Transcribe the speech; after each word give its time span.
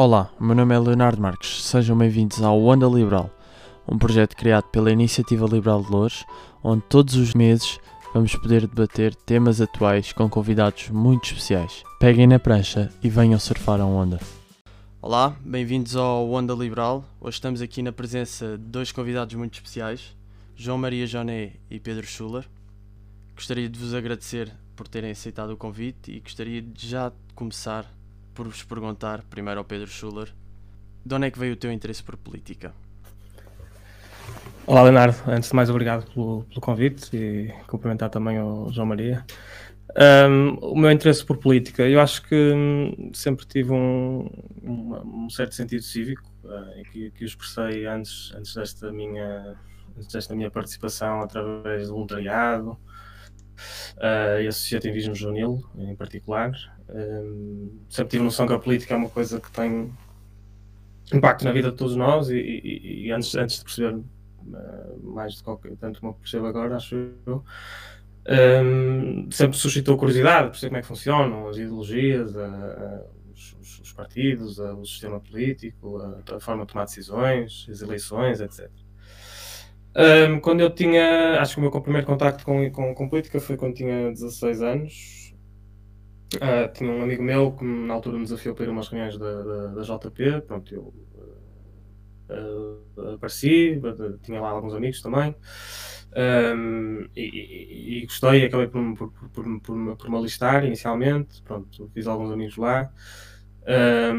Olá, 0.00 0.30
meu 0.38 0.54
nome 0.54 0.72
é 0.72 0.78
Leonardo 0.78 1.20
Marques. 1.20 1.64
Sejam 1.64 1.98
bem-vindos 1.98 2.40
ao 2.40 2.62
Onda 2.62 2.86
Liberal, 2.86 3.28
um 3.84 3.98
projeto 3.98 4.36
criado 4.36 4.62
pela 4.66 4.92
Iniciativa 4.92 5.44
Liberal 5.44 5.82
de 5.82 5.90
Lourdes, 5.90 6.24
onde 6.62 6.84
todos 6.88 7.16
os 7.16 7.34
meses 7.34 7.80
vamos 8.14 8.32
poder 8.36 8.68
debater 8.68 9.12
temas 9.12 9.60
atuais 9.60 10.12
com 10.12 10.30
convidados 10.30 10.88
muito 10.90 11.24
especiais. 11.24 11.82
Peguem 11.98 12.28
na 12.28 12.38
prancha 12.38 12.92
e 13.02 13.10
venham 13.10 13.40
surfar 13.40 13.80
a 13.80 13.84
onda. 13.84 14.20
Olá, 15.02 15.36
bem-vindos 15.40 15.96
ao 15.96 16.30
Onda 16.30 16.54
Liberal. 16.54 17.04
Hoje 17.20 17.34
estamos 17.34 17.60
aqui 17.60 17.82
na 17.82 17.90
presença 17.90 18.56
de 18.56 18.66
dois 18.66 18.92
convidados 18.92 19.34
muito 19.34 19.54
especiais, 19.54 20.16
João 20.54 20.78
Maria 20.78 21.08
Joné 21.08 21.54
e 21.68 21.80
Pedro 21.80 22.06
Schuller. 22.06 22.48
Gostaria 23.34 23.68
de 23.68 23.76
vos 23.76 23.92
agradecer 23.92 24.54
por 24.76 24.86
terem 24.86 25.10
aceitado 25.10 25.50
o 25.50 25.56
convite 25.56 26.12
e 26.12 26.20
gostaria 26.20 26.62
de 26.62 26.86
já 26.86 27.10
começar 27.34 27.97
por 28.38 28.46
vos 28.46 28.62
perguntar, 28.62 29.24
primeiro 29.28 29.58
ao 29.58 29.64
Pedro 29.64 29.88
Schuller, 29.88 30.28
de 31.04 31.12
onde 31.12 31.26
é 31.26 31.30
que 31.32 31.40
veio 31.40 31.54
o 31.54 31.56
teu 31.56 31.72
interesse 31.72 32.04
por 32.04 32.16
política? 32.16 32.72
Olá, 34.64 34.84
Leonardo. 34.84 35.16
Antes 35.26 35.50
de 35.50 35.56
mais, 35.56 35.68
obrigado 35.68 36.08
pelo, 36.12 36.44
pelo 36.44 36.60
convite 36.60 37.16
e 37.16 37.52
cumprimentar 37.66 38.10
também 38.10 38.40
o 38.40 38.70
João 38.70 38.86
Maria. 38.86 39.26
Um, 40.28 40.50
o 40.60 40.78
meu 40.78 40.92
interesse 40.92 41.26
por 41.26 41.38
política, 41.38 41.82
eu 41.88 42.00
acho 42.00 42.22
que 42.22 42.52
hum, 42.54 43.10
sempre 43.12 43.44
tive 43.44 43.72
um, 43.72 44.30
um, 44.62 45.28
certo 45.28 45.56
sentido 45.56 45.82
cívico 45.82 46.30
uh, 46.44 46.82
que, 46.92 47.10
que 47.10 47.24
eu 47.24 47.26
expressei 47.26 47.86
antes, 47.86 48.32
antes, 48.36 48.54
desta 48.54 48.92
minha, 48.92 49.56
antes 49.96 50.12
desta 50.12 50.36
minha 50.36 50.48
participação 50.48 51.22
através 51.22 51.88
do 51.88 51.94
voluntariado 51.94 52.78
uh, 53.96 54.40
e 54.40 54.46
associativismo 54.46 55.14
juvenil 55.14 55.62
em 55.76 55.94
particular. 55.94 56.52
Um, 56.88 57.80
sempre 57.88 58.12
tive 58.12 58.24
noção 58.24 58.46
que 58.46 58.52
a 58.52 58.58
política 58.58 58.94
é 58.94 58.96
uma 58.96 59.08
coisa 59.08 59.40
que 59.40 59.50
tem 59.50 59.92
impacto 61.12 61.44
na 61.44 61.52
vida 61.52 61.70
de 61.70 61.76
todos 61.76 61.96
nós 61.96 62.28
e, 62.28 62.36
e, 62.36 63.06
e 63.06 63.12
antes, 63.12 63.34
antes 63.34 63.58
de 63.58 63.64
perceber 63.64 63.94
uh, 63.94 64.04
mais 65.02 65.34
de 65.34 65.42
qualquer, 65.42 65.76
tanto 65.76 66.00
como 66.00 66.14
percebo 66.14 66.46
agora, 66.46 66.76
acho 66.76 66.94
eu, 67.26 67.44
um, 68.28 69.30
sempre 69.30 69.56
suscitou 69.56 69.96
curiosidade, 69.96 70.50
perceber 70.50 70.68
como 70.68 70.78
é 70.78 70.80
que 70.82 70.86
funcionam 70.86 71.48
as 71.48 71.56
ideologias, 71.56 72.34
os, 73.32 73.80
os, 73.80 73.92
partidos, 73.92 74.58
o 74.58 74.84
sistema 74.84 75.18
político, 75.18 75.98
a, 75.98 76.36
a, 76.36 76.40
forma 76.40 76.66
de 76.66 76.72
tomar 76.72 76.84
decisões, 76.84 77.66
as 77.70 77.80
eleições, 77.80 78.40
etc. 78.40 78.70
Um, 79.98 80.38
quando 80.40 80.60
eu 80.60 80.70
tinha, 80.70 81.40
acho 81.40 81.54
que 81.54 81.58
o 81.58 81.62
meu 81.62 81.82
primeiro 81.82 82.06
contacto 82.06 82.44
com, 82.44 82.70
com, 82.70 82.94
com 82.94 83.08
política 83.08 83.40
foi 83.40 83.56
quando 83.56 83.74
tinha 83.74 84.10
16 84.12 84.62
anos, 84.62 85.18
Uh, 86.34 86.70
tinha 86.74 86.90
um 86.90 87.02
amigo 87.02 87.22
meu 87.22 87.52
que 87.52 87.64
na 87.64 87.94
altura 87.94 88.18
me 88.18 88.24
desafiou 88.24 88.54
para 88.54 88.66
ir 88.66 88.68
a 88.68 88.72
umas 88.72 88.88
reuniões 88.88 89.16
da, 89.16 89.42
da, 89.42 89.66
da 89.68 89.82
JP. 89.82 90.42
Pronto, 90.46 90.74
eu 90.74 90.94
uh, 92.28 93.14
apareci, 93.14 93.80
tinha 94.22 94.40
lá 94.40 94.50
alguns 94.50 94.74
amigos 94.74 95.00
também. 95.00 95.34
Um, 96.14 97.08
e, 97.16 97.22
e, 97.22 98.02
e, 98.02 98.06
gostei, 98.06 98.44
acabei 98.44 98.66
por, 98.66 98.94
por, 98.94 99.12
por, 99.30 99.60
por, 99.60 99.96
por 99.96 100.10
me 100.10 100.16
alistar 100.16 100.66
inicialmente. 100.66 101.42
Pronto, 101.42 101.90
fiz 101.94 102.06
alguns 102.06 102.30
amigos 102.30 102.58
lá. 102.58 102.92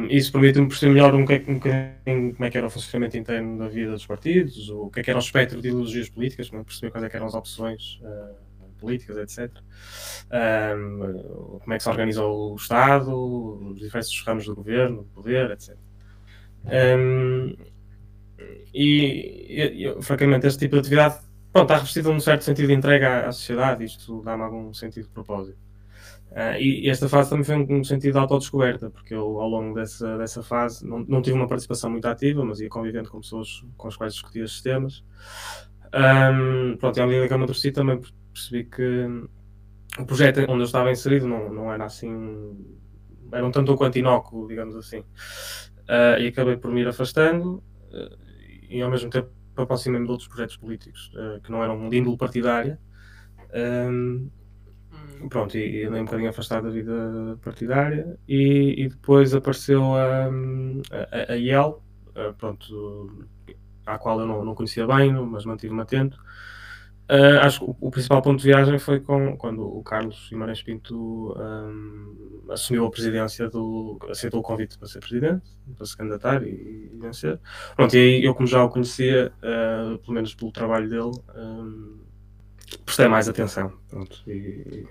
Isso 0.10 0.32
permite-me 0.32 0.68
perceber 0.68 0.94
melhor 0.94 1.16
um, 1.16 1.22
um, 1.22 1.24
como 1.26 2.46
é 2.46 2.50
que 2.50 2.58
era 2.58 2.68
o 2.68 2.70
funcionamento 2.70 3.18
interno 3.18 3.58
da 3.58 3.68
vida 3.68 3.92
dos 3.92 4.06
partidos, 4.06 4.70
o 4.70 4.90
que 4.90 5.00
é 5.00 5.04
que 5.04 5.10
era 5.10 5.18
o 5.18 5.22
espectro 5.22 5.62
de 5.62 5.70
ideologias 5.70 6.10
políticas, 6.10 6.50
perceber 6.50 6.92
quais 6.92 7.04
é 7.04 7.16
eram 7.16 7.26
as 7.26 7.34
opções. 7.34 8.00
Uh, 8.02 8.50
políticas, 8.80 9.18
etc. 9.18 9.62
Como 10.30 11.74
é 11.74 11.78
que 11.78 11.84
se 11.84 11.90
organiza 11.90 12.24
o 12.24 12.56
Estado, 12.56 13.14
os 13.14 13.80
diversos 13.80 14.24
ramos 14.26 14.46
do 14.46 14.56
governo, 14.56 15.04
do 15.04 15.10
poder, 15.10 15.52
etc. 15.52 15.76
E, 18.74 19.84
eu, 19.84 20.02
francamente, 20.02 20.48
este 20.48 20.60
tipo 20.60 20.76
de 20.76 20.80
atividade 20.80 21.20
pronto, 21.52 21.66
está 21.66 21.76
revestido 21.76 22.14
num 22.14 22.20
certo 22.20 22.44
sentido 22.44 22.68
de 22.68 22.74
entrega 22.74 23.10
à, 23.10 23.28
à 23.28 23.32
sociedade, 23.32 23.84
isto 23.84 24.22
dá-me 24.22 24.44
algum 24.44 24.74
sentido 24.74 25.08
de 25.08 25.14
propósito. 25.14 25.58
Uh, 26.32 26.60
e, 26.60 26.86
e, 26.86 26.90
esta 26.90 27.10
fase 27.10 27.30
também 27.30 27.44
foi 27.44 27.56
um, 27.56 27.80
um 27.80 27.84
sentido 27.84 28.14
de 28.14 28.20
autodescoberta, 28.20 28.90
porque 28.92 29.16
eu, 29.16 29.40
ao 29.40 29.50
longo 29.50 29.74
dessa, 29.74 30.16
dessa 30.18 30.44
fase, 30.44 30.88
não, 30.88 31.00
não 31.00 31.22
tive 31.24 31.36
uma 31.36 31.48
participação 31.48 31.90
muito 31.90 32.08
ativa, 32.08 32.46
mas 32.46 32.60
ia 32.60 32.70
convivendo 32.70 33.10
com 33.10 33.20
pessoas 33.20 33.66
com 33.76 33.88
as 33.88 33.98
quais 33.98 34.14
discutia 34.14 34.44
estes 34.44 34.62
temas. 34.62 35.04
Um, 35.92 36.78
pronto, 36.78 36.98
e 36.98 37.02
à 37.02 37.08
medida 37.08 37.26
que 37.28 37.34
eu 37.34 37.38
amadureci 37.38 37.72
também 37.72 38.00
percebi 38.32 38.64
que 38.66 39.08
o 39.98 40.06
projeto 40.06 40.42
onde 40.42 40.62
eu 40.62 40.66
estava 40.66 40.92
inserido 40.92 41.28
não, 41.28 41.52
não 41.52 41.74
era 41.74 41.86
assim. 41.86 42.56
era 43.32 43.46
um 43.46 43.50
tanto 43.50 43.76
quanto 43.76 43.98
inócuo, 43.98 44.48
digamos 44.48 44.76
assim. 44.76 45.00
Uh, 45.00 46.22
e 46.22 46.28
acabei 46.28 46.58
por 46.58 46.70
me 46.70 46.82
ir 46.82 46.88
afastando 46.88 47.64
uh, 47.92 48.18
e 48.70 48.80
ao 48.84 48.92
mesmo 48.92 49.10
tempo 49.10 49.32
aproximei-me 49.58 50.06
de 50.06 50.12
outros 50.12 50.30
projetos 50.30 50.56
políticos 50.56 51.12
que 51.44 51.52
não 51.52 51.62
eram 51.62 51.90
de 51.90 51.98
índole 51.98 52.16
partidária. 52.16 52.80
Um, 53.54 54.30
pronto, 55.28 55.58
e, 55.58 55.82
e 55.82 55.86
andei 55.86 56.02
um 56.02 56.06
bocadinho 56.06 56.30
afastado 56.30 56.64
da 56.66 56.70
vida 56.70 57.38
partidária 57.42 58.18
e, 58.28 58.86
e 58.86 58.90
depois 58.90 59.34
apareceu 59.34 59.96
a, 59.96 60.26
a, 60.28 61.34
a 61.34 61.36
IEL, 61.36 61.82
pronto, 62.38 63.28
à 63.86 63.98
qual 63.98 64.20
eu 64.20 64.28
não, 64.28 64.46
não 64.46 64.56
conhecia 64.56 64.86
bem, 64.86 65.12
mas 65.14 65.46
mantive-me 65.46 65.82
atento. 65.82 66.20
Uh, 67.10 67.40
acho 67.42 67.62
que 67.62 67.66
o, 67.66 67.76
o, 67.82 67.90
principal 67.90 68.22
ponto 68.22 68.38
de 68.38 68.46
viagem 68.46 68.78
foi 68.78 69.00
com, 69.00 69.36
quando 69.36 69.64
o 69.64 69.82
Carlos 69.82 70.28
Guimarães 70.30 70.62
Pinto 70.62 71.36
um, 71.36 72.46
assumiu 72.52 72.86
a 72.86 72.92
presidência 72.92 73.50
do. 73.50 73.98
aceitou 74.12 74.42
o 74.42 74.44
convite 74.44 74.78
para 74.78 74.88
ser 74.88 75.00
presidente, 75.00 75.42
para 75.76 75.88
se 75.88 75.98
candidatar 75.98 76.44
e, 76.44 76.52
e 76.94 77.00
vencer. 77.02 77.40
Pronto, 77.76 77.96
e 77.96 77.98
aí 77.98 78.24
eu, 78.24 78.36
como 78.36 78.48
já 78.48 78.64
o 78.64 78.70
conhecia, 78.70 79.34
uh, 79.40 79.98
pelo 79.98 80.14
menos 80.14 80.36
pelo 80.36 80.52
trabalho 80.52 80.88
dele, 80.88 81.20
um, 81.36 81.98
prestei 82.86 83.08
mais 83.08 83.28
atenção. 83.28 83.74
Pronto, 83.90 84.22
e, 84.28 84.86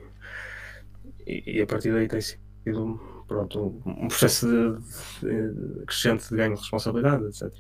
e, 1.29 1.59
e, 1.59 1.63
a 1.63 1.67
partir 1.67 1.93
daí 1.93 2.09
tem 2.09 2.21
sido 2.21 3.01
pronto, 3.27 3.83
um 3.85 4.09
processo 4.09 4.47
de, 4.49 5.53
de, 5.53 5.85
crescente 5.87 6.29
de 6.29 6.37
ganho 6.37 6.55
de 6.55 6.61
responsabilidade, 6.61 7.27
etc 7.27 7.53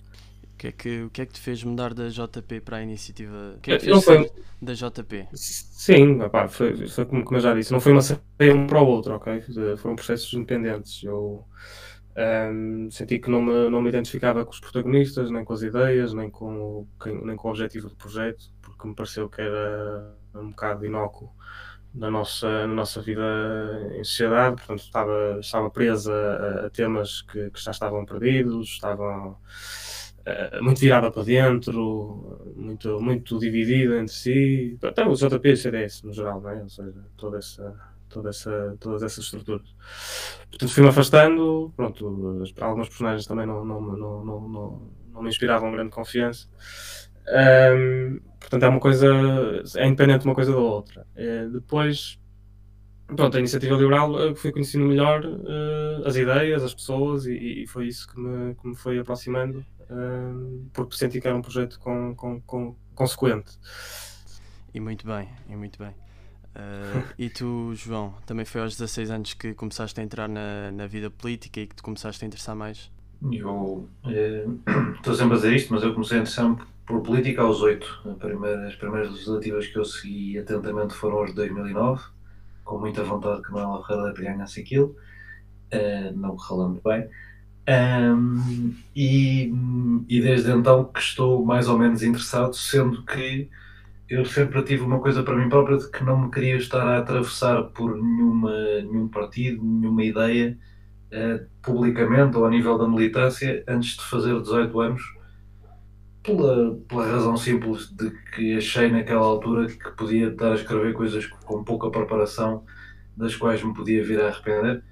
que 0.58 0.66
é 0.66 0.72
que, 0.72 1.02
o 1.04 1.10
que 1.10 1.22
é 1.22 1.26
que 1.26 1.32
te 1.32 1.40
fez 1.40 1.62
mudar 1.62 1.94
da 1.94 2.08
JP 2.08 2.60
para 2.60 2.78
a 2.78 2.82
iniciativa? 2.82 3.54
O 3.56 3.60
que 3.60 3.72
é 3.72 3.78
que 3.78 3.84
fez 3.84 4.04
foi... 4.04 4.30
da 4.60 4.74
JP? 4.74 5.28
Sim, 5.32 6.20
opá, 6.20 6.48
foi, 6.48 6.88
foi 6.88 7.06
como, 7.06 7.24
como, 7.24 7.36
eu 7.36 7.40
já 7.40 7.54
disse, 7.54 7.72
não 7.72 7.80
foi 7.80 7.92
uma 7.92 8.02
saída 8.02 8.22
um 8.54 8.66
para 8.66 8.82
o 8.82 8.86
outro, 8.86 9.14
ok? 9.14 9.40
Foram 9.76 9.94
processos 9.94 10.32
independentes. 10.34 11.02
Eu 11.04 11.46
um, 12.52 12.90
senti 12.90 13.20
que 13.20 13.30
não 13.30 13.40
me, 13.40 13.70
não 13.70 13.80
me 13.80 13.88
identificava 13.88 14.44
com 14.44 14.50
os 14.50 14.58
protagonistas, 14.58 15.30
nem 15.30 15.44
com 15.44 15.52
as 15.52 15.62
ideias, 15.62 16.12
nem 16.12 16.28
com, 16.28 16.86
nem 17.24 17.36
com 17.36 17.48
o 17.48 17.50
objetivo 17.52 17.88
do 17.88 17.94
projeto, 17.94 18.44
porque 18.60 18.88
me 18.88 18.94
pareceu 18.96 19.28
que 19.28 19.40
era 19.40 20.12
um 20.34 20.50
bocado 20.50 20.84
inócuo 20.84 21.30
na 21.94 22.10
nossa, 22.10 22.66
na 22.66 22.74
nossa 22.74 23.00
vida 23.00 23.22
em 23.94 24.04
sociedade, 24.04 24.56
portanto 24.56 24.80
estava, 24.80 25.38
estava 25.40 25.70
presa 25.70 26.12
a, 26.12 26.66
a 26.66 26.70
temas 26.70 27.22
que, 27.22 27.50
que 27.50 27.60
já 27.60 27.70
estavam 27.70 28.04
perdidos, 28.04 28.68
estavam 28.68 29.36
eh, 30.28 30.60
muito 30.60 30.80
virada 30.80 31.10
para 31.10 31.24
dentro, 31.24 32.52
muito, 32.54 33.00
muito 33.00 33.38
dividida 33.38 33.98
entre 33.98 34.12
si. 34.12 34.78
Até 34.82 35.06
o 35.06 35.14
JP 35.14 35.48
e 35.48 35.52
o 35.52 35.56
CDS, 35.56 36.02
no 36.02 36.12
geral, 36.12 36.40
não 36.40 36.50
é? 36.50 36.62
ou 36.62 36.68
seja, 36.68 37.04
toda 37.16 37.38
essa, 37.38 37.74
toda 38.10 38.28
essa, 38.28 38.76
todas 38.78 39.02
essas 39.02 39.24
estruturas. 39.24 39.74
Portanto, 40.50 40.70
fui-me 40.70 40.88
afastando. 40.90 41.72
Pronto, 41.74 42.44
alguns 42.60 42.88
personagens 42.88 43.26
também 43.26 43.46
não, 43.46 43.64
não, 43.64 43.80
não, 43.80 44.24
não, 44.24 44.48
não, 44.48 44.82
não 45.12 45.22
me 45.22 45.30
inspiravam 45.30 45.72
grande 45.72 45.90
confiança. 45.90 46.46
Um, 47.30 48.20
portanto, 48.40 48.62
é 48.62 48.68
uma 48.68 48.80
coisa, 48.80 49.06
é 49.76 49.86
independente 49.86 50.24
uma 50.24 50.34
coisa 50.34 50.52
da 50.52 50.58
outra. 50.58 51.06
É, 51.14 51.46
depois, 51.46 52.18
pronto, 53.06 53.36
a 53.36 53.40
iniciativa 53.40 53.76
liberal 53.76 54.34
fui 54.34 54.52
conhecendo 54.52 54.86
melhor 54.86 55.24
uh, 55.24 56.06
as 56.06 56.16
ideias, 56.16 56.62
as 56.62 56.74
pessoas, 56.74 57.26
e, 57.26 57.62
e, 57.62 57.66
foi 57.66 57.88
isso 57.88 58.08
que 58.08 58.18
me, 58.20 58.54
que 58.54 58.68
me 58.68 58.76
foi 58.76 58.98
aproximando 58.98 59.64
porque 60.72 60.96
senti 60.96 61.20
que 61.20 61.26
era 61.26 61.36
um 61.36 61.42
projeto 61.42 61.78
com, 61.80 62.14
com, 62.14 62.40
com, 62.42 62.76
consequente. 62.94 63.58
E 64.72 64.80
muito 64.80 65.06
bem, 65.06 65.28
e 65.48 65.56
muito 65.56 65.78
bem. 65.78 65.94
Uh, 66.54 67.04
e 67.18 67.30
tu, 67.30 67.72
João, 67.74 68.14
também 68.26 68.44
foi 68.44 68.60
aos 68.60 68.76
16 68.76 69.10
anos 69.10 69.34
que 69.34 69.54
começaste 69.54 69.98
a 70.00 70.02
entrar 70.02 70.28
na, 70.28 70.70
na 70.72 70.86
vida 70.86 71.10
política 71.10 71.60
e 71.60 71.66
que 71.66 71.76
te 71.76 71.82
começaste 71.82 72.24
a 72.24 72.26
interessar 72.26 72.56
mais? 72.56 72.90
Eu 73.32 73.88
eh, 74.06 74.46
estou 74.96 75.14
sempre 75.14 75.34
a 75.34 75.36
dizer 75.36 75.54
isto, 75.54 75.72
mas 75.72 75.82
eu 75.82 75.92
comecei 75.92 76.18
a 76.18 76.20
interessar-me 76.20 76.58
por 76.88 77.02
política 77.02 77.42
aos 77.42 77.60
8. 77.60 78.16
Primeira, 78.18 78.66
as 78.66 78.74
primeiras 78.74 79.10
legislativas 79.10 79.66
que 79.66 79.78
eu 79.78 79.84
segui 79.84 80.38
atentamente 80.38 80.94
foram 80.94 81.22
as 81.22 81.30
de 81.30 81.36
2009, 81.36 82.02
com 82.64 82.78
muita 82.78 83.04
vontade 83.04 83.42
que 83.42 83.52
Manuel 83.52 83.84
Ferreira 83.84 84.14
ganhasse 84.14 84.60
aquilo, 84.62 84.96
uh, 85.74 86.16
não 86.16 86.34
ralando 86.34 86.80
bem. 86.82 87.06
Um, 87.68 88.74
e, 88.96 89.52
e 90.08 90.20
desde 90.22 90.50
então 90.50 90.86
que 90.86 91.00
estou 91.00 91.44
mais 91.44 91.68
ou 91.68 91.78
menos 91.78 92.02
interessado, 92.02 92.54
sendo 92.56 93.04
que 93.04 93.50
eu 94.08 94.24
sempre 94.24 94.62
tive 94.62 94.82
uma 94.82 94.98
coisa 94.98 95.22
para 95.22 95.36
mim 95.36 95.50
própria 95.50 95.76
de 95.76 95.90
que 95.90 96.02
não 96.02 96.18
me 96.18 96.30
queria 96.30 96.56
estar 96.56 96.82
a 96.82 96.98
atravessar 96.98 97.64
por 97.64 97.94
nenhuma, 97.94 98.50
nenhum 98.80 99.08
partido, 99.08 99.62
nenhuma 99.62 100.02
ideia, 100.02 100.58
uh, 101.12 101.46
publicamente 101.60 102.38
ou 102.38 102.46
a 102.46 102.50
nível 102.50 102.78
da 102.78 102.88
militância 102.88 103.62
antes 103.68 103.98
de 103.98 104.04
fazer 104.04 104.40
18 104.40 104.80
anos, 104.80 105.17
pela, 106.36 106.76
pela 106.88 107.06
razão 107.06 107.36
simples 107.36 107.90
de 107.90 108.10
que 108.34 108.56
achei 108.56 108.90
naquela 108.90 109.24
altura 109.24 109.66
que 109.66 109.90
podia 109.96 110.28
estar 110.28 110.52
a 110.52 110.54
escrever 110.54 110.94
coisas 110.94 111.26
com 111.26 111.64
pouca 111.64 111.90
preparação, 111.90 112.64
das 113.16 113.34
quais 113.34 113.62
me 113.62 113.74
podia 113.74 114.04
vir 114.04 114.20
a 114.20 114.28
arrepender. 114.28 114.82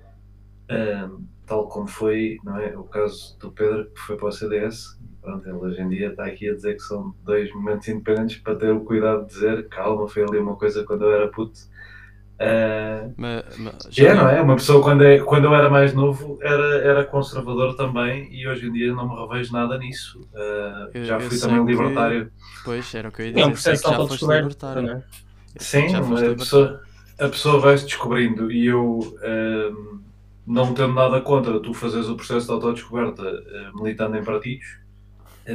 Uh, 0.70 1.24
tal 1.46 1.68
como 1.68 1.86
foi 1.86 2.38
não 2.42 2.58
é, 2.58 2.76
o 2.76 2.84
caso 2.84 3.38
do 3.38 3.52
Pedro, 3.52 3.90
que 3.90 4.00
foi 4.00 4.16
para 4.16 4.28
o 4.28 4.32
CDS. 4.32 4.98
Pronto, 5.22 5.48
ele 5.48 5.56
hoje 5.56 5.80
em 5.80 5.88
dia 5.88 6.10
está 6.10 6.26
aqui 6.26 6.48
a 6.48 6.54
dizer 6.54 6.74
que 6.74 6.82
são 6.82 7.14
dois 7.24 7.52
momentos 7.52 7.88
independentes 7.88 8.36
para 8.38 8.56
ter 8.56 8.72
o 8.72 8.84
cuidado 8.84 9.26
de 9.26 9.34
dizer 9.34 9.68
calma, 9.68 10.08
foi 10.08 10.22
ali 10.22 10.38
uma 10.38 10.56
coisa 10.56 10.84
quando 10.84 11.04
eu 11.04 11.12
era 11.12 11.28
puto. 11.28 11.58
Uh, 12.36 13.14
mas, 13.16 13.44
mas, 13.58 13.98
é, 13.98 14.14
não 14.14 14.28
é? 14.28 14.42
Uma 14.42 14.56
pessoa 14.56 14.82
quando, 14.82 15.02
é, 15.02 15.18
quando 15.20 15.44
eu 15.44 15.54
era 15.54 15.70
mais 15.70 15.94
novo 15.94 16.38
era, 16.42 16.78
era 16.82 17.04
conservador 17.04 17.74
também 17.76 18.28
e 18.30 18.46
hoje 18.46 18.66
em 18.66 18.72
dia 18.72 18.92
não 18.92 19.08
me 19.08 19.20
revejo 19.20 19.52
nada 19.52 19.78
nisso. 19.78 20.20
Uh, 20.34 20.90
eu, 20.92 21.04
já 21.04 21.18
fui 21.18 21.38
também 21.38 21.64
libertário. 21.64 22.30
Pois, 22.62 22.94
era 22.94 23.08
o 23.08 23.12
que 23.12 23.22
eu 23.22 23.26
ia 23.26 23.32
dizer. 23.32 23.42
É 23.42 23.46
um 23.46 23.52
processo 23.52 23.88
de 23.88 23.94
autodescoberta, 23.94 24.82
não 24.82 24.92
é? 24.92 25.02
Sim, 25.56 25.94
a 25.94 26.34
pessoa, 26.34 26.82
a 27.18 27.28
pessoa 27.28 27.60
vai-se 27.60 27.86
descobrindo 27.86 28.52
e 28.52 28.66
eu. 28.66 28.98
Uh, 28.98 29.96
não 30.46 30.72
tendo 30.72 30.94
nada 30.94 31.20
contra 31.20 31.58
tu 31.58 31.74
fazeres 31.74 32.08
o 32.08 32.14
processo 32.14 32.46
de 32.46 32.52
autodescoberta 32.52 33.22
uh, 33.22 33.76
militando 33.82 34.16
em 34.16 34.22
partidos, 34.22 34.78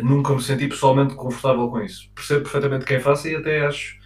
nunca 0.04 0.34
me 0.34 0.42
senti 0.42 0.68
pessoalmente 0.68 1.16
confortável 1.16 1.70
com 1.70 1.80
isso. 1.80 2.10
Percebo 2.14 2.42
perfeitamente 2.42 2.86
quem 2.86 3.00
faça 3.00 3.30
e 3.30 3.36
até 3.36 3.66
acho, 3.66 4.01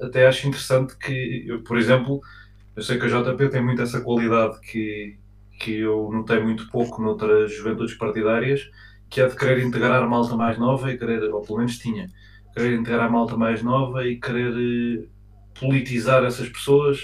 até 0.00 0.26
acho 0.26 0.48
interessante 0.48 0.96
que, 0.96 1.44
eu, 1.46 1.62
por 1.62 1.78
exemplo, 1.78 2.20
eu 2.74 2.82
sei 2.82 2.98
que 2.98 3.06
a 3.06 3.08
JP 3.08 3.48
tem 3.50 3.62
muito 3.62 3.82
essa 3.82 4.00
qualidade 4.00 4.60
que, 4.60 5.18
que 5.58 5.80
eu 5.80 6.10
notei 6.12 6.40
muito 6.40 6.68
pouco 6.70 7.02
noutras 7.02 7.54
juventudes 7.54 7.94
partidárias, 7.94 8.68
que 9.08 9.20
é 9.20 9.26
de 9.28 9.36
querer 9.36 9.62
integrar 9.62 10.08
malta 10.08 10.36
mais 10.36 10.56
nova 10.58 10.90
e 10.90 10.98
querer, 10.98 11.22
ou 11.32 11.42
pelo 11.42 11.58
menos 11.58 11.78
tinha, 11.78 12.08
querer 12.54 12.78
integrar 12.78 13.10
malta 13.10 13.36
mais 13.36 13.62
nova 13.62 14.06
e 14.06 14.18
querer 14.18 14.52
uh, 14.52 15.08
politizar 15.58 16.24
essas 16.24 16.48
pessoas 16.48 17.00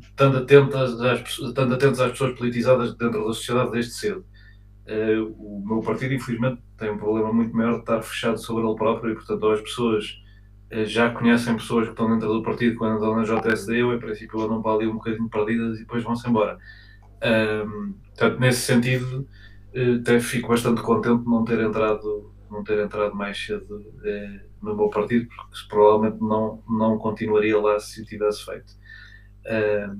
estando 0.00 0.38
atentas 0.38 1.00
às, 1.00 1.38
estando 1.38 1.74
atentos 1.74 2.00
às 2.00 2.12
pessoas 2.12 2.38
politizadas 2.38 2.94
dentro 2.94 3.26
da 3.26 3.32
sociedade 3.32 3.72
desde 3.72 3.92
cedo. 3.92 4.24
Uh, 4.86 5.32
o 5.38 5.64
meu 5.66 5.80
partido, 5.80 6.14
infelizmente, 6.14 6.60
tem 6.76 6.90
um 6.90 6.98
problema 6.98 7.32
muito 7.32 7.56
maior 7.56 7.74
de 7.74 7.80
estar 7.80 8.02
fechado 8.02 8.38
sobre 8.38 8.64
ele 8.64 8.76
próprio 8.76 9.12
e, 9.12 9.14
portanto, 9.14 9.48
as 9.48 9.60
pessoas 9.60 10.22
já 10.84 11.10
conhecem 11.10 11.54
pessoas 11.54 11.84
que 11.84 11.92
estão 11.92 12.10
dentro 12.10 12.32
do 12.32 12.42
partido 12.42 12.76
quando 12.78 12.96
andam 12.96 13.16
na 13.16 13.24
JSD 13.24 13.82
ou, 13.82 13.94
em 13.94 13.98
princípio, 13.98 14.40
andam 14.40 14.62
para 14.62 14.72
ali 14.72 14.86
um 14.86 14.94
bocadinho 14.94 15.28
perdidas 15.28 15.76
e 15.76 15.80
depois 15.80 16.02
vão-se 16.02 16.28
embora. 16.28 16.58
Uh, 17.18 17.92
portanto, 18.08 18.40
nesse 18.40 18.62
sentido, 18.62 19.28
uh, 19.74 20.00
até 20.00 20.18
fico 20.18 20.48
bastante 20.48 20.80
contente 20.82 21.22
de 21.22 21.28
não 21.28 21.44
ter 21.44 21.60
entrado, 21.60 22.32
não 22.50 22.64
ter 22.64 22.78
entrado 22.78 23.14
mais 23.14 23.38
cedo 23.38 23.84
no 24.62 24.76
meu 24.76 24.88
partido, 24.88 25.28
porque 25.28 25.58
provavelmente 25.68 26.20
não, 26.20 26.62
não 26.68 26.98
continuaria 26.98 27.60
lá 27.60 27.78
se 27.78 28.00
o 28.00 28.04
tivesse 28.04 28.44
feito. 28.44 28.72
Uh, 29.44 29.98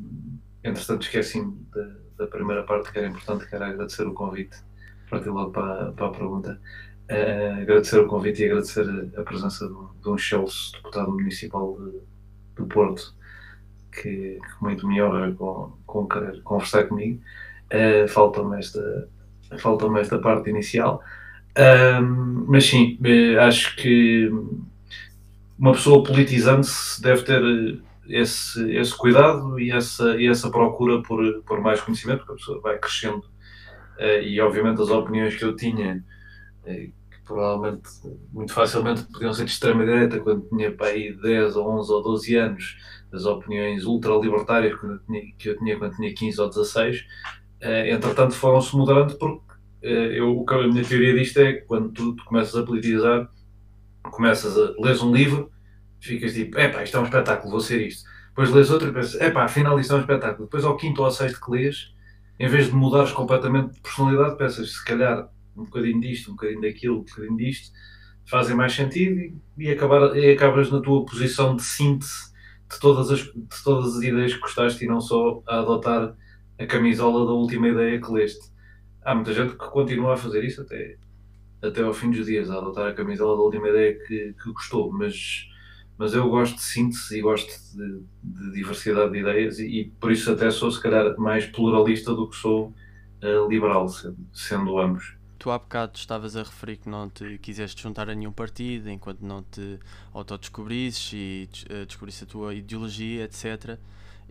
entretanto, 0.65 1.03
esqueci-me 1.03 1.67
da, 1.75 2.25
da, 2.25 2.27
primeira 2.29 2.63
parte 2.63 2.93
que 2.93 2.99
era 2.99 3.09
importante, 3.09 3.49
que 3.49 3.55
era 3.55 3.67
agradecer 3.67 4.07
o 4.07 4.15
convite. 4.15 4.57
Partir 5.11 5.29
logo 5.29 5.51
para, 5.51 5.93
para 5.93 6.07
a 6.07 6.11
pergunta. 6.11 6.61
Uh, 7.11 7.61
agradecer 7.61 7.99
o 7.99 8.07
convite 8.07 8.43
e 8.43 8.47
agradecer 8.47 8.87
a, 9.17 9.23
presença 9.23 9.67
de, 9.67 10.03
de 10.03 10.09
um 10.09 10.17
Chelsea, 10.17 10.73
deputado 10.73 11.11
municipal 11.13 11.77
de, 11.79 11.99
do 12.57 12.67
Porto, 12.67 13.15
que, 13.91 14.39
que, 14.39 14.63
muito 14.63 14.87
me 14.87 15.03
honra 15.03 15.33
com, 15.33 15.73
com 15.85 16.07
querer 16.07 16.43
conversar 16.43 16.85
comigo. 16.85 17.21
Uh, 17.67 18.09
Falta-me 18.09 18.59
esta, 18.59 19.09
falta 19.59 19.87
esta 19.99 20.19
parte 20.19 20.49
inicial. 20.49 21.03
Mas 22.47 22.65
sim, 22.65 22.99
eh, 23.05 23.37
acho 23.39 23.77
que 23.77 24.31
uma 25.59 25.73
pessoa 25.73 26.03
politizando-se 26.03 27.03
deve 27.03 27.25
ter 27.25 27.43
esse, 28.09 28.75
esse 28.75 28.97
cuidado 28.97 29.61
e 29.61 29.71
essa, 29.71 30.17
e 30.17 30.27
essa 30.29 30.51
procura 30.51 31.03
por, 31.03 31.43
por 31.43 31.61
mais 31.61 31.79
conhecimento, 31.83 32.21
porque 32.21 32.33
a 32.33 32.37
pessoa 32.37 32.61
vai 32.63 32.79
crescendo. 32.79 33.25
E 34.25 34.41
obviamente 34.41 34.81
as 34.81 34.89
opiniões 34.89 35.37
que 35.37 35.45
eu 35.45 35.55
tinha, 35.55 36.03
que 36.65 37.23
provavelmente 37.25 37.89
muito 38.33 38.53
facilmente 38.53 39.05
podiam 39.05 39.33
ser 39.33 39.45
de 39.45 39.51
extrema-direita 39.51 40.21
quando 40.21 40.49
tinha 40.49 40.73
para 40.73 40.89
aí 40.89 41.13
10 41.13 41.57
ou 41.57 41.81
11 41.81 41.93
ou 41.93 42.03
12 42.03 42.37
anos, 42.37 42.77
as 43.13 43.25
opiniões 43.25 43.85
ultralibertárias 43.85 44.79
que 45.39 45.49
eu 45.49 45.59
tinha 45.59 45.79
quando 45.79 45.97
tinha 45.97 46.15
15 46.15 46.41
ou 46.41 46.49
16, 46.49 47.01
uh, 47.01 47.05
eh, 47.61 47.91
entretanto 47.91 48.35
foram-se 48.35 48.75
mudando 48.77 49.17
porque 49.17 49.53
eu, 49.83 50.45
a 50.49 50.69
minha 50.69 50.85
teoria 50.85 51.13
disto 51.13 51.39
é 51.39 51.55
que 51.55 51.63
quando 51.63 51.91
tu 51.91 52.17
começas 52.25 52.55
a 52.55 52.65
politizar, 52.65 53.29
começas 54.05 54.57
a 54.57 54.75
ler 54.79 54.97
um 55.03 55.13
livro 55.13 55.51
ficas 56.03 56.35
tipo, 56.35 56.59
epá, 56.59 56.83
isto 56.83 56.97
é 56.97 57.01
um 57.01 57.05
espetáculo, 57.05 57.51
vou 57.51 57.61
ser 57.61 57.81
isto. 57.87 58.09
Depois 58.29 58.51
lês 58.51 58.71
outro 58.71 58.89
e 58.89 58.93
pensas, 58.93 59.21
epá, 59.21 59.45
afinal 59.45 59.79
isto 59.79 59.93
é 59.93 59.97
um 59.97 60.01
espetáculo. 60.01 60.47
Depois 60.47 60.65
ao 60.65 60.77
quinto 60.77 61.01
ou 61.01 61.07
ao 61.07 61.13
sexto 61.13 61.41
que 61.41 61.51
lês, 61.51 61.95
em 62.39 62.49
vez 62.49 62.67
de 62.67 62.73
mudares 62.73 63.13
completamente 63.13 63.75
de 63.75 63.81
personalidade, 63.81 64.37
pensas, 64.37 64.73
se 64.73 64.85
calhar 64.85 65.29
um 65.57 65.65
bocadinho 65.65 66.01
disto, 66.01 66.31
um 66.31 66.35
bocadinho 66.35 66.61
daquilo, 66.61 67.01
um 67.01 67.05
bocadinho 67.05 67.37
disto, 67.37 67.73
fazem 68.27 68.57
mais 68.57 68.73
sentido 68.73 69.19
e, 69.19 69.35
e, 69.59 69.71
acabar, 69.71 70.17
e 70.17 70.33
acabas 70.33 70.71
na 70.71 70.81
tua 70.81 71.05
posição 71.05 71.57
de 71.57 71.63
síntese 71.63 72.33
de 72.71 72.81
todas, 72.81 73.11
as, 73.11 73.21
de 73.21 73.63
todas 73.65 73.97
as 73.97 74.03
ideias 74.03 74.35
que 74.35 74.41
gostaste 74.41 74.85
e 74.85 74.89
não 74.89 75.01
só 75.01 75.43
a 75.47 75.59
adotar 75.59 76.17
a 76.59 76.67
camisola 76.67 77.27
da 77.27 77.33
última 77.33 77.69
ideia 77.69 78.01
que 78.01 78.11
leste. 78.11 78.51
Há 79.05 79.15
muita 79.15 79.33
gente 79.33 79.53
que 79.53 79.69
continua 79.69 80.15
a 80.15 80.17
fazer 80.17 80.45
isso 80.45 80.63
até, 80.63 80.97
até 81.61 81.83
ao 81.83 81.93
fim 81.93 82.11
dos 82.11 82.27
dias, 82.27 82.51
a 82.51 82.57
adotar 82.57 82.89
a 82.89 82.95
camisola 82.95 83.37
da 83.37 83.43
última 83.43 83.69
ideia 83.69 83.99
que, 84.07 84.35
que 84.35 84.53
gostou, 84.53 84.93
mas 84.93 85.49
mas 85.99 86.15
eu 86.15 86.29
gosto 86.29 86.57
de 86.57 86.63
síntese 86.63 87.19
e 87.19 87.23
gosto 87.23 87.53
de, 87.77 88.03
de 88.23 88.53
diversidade 88.55 89.13
de 89.13 89.19
ideias 89.19 89.59
e, 89.61 89.67
e, 89.67 89.85
por 90.01 90.11
isso 90.11 90.33
até 90.33 90.51
sou 90.51 90.69
se 90.69 90.81
calhar 90.81 91.17
mais 91.17 91.47
pluralista 91.47 92.13
do 92.15 92.29
que 92.29 92.35
sou 92.35 92.75
uh, 93.23 93.49
liberal, 93.49 93.89
sendo, 93.89 94.17
sendo, 94.33 94.79
ambos. 94.81 95.17
Tu 95.43 95.51
há 95.51 95.59
bocado 95.59 95.99
estavas 95.99 96.37
a 96.37 96.45
referir 96.45 96.77
que 96.77 96.89
não 96.89 97.11
te 97.11 97.37
quiseste 97.39 97.83
juntar 97.83 98.09
a 98.09 98.15
nenhum 98.15 98.31
partido 98.31 98.89
enquanto 98.89 99.23
não 99.23 99.43
te 99.43 99.77
autodescobrisses 100.15 101.11
e 101.13 101.49
uh, 101.69 101.85
descobrisse 101.85 102.23
a 102.23 102.27
tua 102.29 102.55
ideologia, 102.55 103.25
etc. 103.25 103.77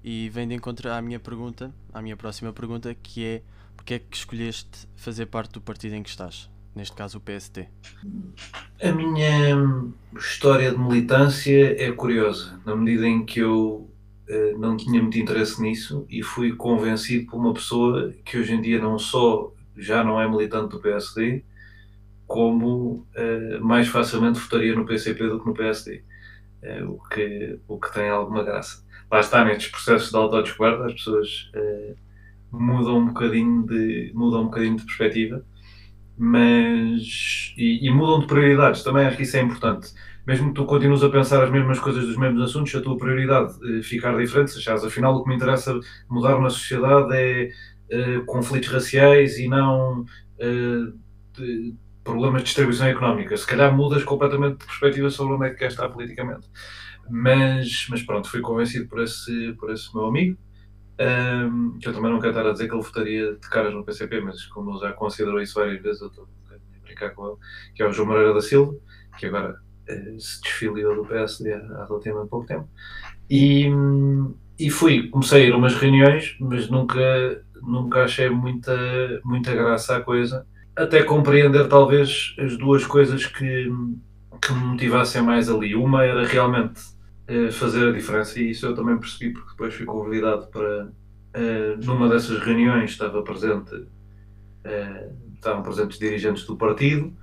E 0.01 0.29
vem 0.29 0.47
de 0.47 0.55
encontro 0.55 0.89
à 0.89 1.01
minha 1.01 1.19
pergunta, 1.19 1.75
à 1.93 2.01
minha 2.01 2.15
próxima 2.15 2.53
pergunta, 2.53 2.95
que 2.95 3.25
é 3.25 3.41
porque 3.75 3.95
é 3.95 3.99
que 3.99 4.15
escolheste 4.15 4.87
fazer 4.95 5.25
parte 5.25 5.51
do 5.51 5.59
partido 5.59 5.95
em 5.95 6.01
que 6.01 6.09
estás? 6.09 6.49
neste 6.73 6.95
caso 6.95 7.17
o 7.17 7.21
PST? 7.21 7.67
A 8.81 8.91
minha 8.93 9.83
história 10.17 10.71
de 10.71 10.77
militância 10.77 11.75
é 11.77 11.91
curiosa, 11.91 12.57
na 12.65 12.73
medida 12.73 13.05
em 13.05 13.25
que 13.25 13.41
eu 13.41 13.89
uh, 14.29 14.57
não 14.57 14.77
tinha 14.77 15.01
muito 15.01 15.19
interesse 15.19 15.61
nisso 15.61 16.05
e 16.09 16.23
fui 16.23 16.55
convencido 16.55 17.29
por 17.29 17.37
uma 17.37 17.53
pessoa 17.53 18.13
que 18.23 18.37
hoje 18.37 18.53
em 18.53 18.61
dia 18.61 18.81
não 18.81 18.97
só 18.97 19.51
já 19.77 20.03
não 20.03 20.19
é 20.21 20.27
militante 20.27 20.69
do 20.69 20.79
PSD, 20.79 21.43
como 22.27 23.05
uh, 23.15 23.63
mais 23.63 23.87
facilmente 23.87 24.39
votaria 24.39 24.75
no 24.75 24.85
PCP 24.85 25.27
do 25.27 25.39
que 25.39 25.45
no 25.45 25.53
PSD, 25.53 25.97
uh, 25.97 26.03
eh, 26.61 26.83
o, 26.83 26.97
que, 27.09 27.59
o 27.67 27.79
que 27.79 27.93
tem 27.93 28.09
alguma 28.09 28.43
graça. 28.43 28.85
Lá 29.11 29.19
está, 29.19 29.43
nestes 29.43 29.69
processos 29.69 30.09
de 30.09 30.15
autodescoberta, 30.15 30.85
as 30.85 30.93
pessoas 30.93 31.51
mudam 32.49 32.99
um 32.99 33.07
bocadinho 33.07 33.65
de, 33.65 34.11
mudam 34.13 34.43
um 34.43 34.45
bocadinho 34.45 34.77
de 34.77 34.85
perspectiva 34.85 35.43
mas 36.23 37.53
e, 37.57 37.87
e, 37.87 37.89
mudam 37.89 38.19
de 38.19 38.27
prioridades, 38.27 38.83
também 38.83 39.07
acho 39.07 39.17
que 39.17 39.23
isso 39.23 39.37
é 39.37 39.41
importante. 39.41 39.91
Mesmo 40.25 40.49
que 40.49 40.53
tu 40.53 40.65
continues 40.65 41.01
a 41.03 41.09
pensar 41.09 41.43
as 41.43 41.49
mesmas 41.49 41.79
coisas 41.79 42.05
dos 42.05 42.15
mesmos 42.15 42.43
assuntos, 42.43 42.75
a 42.75 42.81
tua 42.81 42.95
prioridade 42.95 43.53
ficar 43.81 44.15
diferente, 44.15 44.51
se 44.51 44.59
achares, 44.59 44.83
afinal 44.83 45.15
o 45.15 45.23
que 45.23 45.29
me 45.29 45.35
interessa 45.35 45.73
mudar 46.07 46.39
na 46.39 46.51
sociedade 46.51 47.09
é 47.15 47.49
eh, 47.91 48.21
conflitos 48.25 48.69
raciais 48.69 49.37
e 49.37 49.47
não 49.47 50.05
eh, 50.39 50.91
de, 51.37 51.75
problemas 52.03 52.41
de 52.41 52.45
distribuição 52.45 52.87
económica. 52.87 53.37
Se 53.37 53.45
calhar 53.45 53.75
mudas 53.75 54.03
completamente 54.03 54.59
de 54.59 54.65
perspectiva 54.65 55.09
sobre 55.09 55.35
onde 55.35 55.47
é 55.47 55.49
que 55.51 55.57
quer 55.57 55.67
estar 55.67 55.87
politicamente. 55.89 56.49
Mas, 57.09 57.87
mas 57.89 58.01
pronto, 58.01 58.29
fui 58.29 58.41
convencido 58.41 58.87
por 58.87 59.01
esse, 59.01 59.53
por 59.53 59.71
esse 59.71 59.93
meu 59.93 60.05
amigo 60.05 60.37
um, 61.01 61.79
que 61.79 61.87
eu 61.87 61.93
também 61.93 62.11
não 62.11 62.19
quero 62.19 62.31
estar 62.31 62.47
a 62.47 62.51
dizer 62.51 62.67
que 62.67 62.75
ele 62.75 62.83
votaria 62.83 63.33
de 63.33 63.49
caras 63.49 63.73
no 63.73 63.83
PCP, 63.83 64.21
mas 64.21 64.45
como 64.45 64.71
ele 64.71 64.79
já 64.79 64.93
considerou 64.93 65.41
isso 65.41 65.55
várias 65.55 65.81
vezes, 65.81 66.01
eu 66.01 66.07
estou 66.07 66.27
a 66.51 66.83
brincar 66.83 67.09
com 67.11 67.27
ele, 67.27 67.37
que 67.73 67.81
é 67.81 67.87
o 67.87 67.91
João 67.91 68.09
Moreira 68.09 68.33
da 68.33 68.41
Silva, 68.41 68.75
que 69.17 69.25
agora 69.25 69.55
uh, 69.89 70.19
se 70.19 70.41
desfiliou 70.41 70.95
do 70.95 71.05
PSD 71.05 71.53
há 71.53 71.85
relativamente 71.85 72.29
pouco 72.29 72.45
tempo. 72.45 72.69
E, 73.29 73.67
e 74.59 74.69
fui, 74.69 75.09
comecei 75.09 75.43
a 75.43 75.47
ir 75.47 75.53
a 75.53 75.57
umas 75.57 75.73
reuniões, 75.75 76.37
mas 76.39 76.69
nunca, 76.69 76.99
nunca 77.61 78.03
achei 78.03 78.29
muita, 78.29 79.21
muita 79.23 79.53
graça 79.53 79.97
à 79.97 80.01
coisa, 80.01 80.45
até 80.75 81.03
compreender 81.03 81.67
talvez 81.67 82.35
as 82.39 82.57
duas 82.57 82.85
coisas 82.85 83.25
que, 83.25 83.71
que 84.41 84.53
me 84.53 84.65
motivassem 84.65 85.21
mais 85.21 85.49
ali. 85.49 85.75
Uma 85.75 86.03
era 86.03 86.25
realmente 86.25 86.81
fazer 87.51 87.89
a 87.89 87.91
diferença 87.91 88.39
e 88.39 88.51
isso 88.51 88.65
eu 88.65 88.75
também 88.75 88.97
percebi 88.97 89.31
porque 89.31 89.51
depois 89.51 89.73
fui 89.73 89.85
convidado 89.85 90.47
para, 90.47 90.85
uh, 90.85 91.85
numa 91.85 92.09
dessas 92.09 92.39
reuniões 92.39 92.91
estava 92.91 93.21
presente, 93.21 93.73
uh, 93.75 95.33
estavam 95.33 95.63
presentes 95.63 95.97
dirigentes 95.97 96.45
do 96.45 96.57
partido 96.57 97.13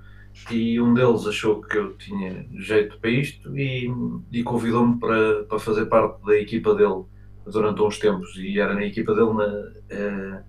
e 0.51 0.79
um 0.79 0.93
deles 0.93 1.27
achou 1.27 1.61
que 1.61 1.77
eu 1.77 1.95
tinha 1.97 2.45
jeito 2.57 2.97
para 2.99 3.09
isto 3.09 3.57
e, 3.57 3.91
e 4.31 4.43
convidou-me 4.43 4.99
para, 4.99 5.43
para 5.43 5.59
fazer 5.59 5.85
parte 5.85 6.23
da 6.25 6.35
equipa 6.35 6.73
dele 6.73 7.03
durante 7.51 7.81
uns 7.81 7.97
tempos 7.97 8.35
e 8.37 8.59
era 8.59 8.73
na 8.73 8.85
equipa 8.85 9.13
dele 9.13 9.33
na, 9.33 9.45
uh, 9.45 10.43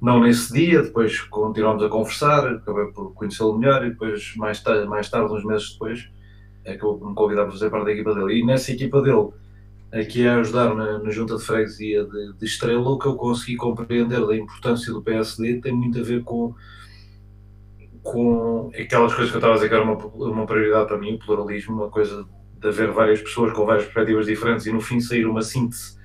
não 0.00 0.20
nesse 0.20 0.52
dia, 0.52 0.82
depois 0.82 1.20
continuámos 1.22 1.82
a 1.82 1.88
conversar, 1.88 2.46
acabei 2.46 2.86
por 2.92 3.14
conhecê-lo 3.14 3.58
melhor 3.58 3.86
e 3.86 3.90
depois 3.90 4.34
mais 4.36 4.62
tarde, 4.62 4.86
mais 4.86 5.08
tarde, 5.08 5.32
uns 5.32 5.44
meses 5.44 5.72
depois, 5.72 6.10
acabou 6.66 6.98
por 6.98 7.08
me 7.08 7.14
convidar 7.14 7.44
para 7.44 7.52
fazer 7.52 7.70
parte 7.70 7.86
da 7.86 7.92
equipa 7.92 8.14
dele. 8.14 8.40
E 8.40 8.44
nessa 8.44 8.72
equipa 8.72 9.00
dele, 9.00 9.30
aqui 9.92 10.26
a 10.26 10.40
ajudar 10.40 10.74
na, 10.74 10.98
na 10.98 11.10
junta 11.10 11.36
de 11.36 11.42
freguesia 11.42 12.04
de, 12.04 12.34
de 12.34 12.44
Estrela, 12.44 12.86
o 12.86 12.98
que 12.98 13.06
eu 13.06 13.14
consegui 13.14 13.56
compreender 13.56 14.26
da 14.26 14.36
importância 14.36 14.92
do 14.92 15.00
PSD 15.00 15.60
tem 15.62 15.72
muito 15.72 15.98
a 15.98 16.02
ver 16.02 16.22
com 16.22 16.54
com 18.02 18.70
aquelas 18.78 19.14
coisas 19.14 19.30
que 19.30 19.36
eu 19.36 19.38
estava 19.38 19.54
a 19.54 19.56
dizer 19.56 19.70
que 19.70 19.74
era 19.74 19.82
uma, 19.82 19.96
uma 19.96 20.44
prioridade 20.44 20.86
para 20.86 20.98
mim, 20.98 21.14
o 21.14 21.18
pluralismo, 21.18 21.74
uma 21.74 21.88
coisa 21.88 22.26
de 22.60 22.68
haver 22.68 22.92
várias 22.92 23.22
pessoas 23.22 23.54
com 23.54 23.64
várias 23.64 23.84
perspectivas 23.84 24.26
diferentes 24.26 24.66
e 24.66 24.72
no 24.72 24.80
fim 24.82 25.00
sair 25.00 25.24
uma 25.24 25.40
síntese 25.40 25.96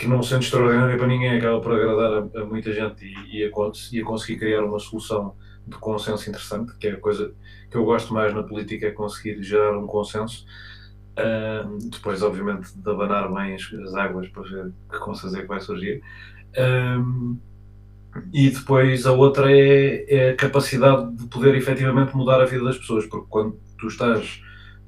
que 0.00 0.08
não 0.08 0.22
sendo 0.22 0.40
extraordinária 0.40 0.96
para 0.96 1.06
ninguém 1.06 1.36
acaba 1.36 1.60
por 1.60 1.72
agradar 1.72 2.30
a, 2.34 2.40
a 2.40 2.44
muita 2.46 2.72
gente 2.72 3.04
e, 3.04 3.40
e, 3.40 3.44
a, 3.44 3.50
e, 3.92 4.00
a, 4.00 4.04
conseguir 4.04 4.38
criar 4.38 4.64
uma 4.64 4.78
solução 4.78 5.36
de 5.66 5.76
consenso 5.76 6.26
interessante, 6.30 6.74
que 6.78 6.88
é 6.88 6.92
a 6.92 6.96
coisa 6.96 7.34
que 7.70 7.76
eu 7.76 7.84
gosto 7.84 8.14
mais 8.14 8.34
na 8.34 8.42
política, 8.42 8.86
é 8.86 8.90
conseguir 8.92 9.42
gerar 9.42 9.76
um 9.76 9.86
consenso. 9.86 10.46
Uh, 11.12 11.76
depois, 11.90 12.22
obviamente, 12.22 12.72
de 12.74 12.90
abanar 12.90 13.30
bem 13.30 13.54
as, 13.54 13.62
as, 13.74 13.94
águas 13.94 14.26
para 14.28 14.42
ver 14.42 14.72
que 14.90 14.98
consenso 15.00 15.36
é 15.36 15.42
que 15.42 15.46
vai 15.46 15.60
surgir. 15.60 16.00
Uh, 16.56 17.38
e 18.32 18.48
depois 18.48 19.06
a 19.06 19.12
outra 19.12 19.52
é, 19.52 20.06
é, 20.08 20.30
a 20.30 20.36
capacidade 20.36 21.14
de 21.14 21.26
poder 21.26 21.54
efetivamente 21.54 22.16
mudar 22.16 22.40
a 22.40 22.46
vida 22.46 22.64
das 22.64 22.78
pessoas, 22.78 23.04
porque 23.04 23.26
quando 23.28 23.60
tu 23.78 23.86
estás 23.86 24.40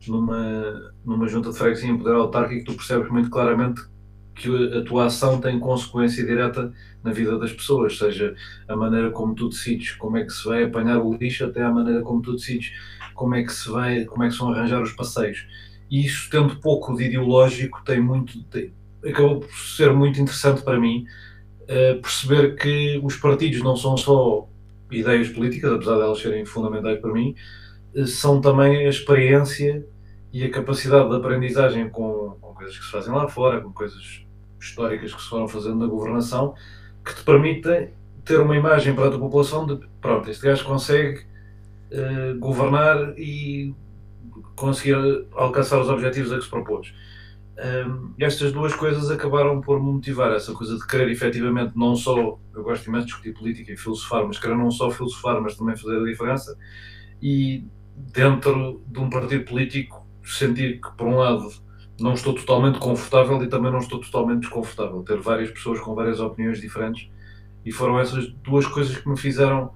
numa, 0.09 0.91
numa 1.05 1.29
junta 1.29 1.51
de 1.51 1.59
freguesia 1.59 1.91
em 1.91 1.99
poder 1.99 2.15
autárquico, 2.15 2.65
tu 2.65 2.75
percebes 2.75 3.11
muito 3.11 3.29
claramente 3.29 3.93
que 4.35 4.49
a 4.75 4.83
tua 4.83 5.07
ação 5.07 5.41
tem 5.41 5.59
consequência 5.59 6.25
direta 6.25 6.73
na 7.03 7.13
vida 7.13 7.39
das 7.39 7.53
pessoas, 7.53 7.99
seja 7.99 8.35
a 8.69 8.77
maneira 8.77 9.11
como 9.11 9.35
tu 9.35 9.49
decides 9.49 9.93
como 9.93 10.17
é 10.17 10.25
que 10.25 10.33
se 10.33 10.45
vai 10.45 10.65
apanhar 10.65 11.01
o 11.01 11.15
lixo, 11.15 11.45
até 11.45 11.63
a 11.63 11.71
maneira 11.71 12.03
como 12.03 12.23
tu 12.23 12.33
decides 12.33 12.73
como 13.15 13.35
é 13.35 13.43
que 13.43 13.53
se 13.53 13.69
vai, 13.69 14.05
como 14.05 14.25
é 14.25 14.29
que 14.29 14.35
se 14.35 14.41
vão 14.41 14.53
arranjar 14.53 14.83
os 14.83 14.93
passeios. 14.93 15.47
E 15.91 16.07
isso, 16.07 16.31
tendo 16.31 16.57
pouco 16.57 16.97
de 16.97 17.05
ideológico, 17.05 17.83
tem 17.85 18.01
muito, 18.01 18.43
tem, 18.45 18.73
acabou 19.05 19.41
por 19.41 19.55
ser 19.55 19.93
muito 19.93 20.21
interessante 20.21 20.63
para 20.63 20.81
mim 20.81 21.05
uh, 21.65 22.01
perceber 22.01 22.57
que 22.57 23.01
os 23.03 23.17
partidos 23.17 23.63
não 23.63 23.77
são 23.77 23.97
só 23.97 24.49
ideias 24.91 25.29
políticas, 25.29 25.73
apesar 25.73 25.97
de 25.97 26.03
elas 26.03 26.21
serem 26.21 26.45
fundamentais 26.45 26.99
para 27.01 27.13
mim, 27.13 27.35
uh, 27.95 28.07
são 28.07 28.41
também 28.41 28.87
a 28.87 28.89
experiência 28.89 29.87
e 30.33 30.45
a 30.45 30.51
capacidade 30.51 31.11
de 31.11 31.17
aprendizagem 31.17 31.91
com, 31.91 32.37
com 32.41 32.55
coisas 32.55 32.79
que 32.79 32.85
se 32.85 32.91
fazem 32.91 33.13
lá 33.13 33.29
fora, 33.29 33.61
com 33.61 33.73
coisas 33.73 34.25
históricas 34.59 35.13
que 35.13 35.21
se 35.21 35.29
foram 35.29 35.47
fazendo 35.47 35.77
na 35.77 35.87
governação, 35.87 36.55
que 37.05 37.15
te 37.15 37.23
permitem 37.23 37.91
ter 38.25 38.41
uma 38.41 38.57
imagem 38.57 38.95
para 38.95 39.09
a 39.09 39.11
tua 39.11 39.19
população 39.19 39.67
de 39.67 39.79
pronto, 40.01 40.31
este 40.31 40.45
gajo 40.45 40.65
consegue 40.65 41.27
uh, 41.93 42.39
governar 42.39 43.19
e 43.19 43.75
conseguir 44.55 44.97
alcançar 45.33 45.81
os 45.81 45.89
objetivos 45.89 46.33
a 46.33 46.37
que 46.37 46.45
se 46.45 46.51
propôs. 46.51 46.95
Um, 47.87 48.15
estas 48.19 48.51
duas 48.51 48.75
coisas 48.75 49.11
acabaram 49.11 49.61
por 49.61 49.79
me 49.79 49.93
motivar, 49.93 50.33
essa 50.33 50.55
coisa 50.55 50.77
de 50.77 50.87
querer 50.87 51.11
efetivamente 51.11 51.77
não 51.77 51.95
só, 51.95 52.39
eu 52.55 52.63
gosto 52.63 52.87
imenso 52.87 53.07
de 53.07 53.13
discutir 53.13 53.35
política 53.35 53.73
e 53.73 53.77
filosofar, 53.77 54.27
mas 54.27 54.39
querer 54.39 54.57
não 54.57 54.71
só 54.71 54.91
filosofar, 54.91 55.41
mas 55.41 55.57
também 55.57 55.77
fazer 55.77 56.01
a 56.01 56.05
diferença 56.05 56.57
e 57.21 57.65
dentro 57.95 58.83
de 58.87 58.99
um 58.99 59.11
partido 59.11 59.45
político 59.45 60.02
sentir 60.25 60.81
que 60.81 60.91
por 60.97 61.07
um 61.07 61.17
lado 61.17 61.51
não 62.01 62.15
estou 62.15 62.35
totalmente 62.35 62.79
confortável 62.79 63.43
e 63.43 63.49
também 63.49 63.71
não 63.71 63.79
estou 63.79 64.01
totalmente 64.01 64.41
desconfortável, 64.41 65.03
ter 65.03 65.19
várias 65.19 65.51
pessoas 65.51 65.81
com 65.81 65.95
várias 65.95 66.21
opiniões 66.21 66.61
diferentes 66.61 67.09
e 67.65 67.71
foram 67.71 67.99
essas 68.01 68.29
duas 68.43 68.67
coisas 68.67 68.97
que 68.97 69.09
me 69.09 69.17
fizeram 69.17 69.73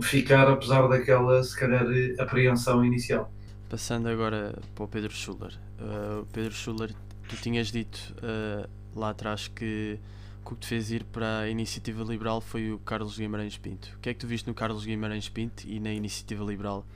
ficar 0.00 0.48
apesar 0.48 0.86
daquela 0.88 1.42
se 1.42 1.58
calhar 1.58 1.84
apreensão 2.18 2.84
inicial. 2.84 3.32
Passando 3.68 4.08
agora 4.08 4.58
para 4.74 4.84
o 4.84 4.88
Pedro 4.88 5.12
Schuller. 5.12 5.52
Uh, 5.78 6.26
Pedro 6.32 6.54
Schuller 6.54 6.90
tu 7.28 7.36
tinhas 7.36 7.70
dito 7.70 8.14
uh, 8.18 8.68
lá 8.98 9.10
atrás 9.10 9.48
que, 9.48 9.98
que 10.44 10.52
o 10.52 10.54
que 10.54 10.60
te 10.62 10.66
fez 10.66 10.90
ir 10.90 11.04
para 11.04 11.40
a 11.40 11.48
Iniciativa 11.48 12.02
Liberal 12.02 12.40
foi 12.40 12.72
o 12.72 12.78
Carlos 12.78 13.18
Guimarães 13.18 13.58
Pinto. 13.58 13.90
O 13.96 14.00
que 14.00 14.08
é 14.08 14.14
que 14.14 14.20
tu 14.20 14.26
viste 14.26 14.46
no 14.48 14.54
Carlos 14.54 14.84
Guimarães 14.84 15.28
Pinto 15.28 15.64
e 15.66 15.78
na 15.78 15.92
Iniciativa 15.92 16.44
Liberal 16.44 16.86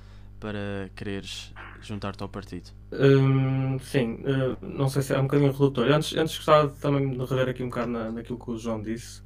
para 0.43 0.91
quereres 0.97 1.55
juntar-te 1.81 2.21
ao 2.21 2.29
partido? 2.29 2.71
Hum, 2.93 3.79
sim, 3.79 4.15
uh, 4.25 4.59
não 4.61 4.89
sei 4.89 5.01
se 5.01 5.15
é 5.15 5.19
um 5.19 5.23
bocadinho 5.23 5.53
redutor. 5.53 5.87
Antes, 5.87 6.17
antes 6.17 6.37
gostava 6.37 6.69
também 6.81 7.11
de 7.11 7.25
rever 7.25 7.49
aqui 7.49 7.63
um 7.63 7.69
bocado 7.69 7.93
na, 7.93 8.11
naquilo 8.11 8.37
que 8.37 8.51
o 8.51 8.59
João 8.59 8.83
disse, 8.83 9.23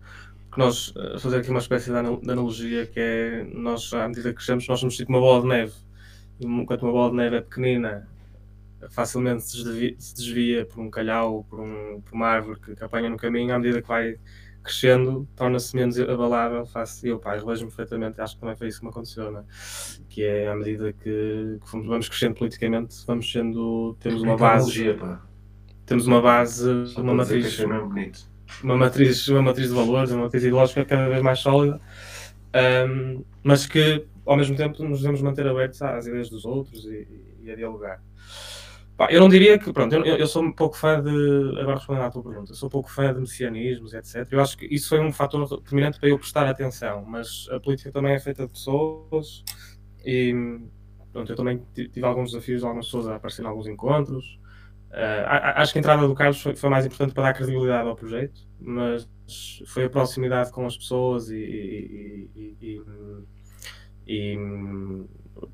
que 0.53 0.59
nós, 0.59 0.89
uh, 0.89 1.19
fazer 1.19 1.39
aqui 1.39 1.49
uma 1.49 1.61
espécie 1.61 1.91
de, 1.91 2.03
de, 2.21 2.31
analogia, 2.31 2.87
que 2.87 3.01
é, 3.01 3.45
nós, 3.45 3.95
à 3.95 4.07
medida 4.07 4.29
que 4.29 4.35
crescemos, 4.35 4.69
nós 4.69 4.79
somos 4.79 4.95
tipo 4.95 5.11
uma 5.11 5.21
bola 5.21 5.41
de 5.41 5.49
neve. 5.49 5.73
E 6.39 6.45
enquanto 6.45 6.83
uma 6.83 6.93
bola 6.93 7.11
de 7.11 7.17
neve 7.17 7.37
é 7.37 7.41
pequenina 7.41 8.07
facilmente 8.91 9.43
se 9.43 9.65
desvia, 9.65 9.95
se 9.99 10.15
desvia, 10.15 10.67
por 10.67 10.81
um 10.81 10.91
calhau, 10.91 11.45
por, 11.49 11.61
um, 11.61 12.01
por 12.03 12.15
uma 12.15 12.27
árvore 12.27 12.61
que, 12.61 12.77
que, 12.77 12.85
apanha 12.85 13.09
no 13.09 13.17
caminho, 13.17 13.55
à 13.55 13.59
medida 13.59 13.81
que 13.81 13.89
vai 13.89 14.19
crescendo, 14.67 15.27
torna-se 15.35 15.75
menos 15.75 15.99
abalável. 15.99 16.67
Faço, 16.67 17.07
eu, 17.07 17.19
pá, 17.19 17.35
revejo-me 17.35 17.71
perfeitamente, 17.71 18.21
acho 18.21 18.35
que 18.35 18.41
também 18.41 18.57
foi 18.57 18.69
isso 18.69 18.81
que 18.81 18.85
me 18.85 18.91
aconteceu, 18.91 19.31
né? 19.31 19.45
que 20.09 20.25
é 20.25 20.49
à 20.49 20.55
medida 20.55 20.93
que, 20.93 21.59
que 21.61 21.71
fomos, 21.71 21.87
vamos 21.87 22.09
crescendo 22.09 22.35
politicamente, 22.35 22.97
vamos 23.07 23.31
sendo, 23.31 23.97
temos 24.01 24.23
uma 24.23 24.37
base. 24.37 24.97
Temos 25.85 26.07
uma 26.07 26.21
base, 26.21 26.69
uma 26.97 27.15
matriz, 27.15 27.59
uma 28.63 28.77
matriz, 28.77 29.29
uma 29.29 29.43
matriz 29.43 29.69
de 29.69 29.75
valores, 29.75 30.11
uma 30.11 30.25
matriz 30.25 30.43
ideológica 30.43 30.85
cada 30.85 31.09
vez 31.09 31.23
mais 31.23 31.39
sólida, 31.39 31.81
um, 32.89 33.23
mas 33.43 33.67
que 33.67 34.05
ao 34.25 34.37
mesmo 34.37 34.57
tempo 34.57 34.83
nos 34.83 35.01
devemos 35.01 35.23
manter 35.23 35.47
abertos 35.47 35.81
às 35.83 36.07
ideias 36.07 36.29
dos 36.29 36.45
outros 36.45 36.85
e, 36.87 37.07
e 37.43 37.51
a 37.51 37.55
dialogar. 37.55 38.03
Eu 39.11 39.21
não 39.21 39.29
diria 39.29 39.59
que, 39.59 39.71
pronto, 39.73 39.95
eu, 39.95 40.05
eu, 40.05 40.27
sou 40.27 40.43
um 40.43 40.51
pouco 40.51 40.75
fã 40.75 41.03
de, 41.03 41.11
agora 41.61 41.77
respondendo 41.77 42.05
à 42.05 42.11
tua 42.11 42.23
pergunta, 42.23 42.55
sou 42.55 42.69
um 42.69 42.71
pouco 42.71 42.91
fã 42.91 43.13
de 43.13 43.21
messianismos, 43.21 43.93
etc. 43.93 44.27
Eu 44.31 44.41
acho 44.41 44.57
que 44.57 44.65
isso 44.67 44.89
foi 44.89 45.01
um 45.01 45.13
fator 45.13 45.47
determinante 45.47 46.01
para 46.01 46.09
eu 46.09 46.19
prestar 46.19 46.47
atenção, 46.47 47.05
mas 47.05 47.47
a 47.51 47.61
política 47.61 47.93
também 47.93 48.15
é 48.15 48.19
feita 48.19 48.47
de 48.47 48.53
pessoas 48.53 49.45
e, 50.03 50.35
pronto, 51.13 51.31
eu 51.31 51.37
também 51.37 51.63
tive 51.75 52.05
alguns 52.05 52.31
desafios 52.31 52.61
de 52.61 52.67
algumas 52.67 52.87
pessoas 52.87 53.09
a 53.09 53.17
aparecer 53.17 53.43
em 53.43 53.49
alguns 53.49 53.67
encontros. 53.67 54.39
Uh, 54.91 55.29
acho 55.57 55.73
que 55.73 55.79
a 55.79 55.81
entrada 55.81 56.09
do 56.09 56.15
Carlos 56.15 56.41
foi, 56.41 56.57
foi, 56.57 56.71
mais 56.71 56.87
importante 56.87 57.13
para 57.13 57.25
dar 57.25 57.35
credibilidade 57.35 57.87
ao 57.87 57.97
projeto, 57.97 58.49
mas 58.59 59.07
foi 59.67 59.85
a 59.85 59.91
proximidade 59.91 60.51
com 60.51 60.65
as 60.65 60.75
pessoas 60.75 61.29
e, 61.29 61.37
e, 61.37 62.57
e, 62.63 62.83
e 64.07 64.39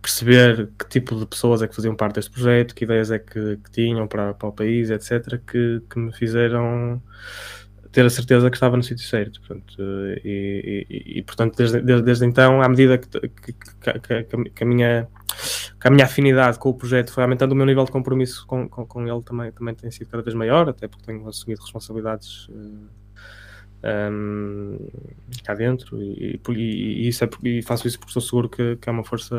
perceber 0.00 0.70
que 0.78 0.88
tipo 0.88 1.16
de 1.16 1.26
pessoas 1.26 1.62
é 1.62 1.68
que 1.68 1.74
faziam 1.74 1.94
parte 1.94 2.16
deste 2.16 2.30
projeto, 2.30 2.74
que 2.74 2.84
ideias 2.84 3.10
é 3.10 3.18
que, 3.18 3.56
que 3.56 3.70
tinham 3.70 4.06
para, 4.06 4.34
para 4.34 4.48
o 4.48 4.52
país, 4.52 4.90
etc., 4.90 5.40
que, 5.44 5.82
que 5.88 5.98
me 5.98 6.12
fizeram 6.12 7.02
ter 7.90 8.06
a 8.06 8.10
certeza 8.10 8.50
que 8.50 8.56
estava 8.56 8.76
no 8.76 8.82
sítio 8.82 9.04
certo. 9.04 9.40
Portanto, 9.40 9.76
e, 10.24 10.86
e, 10.88 11.18
e, 11.18 11.22
portanto, 11.22 11.56
desde, 11.56 11.80
desde, 11.82 12.04
desde, 12.04 12.24
então, 12.24 12.62
à 12.62 12.68
medida 12.68 12.96
que, 12.96 13.08
que, 13.18 14.62
a 14.62 14.66
minha, 14.66 15.06
que 15.78 15.88
a 15.88 15.90
minha 15.90 16.04
afinidade 16.04 16.58
com 16.58 16.70
o 16.70 16.74
projeto 16.74 17.12
foi 17.12 17.22
aumentando, 17.22 17.52
o 17.52 17.54
meu 17.54 17.66
nível 17.66 17.84
de 17.84 17.92
compromisso 17.92 18.46
com, 18.46 18.68
com, 18.68 18.86
com 18.86 19.06
ele 19.06 19.22
também, 19.22 19.52
também 19.52 19.74
tem 19.74 19.90
sido 19.90 20.08
cada 20.08 20.22
vez 20.22 20.34
maior, 20.34 20.68
até 20.68 20.88
porque 20.88 21.04
tenho 21.04 21.28
assumido 21.28 21.60
responsabilidades. 21.60 22.48
Um, 23.84 24.78
cá 25.42 25.54
dentro 25.54 26.00
e, 26.00 26.38
e, 26.48 26.52
e, 26.54 27.08
isso 27.08 27.24
é, 27.24 27.30
e 27.42 27.62
faço 27.62 27.88
isso 27.88 27.98
porque 27.98 28.10
estou 28.10 28.22
seguro 28.22 28.48
que, 28.48 28.76
que 28.76 28.88
é 28.88 28.92
uma 28.92 29.02
força 29.02 29.34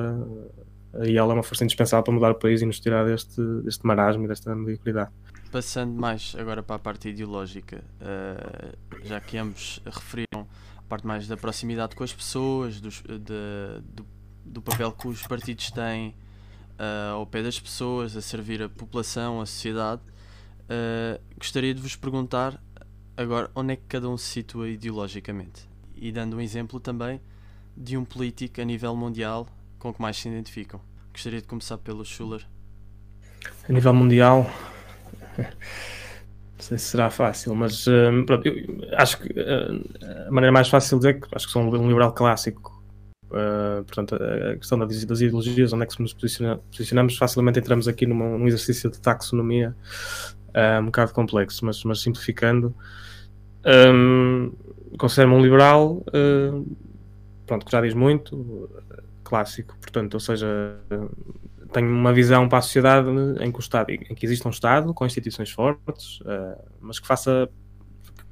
e 1.02 1.18
ela 1.18 1.34
é 1.34 1.36
uma 1.36 1.44
força 1.44 1.64
indispensável 1.64 2.04
para 2.04 2.14
mudar 2.14 2.32
o 2.32 2.36
país 2.36 2.62
e 2.62 2.66
nos 2.66 2.80
tirar 2.80 3.06
deste, 3.06 3.42
deste 3.64 3.86
marasmo 3.86 4.26
e 4.26 4.28
desta 4.28 4.56
mediocridade. 4.56 5.12
Passando 5.52 5.94
mais 5.94 6.36
agora 6.38 6.62
para 6.62 6.76
a 6.76 6.80
parte 6.80 7.10
ideológica, 7.10 7.84
uh, 8.02 8.78
já 9.04 9.20
que 9.20 9.38
ambos 9.38 9.82
referiram 9.86 10.48
a 10.78 10.82
parte 10.84 11.06
mais 11.08 11.28
da 11.28 11.36
proximidade 11.36 11.96
com 11.96 12.04
as 12.04 12.14
pessoas, 12.14 12.80
dos, 12.80 13.02
de, 13.02 13.18
do, 13.18 14.06
do, 14.46 14.62
papel 14.62 14.92
que 14.92 15.08
os 15.08 15.26
partidos 15.26 15.72
têm 15.72 16.10
uh, 16.80 17.14
ao 17.14 17.26
pé 17.26 17.42
das 17.42 17.60
pessoas, 17.60 18.16
a 18.16 18.22
servir 18.22 18.62
a 18.62 18.70
população, 18.70 19.42
a 19.42 19.46
sociedade, 19.46 20.02
uh, 20.64 21.22
gostaria 21.38 21.74
de 21.74 21.82
vos 21.82 21.96
perguntar 21.96 22.62
Agora, 23.16 23.50
onde 23.56 23.74
é 23.74 23.76
que 23.76 23.84
cada 23.88 24.10
um 24.10 24.18
se 24.18 24.26
situa 24.26 24.68
ideologicamente? 24.70 25.70
E 25.96 26.12
dando 26.12 26.38
um 26.38 26.42
exemplo 26.42 26.80
também 26.80 27.22
de 27.78 27.96
um 27.96 28.04
político 28.04 28.60
a 28.60 28.64
nível 28.64 28.96
mundial 28.96 29.48
com 29.78 29.94
que 29.94 30.02
mais 30.02 30.18
se 30.18 30.28
identificam. 30.28 30.82
Gostaria 31.12 31.40
de 31.40 31.48
começar 31.48 31.78
pelo 31.78 32.04
Schuller. 32.04 32.44
A 33.70 33.72
nível 33.72 33.94
mundial, 33.94 34.50
sei 36.58 36.78
se 36.80 36.86
será 36.86 37.12
fácil, 37.12 37.54
mas 37.54 37.86
uh, 37.86 38.26
pronto, 38.26 38.50
acho 38.94 39.20
que 39.20 39.28
uh, 39.30 40.28
a 40.28 40.32
maneira 40.32 40.52
mais 40.52 40.68
fácil 40.70 40.98
de 40.98 41.08
dizer 41.08 41.22
que 41.22 41.28
acho 41.36 41.46
que 41.46 41.52
sou 41.52 41.62
um 41.62 41.88
liberal 41.88 42.14
clássico. 42.14 42.82
Uh, 43.26 43.84
portanto, 43.84 44.16
a 44.16 44.56
questão 44.56 44.80
das, 44.80 45.04
ideologias, 45.22 45.72
onde 45.72 45.84
é 45.84 45.86
que 45.86 46.02
nos 46.02 46.14
posiciona, 46.14 46.58
posicionamos, 46.72 47.16
facilmente 47.16 47.60
entramos 47.60 47.88
aqui 47.88 48.08
numa, 48.08 48.38
num 48.38 48.48
exercício 48.48 48.90
de 48.90 49.00
taxonomia 49.00 49.76
um 50.82 50.86
bocado 50.86 51.14
complexo, 51.14 51.66
mas, 51.66 51.84
mas 51.84 52.02
simplificando, 52.02 52.76
um, 53.66 54.52
considero-me 54.98 55.36
um 55.36 55.42
liberal, 55.42 56.04
pronto, 57.46 57.66
que 57.66 57.72
já 57.72 57.82
diz 57.82 57.94
muito, 57.94 58.70
clássico, 59.24 59.76
portanto, 59.80 60.14
ou 60.14 60.20
seja, 60.20 60.78
tenho 61.74 61.90
uma 61.90 62.14
visão 62.14 62.48
para 62.48 62.60
a 62.60 62.62
sociedade 62.62 63.10
em 63.42 63.52
que, 63.52 63.58
o 63.58 63.60
Estado, 63.60 63.90
em 63.90 64.16
que 64.16 64.26
existe 64.26 64.48
um 64.48 64.52
Estado 64.52 64.94
com 64.94 65.06
instituições 65.06 65.50
fortes, 65.50 66.22
uh, 66.22 66.64
mas 66.80 67.00
que 67.00 67.08
faça 67.08 67.50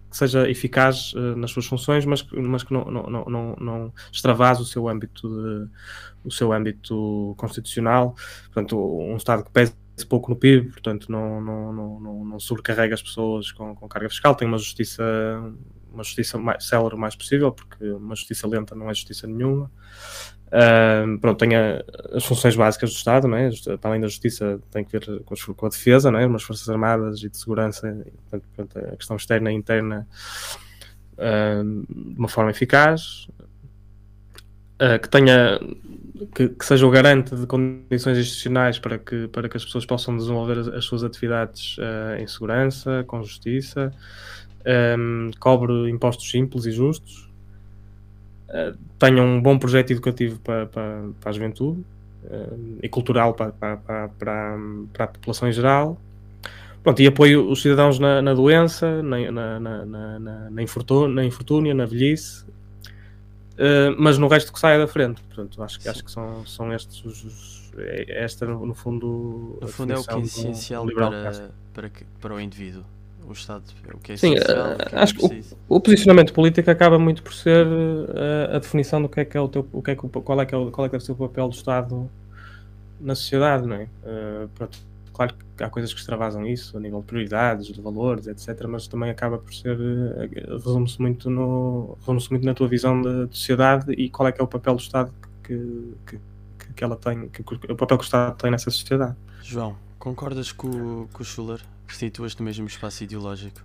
que 0.10 0.18
seja 0.18 0.50
eficaz 0.50 1.14
uh, 1.14 1.36
nas 1.38 1.52
suas 1.52 1.66
funções, 1.66 2.06
mas, 2.06 2.24
mas 2.32 2.64
que 2.64 2.74
não, 2.74 2.86
não, 2.86 3.26
não, 3.26 3.56
não 3.60 3.94
extravase 4.12 4.62
o 4.62 4.66
seu 4.66 4.88
âmbito 4.88 5.28
de, 5.28 5.70
o 6.24 6.30
seu 6.32 6.54
âmbito 6.54 7.34
constitucional, 7.38 8.14
portanto 8.54 8.78
um 8.78 9.16
Estado 9.16 9.44
que 9.44 9.52
pese 9.52 9.74
pouco 10.08 10.30
no 10.30 10.36
PIB, 10.36 10.72
portanto 10.72 11.12
não, 11.12 11.42
não, 11.42 11.74
não, 11.74 12.26
não, 12.26 12.40
sobrecarrega 12.40 12.96
as 12.96 13.02
pessoas 13.02 13.52
com, 13.52 13.76
com 13.76 13.88
carga 13.88 14.10
fiscal, 14.10 14.36
tem 14.36 14.48
uma 14.48 14.58
justiça 14.58 15.04
uma 15.94 16.04
justiça 16.04 16.38
mais 16.38 16.66
célere 16.66 16.96
o 16.96 16.98
mais 16.98 17.16
possível, 17.16 17.52
porque 17.52 17.84
uma 17.92 18.16
justiça 18.16 18.48
lenta 18.48 18.74
não 18.76 18.90
é 18.90 18.94
justiça 18.94 19.28
nenhuma. 19.28 19.70
Uh, 20.48 21.18
pronto, 21.20 21.38
tem 21.38 21.56
a, 21.56 21.84
as 22.14 22.26
funções 22.26 22.56
básicas 22.56 22.92
do 22.92 22.96
Estado, 22.96 23.28
não 23.28 23.38
é? 23.38 23.50
para 23.80 23.92
além 23.92 24.02
da 24.02 24.08
justiça, 24.08 24.60
tem 24.70 24.84
que 24.84 24.92
ver 24.92 25.24
com, 25.24 25.34
as, 25.34 25.44
com 25.44 25.66
a 25.66 25.70
defesa, 25.70 26.12
não 26.12 26.20
é? 26.20 26.26
umas 26.26 26.44
forças 26.44 26.68
armadas 26.68 27.24
e 27.24 27.30
de 27.30 27.38
segurança, 27.38 27.88
e, 28.06 28.12
portanto, 28.40 28.78
a 28.78 28.98
questão 28.98 29.16
externa 29.16 29.52
e 29.52 29.56
interna 29.56 30.08
uh, 31.14 31.86
de 31.88 32.20
uma 32.20 32.28
forma 32.28 32.52
eficaz, 32.52 33.28
uh, 34.82 35.00
que 35.00 35.08
tenha 35.08 35.60
que, 36.36 36.50
que, 36.50 36.66
seja 36.66 36.86
o 36.86 36.90
garante 36.90 37.36
de 37.36 37.48
condições 37.48 38.18
institucionais 38.18 38.80
para 38.80 38.98
que, 38.98 39.28
para 39.28 39.48
que 39.48 39.58
as 39.58 39.66
pessoas 39.66 39.86
possam 39.86 40.16
desenvolver 40.18 40.60
as, 40.60 40.68
as 40.68 40.86
suas 40.86 41.04
atividades 41.04 41.78
em 42.20 42.28
segurança, 42.28 43.04
com 43.08 43.24
justiça, 43.24 43.92
um, 45.00 45.32
cobre 45.40 45.90
impostos 45.90 46.30
simples 46.30 46.66
e 46.68 46.72
justos 46.72 47.32
uh, 48.52 48.78
tenha 49.00 49.24
um 49.24 49.42
bom 49.42 49.58
projeto 49.58 49.92
educativo 49.92 50.40
para, 50.40 50.66
para, 50.66 51.04
para 51.20 51.30
a 51.30 51.34
juventude 51.34 51.82
uh, 52.26 52.78
e 52.82 52.90
cultural 52.90 53.34
para, 53.34 53.52
para, 53.52 53.78
para, 53.78 54.10
para, 54.18 55.06
a 55.06 55.08
população 55.08 55.50
em 55.50 55.54
geral. 55.54 55.98
Pronto, 56.84 57.00
e 57.02 57.08
apoio 57.08 57.50
os 57.50 57.62
cidadãos 57.62 58.00
na, 58.00 58.22
na 58.22 58.34
doença, 58.34 59.04
na, 59.04 59.32
na, 59.32 59.60
na, 59.60 60.50
na 60.50 61.26
infortúnia, 61.26 61.76
na 61.76 61.86
velhice, 61.86 62.44
uh, 63.54 63.96
mas 63.98 64.18
no 64.18 64.28
resto 64.28 64.52
que 64.52 64.60
saia 64.60 64.80
da 64.80 64.88
frente. 64.88 65.22
Portanto, 65.24 65.62
acho, 65.64 65.90
acho 65.90 66.04
que 66.04 66.12
são, 66.12 66.46
são 66.46 66.74
estes 66.74 67.04
os, 67.06 67.24
os 67.24 67.62
é 67.78 68.24
esta, 68.24 68.46
no 68.46 68.74
fundo, 68.74 69.58
no 69.62 69.68
fundo 69.68 69.94
é 69.94 69.98
o 69.98 70.04
que 70.04 70.14
é 70.14 70.20
essencial 70.20 70.86
para, 70.88 71.50
para, 71.74 71.92
para 72.20 72.34
o 72.34 72.40
indivíduo 72.40 72.84
o 73.26 73.34
Estado, 73.34 73.64
o 73.94 73.98
que 74.00 74.14
é 74.14 74.18
Sim, 74.18 74.34
essencial, 74.34 74.76
que 74.76 74.96
é 74.96 75.00
acho 75.00 75.16
que 75.16 75.26
o, 75.70 75.76
o, 75.78 75.80
posicionamento 75.80 76.34
político 76.34 76.70
acaba 76.70 77.00
muito 77.00 77.24
por 77.24 77.34
ser 77.34 77.66
uh, 77.66 78.56
a 78.56 78.60
definição 78.60 79.02
do 79.02 79.08
que 79.08 79.22
é 79.22 79.26
que 79.26 79.38
é 79.38 79.40
o 79.40 79.48
teu, 79.48 79.66
o 79.72 79.82
que 79.82 79.92
é 79.92 79.96
que, 79.96 80.08
qual 80.08 80.42
é 80.42 80.46
que 80.46 80.54
é 80.54 80.58
o, 80.58 80.70
qual 80.72 80.86
é 80.86 80.90
que 80.90 80.94
deve 80.94 81.06
ser 81.06 81.14
o 81.14 81.16
papel 81.16 81.48
do 81.48 81.56
Estado 81.56 82.10
na 83.00 83.16
sociedade, 83.16 83.66
não 83.66 83.76
é? 83.76 83.88
Pronto, 84.54 84.78
claro 85.14 85.36
que 85.56 85.64
há 85.64 85.70
coisas 85.70 85.94
que 85.94 86.00
extravasam 86.00 86.46
isso, 86.46 86.78
a 86.78 86.80
nível 86.80 87.00
de 87.02 87.06
prioridades, 87.06 87.68
de 87.68 87.82
valores, 87.82 88.28
etc., 88.28 88.66
mas 88.68 88.88
também 88.88 89.10
acaba 89.10 89.38
por 89.38 89.54
ser, 89.54 89.78
uh, 89.78 90.58
resume-se 90.58 91.02
muito, 91.02 91.30
no, 91.30 91.98
resume 92.00 92.20
muito 92.32 92.46
na 92.46 92.54
tua 92.54 92.68
visão 92.68 93.02
de, 93.02 93.28
de, 93.28 93.38
sociedade 93.38 93.92
e 93.94 94.10
qual 94.10 94.28
é 94.28 94.32
que 94.32 94.42
é 94.42 94.44
o 94.44 94.48
papel 94.48 94.76
do 94.76 94.82
Estado 94.82 95.14
que, 95.44 95.94
que, 96.06 96.20
que, 96.60 96.74
que 96.74 96.84
ela 96.84 96.96
tem, 96.96 97.30
que, 97.30 97.42
o 97.42 97.76
papel 97.76 97.98
que 97.98 98.04
o 98.04 98.06
Estado 98.06 98.36
tem 98.38 98.52
nessa 98.52 98.72
sociedade. 98.72 99.16
João, 99.44 99.76
concordas 100.00 100.52
com, 100.52 101.08
com 101.12 101.22
o 101.22 101.26
Schuller? 101.26 101.62
Situas 101.88 102.36
no 102.38 102.46
mesmo 102.46 102.68
espaço 102.68 103.04
ideológico? 103.04 103.62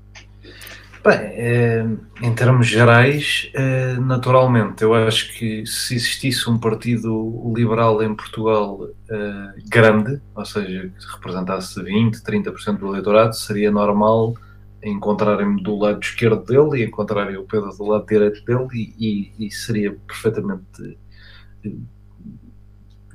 Bem, 1.07 1.19
eh, 1.19 1.87
em 2.21 2.35
termos 2.35 2.67
gerais, 2.67 3.49
eh, 3.55 3.95
naturalmente, 4.01 4.83
eu 4.83 4.93
acho 4.93 5.33
que 5.39 5.65
se 5.65 5.95
existisse 5.95 6.51
um 6.51 6.59
partido 6.59 7.53
liberal 7.55 8.03
em 8.03 8.13
Portugal 8.13 8.89
eh, 9.09 9.55
grande, 9.69 10.21
ou 10.35 10.45
seja, 10.45 10.91
que 10.99 11.15
representasse 11.15 11.81
20, 11.81 12.25
30% 12.25 12.79
do 12.79 12.89
eleitorado, 12.89 13.37
seria 13.37 13.71
normal 13.71 14.35
encontrarem-me 14.83 15.63
do 15.63 15.79
lado 15.79 16.01
esquerdo 16.03 16.45
dele 16.45 16.83
e 16.83 16.87
encontrarem 16.89 17.37
o 17.37 17.45
Pedro 17.45 17.71
do 17.77 17.85
lado 17.85 18.05
direito 18.05 18.45
dele 18.45 18.67
e, 18.75 19.33
e, 19.39 19.47
e 19.47 19.51
seria 19.53 19.93
perfeitamente 20.09 20.99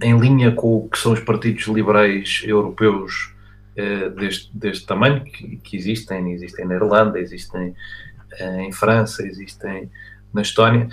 em 0.01 0.17
linha 0.17 0.54
com 0.54 0.77
o 0.77 0.89
que 0.89 0.97
são 0.97 1.12
os 1.12 1.19
partidos 1.19 1.67
liberais 1.67 2.41
europeus 2.45 3.31
eh, 3.75 4.10
deste, 4.10 4.57
deste 4.57 4.86
tamanho 4.86 5.23
que, 5.23 5.57
que, 5.57 5.77
existem, 5.77 6.34
existem 6.34 6.65
na 6.65 6.75
Irlanda, 6.75 7.17
existem 7.19 7.69
uh, 8.41 8.60
em 8.60 8.71
França, 8.71 9.25
existem 9.25 9.89
na 10.34 10.41
Estónia. 10.41 10.89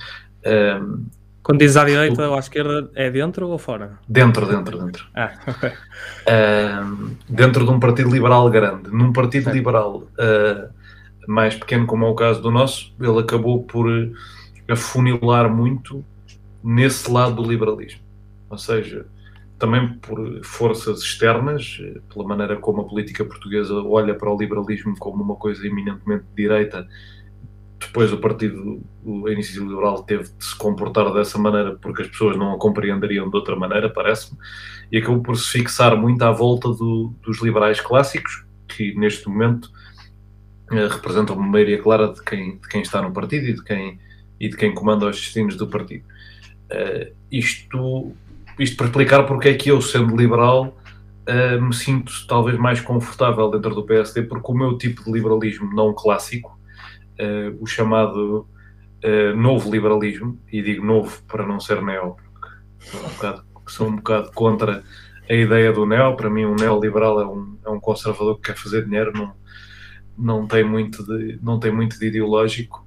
Um, 0.46 0.50
ehm, 0.50 1.06
Quando 1.42 1.58
dizes 1.58 1.76
à 1.76 1.84
direita 1.84 2.28
ou 2.28 2.36
à 2.36 2.38
esquerda, 2.38 2.88
é 2.94 3.10
dentro 3.10 3.48
ou 3.48 3.58
fora? 3.58 3.98
Dentro, 4.08 4.46
dentro, 4.46 4.78
dentro. 4.78 5.06
Ah, 5.12 5.32
ok. 5.46 5.70
Um, 5.70 5.74
ehm, 6.26 7.16
dentro 7.28 7.64
de 7.64 7.70
um 7.70 7.80
partido 7.80 8.10
liberal 8.10 8.48
grande. 8.48 8.90
Num 8.90 9.12
partido 9.12 9.50
liberal 9.50 9.96
uh, 9.96 10.72
mais 11.26 11.56
pequeno, 11.56 11.84
como 11.84 12.04
é 12.04 12.08
o 12.08 12.14
caso 12.14 12.40
do 12.40 12.50
nosso, 12.50 12.94
ele 13.00 13.18
acabou 13.18 13.64
por 13.64 13.88
afunilar 14.68 15.50
muito 15.52 16.04
nesse 16.62 17.10
lado 17.10 17.42
do 17.42 17.48
liberalismo. 17.48 18.00
Ou 18.48 18.56
seja, 18.56 19.06
também 19.58 19.94
por 19.98 20.44
forças 20.44 21.00
externas, 21.00 21.80
pela 22.12 22.26
maneira 22.26 22.56
como 22.56 22.82
a 22.82 22.84
política 22.84 23.24
portuguesa 23.24 23.74
olha 23.74 24.14
para 24.14 24.32
o 24.32 24.38
liberalismo 24.38 24.96
como 24.98 25.22
uma 25.22 25.36
coisa 25.36 25.66
eminentemente 25.66 26.24
direita. 26.36 26.86
Depois 27.78 28.12
o 28.12 28.18
partido, 28.18 28.80
a 29.26 29.30
Iniciativa 29.30 29.66
Liberal, 29.66 30.02
teve 30.02 30.24
de 30.24 30.44
se 30.44 30.56
comportar 30.56 31.12
dessa 31.12 31.38
maneira 31.38 31.76
porque 31.76 32.02
as 32.02 32.08
pessoas 32.08 32.36
não 32.36 32.52
a 32.54 32.58
compreenderiam 32.58 33.28
de 33.28 33.36
outra 33.36 33.56
maneira, 33.56 33.90
parece-me, 33.90 34.38
e 34.90 34.98
acabou 34.98 35.22
por 35.22 35.36
se 35.36 35.50
fixar 35.50 35.96
muito 35.96 36.22
à 36.22 36.30
volta 36.30 36.68
do, 36.68 37.12
dos 37.22 37.42
liberais 37.42 37.80
clássicos, 37.80 38.44
que 38.68 38.94
neste 38.94 39.28
momento 39.28 39.70
eh, 40.70 40.86
representam 40.88 41.36
uma 41.36 41.46
maioria 41.46 41.80
clara 41.80 42.12
de 42.12 42.22
quem, 42.22 42.58
de 42.58 42.68
quem 42.68 42.82
está 42.82 43.00
no 43.00 43.12
partido 43.12 43.46
e 43.46 43.54
de 43.54 43.64
quem, 43.64 43.98
e 44.38 44.48
de 44.48 44.56
quem 44.56 44.74
comanda 44.74 45.06
os 45.06 45.16
destinos 45.16 45.56
do 45.56 45.66
partido. 45.66 46.04
Uh, 46.70 47.14
isto 47.30 48.14
isto 48.58 48.76
para 48.76 48.86
explicar 48.86 49.24
porque 49.24 49.48
é 49.48 49.54
que 49.54 49.70
eu, 49.70 49.80
sendo 49.80 50.16
liberal, 50.16 50.76
uh, 51.28 51.62
me 51.62 51.74
sinto 51.74 52.12
talvez 52.26 52.58
mais 52.58 52.80
confortável 52.80 53.50
dentro 53.50 53.74
do 53.74 53.84
PSD, 53.84 54.22
porque 54.22 54.50
o 54.50 54.54
meu 54.54 54.76
tipo 54.76 55.04
de 55.04 55.12
liberalismo 55.12 55.72
não 55.74 55.94
clássico, 55.94 56.58
uh, 57.20 57.56
o 57.62 57.66
chamado 57.66 58.48
uh, 59.04 59.36
novo 59.36 59.70
liberalismo, 59.70 60.40
e 60.50 60.62
digo 60.62 60.84
novo 60.84 61.22
para 61.24 61.46
não 61.46 61.60
ser 61.60 61.82
neo, 61.82 62.16
porque 62.78 62.96
um 62.96 63.08
bocado, 63.10 63.44
sou 63.66 63.88
um 63.88 63.96
bocado 63.96 64.32
contra 64.32 64.82
a 65.28 65.34
ideia 65.34 65.72
do 65.72 65.84
neo. 65.84 66.16
Para 66.16 66.30
mim, 66.30 66.46
um 66.46 66.56
neoliberal 66.56 67.20
é 67.20 67.26
um, 67.26 67.58
é 67.64 67.70
um 67.70 67.78
conservador 67.78 68.36
que 68.36 68.52
quer 68.52 68.56
fazer 68.56 68.84
dinheiro, 68.84 69.12
não, 69.12 69.34
não, 70.16 70.46
tem, 70.46 70.64
muito 70.64 71.04
de, 71.04 71.38
não 71.42 71.60
tem 71.60 71.70
muito 71.70 71.98
de 71.98 72.06
ideológico. 72.06 72.82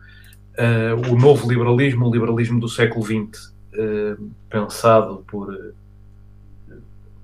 o 1.10 1.16
novo 1.16 1.48
liberalismo, 1.48 2.08
o 2.08 2.12
liberalismo 2.12 2.60
do 2.60 2.68
século 2.68 3.06
XX, 3.06 3.51
pensado 4.50 5.24
por 5.28 5.74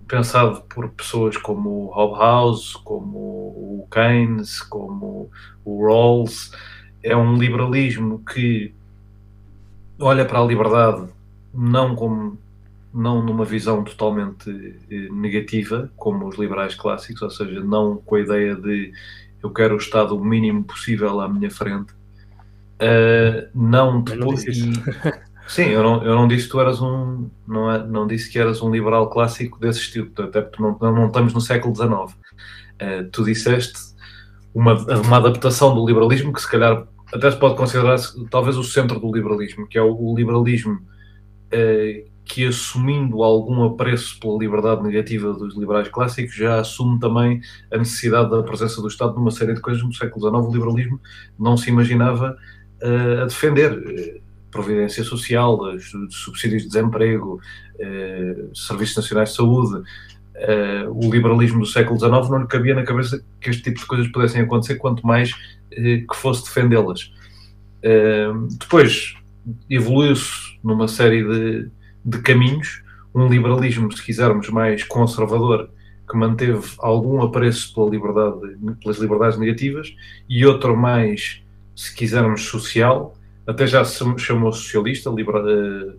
pensado 0.08 0.62
por 0.70 0.90
pessoas 0.90 1.36
como 1.36 1.70
o 1.70 1.92
Hobhouse, 1.92 2.78
como 2.84 3.18
o 3.18 3.88
Keynes, 3.92 4.62
como 4.62 5.30
o 5.66 5.86
Rawls. 5.86 6.52
É 7.04 7.16
um 7.16 7.38
liberalismo 7.38 8.24
que 8.24 8.74
olha 10.00 10.26
para 10.26 10.40
a 10.40 10.46
liberdade 10.46 11.10
não 11.54 11.96
como 11.96 12.38
não 12.94 13.22
numa 13.22 13.46
visão 13.46 13.84
totalmente 13.84 14.50
eh, 14.90 15.10
negativa, 15.12 15.92
como 15.98 16.28
os 16.28 16.38
liberais 16.38 16.74
clássicos, 16.74 17.22
ou 17.22 17.30
seja, 17.30 17.60
não 17.60 17.98
com 17.98 18.16
a 18.16 18.22
ideia 18.22 18.56
de 18.56 18.92
eu 19.44 19.52
quero 19.52 19.76
o 19.76 19.78
Estado 19.78 20.16
o 20.16 20.24
mínimo 20.24 20.64
possível 20.64 21.20
à 21.22 21.30
minha 21.30 21.52
frente. 21.52 21.94
Uh, 22.80 23.48
não 23.54 24.02
depois. 24.02 24.46
Sim, 25.48 25.70
eu 25.70 25.82
não, 25.82 26.04
eu 26.04 26.14
não 26.14 26.28
disse 26.28 26.46
que 26.46 26.52
tu 26.52 26.60
eras 26.60 26.82
um. 26.82 27.30
Não, 27.48 27.72
é, 27.72 27.88
não 27.88 28.06
disse 28.06 28.30
que 28.30 28.38
eras 28.38 28.62
um 28.62 28.70
liberal 28.70 29.10
clássico 29.10 29.58
desse 29.60 29.80
estilo, 29.80 30.12
até 30.20 30.42
porque 30.42 30.62
não, 30.62 30.78
não 30.80 31.08
estamos 31.08 31.34
no 31.34 31.40
século 31.40 31.74
XIX. 31.74 31.90
Uh, 31.90 32.14
eh, 32.80 33.04
tu 33.12 33.24
disseste 33.24 33.80
uma, 34.54 34.74
uma 34.74 35.18
adaptação 35.18 35.74
do 35.74 35.86
liberalismo 35.88 36.34
que, 36.34 36.42
se 36.42 36.52
calhar, 36.52 36.86
até 37.14 37.32
se 37.32 37.38
pode 37.38 37.56
considerar 37.56 37.98
talvez 38.30 38.58
o 38.58 38.64
centro 38.64 39.00
do 39.00 39.12
liberalismo, 39.12 39.66
que 39.68 39.78
é 39.78 39.82
o, 39.82 39.96
o 39.96 40.14
liberalismo 40.16 40.74
uh, 40.74 42.12
que 42.26 42.46
assumindo 42.46 43.24
algum 43.24 43.64
apreço 43.64 44.20
pela 44.20 44.38
liberdade 44.38 44.84
negativa 44.84 45.32
dos 45.32 45.56
liberais 45.56 45.88
clássicos, 45.88 46.36
já 46.36 46.60
assume 46.60 47.00
também 47.00 47.40
a 47.72 47.78
necessidade 47.78 48.30
da 48.30 48.44
presença 48.44 48.82
do 48.82 48.88
Estado 48.90 49.16
numa 49.16 49.32
série 49.32 49.54
de 49.54 49.62
coisas 49.62 49.82
no 49.82 49.94
século 49.94 50.30
XIX. 50.30 50.46
O 50.46 50.52
liberalismo 50.52 51.00
não 51.40 51.56
se 51.56 51.70
imaginava 51.70 52.38
uh, 52.84 53.22
a 53.22 53.26
defender 53.26 54.22
providência 54.58 55.04
social, 55.04 55.60
subsídios 56.10 56.64
de 56.64 56.70
desemprego, 56.70 57.40
serviços 58.54 58.98
nacionais 58.98 59.30
de 59.30 59.36
saúde, 59.36 59.84
Uh, 60.38 60.92
o 60.94 61.12
liberalismo 61.12 61.62
do 61.62 61.66
século 61.66 61.98
XIX 61.98 62.30
não 62.30 62.42
lhe 62.42 62.48
cabia 62.48 62.76
na 62.76 62.84
cabeça 62.84 63.24
que 63.42 63.50
este 63.50 63.64
tipo 63.64 63.80
de 63.80 63.88
coisas 63.88 64.08
pudessem 64.10 64.42
acontecer, 64.42 64.76
quanto 64.76 65.06
mais 65.06 65.32
uh, 65.32 66.08
que 66.08 66.16
fosse 66.16 66.44
defendê-las. 66.44 67.12
Depois 68.60 69.16
evoluiu-se 69.68 70.60
numa 70.64 70.88
série 70.88 71.24
de, 71.24 71.72
de, 72.06 72.22
caminhos, 72.22 72.84
um 73.16 73.28
liberalismo, 73.28 73.92
se 73.92 74.04
quisermos, 74.04 74.50
mais 74.50 74.84
conservador, 74.84 75.72
que 76.08 76.16
manteve 76.16 76.62
algum 76.78 77.22
apreço 77.24 77.74
pela 77.74 77.90
liberdade, 77.90 78.58
pelas 78.82 78.98
liberdades 78.98 79.40
negativas, 79.40 79.96
e 80.30 80.46
outro 80.46 80.78
mais, 80.78 81.42
se 81.76 81.96
quisermos, 81.96 82.44
social, 82.44 83.17
até 83.48 83.66
já 83.66 83.84
se 83.86 84.04
chamou 84.20 84.52
socialista, 84.52 85.10
libera, 85.10 85.96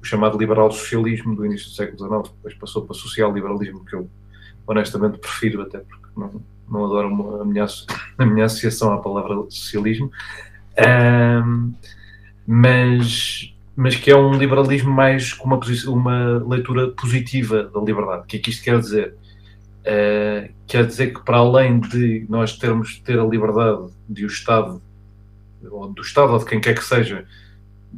o 0.00 0.04
chamado 0.04 0.38
liberal-socialismo 0.38 1.34
do 1.34 1.44
início 1.44 1.68
do 1.68 1.74
século 1.74 1.98
XIX, 1.98 2.34
depois 2.36 2.54
passou 2.54 2.82
para 2.82 2.94
social-liberalismo, 2.94 3.84
que 3.84 3.94
eu 3.94 4.08
honestamente 4.66 5.18
prefiro, 5.18 5.62
até 5.62 5.78
porque 5.78 6.08
não, 6.16 6.42
não 6.68 6.84
adoro 6.84 7.08
uma, 7.08 7.42
a, 7.42 7.44
minha, 7.44 7.66
a 8.18 8.26
minha 8.26 8.46
associação 8.46 8.92
à 8.92 8.98
palavra 8.98 9.34
socialismo, 9.48 10.10
um, 11.44 11.72
mas, 12.46 13.54
mas 13.76 13.96
que 13.96 14.10
é 14.10 14.16
um 14.16 14.34
liberalismo 14.34 14.90
mais 14.90 15.32
com 15.32 15.46
uma, 15.46 15.60
uma 15.86 16.44
leitura 16.48 16.88
positiva 16.92 17.64
da 17.64 17.80
liberdade. 17.80 18.22
O 18.22 18.26
que 18.26 18.36
é 18.36 18.40
que 18.40 18.50
isto 18.50 18.64
quer 18.64 18.78
dizer? 18.78 19.14
Uh, 19.82 20.52
quer 20.66 20.86
dizer 20.86 21.12
que 21.12 21.24
para 21.24 21.38
além 21.38 21.80
de 21.80 22.24
nós 22.28 22.56
termos 22.56 23.00
ter 23.00 23.18
a 23.18 23.24
liberdade 23.24 23.88
de 24.08 24.24
o 24.24 24.28
Estado, 24.28 24.80
ou 25.70 25.92
do 25.92 26.02
Estado 26.02 26.32
ou 26.32 26.38
de 26.38 26.44
quem 26.44 26.60
quer 26.60 26.74
que 26.74 26.84
seja, 26.84 27.24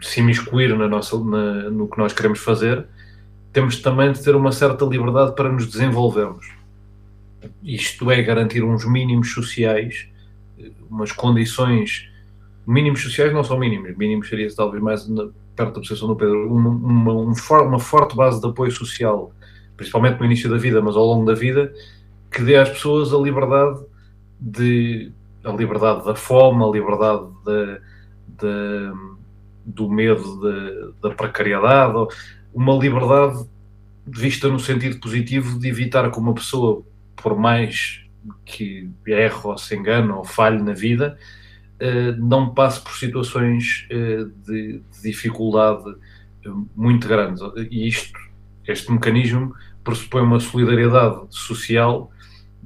se 0.03 0.21
imiscuir 0.21 0.77
na 0.77 0.89
nossa, 0.89 1.19
na, 1.19 1.71
no 1.71 1.89
que 1.89 1.99
nós 1.99 2.13
queremos 2.13 2.41
fazer, 2.41 2.87
temos 3.53 3.81
também 3.81 4.13
de 4.13 4.23
ter 4.23 4.35
uma 4.35 4.53
certa 4.53 4.85
liberdade 4.85 5.35
para 5.35 5.51
nos 5.51 5.67
desenvolvermos. 5.67 6.47
Isto 7.63 8.11
é 8.11 8.23
garantir 8.23 8.65
uns 8.65 8.85
mínimos 8.85 9.33
sociais, 9.33 10.09
umas 10.91 11.13
condições. 11.13 12.11
Mínimos 12.67 13.03
sociais 13.03 13.33
não 13.33 13.45
são 13.45 13.59
mínimos, 13.59 13.97
mínimos 13.97 14.29
seria 14.29 14.53
talvez 14.55 14.83
mais 14.83 15.07
na, 15.09 15.29
perto 15.55 15.75
da 15.75 15.81
posição 15.81 16.09
do 16.09 16.17
Pedro, 16.17 16.53
uma, 16.53 16.71
uma, 16.71 17.13
uma 17.63 17.79
forte 17.79 18.17
base 18.17 18.41
de 18.41 18.47
apoio 18.47 18.73
social, 18.73 19.33
principalmente 19.77 20.19
no 20.19 20.27
início 20.27 20.51
da 20.51 20.57
vida, 20.57 20.81
mas 20.81 20.97
ao 20.97 21.05
longo 21.05 21.27
da 21.27 21.35
vida, 21.35 21.73
que 22.31 22.43
dê 22.43 22.57
às 22.57 22.71
pessoas 22.71 23.13
a 23.13 23.19
liberdade 23.19 23.81
de 24.41 25.13
a 25.45 25.53
liberdade 25.53 26.05
da 26.05 26.15
fome, 26.15 26.65
a 26.65 26.69
liberdade 26.69 27.27
de, 27.45 27.81
de 28.39 29.15
do 29.67 29.89
medo 29.89 30.93
da 31.01 31.11
precariedade, 31.11 31.95
uma 32.53 32.75
liberdade 32.75 33.49
vista 34.07 34.49
no 34.49 34.61
sentido 34.61 35.01
positivo 35.01 35.59
de 35.59 35.69
evitar 35.69 36.11
que 36.11 36.19
uma 36.19 36.35
pessoa, 36.35 36.85
por 37.17 37.37
mais 37.37 38.05
que 38.45 38.91
erre 39.07 39.41
ou 39.43 39.57
se 39.57 39.75
engane 39.75 40.11
ou 40.11 40.25
falhe 40.25 40.63
na 40.63 40.73
vida, 40.73 41.19
eh, 41.79 42.13
não 42.13 42.55
passe 42.55 42.81
por 42.81 42.93
situações 42.93 43.87
eh, 43.91 44.25
de, 44.47 44.83
dificuldade 45.03 45.91
eh, 46.45 46.51
muito 46.77 47.09
grandes. 47.09 47.43
E 47.71 47.89
isto, 47.89 48.19
este 48.67 48.93
mecanismo, 48.93 49.55
pressupõe 49.83 50.23
uma 50.23 50.41
solidariedade 50.41 51.27
social 51.31 52.11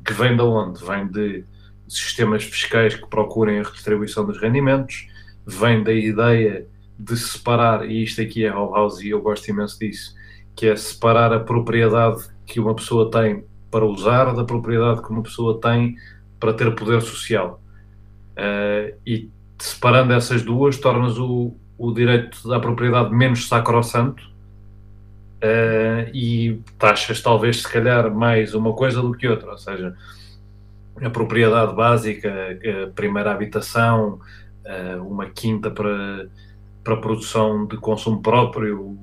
que 0.05 0.13
vem 0.13 0.37
de 0.37 0.43
onde? 0.43 0.85
Vem 0.85 1.07
de 1.09 1.45
sistemas 1.89 2.45
fiscais 2.45 2.95
que 2.95 3.07
procurem 3.07 3.61
a 3.61 3.63
redistribuição 3.63 4.25
dos 4.25 4.41
rendimentos, 4.41 5.09
vem 5.47 5.83
da 5.83 5.93
ideia 5.93 6.67
de 6.99 7.17
separar, 7.17 7.89
e 7.89 8.03
isto 8.03 8.21
aqui 8.21 8.45
é 8.45 8.51
House 8.51 9.01
e 9.01 9.11
eu 9.11 9.23
gosto 9.23 9.49
imenso 9.49 9.79
disso, 9.79 10.15
que 10.55 10.67
é 10.67 10.77
separar 10.77 11.33
a 11.33 11.41
propriedade 11.41 12.25
que 12.45 12.59
uma 12.59 12.75
pessoa 12.75 13.11
tem 13.11 13.45
para 13.71 13.85
usar 13.85 14.35
da 14.35 14.45
propriedade 14.45 15.03
que 15.03 15.11
uma 15.11 15.23
pessoa 15.23 15.61
tem 15.61 15.97
para 16.41 16.53
ter 16.53 16.75
poder 16.75 17.01
social. 17.03 17.61
Uh, 18.33 18.97
e 19.07 19.31
separando 19.59 20.13
essas 20.13 20.43
duas, 20.43 20.77
tornas 20.79 21.19
o, 21.19 21.55
o 21.77 21.93
direito 21.93 22.53
à 22.53 22.61
propriedade 22.61 23.15
menos 23.15 23.47
sacrossanto. 23.47 24.23
Uh, 25.39 26.11
e 26.13 26.61
taxas 26.79 27.21
talvez 27.21 27.63
se 27.63 27.73
calhar 27.73 28.13
mais 28.13 28.55
uma 28.55 28.73
coisa 28.73 29.01
do 29.01 29.13
que 29.13 29.29
outra, 29.29 29.53
ou 29.53 29.59
seja, 29.59 29.95
a 31.03 31.11
propriedade 31.11 31.75
básica, 31.75 32.33
a 32.85 32.91
primeira 32.91 33.33
habitação, 33.33 34.21
uma 35.01 35.27
quinta 35.27 35.71
para 35.71 36.29
para 36.89 36.97
produção 36.97 37.67
de 37.67 37.77
consumo 37.77 38.23
próprio. 38.23 38.99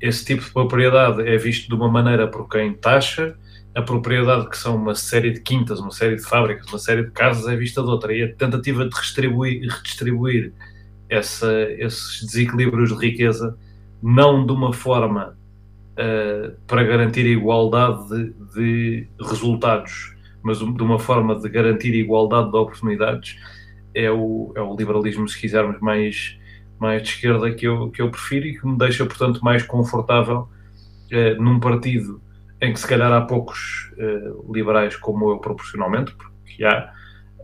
Esse 0.00 0.24
tipo 0.24 0.44
de 0.44 0.50
propriedade 0.52 1.26
é 1.26 1.36
visto 1.36 1.68
de 1.68 1.74
uma 1.74 1.88
maneira 1.90 2.28
por 2.28 2.48
quem 2.48 2.72
taxa, 2.72 3.36
a 3.74 3.82
propriedade 3.82 4.48
que 4.48 4.56
são 4.56 4.76
uma 4.76 4.94
série 4.94 5.32
de 5.32 5.40
quintas, 5.40 5.80
uma 5.80 5.90
série 5.90 6.16
de 6.16 6.22
fábricas, 6.22 6.68
uma 6.68 6.78
série 6.78 7.04
de 7.04 7.10
casas 7.10 7.48
é 7.48 7.56
vista 7.56 7.82
de 7.82 7.88
outra. 7.88 8.14
E 8.14 8.22
a 8.22 8.32
tentativa 8.32 8.84
de 8.88 8.94
redistribuir, 8.94 9.68
redistribuir 9.68 10.52
essa, 11.10 11.52
esses 11.78 12.22
desequilíbrios 12.22 12.96
de 12.96 13.06
riqueza, 13.06 13.58
não 14.00 14.46
de 14.46 14.52
uma 14.52 14.72
forma 14.72 15.36
uh, 15.92 16.52
para 16.66 16.84
garantir 16.84 17.26
igualdade 17.26 18.08
de, 18.08 18.34
de, 18.54 19.08
resultados, 19.20 20.14
mas 20.46 20.58
de 20.58 20.82
uma 20.82 20.98
forma 20.98 21.34
de 21.34 21.48
garantir 21.48 21.92
igualdade 21.92 22.52
de 22.52 22.56
oportunidades, 22.56 23.36
é 23.92 24.08
o, 24.10 24.52
é 24.54 24.60
o 24.60 24.76
liberalismo, 24.76 25.28
se 25.28 25.40
quisermos, 25.40 25.80
mais 25.80 26.38
mais 26.78 27.02
de 27.02 27.08
esquerda 27.08 27.52
que 27.52 27.66
eu, 27.66 27.90
que 27.90 28.02
eu 28.02 28.10
prefiro 28.10 28.46
e 28.46 28.58
que 28.58 28.66
me 28.66 28.76
deixa, 28.76 29.04
portanto, 29.06 29.40
mais 29.42 29.62
confortável 29.62 30.48
eh, 31.10 31.34
num 31.34 31.58
partido 31.58 32.20
em 32.60 32.72
que 32.72 32.80
se 32.80 32.86
calhar 32.86 33.10
há 33.12 33.20
poucos 33.22 33.90
eh, 33.98 34.32
liberais 34.50 34.96
como 34.96 35.30
eu 35.30 35.38
proporcionalmente, 35.38 36.14
porque 36.14 36.64
há, 36.64 36.92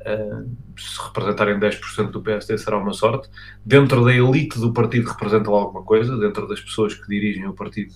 eh, 0.04 0.42
se 0.76 1.02
representarem 1.02 1.58
10% 1.58 2.10
do 2.10 2.22
PSD 2.22 2.58
será 2.58 2.76
uma 2.76 2.92
sorte, 2.92 3.28
dentro 3.64 4.04
da 4.04 4.12
elite 4.12 4.58
do 4.58 4.72
partido 4.72 5.08
representam 5.08 5.54
alguma 5.54 5.82
coisa, 5.82 6.16
dentro 6.18 6.46
das 6.46 6.60
pessoas 6.60 6.94
que 6.94 7.08
dirigem 7.08 7.46
o 7.46 7.54
partido 7.54 7.94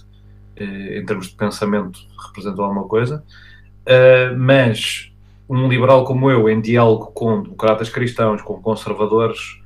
em 0.58 1.04
termos 1.04 1.26
de 1.28 1.36
pensamento 1.36 2.00
representam 2.28 2.64
alguma 2.64 2.88
coisa, 2.88 3.22
mas 4.36 5.12
um 5.48 5.68
liberal 5.68 6.04
como 6.04 6.30
eu, 6.30 6.48
em 6.48 6.60
diálogo 6.60 7.06
com 7.12 7.42
democratas 7.42 7.88
cristãos, 7.88 8.42
com 8.42 8.60
conservadores 8.60 9.60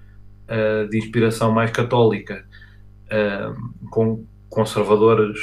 uh, 0.49 0.89
de 0.89 0.99
inspiração 0.99 1.51
mais 1.51 1.71
católica, 1.71 2.45
uh, 3.07 3.89
com 3.89 4.25
conservadores 4.49 5.39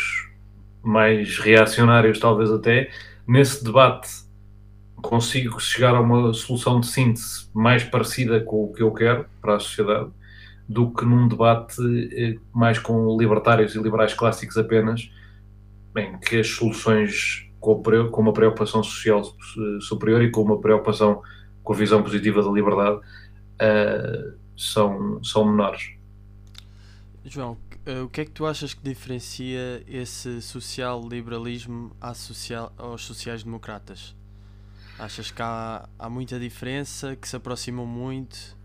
mais 0.84 1.40
reacionários, 1.40 2.20
talvez 2.20 2.52
até, 2.52 2.92
nesse 3.28 3.64
debate 3.64 4.10
consigo 4.96 5.60
chegar 5.60 5.96
a 5.96 6.02
uma 6.02 6.34
solução 6.34 6.80
de 6.80 6.88
síntese 6.88 7.50
mais 7.54 7.84
parecida 7.84 8.40
com 8.42 8.66
o 8.66 8.74
que 8.74 8.82
eu 8.82 8.92
quero 8.92 9.26
para 9.42 9.56
a 9.56 9.60
sociedade 9.60 10.10
do 10.68 10.92
que 10.92 11.06
num 11.06 11.28
debate 11.28 11.76
mais 12.54 12.78
com 12.80 13.16
libertários 13.18 13.76
e 13.76 13.80
liberais 13.80 14.14
clássicos 14.14 14.58
apenas, 14.58 15.10
em 15.96 16.18
que 16.18 16.40
as 16.40 16.48
soluções 16.48 17.47
com 18.12 18.22
uma 18.22 18.34
preocupação 18.34 18.84
social 18.84 19.24
superior 19.82 20.22
e 20.22 20.32
com 20.32 20.42
uma 20.42 20.60
preocupação 20.60 21.22
com 21.64 21.74
a 21.74 21.76
visão 21.76 22.02
positiva 22.02 22.42
da 22.42 22.50
liberdade 22.50 22.98
uh, 22.98 24.38
são, 24.56 25.22
são 25.24 25.46
menores. 25.46 25.92
João, 27.26 27.58
eh, 27.86 28.00
o 28.00 28.08
que 28.08 28.22
é 28.22 28.26
que 28.26 28.32
tu 28.32 28.46
achas 28.46 28.74
que 28.74 28.82
diferencia 28.82 29.84
esse 29.86 30.42
social-liberalismo 30.42 31.92
social, 32.16 32.72
aos 32.78 33.04
sociais-democratas? 33.04 34.16
Achas 34.98 35.30
que 35.30 35.42
há, 35.42 35.88
há 36.00 36.10
muita 36.10 36.40
diferença, 36.40 37.16
que 37.18 37.28
se 37.28 37.36
aproximam 37.36 37.86
muito? 37.86 38.56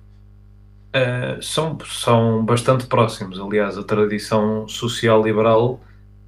Uh, 0.95 1.43
são, 1.43 1.77
são 1.87 2.45
bastante 2.45 2.87
próximos. 2.87 3.41
Aliás, 3.41 3.77
a 3.77 3.83
tradição 3.83 4.69
social-liberal 4.69 5.81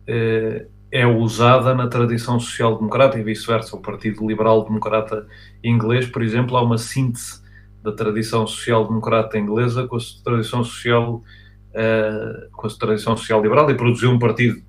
uh, 0.08 0.73
é 0.94 1.04
usada 1.04 1.74
na 1.74 1.88
tradição 1.88 2.38
social-democrata 2.38 3.18
e 3.18 3.22
vice-versa. 3.24 3.74
O 3.74 3.80
Partido 3.80 4.24
Liberal-Democrata 4.24 5.26
inglês, 5.62 6.06
por 6.06 6.22
exemplo, 6.22 6.56
há 6.56 6.62
uma 6.62 6.78
síntese 6.78 7.42
da 7.82 7.90
tradição 7.90 8.46
social-democrata 8.46 9.36
inglesa 9.36 9.88
com 9.88 9.96
a 9.96 10.00
tradição 10.22 10.62
social 10.62 11.16
uh, 11.16 12.48
com 12.52 12.68
a 12.68 12.70
tradição 12.70 13.16
social 13.16 13.42
liberal 13.42 13.68
e 13.68 13.74
produziu 13.74 14.08
um 14.08 14.20
partido 14.20 14.62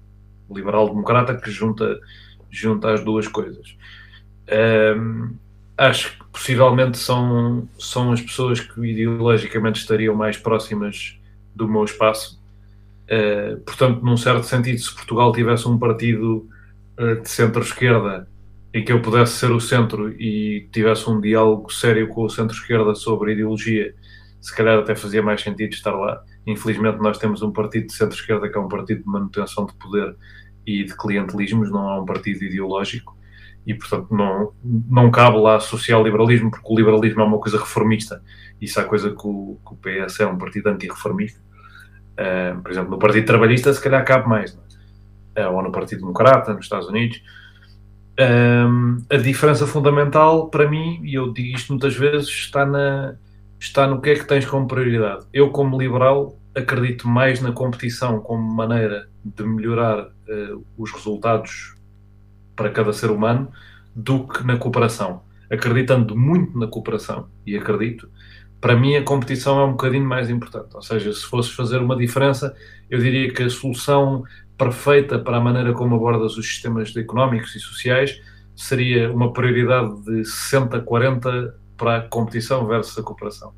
liberal-democrata 0.50 1.36
que 1.36 1.52
junta, 1.52 2.00
junta 2.50 2.92
as 2.92 3.04
duas 3.04 3.28
coisas. 3.28 3.78
Uh, 4.50 5.32
acho 5.78 6.18
que 6.18 6.26
possivelmente 6.32 6.98
são, 6.98 7.70
são 7.78 8.12
as 8.12 8.20
pessoas 8.20 8.60
que 8.60 8.82
ideologicamente 8.82 9.80
estariam 9.80 10.16
mais 10.16 10.38
próximas 10.38 11.20
do 11.54 11.68
meu 11.68 11.84
espaço. 11.84 12.44
Uh, 13.06 13.60
portanto, 13.62 14.04
num 14.04 14.18
certo 14.18 14.44
sentido, 14.44 14.80
se 14.80 14.94
Portugal 14.94 15.32
tivesse 15.32 15.68
um 15.68 15.78
partido 15.78 16.50
uh, 17.00 17.22
de 17.22 17.30
centro-esquerda 17.30 18.28
em 18.74 18.84
que 18.84 18.92
eu 18.92 19.02
pudesse 19.02 19.34
ser 19.34 19.52
o 19.52 19.60
centro 19.60 20.10
e 20.20 20.68
tivesse 20.72 21.10
um 21.10 21.22
diálogo 21.22 21.72
sério 21.72 22.08
com 22.10 22.24
o 22.24 22.30
centro-esquerda 22.30 22.94
sobre 22.96 23.34
ideologia, 23.34 23.96
se 24.42 24.54
calhar 24.54 24.78
até 24.78 24.96
fazia 24.96 25.24
mais 25.24 25.42
sentido 25.42 25.72
estar 25.72 25.94
lá. 25.94 26.22
Infelizmente, 26.46 26.98
nós 26.98 27.18
temos 27.18 27.42
um 27.42 27.52
partido 27.52 27.88
de 27.88 27.94
centro-esquerda 27.94 28.50
que 28.50 28.58
é 28.58 28.62
um 28.62 28.68
partido 28.68 29.04
de 29.04 29.08
manutenção 29.08 29.66
de 29.66 29.74
poder 29.76 30.16
e 30.68 30.84
de 30.84 30.96
clientelismos, 30.98 31.72
não 31.72 31.90
é 31.90 32.02
um 32.02 32.06
partido 32.06 32.44
ideológico 32.44 33.16
e, 33.66 33.74
portanto, 33.74 34.14
não, 34.14 34.52
não 34.64 35.10
cabe 35.10 35.38
lá 35.38 35.60
social-liberalismo, 35.60 36.52
porque 36.52 36.68
o 36.70 36.76
liberalismo 36.76 37.22
é 37.22 37.26
uma 37.26 37.40
coisa 37.40 37.58
reformista. 37.58 38.22
Isso 38.62 38.80
é 38.80 38.84
coisa 38.84 39.10
que 39.10 39.26
o, 39.28 39.58
que 39.66 39.74
o 39.74 39.78
PS 39.78 40.20
é 40.20 40.28
um 40.28 40.38
partido 40.38 40.68
anti-reformista. 40.68 41.40
Uh, 42.16 42.62
por 42.62 42.72
exemplo, 42.72 42.92
no 42.92 43.00
Partido 43.00 43.26
Trabalhista, 43.26 43.74
se 43.74 43.82
calhar 43.82 44.04
cabe 44.06 44.28
mais, 44.28 44.58
é? 45.36 45.48
ou 45.48 45.62
no 45.62 45.72
Partido 45.72 46.00
Democrata, 46.00 46.54
nos 46.54 46.66
Estados 46.66 46.88
Unidos. 46.88 47.22
Um, 48.18 49.04
a 49.10 49.18
diferença 49.18 49.68
fundamental 49.68 50.50
para 50.50 50.70
mim, 50.70 51.02
e 51.04 51.16
eu 51.16 51.34
digo 51.34 51.58
isto 51.58 51.74
muitas 51.74 51.96
vezes, 51.96 52.30
está, 52.30 52.66
na, 52.66 53.16
está 53.60 53.86
no 53.86 54.00
que 54.00 54.12
é 54.12 54.16
que 54.16 54.26
tens 54.26 54.46
como 54.46 54.68
prioridade. 54.68 55.26
Eu, 55.34 55.50
como 55.50 55.78
liberal, 55.78 56.40
acredito 56.56 57.08
mais 57.08 57.42
na 57.42 57.52
competição 57.52 58.22
como 58.22 58.42
maneira 58.42 59.10
de 59.24 59.44
melhorar 59.44 60.06
uh, 60.06 60.66
os 60.78 60.92
resultados 60.94 61.76
para 62.56 62.70
cada 62.70 62.94
ser 62.94 63.12
humano 63.12 63.52
do 63.94 64.26
que 64.26 64.46
na 64.46 64.58
cooperação. 64.58 65.24
Acreditando 65.52 66.16
muito 66.16 66.58
na 66.58 66.68
cooperação, 66.68 67.28
e 67.46 67.58
acredito, 67.58 68.10
para 68.60 68.76
mim 68.76 68.96
a 68.96 69.04
competição 69.04 69.60
é 69.60 69.66
um 69.66 69.72
bocadinho 69.72 70.06
mais 70.06 70.30
importante. 70.30 70.76
Ou 70.76 70.82
seja, 70.82 71.14
se 71.14 71.26
fosses 71.26 71.52
fazer 71.52 71.80
uma 71.80 71.96
diferença, 71.96 72.56
eu 72.90 73.00
diria 73.00 73.32
que 73.32 73.44
a 73.44 73.50
solução 73.50 74.24
perfeita 74.58 75.20
para 75.20 75.38
a 75.38 75.42
maneira 75.42 75.74
como 75.74 75.96
abordas 75.96 76.38
os 76.38 76.46
sistemas 76.48 76.96
económicos 76.96 77.56
e 77.56 77.60
sociais 77.60 78.22
seria 78.56 79.12
uma 79.12 79.34
prioridade 79.34 80.02
de 80.02 80.22
60-40 80.22 81.54
para 81.78 81.98
a 81.98 82.02
competição 82.02 82.66
versus 82.66 82.98
a 82.98 83.04
cooperação. 83.04 83.54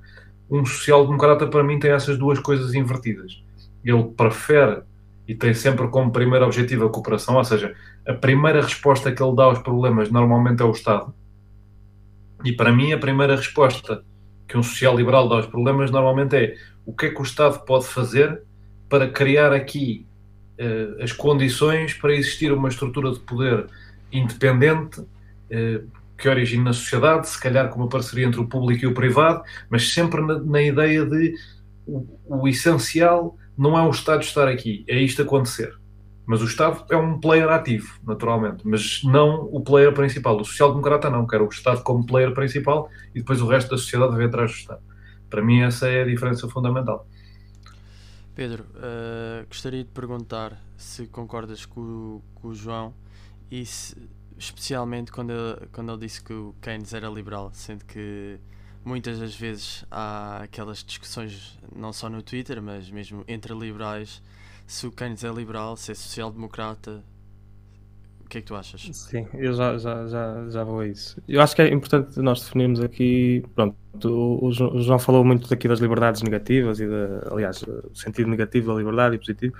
Um 0.49 0.65
social-democrata, 0.65 1.45
para 1.47 1.63
mim, 1.63 1.77
tem 1.77 1.91
essas 1.91 2.17
duas 2.17 2.39
coisas 2.39 2.73
invertidas. 2.73 3.43
Ele 3.83 4.03
prefere 4.05 4.81
e 5.27 5.35
tem 5.35 5.53
sempre 5.53 5.87
como 5.89 6.11
primeiro 6.11 6.45
objetivo 6.45 6.85
a 6.85 6.89
cooperação, 6.89 7.35
ou 7.35 7.43
seja, 7.43 7.75
a 8.07 8.13
primeira 8.13 8.61
resposta 8.61 9.11
que 9.11 9.21
ele 9.21 9.35
dá 9.35 9.43
aos 9.43 9.59
problemas 9.59 10.09
normalmente 10.09 10.61
é 10.61 10.65
o 10.65 10.71
Estado. 10.71 11.13
E 12.43 12.53
para 12.53 12.71
mim, 12.71 12.93
a 12.93 12.97
primeira 12.97 13.35
resposta 13.35 14.03
que 14.47 14.57
um 14.57 14.63
social-liberal 14.63 15.27
dá 15.27 15.35
aos 15.35 15.45
problemas 15.45 15.91
normalmente 15.91 16.35
é 16.35 16.55
o 16.85 16.93
que 16.93 17.07
é 17.07 17.09
que 17.09 17.19
o 17.19 17.23
Estado 17.23 17.59
pode 17.65 17.85
fazer 17.85 18.41
para 18.87 19.09
criar 19.09 19.51
aqui 19.51 20.05
uh, 20.59 21.03
as 21.03 21.11
condições 21.11 21.93
para 21.93 22.13
existir 22.13 22.51
uma 22.51 22.69
estrutura 22.69 23.11
de 23.11 23.19
poder 23.19 23.67
independente 24.11 25.01
uh, 25.01 25.97
que 26.17 26.27
origine 26.27 26.63
na 26.63 26.73
sociedade, 26.73 27.29
se 27.29 27.39
calhar 27.39 27.69
com 27.69 27.79
uma 27.79 27.89
parceria 27.89 28.25
entre 28.25 28.39
o 28.39 28.47
público 28.47 28.85
e 28.85 28.87
o 28.87 28.93
privado, 28.93 29.43
mas 29.69 29.91
sempre 29.93 30.21
na, 30.21 30.39
na 30.39 30.61
ideia 30.61 31.05
de 31.05 31.35
o, 31.85 32.05
o, 32.25 32.47
essencial 32.47 33.37
não 33.57 33.77
é 33.77 33.81
o 33.83 33.91
Estado 33.91 34.21
estar 34.21 34.47
aqui, 34.47 34.83
é 34.87 34.99
isto 34.99 35.21
acontecer. 35.21 35.73
Mas 36.27 36.41
o 36.41 36.45
Estado 36.45 36.83
é 36.89 36.97
um 36.97 37.17
player 37.17 37.49
ativo, 37.49 37.97
naturalmente, 38.05 38.67
mas 38.67 39.01
não 39.05 39.45
o 39.45 39.61
player 39.61 39.93
principal. 39.93 40.35
O 40.35 40.43
social-democrata 40.43 41.09
não, 41.09 41.25
quer 41.25 41.41
o 41.41 41.47
Estado 41.47 41.81
como 41.83 42.05
player 42.05 42.33
principal 42.33 42.89
e 43.15 43.19
depois 43.19 43.41
o 43.41 43.47
resto 43.47 43.71
da 43.71 43.77
sociedade 43.77 44.13
vem 44.17 44.25
atrás 44.27 44.51
do 44.51 44.57
Estado. 44.57 44.81
Para 45.29 45.41
mim, 45.41 45.61
essa 45.61 45.87
é 45.87 46.01
a 46.01 46.05
diferença 46.05 46.49
fundamental. 46.49 47.07
Pedro, 48.35 48.65
uh, 48.75 49.47
gostaria 49.47 49.83
de 49.85 49.89
perguntar 49.89 50.61
se 50.75 51.07
concordas 51.07 51.65
com, 51.65 52.21
com 52.35 52.49
o 52.49 52.53
João 52.53 52.93
e 53.49 53.65
se, 53.65 53.95
especialmente 54.37 55.13
quando 55.13 55.31
ele, 55.31 55.67
quando 55.71 55.93
ele 55.93 55.99
disse 56.01 56.21
que 56.21 56.33
o 56.33 56.53
Keynes 56.61 56.93
era 56.93 57.07
liberal, 57.07 57.51
sendo 57.53 57.85
que 57.85 58.37
muitas 58.83 59.19
das 59.19 59.33
vezes 59.33 59.85
há 59.89 60.41
aquelas 60.43 60.83
discussões, 60.83 61.57
não 61.73 61.93
só 61.93 62.09
no 62.09 62.21
Twitter, 62.21 62.61
mas 62.61 62.91
mesmo 62.91 63.23
entre 63.29 63.53
liberais, 63.53 64.21
se 64.67 64.85
o 64.85 64.91
Keynes 64.91 65.23
é 65.23 65.29
liberal, 65.31 65.77
se 65.77 65.91
é 65.91 65.95
social-democrata, 65.95 67.01
o 68.19 68.29
que 68.29 68.39
é 68.39 68.41
que 68.41 68.47
tu 68.47 68.55
achas? 68.55 68.81
Sim, 68.91 69.25
eu 69.35 69.53
já, 69.53 69.77
já, 69.77 70.05
já, 70.05 70.49
já 70.49 70.63
vou 70.65 70.81
a 70.81 70.87
isso. 70.87 71.21
Eu 71.25 71.41
acho 71.41 71.55
que 71.55 71.61
é 71.61 71.69
importante 71.69 72.19
nós 72.19 72.41
definirmos 72.41 72.81
aqui, 72.81 73.41
pronto, 73.55 73.77
o, 74.03 74.47
o 74.47 74.51
João 74.51 74.99
falou 74.99 75.23
muito 75.23 75.47
daqui 75.49 75.65
das 75.65 75.79
liberdades 75.79 76.21
negativas 76.21 76.81
e, 76.81 76.85
aliás, 77.31 77.63
o 77.63 77.95
sentido 77.95 78.29
negativo 78.29 78.73
da 78.73 78.77
liberdade 78.77 79.15
e 79.15 79.17
positivo. 79.17 79.55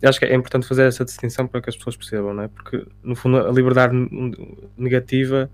Eu 0.00 0.08
acho 0.08 0.20
que 0.20 0.24
é 0.24 0.34
importante 0.36 0.68
fazer 0.68 0.84
essa 0.84 1.04
distinção 1.04 1.48
para 1.48 1.60
que 1.60 1.68
as 1.68 1.76
pessoas 1.76 1.96
percebam, 1.96 2.32
não 2.32 2.44
é? 2.44 2.48
Porque, 2.48 2.86
no 3.02 3.16
fundo, 3.16 3.38
a 3.38 3.50
liberdade 3.50 3.92
negativa, 4.78 5.50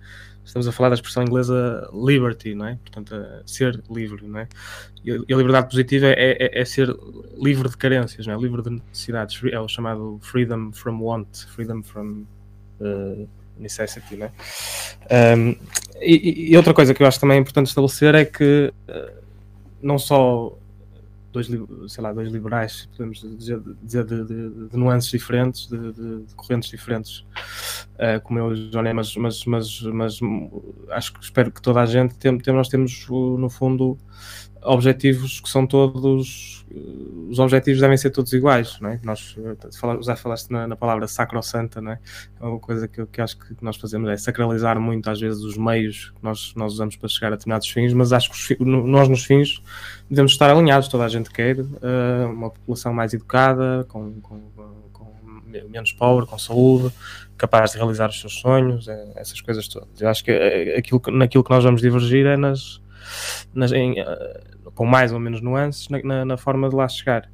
estamos 0.48 0.66
a 0.66 0.72
falar 0.72 0.88
da 0.88 0.94
expressão 0.94 1.22
inglesa 1.22 1.88
liberty, 1.92 2.54
não 2.54 2.66
é? 2.66 2.76
Portanto, 2.76 3.14
ser 3.44 3.82
livre, 3.90 4.26
não 4.26 4.40
é? 4.40 4.48
E 5.04 5.12
a 5.12 5.36
liberdade 5.36 5.68
positiva 5.68 6.06
é, 6.06 6.36
é, 6.40 6.60
é, 6.60 6.64
ser 6.64 6.88
livre 7.36 7.68
de 7.68 7.76
carências, 7.76 8.26
não 8.26 8.34
é? 8.34 8.38
Livre 8.38 8.62
de 8.62 8.70
necessidades. 8.70 9.38
É 9.52 9.60
o 9.60 9.68
chamado 9.68 10.18
freedom 10.22 10.72
from 10.72 11.00
want, 11.02 11.44
freedom 11.54 11.82
from 11.82 12.24
uh, 12.80 13.28
necessity, 13.58 14.16
né? 14.16 14.32
Um, 15.36 15.54
e, 16.00 16.52
e, 16.52 16.56
outra 16.56 16.72
coisa 16.72 16.94
que 16.94 17.02
eu 17.02 17.06
acho 17.06 17.20
também 17.20 17.38
importante 17.38 17.66
estabelecer 17.66 18.14
é 18.14 18.24
que 18.24 18.72
uh, 18.88 19.22
não 19.82 19.98
só 19.98 20.56
dois, 21.32 21.46
sei 21.46 22.02
lá, 22.02 22.12
dois 22.12 22.30
liberais, 22.30 22.88
podemos 22.96 23.20
dizer, 23.38 23.60
dizer 23.82 24.04
de, 24.04 24.24
de, 24.24 24.68
de, 24.68 24.76
nuances 24.76 25.10
diferentes, 25.10 25.66
de, 25.66 25.92
de 25.92 26.34
correntes 26.34 26.70
diferentes, 26.70 27.20
uh, 27.94 28.20
como 28.22 28.38
eu 28.38 28.54
e 28.54 28.70
Johnny, 28.70 28.92
mas, 28.92 29.14
mas, 29.16 29.44
mas, 29.44 29.80
mas 29.82 30.20
acho 30.90 31.12
que 31.12 31.22
espero 31.22 31.50
que 31.50 31.60
toda 31.60 31.80
a 31.80 31.86
gente 31.86 32.16
tem, 32.16 32.36
tem, 32.38 32.54
nós 32.54 32.68
temos 32.68 33.06
no 33.08 33.48
fundo 33.50 33.98
objetivos 34.62 35.40
que 35.40 35.48
são 35.48 35.66
todos 35.66 36.57
os 37.28 37.38
objetivos 37.38 37.80
devem 37.80 37.96
ser 37.96 38.10
todos 38.10 38.32
iguais, 38.32 38.78
não 38.80 38.90
é? 38.90 39.00
Nós 39.02 39.36
já 40.02 40.16
falaste 40.16 40.50
na, 40.50 40.66
na 40.66 40.76
palavra 40.76 41.06
sacrossanta, 41.06 41.80
não 41.80 41.92
é? 41.92 41.98
é 42.40 42.44
uma 42.44 42.58
coisa 42.58 42.88
que, 42.88 43.04
que 43.06 43.20
acho 43.20 43.38
que 43.38 43.56
nós 43.60 43.76
fazemos 43.76 44.08
é 44.08 44.16
sacralizar 44.16 44.80
muito 44.80 45.08
às 45.10 45.20
vezes 45.20 45.42
os 45.42 45.56
meios 45.56 46.12
que 46.16 46.22
nós, 46.22 46.52
nós 46.56 46.74
usamos 46.74 46.96
para 46.96 47.08
chegar 47.08 47.28
a 47.28 47.30
determinados 47.36 47.68
fins, 47.68 47.92
mas 47.92 48.12
acho 48.12 48.30
que 48.30 48.56
os, 48.60 48.66
nós 48.66 49.08
nos 49.08 49.24
fins 49.24 49.62
devemos 50.08 50.32
estar 50.32 50.50
alinhados, 50.50 50.88
toda 50.88 51.04
a 51.04 51.08
gente 51.08 51.30
quer 51.30 51.58
uh, 51.60 52.30
uma 52.30 52.50
população 52.50 52.92
mais 52.92 53.12
educada, 53.12 53.84
com, 53.88 54.20
com, 54.20 54.40
com, 54.92 55.14
menos 55.68 55.92
pobre, 55.92 56.26
com 56.26 56.38
saúde, 56.38 56.92
capaz 57.36 57.72
de 57.72 57.78
realizar 57.78 58.08
os 58.08 58.20
seus 58.20 58.34
sonhos, 58.34 58.86
essas 59.16 59.40
coisas 59.40 59.68
todas. 59.68 60.00
Eu 60.00 60.08
acho 60.08 60.24
que 60.24 60.30
aquilo, 60.76 61.00
naquilo 61.12 61.44
que 61.44 61.50
nós 61.50 61.64
vamos 61.64 61.80
divergir 61.80 62.26
é 62.26 62.36
nas 62.36 62.80
nas, 63.54 63.72
em, 63.72 64.00
uh, 64.00 64.70
com 64.74 64.84
mais 64.84 65.12
ou 65.12 65.20
menos 65.20 65.40
nuances 65.40 65.88
na, 65.88 66.02
na, 66.02 66.24
na 66.24 66.36
forma 66.36 66.68
de 66.68 66.74
lá 66.74 66.88
chegar. 66.88 67.30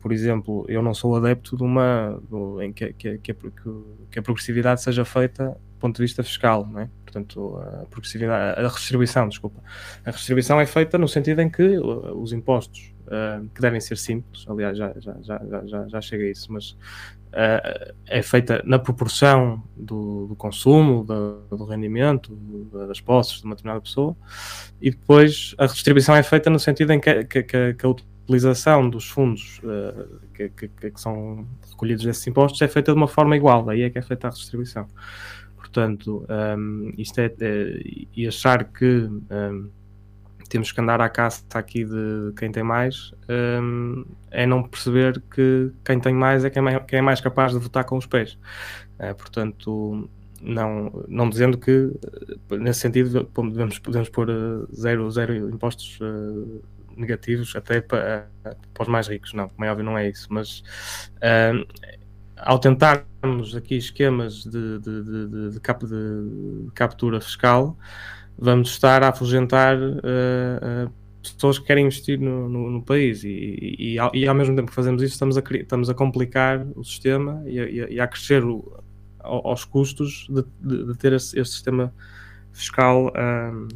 Por 0.00 0.12
exemplo, 0.12 0.64
eu 0.66 0.82
não 0.82 0.94
sou 0.94 1.14
adepto 1.14 1.58
de 1.58 1.62
uma 1.62 2.18
do, 2.26 2.62
em 2.62 2.72
que, 2.72 2.94
que, 2.94 3.18
que, 3.18 3.34
que, 3.34 4.18
a 4.18 4.22
progressividade 4.22 4.80
seja 4.80 5.04
feita 5.04 5.58
do 5.76 5.78
ponto 5.78 5.96
de 5.96 6.02
vista 6.02 6.22
fiscal, 6.22 6.66
não 6.66 6.80
é? 6.80 6.90
Portanto, 7.04 7.56
a 7.58 7.84
progressividade, 7.86 8.58
a 8.58 8.66
redistribuição, 8.66 9.28
desculpa. 9.28 9.62
A 10.04 10.10
redistribuição 10.10 10.58
é 10.58 10.64
feita 10.64 10.96
no 10.96 11.06
sentido 11.06 11.40
em 11.40 11.50
que 11.50 11.78
os 11.78 12.32
impostos, 12.32 12.94
uh, 13.02 13.46
que 13.54 13.60
devem 13.60 13.78
ser 13.78 13.98
simples, 13.98 14.46
aliás, 14.48 14.76
já, 14.78 14.94
já, 14.98 15.16
já, 15.20 15.66
já, 15.66 15.88
já 15.88 16.00
chega 16.00 16.24
a 16.24 16.30
isso, 16.30 16.50
mas 16.50 16.76
uh, 17.28 17.94
é 18.06 18.22
feita 18.22 18.62
na 18.64 18.78
proporção 18.78 19.62
do, 19.76 20.26
do 20.28 20.36
consumo, 20.36 21.04
do, 21.04 21.40
do 21.50 21.64
rendimento, 21.64 22.36
das 22.88 23.00
posses 23.00 23.40
de 23.40 23.44
uma 23.44 23.54
determinada 23.54 23.80
pessoa, 23.80 24.16
e 24.80 24.90
depois 24.90 25.54
a 25.58 25.66
redistribuição 25.66 26.14
é 26.14 26.22
feita 26.22 26.50
no 26.50 26.58
sentido 26.58 26.92
em 26.92 27.00
que, 27.00 27.24
que, 27.24 27.42
que, 27.42 27.74
que 27.74 27.86
a 27.86 27.88
utilização 27.88 28.88
dos 28.88 29.08
fundos 29.08 29.60
uh, 29.64 30.20
que, 30.34 30.48
que, 30.48 30.92
são 30.96 31.46
recolhidos 31.70 32.04
desses 32.04 32.26
impostos 32.26 32.60
é 32.62 32.68
feita 32.68 32.92
de 32.92 32.98
uma 32.98 33.08
forma 33.08 33.36
igual, 33.36 33.68
aí 33.68 33.82
é 33.82 33.90
que 33.90 33.98
é 33.98 34.02
feita 34.02 34.26
a 34.26 34.30
redistribuição. 34.30 34.86
Portanto, 35.56 36.24
um, 36.58 36.92
isto 36.96 37.20
é, 37.20 37.26
é, 37.40 37.80
e 38.14 38.26
achar 38.26 38.64
que 38.64 38.84
um, 38.84 39.70
temos 40.48 40.72
que 40.72 40.80
andar 40.80 41.00
à 41.00 41.08
caça 41.08 41.44
aqui 41.54 41.84
de 41.84 42.32
quem 42.36 42.50
tem 42.50 42.62
mais, 42.62 43.12
um, 43.28 44.04
é 44.30 44.46
não 44.46 44.62
perceber 44.62 45.22
que 45.34 45.72
quem 45.84 45.98
tem 45.98 46.14
mais 46.14 46.44
é 46.44 46.50
quem, 46.50 46.66
é 46.68 46.80
quem 46.80 46.98
é 46.98 47.02
mais 47.02 47.20
capaz 47.20 47.52
de 47.52 47.58
votar 47.58 47.84
com 47.84 47.96
os 47.96 48.06
pés. 48.06 48.38
Uh, 48.98 49.14
portanto, 49.14 50.08
não, 50.40 51.04
não 51.08 51.28
dizendo 51.28 51.58
que, 51.58 51.92
nesse 52.50 52.80
sentido, 52.80 53.24
podemos, 53.26 53.78
podemos 53.78 54.08
pôr 54.08 54.28
uh, 54.30 54.68
zero, 54.74 55.10
zero 55.10 55.34
impostos 55.50 55.98
uh, 56.00 56.62
negativos 56.96 57.54
até 57.56 57.80
para, 57.80 58.28
para 58.42 58.82
os 58.82 58.88
mais 58.88 59.08
ricos. 59.08 59.32
Não, 59.32 59.48
como 59.48 59.64
é 59.64 59.70
óbvio, 59.70 59.84
não 59.84 59.98
é 59.98 60.08
isso. 60.08 60.26
Mas 60.30 60.62
ao 62.36 62.58
tentarmos 62.58 63.56
aqui 63.56 63.76
esquemas 63.76 64.44
de, 64.44 64.78
de, 64.78 65.02
de, 65.02 65.28
de, 65.28 65.50
de 65.52 65.60
captura 66.74 67.20
fiscal, 67.20 67.76
vamos 68.38 68.70
estar 68.70 69.02
a 69.02 69.08
afugentar 69.08 69.76
uh, 69.78 70.86
uh, 70.88 70.92
pessoas 71.22 71.58
que 71.58 71.66
querem 71.66 71.86
investir 71.86 72.20
no, 72.20 72.48
no, 72.48 72.70
no 72.70 72.82
país 72.82 73.24
e, 73.24 73.28
e, 73.28 73.92
e, 73.92 73.98
ao, 73.98 74.14
e, 74.14 74.26
ao, 74.26 74.34
mesmo 74.34 74.54
tempo 74.54 74.68
que 74.68 74.74
fazemos 74.74 75.02
isso 75.02 75.14
estamos 75.14 75.36
a, 75.36 75.42
estamos 75.52 75.90
a 75.90 75.94
complicar 75.94 76.66
o 76.76 76.84
sistema 76.84 77.42
e 77.46 77.58
a, 77.58 77.68
e 77.90 78.00
a 78.00 78.06
crescer 78.06 78.44
o, 78.44 78.80
aos 79.26 79.64
custos 79.64 80.26
de, 80.30 80.44
de, 80.60 80.86
de 80.86 80.98
ter 80.98 81.12
este, 81.12 81.38
este, 81.38 81.54
sistema 81.54 81.92
fiscal 82.52 83.12
um, 83.12 83.68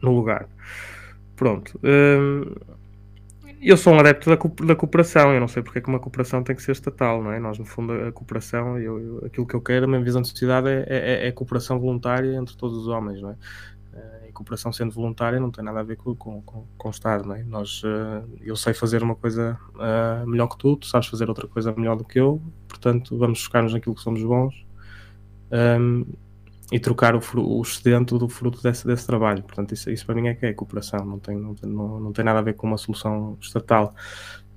no 0.00 0.14
lugar. 0.14 0.48
Pronto. 1.36 1.78
Um, 1.82 2.54
eu 3.70 3.76
sou 3.76 3.92
um 3.92 3.98
adepto 3.98 4.28
da, 4.28 4.36
da 4.66 4.76
cooperação, 4.76 5.32
eu 5.32 5.40
não 5.40 5.48
sei 5.48 5.62
porque 5.62 5.78
é 5.78 5.82
que 5.82 5.88
uma 5.88 6.00
cooperação 6.00 6.42
tem 6.42 6.56
que 6.56 6.62
ser 6.62 6.72
estatal, 6.72 7.22
não 7.22 7.32
é? 7.32 7.38
Nós, 7.38 7.58
no 7.58 7.64
fundo, 7.64 7.92
a 7.92 8.12
cooperação, 8.12 8.78
eu, 8.78 8.98
eu, 8.98 9.26
aquilo 9.26 9.46
que 9.46 9.54
eu 9.54 9.60
quero, 9.60 9.84
a 9.84 9.88
minha 9.88 10.02
visão 10.02 10.22
de 10.22 10.28
sociedade 10.28 10.68
é, 10.68 10.84
é, 10.88 11.28
é 11.28 11.32
cooperação 11.32 11.78
voluntária 11.78 12.34
entre 12.34 12.56
todos 12.56 12.76
os 12.76 12.88
homens, 12.88 13.20
não 13.20 13.30
é? 13.30 13.36
Eh, 13.94 14.28
e 14.28 14.32
cooperação 14.32 14.72
sendo 14.72 14.92
voluntária 14.92 15.38
não 15.38 15.50
tem 15.50 15.64
nada 15.64 15.80
a 15.80 15.82
ver 15.82 15.96
com, 15.96 16.14
com, 16.14 16.42
com, 16.42 16.66
com 16.76 16.88
o 16.88 16.90
Estado, 16.90 17.26
não 17.26 17.34
é? 17.34 17.42
Nós, 17.44 17.82
uh, 17.84 18.28
eu 18.40 18.56
sei 18.56 18.74
fazer 18.74 19.02
uma 19.02 19.14
coisa 19.14 19.58
uh, 19.74 20.26
melhor 20.26 20.48
que 20.48 20.58
tu, 20.58 20.76
tu 20.76 20.86
sabes 20.86 21.08
fazer 21.08 21.28
outra 21.28 21.46
coisa 21.46 21.72
melhor 21.76 21.96
do 21.96 22.04
que 22.04 22.18
eu, 22.18 22.40
portanto, 22.68 23.16
vamos 23.16 23.44
focar-nos 23.44 23.72
naquilo 23.72 23.94
que 23.94 24.02
somos 24.02 24.22
bons 24.22 24.64
um, 25.52 26.06
e 26.72 26.80
trocar 26.80 27.14
o, 27.14 27.20
o 27.36 27.60
excedente 27.60 28.16
do 28.16 28.28
fruto 28.30 28.62
desse, 28.62 28.86
desse 28.86 29.06
trabalho. 29.06 29.42
Portanto, 29.42 29.74
isso, 29.74 29.90
isso 29.90 30.06
para 30.06 30.14
mim 30.14 30.28
é 30.28 30.34
que 30.34 30.46
é 30.46 30.54
cooperação, 30.54 31.04
não 31.04 31.18
tem, 31.18 31.36
não, 31.36 31.54
não, 31.62 32.00
não 32.00 32.12
tem 32.12 32.24
nada 32.24 32.38
a 32.38 32.42
ver 32.42 32.54
com 32.54 32.66
uma 32.66 32.78
solução 32.78 33.36
estatal. 33.42 33.94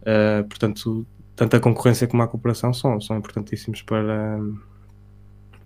Uh, 0.02 0.48
portanto, 0.48 1.06
tanto 1.36 1.58
a 1.58 1.60
concorrência 1.60 2.08
como 2.08 2.24
a 2.24 2.28
cooperação 2.28 2.74
são, 2.74 3.02
são 3.02 3.18
importantíssimos 3.18 3.82
para, 3.82 4.40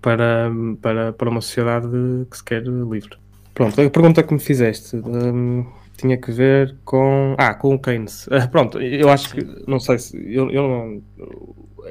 para, 0.01 0.51
para, 0.81 1.13
para 1.13 1.29
uma 1.29 1.39
sociedade 1.39 1.87
que 2.31 2.35
se 2.35 2.43
quer 2.43 2.63
livre. 2.63 3.15
Pronto, 3.53 3.79
a 3.79 3.89
pergunta 3.89 4.23
que 4.23 4.33
me 4.33 4.39
fizeste 4.39 4.95
um, 4.95 5.65
tinha 5.99 6.17
que 6.17 6.31
ver 6.31 6.77
com. 6.85 7.35
Ah, 7.37 7.53
com 7.53 7.75
o 7.75 7.79
Keynes. 7.79 8.27
Uh, 8.27 8.47
pronto, 8.51 8.79
eu 8.79 9.09
acho 9.09 9.33
que. 9.33 9.43
Não 9.67 9.79
sei 9.79 9.99
se. 9.99 10.17
Eu, 10.17 10.49
eu 10.49 10.67
não. 10.67 11.03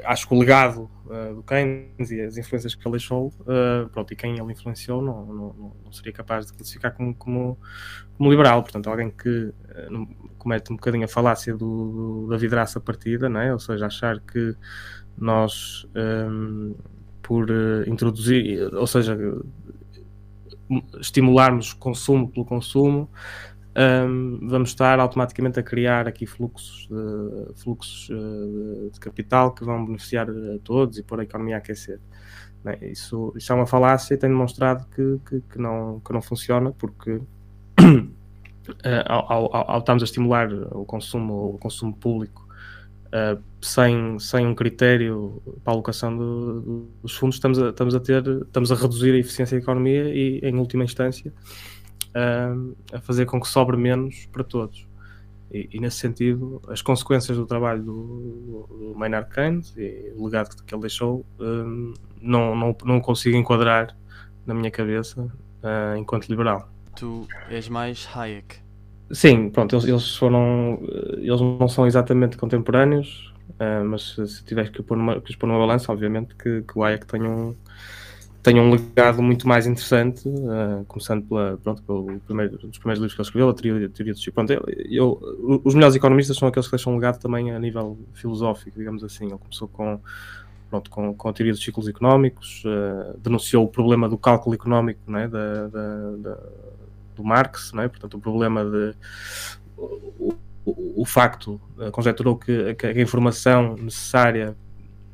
Acho 0.04 0.28
que 0.28 0.34
o 0.34 0.38
legado 0.38 0.90
uh, 1.06 1.34
do 1.34 1.42
Keynes 1.42 2.10
e 2.10 2.20
as 2.20 2.36
influências 2.36 2.74
que 2.74 2.86
ele 2.86 2.92
deixou, 2.92 3.28
uh, 3.28 3.88
pronto, 3.90 4.12
e 4.12 4.16
quem 4.16 4.38
ele 4.38 4.52
influenciou, 4.52 5.02
não, 5.02 5.26
não, 5.26 5.74
não 5.84 5.92
seria 5.92 6.12
capaz 6.12 6.46
de 6.46 6.52
classificar 6.52 6.94
como, 6.94 7.14
como, 7.14 7.58
como 8.16 8.30
liberal. 8.30 8.62
Portanto, 8.62 8.88
alguém 8.88 9.10
que 9.10 9.52
comete 10.38 10.72
um 10.72 10.76
bocadinho 10.76 11.04
a 11.04 11.08
falácia 11.08 11.52
do, 11.54 12.26
do, 12.26 12.26
da 12.28 12.36
vidraça 12.36 12.80
partida, 12.80 13.28
não 13.28 13.40
é? 13.40 13.52
ou 13.52 13.58
seja, 13.58 13.86
achar 13.86 14.20
que 14.20 14.54
nós, 15.16 15.86
um, 15.96 16.74
por 17.22 17.48
introduzir, 17.86 18.72
ou 18.72 18.86
seja, 18.86 19.18
estimularmos 21.00 21.72
consumo 21.72 22.28
pelo 22.30 22.44
consumo, 22.44 23.08
um, 23.78 24.40
vamos 24.48 24.70
estar 24.70 24.98
automaticamente 24.98 25.60
a 25.60 25.62
criar 25.62 26.08
aqui 26.08 26.26
fluxos, 26.26 26.88
de, 26.90 27.62
fluxos 27.62 28.08
uh, 28.10 28.90
de 28.90 28.98
capital 28.98 29.52
que 29.52 29.64
vão 29.64 29.86
beneficiar 29.86 30.28
a 30.28 30.58
todos 30.64 30.98
e 30.98 31.02
pôr 31.02 31.20
a 31.20 31.22
economia 31.22 31.56
a 31.56 31.58
aquecer. 31.58 32.00
É? 32.64 32.90
Isso, 32.90 33.32
isso 33.36 33.52
é 33.52 33.54
uma 33.54 33.66
falácia 33.66 34.14
e 34.14 34.16
tem 34.16 34.28
demonstrado 34.28 34.84
que, 34.94 35.20
que, 35.28 35.40
que, 35.42 35.58
não, 35.58 36.00
que 36.00 36.12
não 36.12 36.20
funciona 36.20 36.72
porque 36.72 37.12
uh, 37.78 38.12
ao, 39.06 39.32
ao, 39.32 39.70
ao, 39.70 39.78
estarmos 39.78 40.02
a 40.02 40.06
estimular 40.06 40.52
o 40.52 40.84
consumo, 40.84 41.54
o 41.54 41.58
consumo 41.58 41.94
público 41.94 42.48
uh, 43.08 43.40
sem, 43.60 44.18
sem 44.18 44.44
um 44.44 44.56
critério 44.56 45.40
para 45.62 45.72
a 45.72 45.74
alocação 45.74 46.16
do, 46.16 46.88
dos 47.00 47.16
fundos, 47.16 47.36
estamos 47.36 47.58
a, 47.60 47.68
estamos 47.68 47.94
a 47.94 48.00
ter, 48.00 48.26
estamos 48.26 48.72
a 48.72 48.74
reduzir 48.74 49.12
a 49.14 49.18
eficiência 49.18 49.56
da 49.56 49.62
economia 49.62 50.12
e, 50.12 50.40
em 50.42 50.58
última 50.58 50.82
instância, 50.82 51.32
uh, 52.18 52.76
a 52.92 53.00
fazer 53.00 53.26
com 53.26 53.40
que 53.40 53.48
sobre 53.48 53.76
menos 53.76 54.26
para 54.32 54.42
todos. 54.42 54.88
E, 55.50 55.68
e, 55.72 55.80
nesse 55.80 55.96
sentido, 55.96 56.60
as 56.68 56.82
consequências 56.82 57.36
do 57.36 57.46
trabalho 57.46 57.82
do, 57.82 58.66
do 58.68 58.94
Maynard 58.96 59.30
Keynes 59.30 59.74
e 59.76 60.12
o 60.14 60.26
legado 60.26 60.54
que 60.62 60.74
ele 60.74 60.82
deixou 60.82 61.24
um, 61.40 61.94
não, 62.20 62.54
não, 62.54 62.76
não 62.84 63.00
consigo 63.00 63.36
enquadrar 63.36 63.96
na 64.44 64.52
minha 64.52 64.70
cabeça 64.70 65.22
uh, 65.22 65.96
enquanto 65.96 66.28
liberal. 66.28 66.68
Tu 66.96 67.26
és 67.48 67.68
mais 67.68 68.06
Hayek. 68.14 68.56
Sim, 69.10 69.48
pronto, 69.48 69.74
eles, 69.74 69.86
eles 69.86 70.16
foram. 70.16 70.80
Eles 71.16 71.40
não 71.40 71.68
são 71.68 71.86
exatamente 71.86 72.36
contemporâneos, 72.36 73.32
uh, 73.52 73.84
mas 73.86 74.16
se 74.16 74.44
tiveres 74.44 74.70
que 74.70 74.82
pôr 74.82 74.98
numa, 74.98 75.18
que 75.18 75.34
pôr 75.34 75.46
numa 75.46 75.58
balança, 75.58 75.90
obviamente 75.90 76.34
que, 76.34 76.62
que 76.62 76.78
o 76.78 76.84
Hayek 76.84 77.06
tem 77.06 77.22
um, 77.22 77.56
tem 78.48 78.58
um 78.58 78.70
legado 78.70 79.22
muito 79.22 79.46
mais 79.46 79.66
interessante, 79.66 80.26
uh, 80.26 80.82
começando 80.86 81.22
pela, 81.26 81.58
pronto, 81.58 81.82
pelo 81.82 82.18
primeiro, 82.20 82.56
dos 82.56 82.78
primeiros 82.78 82.98
livros 83.02 83.12
que 83.12 83.20
ele 83.20 83.26
escreveu, 83.26 83.48
a 83.50 83.54
teoria, 83.54 83.86
a 83.86 83.90
teoria. 83.90 84.14
Pronto, 84.34 84.52
eu, 84.88 85.60
os 85.62 85.74
melhores 85.74 85.94
economistas 85.94 86.38
são 86.38 86.48
aqueles 86.48 86.66
que 86.66 86.72
deixam 86.72 86.94
um 86.94 86.96
legado 86.96 87.18
também 87.18 87.52
a 87.52 87.58
nível 87.58 87.98
filosófico, 88.14 88.78
digamos 88.78 89.04
assim. 89.04 89.26
Ele 89.26 89.36
começou 89.36 89.68
com, 89.68 90.00
pronto, 90.70 90.90
com, 90.90 91.12
com 91.14 91.28
a 91.28 91.32
teoria 91.34 91.52
dos 91.52 91.62
ciclos 91.62 91.88
económicos, 91.88 92.62
uh, 92.64 93.18
denunciou 93.18 93.66
o 93.66 93.68
problema 93.68 94.08
do 94.08 94.16
cálculo 94.16 94.54
económico 94.54 95.00
né, 95.10 95.28
da, 95.28 95.66
da, 95.66 96.10
da, 96.16 96.38
do 97.16 97.22
Marx, 97.22 97.74
né, 97.74 97.86
portanto, 97.86 98.14
o 98.14 98.20
problema 98.20 98.64
de. 98.64 98.94
O, 99.76 100.34
o, 100.64 101.02
o 101.02 101.04
facto, 101.04 101.60
uh, 101.76 101.90
conjecturou 101.90 102.34
que, 102.36 102.74
que 102.76 102.86
a 102.86 103.02
informação 103.02 103.76
necessária 103.76 104.56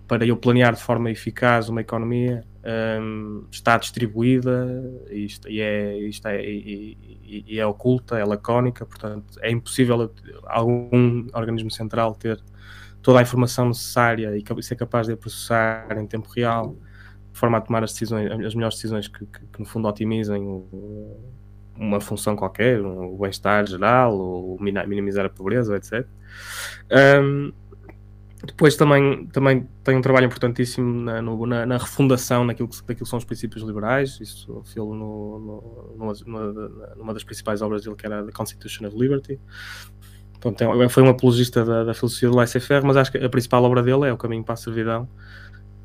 para 0.06 0.24
eu 0.24 0.36
planear 0.36 0.72
de 0.74 0.82
forma 0.82 1.10
eficaz 1.10 1.68
uma 1.68 1.80
economia 1.80 2.44
um, 2.64 3.46
está 3.50 3.76
distribuída 3.76 4.66
e, 5.10 5.26
e, 5.46 5.60
é, 5.60 5.98
isto 5.98 6.26
é, 6.26 6.42
e, 6.42 7.44
e, 7.46 7.60
é 7.60 7.66
oculta, 7.66 8.18
é 8.18 8.24
lacónica, 8.24 8.86
portanto 8.86 9.38
é 9.40 9.50
impossível 9.50 10.10
algum 10.46 11.26
organismo 11.34 11.70
central 11.70 12.14
ter 12.14 12.40
toda 13.02 13.18
a 13.18 13.22
informação 13.22 13.68
necessária 13.68 14.34
e 14.36 14.62
ser 14.62 14.76
capaz 14.76 15.06
de 15.06 15.14
processar 15.14 15.96
em 15.98 16.06
tempo 16.06 16.28
real, 16.30 16.74
de 17.32 17.38
forma 17.38 17.58
a 17.58 17.60
tomar 17.60 17.84
as 17.84 17.92
decisões, 17.92 18.30
as 18.30 18.54
melhores 18.54 18.76
decisões 18.76 19.08
que, 19.08 19.26
que, 19.26 19.40
que 19.40 19.60
no 19.60 19.66
fundo 19.66 19.86
otimizem 19.86 20.42
o, 20.42 21.18
uma 21.76 22.00
função 22.00 22.36
qualquer, 22.36 22.80
o 22.80 23.18
bem-estar 23.18 23.66
geral, 23.66 24.16
ou 24.16 24.58
minimizar 24.60 25.26
a 25.26 25.28
pobreza, 25.28 25.76
etc. 25.76 26.06
Um, 27.20 27.52
depois 28.46 28.76
também, 28.76 29.26
também 29.26 29.68
tem 29.82 29.96
um 29.96 30.00
trabalho 30.00 30.26
importantíssimo 30.26 31.02
na, 31.02 31.22
no, 31.22 31.46
na, 31.46 31.66
na 31.66 31.78
refundação 31.78 32.44
naquilo 32.44 32.68
que, 32.68 32.76
daquilo 32.78 33.04
que 33.04 33.08
são 33.08 33.18
os 33.18 33.24
princípios 33.24 33.62
liberais. 33.62 34.18
Isso 34.20 34.62
fez 34.64 34.76
no, 34.76 34.94
no, 34.94 35.94
numa, 35.96 36.52
numa, 36.96 37.14
das 37.14 37.24
principais 37.24 37.62
obras 37.62 37.84
dele, 37.84 37.96
que 37.96 38.06
era 38.06 38.24
The 38.24 38.32
Constitution 38.32 38.86
of 38.86 38.96
Liberty. 38.96 39.40
Então, 40.46 40.88
foi 40.90 41.02
um 41.02 41.08
apologista 41.08 41.64
da, 41.64 41.84
da 41.84 41.94
filosofia 41.94 42.28
do 42.28 42.36
laissez-faire, 42.36 42.84
mas 42.84 42.96
acho 42.96 43.10
que 43.10 43.18
a 43.18 43.28
principal 43.30 43.64
obra 43.64 43.82
dele 43.82 44.08
é 44.08 44.12
O 44.12 44.16
Caminho 44.18 44.44
para 44.44 44.54
a 44.54 44.56
Servidão, 44.56 45.08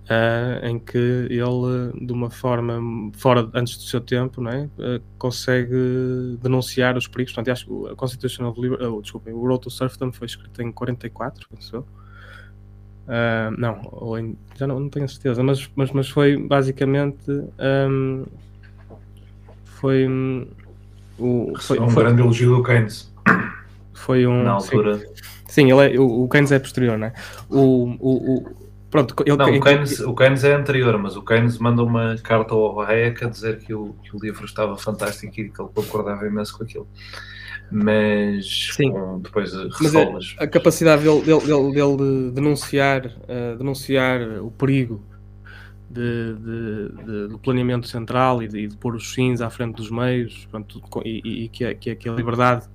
uh, 0.09 0.65
em 0.65 0.77
que 0.77 0.97
ele, 0.97 2.05
de 2.05 2.11
uma 2.11 2.29
forma 2.29 3.11
fora 3.13 3.49
antes 3.53 3.77
do 3.77 3.83
seu 3.83 4.01
tempo, 4.01 4.41
não 4.41 4.51
é? 4.51 4.65
Uh, 4.65 5.01
consegue 5.17 6.37
denunciar 6.41 6.97
os 6.97 7.07
perigos. 7.07 7.33
Portanto, 7.33 7.53
acho 7.53 7.65
que 7.65 7.93
a 7.93 7.95
Constitution 7.95 8.49
of 8.49 8.59
Liberty, 8.59 8.83
oh, 8.83 9.01
desculpem, 9.01 9.33
o 9.33 9.47
Road 9.47 9.61
to 9.61 9.69
Serfdom 9.69 10.11
foi 10.11 10.27
escrito 10.27 10.61
em 10.61 10.71
44, 10.71 11.47
pensou. 11.47 11.87
Uh, 13.09 13.49
não, 13.57 13.81
ou 13.91 14.19
em, 14.19 14.37
já 14.55 14.67
não, 14.67 14.79
não, 14.79 14.87
tenho 14.87 15.09
certeza, 15.09 15.41
mas, 15.41 15.67
mas, 15.75 15.91
mas 15.91 16.09
foi 16.09 16.37
basicamente. 16.37 17.31
Um, 17.89 18.23
foi. 19.63 20.07
Um, 20.07 20.45
o, 21.17 21.53
foi, 21.59 21.79
um 21.79 21.89
foi, 21.89 22.03
grande 22.03 22.21
elogio 22.21 22.57
do 22.57 22.63
Keynes. 22.63 23.11
Foi 23.93 24.27
um. 24.27 24.43
Na 24.43 24.51
altura. 24.51 24.99
Sim, 24.99 25.05
sim 25.47 25.71
ele 25.71 25.95
é, 25.95 25.99
o, 25.99 26.23
o 26.23 26.29
Keynes 26.29 26.51
é 26.51 26.59
posterior, 26.59 26.99
não 26.99 27.07
é? 27.07 27.13
O, 27.49 27.97
o, 27.99 28.35
o, 28.35 28.55
pronto, 28.91 29.15
ele, 29.25 29.35
não, 29.35 29.55
o, 29.55 29.59
Keynes, 29.59 29.99
o 30.01 30.13
Keynes 30.13 30.43
é 30.43 30.53
anterior, 30.53 30.95
mas 30.99 31.15
o 31.15 31.23
Keynes 31.23 31.57
manda 31.57 31.83
uma 31.83 32.15
carta 32.17 32.53
ao 32.53 32.79
Hayek 32.79 33.25
a 33.25 33.27
dizer 33.27 33.57
que 33.57 33.73
o, 33.73 33.95
que 34.03 34.15
o 34.15 34.19
livro 34.19 34.45
estava 34.45 34.77
fantástico 34.77 35.33
e 35.41 35.49
que 35.49 35.59
ele 35.59 35.69
concordava 35.73 36.27
imenso 36.27 36.55
com 36.55 36.63
aquilo 36.63 36.87
mas 37.71 38.69
Sim. 38.73 38.91
Com, 38.91 39.19
depois 39.19 39.53
ressalvas. 39.53 40.35
A, 40.39 40.43
a, 40.43 40.47
capacidade 40.47 41.03
dele, 41.03 41.21
dele, 41.21 41.41
dele, 41.41 41.73
dele 41.73 41.97
de 41.97 42.31
denunciar, 42.31 43.05
uh, 43.05 43.57
denunciar 43.57 44.21
o 44.41 44.51
perigo 44.51 45.03
de, 45.89 46.35
de, 46.35 47.05
de, 47.05 47.27
do 47.29 47.39
planeamento 47.39 47.87
central 47.87 48.43
e 48.43 48.47
de, 48.47 48.75
pôr 48.77 48.95
os 48.95 49.11
fins 49.11 49.41
à 49.41 49.49
frente 49.49 49.75
dos 49.75 49.89
meios 49.89 50.47
e, 51.03 51.43
e, 51.45 51.49
que, 51.49 51.65
a, 51.65 51.73
que, 51.75 52.07
a, 52.07 52.11
liberdade 52.11 52.65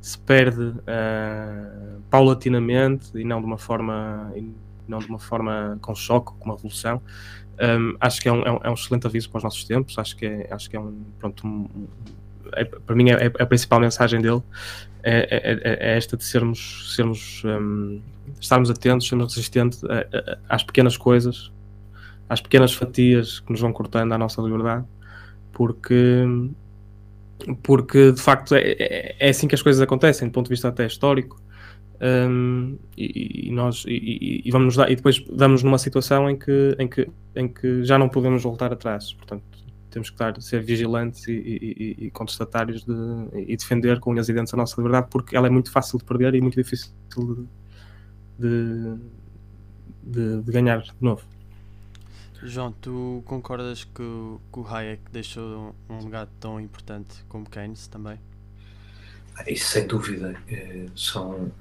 se 0.00 0.18
perde 0.18 0.62
uh, 0.62 2.00
paulatinamente 2.10 3.10
e 3.14 3.24
não 3.24 3.40
de 3.40 3.46
uma 3.46 3.58
forma 3.58 4.32
não 4.88 4.98
de 4.98 5.06
uma 5.06 5.18
forma 5.18 5.78
com 5.80 5.94
choque, 5.94 6.32
com 6.38 6.44
uma 6.44 6.54
revolução. 6.54 7.00
Um, 7.60 7.96
acho 8.00 8.20
que 8.20 8.28
é 8.28 8.32
um, 8.32 8.42
é 8.42 8.50
um, 8.50 8.58
é, 8.64 8.70
um, 8.70 8.74
excelente 8.74 9.06
aviso 9.06 9.30
para 9.30 9.38
os 9.38 9.44
nossos 9.44 9.64
tempos. 9.64 9.98
Acho 9.98 10.16
que 10.16 10.26
é, 10.26 10.48
acho 10.50 10.68
que 10.68 10.76
é 10.76 10.80
um, 10.80 11.04
pronto, 11.18 11.46
um, 11.46 11.68
é, 12.56 12.64
para 12.64 12.94
mim 12.94 13.10
é, 13.10 13.26
é, 13.26 13.26
a 13.26 13.46
principal 13.46 13.80
mensagem 13.80 14.20
dele 14.20 14.42
é, 15.02 15.18
é, 15.30 15.92
é 15.92 15.96
esta 15.96 16.16
de 16.16 16.24
sermos, 16.24 16.94
sermos 16.94 17.42
um, 17.44 18.00
estarmos 18.40 18.70
atentos, 18.70 19.08
sermos 19.08 19.34
resistentes 19.34 19.82
às 20.48 20.62
pequenas 20.62 20.96
coisas, 20.96 21.50
às 22.28 22.40
pequenas 22.40 22.72
fatias 22.72 23.40
que 23.40 23.50
nos 23.50 23.60
vão 23.60 23.72
cortando 23.72 24.12
a 24.12 24.18
nossa 24.18 24.40
liberdade, 24.40 24.84
porque 25.52 26.24
porque 27.62 28.12
de 28.12 28.20
facto 28.20 28.54
é, 28.54 28.60
é, 28.60 29.16
é, 29.18 29.28
assim 29.30 29.48
que 29.48 29.54
as 29.54 29.62
coisas 29.62 29.80
acontecem, 29.80 30.28
do 30.28 30.32
ponto 30.32 30.46
de 30.46 30.50
vista 30.50 30.68
até 30.68 30.86
histórico. 30.86 31.40
Um, 32.00 32.78
e, 32.96 33.48
e, 33.48 33.52
nós 33.52 33.84
e, 33.86 34.42
e, 34.44 34.50
vamos 34.50 34.74
dar, 34.74 34.90
e 34.90 34.96
depois 34.96 35.24
damos 35.30 35.62
numa 35.62 35.78
situação 35.78 36.28
em 36.28 36.36
que, 36.36 36.76
em, 36.76 36.88
que, 36.88 37.08
em 37.36 37.46
que 37.46 37.84
já 37.84 37.96
não 37.96 38.08
podemos 38.08 38.42
voltar 38.42 38.72
atrás. 38.72 39.12
Portanto, 39.12 39.44
temos 39.92 40.10
que 40.10 40.14
estar, 40.14 40.40
ser 40.40 40.62
vigilantes 40.62 41.26
e, 41.28 41.32
e, 41.32 42.06
e 42.06 42.10
contestatários 42.10 42.84
de, 42.84 42.92
e 43.34 43.56
defender 43.56 44.00
com 44.00 44.12
unhas 44.12 44.28
e 44.28 44.32
dentes 44.32 44.52
a 44.52 44.56
nossa 44.56 44.74
liberdade, 44.76 45.08
porque 45.10 45.36
ela 45.36 45.46
é 45.46 45.50
muito 45.50 45.70
fácil 45.70 45.98
de 45.98 46.04
perder 46.04 46.34
e 46.34 46.40
muito 46.40 46.56
difícil 46.56 46.90
de, 47.16 47.46
de, 48.38 48.96
de, 50.02 50.42
de 50.42 50.52
ganhar 50.52 50.82
de 50.82 50.92
novo. 51.00 51.22
João, 52.44 52.72
tu 52.72 53.22
concordas 53.24 53.84
que, 53.84 53.92
que 53.92 54.58
o 54.58 54.66
Hayek 54.66 55.02
deixou 55.12 55.74
um 55.88 56.04
legado 56.04 56.30
tão 56.40 56.60
importante 56.60 57.24
como 57.28 57.48
Keynes 57.48 57.86
também? 57.86 58.18
Isso 59.46 59.68
sem 59.68 59.86
dúvida. 59.86 60.34
É, 60.48 60.86
são, 60.96 61.52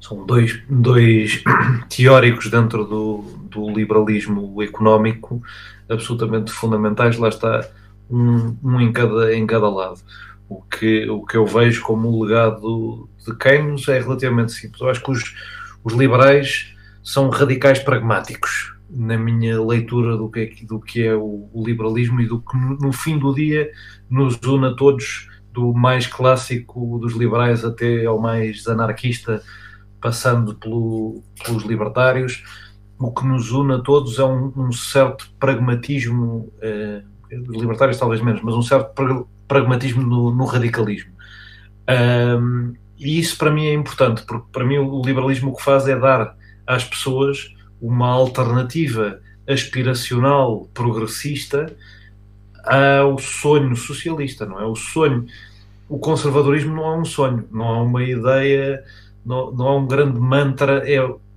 são 0.00 0.24
dois, 0.24 0.60
dois 0.68 1.42
teóricos 1.88 2.50
dentro 2.50 2.84
do, 2.84 3.24
do 3.50 3.70
liberalismo 3.70 4.62
económico 4.62 5.42
absolutamente 5.88 6.50
fundamentais. 6.50 7.18
Lá 7.18 7.28
está 7.28 7.68
um, 8.08 8.56
um 8.62 8.80
em, 8.80 8.92
cada, 8.92 9.34
em 9.34 9.46
cada 9.46 9.68
lado. 9.68 10.00
O 10.48 10.62
que, 10.62 11.08
o 11.08 11.24
que 11.24 11.36
eu 11.36 11.46
vejo 11.46 11.82
como 11.82 12.08
o 12.08 12.24
legado 12.24 13.08
de 13.24 13.36
Keynes 13.36 13.86
é 13.88 14.00
relativamente 14.00 14.52
simples. 14.52 14.80
Eu 14.80 14.88
acho 14.88 15.02
que 15.02 15.10
os, 15.10 15.34
os 15.84 15.92
liberais 15.92 16.74
são 17.02 17.28
radicais 17.28 17.78
pragmáticos 17.78 18.74
na 18.88 19.16
minha 19.16 19.62
leitura 19.62 20.16
do 20.16 20.28
que 20.28 20.40
é, 20.40 20.66
do 20.66 20.80
que 20.80 21.04
é 21.04 21.14
o, 21.14 21.48
o 21.52 21.64
liberalismo 21.64 22.20
e 22.20 22.26
do 22.26 22.40
que 22.40 22.56
no, 22.56 22.76
no, 22.76 22.92
fim 22.92 23.18
do 23.18 23.32
dia 23.32 23.70
nos 24.08 24.40
une 24.42 24.66
a 24.66 24.74
todos, 24.74 25.28
do 25.52 25.72
mais 25.72 26.06
clássico 26.06 26.98
dos 26.98 27.14
liberais 27.14 27.64
até 27.64 28.04
ao 28.04 28.20
mais 28.20 28.66
anarquista, 28.66 29.42
passando 30.00 30.54
pelo, 30.54 31.22
pelos 31.44 31.64
libertários. 31.64 32.42
O 32.98 33.12
que 33.12 33.26
nos 33.26 33.50
une 33.50 33.74
a 33.74 33.78
todos 33.78 34.18
é 34.18 34.24
um, 34.24 34.52
um 34.56 34.72
certo 34.72 35.30
pragmatismo, 35.38 36.52
eh, 36.60 37.02
libertários 37.30 37.98
talvez 37.98 38.20
menos, 38.20 38.42
mas 38.42 38.54
um 38.54 38.62
certo 38.62 38.92
pra, 38.94 39.24
pragmatismo 39.48 40.02
no, 40.02 40.34
no 40.34 40.44
radicalismo. 40.44 41.12
Um, 41.88 42.74
e 42.98 43.18
isso 43.18 43.36
para 43.38 43.50
mim 43.50 43.66
é 43.66 43.72
importante, 43.72 44.22
porque 44.22 44.46
para 44.52 44.64
mim 44.64 44.78
o 44.78 45.02
liberalismo 45.02 45.50
o 45.50 45.56
que 45.56 45.62
faz 45.62 45.88
é 45.88 45.98
dar 45.98 46.36
às 46.66 46.84
pessoas 46.84 47.52
uma 47.80 48.08
alternativa 48.08 49.20
aspiracional 49.48 50.68
progressista 50.72 51.74
ao 52.64 53.18
sonho 53.18 53.74
socialista, 53.74 54.46
não 54.46 54.60
é? 54.60 54.66
O 54.66 54.76
sonho, 54.76 55.26
o 55.88 55.98
conservadorismo 55.98 56.76
não 56.76 56.84
é 56.84 56.98
um 56.98 57.04
sonho, 57.04 57.48
não 57.50 57.74
é 57.74 57.82
uma 57.82 58.04
ideia, 58.04 58.84
não, 59.24 59.52
não 59.52 59.78
um 59.78 59.86
grande 59.86 60.18
mantra, 60.18 60.82
é, 60.88 60.96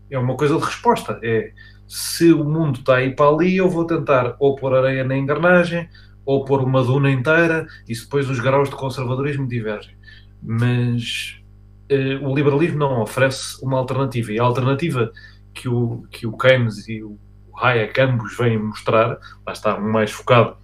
é 0.10 0.20
uma 0.20 0.36
coisa 0.36 0.58
de 0.58 0.64
resposta. 0.64 1.20
É 1.24 1.52
se 1.88 2.32
o 2.32 2.44
mundo 2.44 2.80
está 2.80 2.96
aí 2.96 3.16
para 3.16 3.30
ali, 3.30 3.58
eu 3.58 3.70
vou 3.70 3.86
tentar 3.86 4.36
ou 4.40 4.56
pôr 4.56 4.74
areia 4.74 5.04
na 5.04 5.18
engrenagem 5.18 5.88
ou 6.26 6.46
pôr 6.46 6.62
uma 6.62 6.84
duna 6.84 7.12
inteira 7.12 7.68
e 7.88 7.94
depois 7.94 8.30
os 8.30 8.40
graus 8.40 8.70
de 8.70 8.76
conservadorismo 8.76 9.48
divergem. 9.48 9.96
Mas 10.42 11.40
eh, 11.90 12.16
o 12.22 12.34
liberalismo 12.34 12.80
não 12.80 13.02
oferece 13.02 13.64
uma 13.64 13.78
alternativa 13.78 14.32
e 14.32 14.40
a 14.40 14.44
alternativa 14.44 15.12
que 15.54 15.70
o, 15.70 16.04
que 16.10 16.26
o 16.26 16.36
Keynes 16.38 16.88
e 16.88 17.04
o 17.04 17.18
Hayek 17.56 18.00
ambos 18.02 18.36
vêm 18.38 18.58
mostrar, 18.58 19.20
lá 19.46 19.54
está 19.54 19.78
um 19.78 19.92
mais 19.92 20.12
focado 20.12 20.58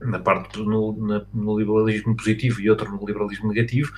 na 0.00 0.18
parte 0.18 0.58
no, 0.60 0.96
na, 1.06 1.26
no 1.32 1.58
liberalismo 1.58 2.16
positivo 2.16 2.60
e 2.60 2.70
outro 2.70 2.90
no 2.90 3.04
liberalismo 3.04 3.48
negativo, 3.48 3.92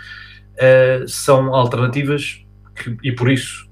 uh, 0.55 1.09
são 1.09 1.55
alternativas 1.55 2.45
que, 2.77 2.97
e 3.03 3.12
por 3.12 3.31
isso 3.31 3.68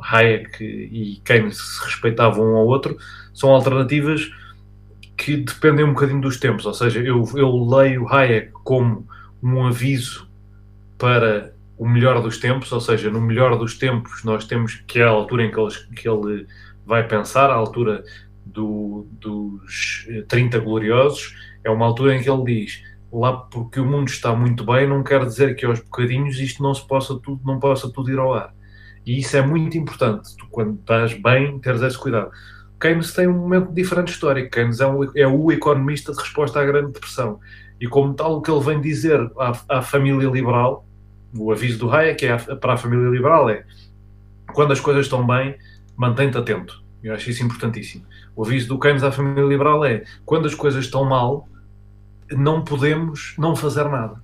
Hayek 0.00 0.62
e 0.62 1.20
Keynes 1.24 1.56
se 1.56 1.84
respeitavam 1.84 2.52
um 2.52 2.56
ao 2.56 2.66
outro, 2.66 2.96
são 3.34 3.50
alternativas 3.50 4.30
que 5.16 5.36
dependem 5.36 5.84
um 5.84 5.94
bocadinho 5.94 6.20
dos 6.20 6.38
tempos, 6.38 6.66
ou 6.66 6.74
seja, 6.74 7.00
eu, 7.00 7.24
eu 7.34 7.64
leio 7.64 8.06
Hayek 8.08 8.52
como 8.64 9.06
um 9.42 9.66
aviso 9.66 10.28
para 10.98 11.54
o 11.78 11.88
melhor 11.88 12.22
dos 12.22 12.38
tempos, 12.38 12.70
ou 12.72 12.80
seja, 12.80 13.10
no 13.10 13.20
melhor 13.20 13.58
dos 13.58 13.76
tempos 13.78 14.24
nós 14.24 14.46
temos 14.46 14.74
que 14.86 14.98
é 14.98 15.04
a 15.04 15.08
altura 15.08 15.44
em 15.44 15.50
que 15.50 15.60
ele, 15.60 15.74
que 15.94 16.08
ele 16.08 16.46
vai 16.84 17.06
pensar, 17.06 17.50
a 17.50 17.54
altura 17.54 18.04
do, 18.44 19.06
dos 19.10 20.06
30 20.28 20.58
gloriosos, 20.60 21.34
é 21.64 21.70
uma 21.70 21.84
altura 21.84 22.14
em 22.14 22.22
que 22.22 22.30
ele 22.30 22.44
diz 22.44 22.82
lá 23.18 23.32
porque 23.32 23.80
o 23.80 23.84
mundo 23.84 24.08
está 24.08 24.34
muito 24.34 24.64
bem, 24.64 24.88
não 24.88 25.02
quer 25.02 25.24
dizer 25.24 25.54
que 25.56 25.64
aos 25.64 25.80
bocadinhos 25.80 26.38
isto 26.38 26.62
não 26.62 26.74
se 26.74 26.86
possa 26.86 27.18
tudo, 27.18 27.40
não 27.44 27.58
possa 27.58 27.90
tudo 27.90 28.10
ir 28.10 28.18
ao 28.18 28.34
ar. 28.34 28.54
E 29.04 29.18
isso 29.18 29.36
é 29.36 29.42
muito 29.42 29.78
importante, 29.78 30.36
tu 30.36 30.46
quando 30.50 30.78
estás 30.78 31.12
bem, 31.14 31.58
teres 31.58 31.82
esse 31.82 31.98
cuidado. 31.98 32.30
Keynes 32.80 33.12
tem 33.14 33.26
um 33.26 33.32
momento 33.32 33.72
diferente 33.72 34.12
histórico. 34.12 34.50
Keynes 34.50 34.80
é, 34.80 34.86
um, 34.86 35.04
é 35.14 35.26
o 35.26 35.50
economista 35.50 36.12
de 36.12 36.18
resposta 36.18 36.60
à 36.60 36.64
Grande 36.64 36.92
Depressão. 36.92 37.40
E 37.80 37.86
como 37.86 38.12
tal, 38.12 38.36
o 38.36 38.42
que 38.42 38.50
ele 38.50 38.60
vem 38.60 38.80
dizer 38.80 39.18
à, 39.38 39.78
à 39.78 39.82
família 39.82 40.28
liberal 40.28 40.86
o 41.38 41.52
aviso 41.52 41.78
do 41.78 41.90
Hayek 41.90 42.26
é 42.26 42.36
para 42.36 42.74
a 42.74 42.76
família 42.76 43.08
liberal 43.08 43.48
é 43.50 43.64
quando 44.52 44.72
as 44.72 44.80
coisas 44.80 45.06
estão 45.06 45.26
bem, 45.26 45.56
mantém-te 45.96 46.38
atento. 46.38 46.82
Eu 47.02 47.14
acho 47.14 47.30
isso 47.30 47.44
importantíssimo. 47.44 48.04
O 48.34 48.44
aviso 48.44 48.68
do 48.68 48.78
Keynes 48.78 49.02
à 49.02 49.12
família 49.12 49.44
liberal 49.44 49.84
é 49.84 50.04
quando 50.24 50.46
as 50.46 50.54
coisas 50.54 50.84
estão 50.84 51.04
mal, 51.04 51.48
não 52.32 52.64
podemos 52.64 53.34
não 53.38 53.54
fazer 53.54 53.88
nada. 53.88 54.22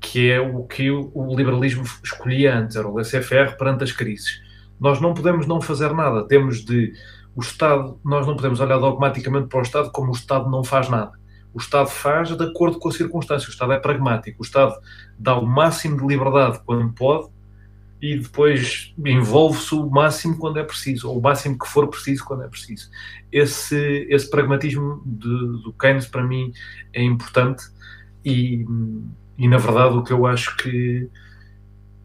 Que 0.00 0.30
é 0.30 0.40
o 0.40 0.64
que 0.64 0.90
o 0.90 1.34
liberalismo 1.34 1.82
escolhia 2.02 2.56
antes, 2.56 2.76
era 2.76 2.86
o 2.86 2.94
laissez-faire 2.94 3.56
perante 3.56 3.84
as 3.84 3.92
crises. 3.92 4.40
Nós 4.78 5.00
não 5.00 5.14
podemos 5.14 5.46
não 5.46 5.60
fazer 5.60 5.92
nada. 5.92 6.26
Temos 6.26 6.64
de. 6.64 6.92
O 7.34 7.40
Estado, 7.40 7.98
nós 8.04 8.26
não 8.26 8.34
podemos 8.34 8.60
olhar 8.60 8.78
dogmaticamente 8.78 9.48
para 9.48 9.58
o 9.58 9.62
Estado 9.62 9.90
como 9.90 10.08
o 10.08 10.14
Estado 10.14 10.50
não 10.50 10.64
faz 10.64 10.88
nada 10.88 11.12
o 11.56 11.58
Estado 11.58 11.88
faz 11.88 12.36
de 12.36 12.44
acordo 12.44 12.78
com 12.78 12.90
as 12.90 12.96
circunstâncias. 12.96 13.48
O 13.48 13.50
Estado 13.50 13.72
é 13.72 13.80
pragmático. 13.80 14.42
O 14.42 14.44
Estado 14.44 14.74
dá 15.18 15.38
o 15.38 15.46
máximo 15.46 15.96
de 15.96 16.06
liberdade 16.06 16.60
quando 16.66 16.92
pode 16.92 17.30
e 18.00 18.18
depois 18.18 18.94
envolve-se 19.04 19.74
o 19.74 19.88
máximo 19.88 20.36
quando 20.36 20.58
é 20.58 20.64
preciso, 20.64 21.08
ou 21.08 21.18
o 21.18 21.22
máximo 21.22 21.58
que 21.58 21.66
for 21.66 21.88
preciso 21.88 22.24
quando 22.24 22.44
é 22.44 22.48
preciso. 22.48 22.90
Esse, 23.32 24.06
esse 24.10 24.28
pragmatismo 24.28 25.02
de, 25.04 25.28
do 25.62 25.74
Keynes, 25.78 26.06
para 26.06 26.22
mim, 26.22 26.52
é 26.92 27.02
importante 27.02 27.64
e, 28.24 28.64
e, 29.38 29.48
na 29.48 29.56
verdade, 29.56 29.96
o 29.96 30.02
que 30.02 30.12
eu 30.12 30.26
acho 30.26 30.56
que, 30.56 31.08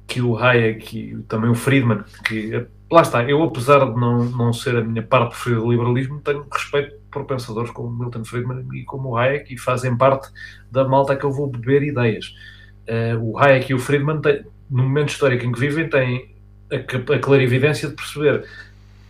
que 0.08 0.22
o 0.22 0.38
Hayek 0.38 0.98
e 0.98 1.18
também 1.24 1.50
o 1.50 1.56
Friedman, 1.56 2.04
que 2.26 2.68
lá 2.92 3.02
está, 3.02 3.24
eu 3.24 3.42
apesar 3.44 3.80
de 3.80 4.00
não, 4.00 4.26
não 4.26 4.54
ser 4.54 4.76
a 4.78 4.84
minha 4.84 5.02
parte 5.02 5.32
preferida 5.32 5.62
do 5.62 5.72
liberalismo, 5.72 6.22
tenho 6.22 6.46
respeito 6.52 6.96
por 7.12 7.26
pensadores 7.26 7.72
como 7.72 7.90
Milton 7.90 8.24
Friedman 8.24 8.66
e 8.74 8.84
como 8.86 9.18
Hayek 9.18 9.54
e 9.54 9.58
fazem 9.58 9.98
parte 9.98 10.30
da 10.70 10.88
malta 10.88 11.16
que 11.16 11.26
eu 11.26 11.32
vou 11.32 11.48
beber 11.48 11.84
ideias. 11.84 12.34
Uh, 12.88 13.32
o 13.32 13.38
Hayek 13.38 13.72
e 13.72 13.76
o 13.76 13.80
Friedman, 13.80 14.22
têm, 14.22 14.46
no 14.72 14.84
momento 14.84 15.10
histórico 15.10 15.46
em 15.46 15.52
que 15.52 15.60
vivem, 15.60 15.90
têm 15.90 16.34
a, 16.72 17.14
a 17.14 17.20
clarividência 17.20 17.90
de 17.90 17.96
perceber 17.96 18.48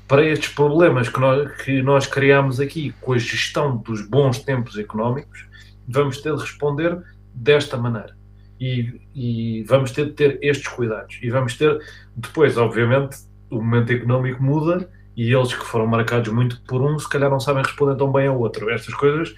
para 0.08 0.26
estes 0.26 0.50
problemas 0.50 1.08
que 1.08 1.20
nós, 1.20 1.52
que 1.62 1.82
nós 1.82 2.08
criamos 2.08 2.60
aqui 2.60 2.94
com 3.00 3.14
a 3.14 3.18
gestão 3.18 3.78
dos 3.78 4.02
bons 4.02 4.40
tempos 4.40 4.78
económicos, 4.78 5.46
vamos 5.88 6.18
ter 6.18 6.36
de 6.36 6.42
responder 6.42 7.02
desta 7.34 7.78
maneira. 7.78 8.18
E, 8.60 9.02
e, 9.16 9.64
vamos 9.64 9.92
ter 9.92 10.08
de 10.08 10.12
ter 10.12 10.38
estes 10.42 10.68
cuidados. 10.68 11.18
E 11.22 11.30
vamos 11.30 11.58
ter, 11.58 11.80
depois, 12.16 12.58
obviamente, 12.58 13.18
o 13.50 13.56
momento 13.56 13.92
económico 13.92 14.44
muda 14.44 14.90
e 15.16 15.34
eles 15.34 15.54
que 15.54 15.66
foram 15.66 15.88
marcados 15.88 16.32
muito 16.32 16.62
por 16.64 16.82
um, 16.82 16.98
se 17.00 17.10
calhar 17.10 17.30
não 17.30 17.40
sabem 17.40 17.64
responder 17.64 17.96
tão 17.96 18.12
bem 18.12 18.28
ao 18.28 18.40
outro. 18.40 18.70
Estas 18.70 18.94
coisas, 18.94 19.34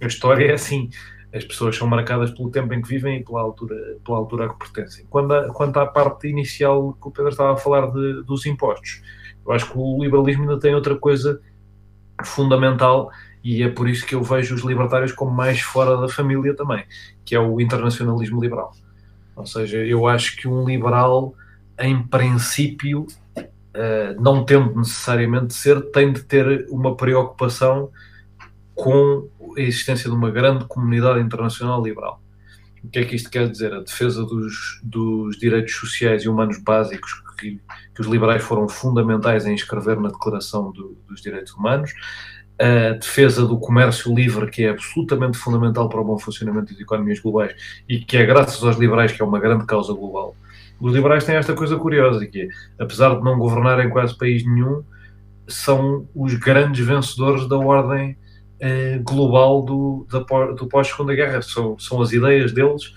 a 0.00 0.06
história 0.06 0.46
é 0.50 0.52
assim. 0.52 0.90
As 1.32 1.44
pessoas 1.44 1.76
são 1.76 1.86
marcadas 1.86 2.30
pelo 2.30 2.50
tempo 2.50 2.72
em 2.72 2.80
que 2.80 2.88
vivem 2.88 3.20
e 3.20 3.24
pela 3.24 3.40
altura, 3.40 3.76
pela 4.04 4.18
altura 4.18 4.46
a 4.46 4.48
que 4.48 4.58
pertencem. 4.58 5.04
Quando 5.10 5.34
a, 5.34 5.52
quanto 5.52 5.78
à 5.78 5.86
parte 5.86 6.28
inicial 6.28 6.94
que 6.94 7.08
o 7.08 7.10
Pedro 7.10 7.30
estava 7.30 7.52
a 7.52 7.56
falar 7.56 7.86
de, 7.90 8.22
dos 8.22 8.46
impostos, 8.46 9.02
eu 9.44 9.52
acho 9.52 9.70
que 9.70 9.78
o 9.78 10.02
liberalismo 10.02 10.42
ainda 10.42 10.58
tem 10.58 10.74
outra 10.74 10.96
coisa 10.96 11.40
fundamental 12.24 13.10
e 13.42 13.62
é 13.62 13.68
por 13.68 13.88
isso 13.88 14.04
que 14.06 14.14
eu 14.14 14.22
vejo 14.22 14.54
os 14.54 14.62
libertários 14.62 15.12
como 15.12 15.30
mais 15.30 15.60
fora 15.60 15.96
da 15.96 16.08
família 16.08 16.54
também, 16.54 16.84
que 17.24 17.34
é 17.34 17.40
o 17.40 17.60
internacionalismo 17.60 18.40
liberal. 18.40 18.72
Ou 19.36 19.46
seja, 19.46 19.78
eu 19.78 20.06
acho 20.06 20.36
que 20.36 20.48
um 20.48 20.64
liberal, 20.64 21.34
em 21.78 22.02
princípio, 22.02 23.06
eh, 23.72 24.16
não 24.18 24.44
tendo 24.44 24.74
necessariamente 24.76 25.46
de 25.46 25.54
ser, 25.54 25.80
tem 25.92 26.12
de 26.12 26.22
ter 26.24 26.66
uma 26.68 26.96
preocupação 26.96 27.90
com 28.74 29.28
a 29.58 29.62
existência 29.62 30.08
de 30.08 30.16
uma 30.16 30.30
grande 30.30 30.64
comunidade 30.66 31.20
internacional 31.20 31.82
liberal. 31.82 32.20
O 32.82 32.88
que 32.88 33.00
é 33.00 33.04
que 33.04 33.16
isto 33.16 33.30
quer 33.30 33.48
dizer? 33.48 33.72
A 33.72 33.80
defesa 33.80 34.24
dos, 34.24 34.80
dos 34.82 35.36
direitos 35.38 35.74
sociais 35.74 36.22
e 36.22 36.28
humanos 36.28 36.58
básicos 36.58 37.22
que, 37.38 37.60
que, 37.94 38.00
os 38.00 38.06
liberais 38.06 38.42
foram 38.42 38.68
fundamentais 38.68 39.46
em 39.46 39.54
escrever 39.54 39.98
na 40.00 40.08
Declaração 40.08 40.70
do, 40.72 40.96
dos 41.08 41.20
Direitos 41.20 41.52
Humanos, 41.54 41.92
a 42.58 42.94
defesa 42.94 43.46
do 43.46 43.58
comércio 43.58 44.12
livre, 44.12 44.50
que 44.50 44.64
é 44.64 44.70
absolutamente 44.70 45.38
fundamental 45.38 45.88
para 45.88 46.00
o 46.00 46.04
bom 46.04 46.18
funcionamento 46.18 46.72
das 46.72 46.80
economias 46.80 47.20
globais 47.20 47.54
e 47.88 48.00
que 48.00 48.16
é 48.16 48.26
graças 48.26 48.62
aos 48.64 48.76
liberais 48.76 49.12
que 49.12 49.22
é 49.22 49.24
uma 49.24 49.38
grande 49.38 49.64
causa 49.64 49.92
global. 49.92 50.34
Os 50.80 50.92
liberais 50.92 51.24
têm 51.24 51.36
esta 51.36 51.54
coisa 51.54 51.76
curiosa, 51.76 52.26
que 52.26 52.42
é, 52.42 52.48
apesar 52.82 53.16
de 53.16 53.22
não 53.22 53.38
governarem 53.38 53.90
quase 53.90 54.16
país 54.16 54.44
nenhum, 54.44 54.82
são 55.46 56.06
os 56.14 56.34
grandes 56.34 56.84
vencedores 56.84 57.48
da 57.48 57.56
ordem 57.56 58.16
eh, 58.60 58.98
global 59.04 59.62
do, 59.62 60.06
do 60.56 60.66
pós-segunda 60.68 61.14
guerra. 61.14 61.40
São, 61.42 61.78
são 61.78 62.02
as 62.02 62.12
ideias 62.12 62.52
deles 62.52 62.92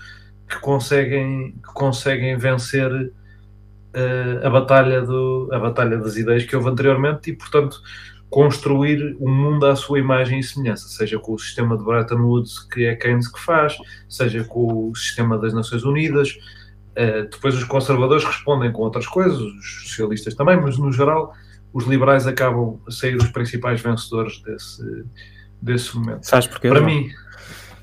que 0.48 0.58
conseguem, 0.60 1.52
que 1.52 1.72
conseguem 1.72 2.36
vencer 2.36 2.90
uh, 2.92 4.46
a, 4.46 4.50
batalha 4.50 5.02
do, 5.02 5.48
a 5.52 5.58
batalha 5.58 5.96
das 5.98 6.16
ideias 6.16 6.44
que 6.44 6.54
houve 6.54 6.68
anteriormente 6.68 7.30
e, 7.30 7.36
portanto, 7.36 7.80
construir 8.28 9.16
um 9.20 9.30
mundo 9.30 9.66
à 9.66 9.76
sua 9.76 9.98
imagem 9.98 10.40
e 10.40 10.42
semelhança, 10.42 10.88
seja 10.88 11.18
com 11.18 11.34
o 11.34 11.38
sistema 11.38 11.76
de 11.76 11.84
Bretton 11.84 12.20
Woods, 12.22 12.58
que 12.58 12.84
é 12.84 12.96
Keynes 12.96 13.28
que 13.28 13.40
faz, 13.40 13.76
seja 14.08 14.44
com 14.44 14.90
o 14.90 14.94
sistema 14.96 15.38
das 15.38 15.54
Nações 15.54 15.84
Unidas. 15.84 16.30
Uh, 16.92 17.30
depois 17.30 17.54
os 17.54 17.64
conservadores 17.64 18.24
respondem 18.24 18.72
com 18.72 18.82
outras 18.82 19.06
coisas, 19.06 19.38
os 19.38 19.88
socialistas 19.88 20.34
também, 20.34 20.60
mas 20.60 20.76
no 20.76 20.92
geral 20.92 21.32
os 21.72 21.86
liberais 21.86 22.26
acabam 22.26 22.80
a 22.86 22.90
sair 22.90 23.16
os 23.16 23.28
principais 23.28 23.80
vencedores 23.80 24.42
desse, 24.42 24.82
desse 25.62 25.96
momento. 25.96 26.24
Sabes 26.24 26.46
porquê? 26.46 26.68
Para 26.68 26.80
mim, 26.80 27.08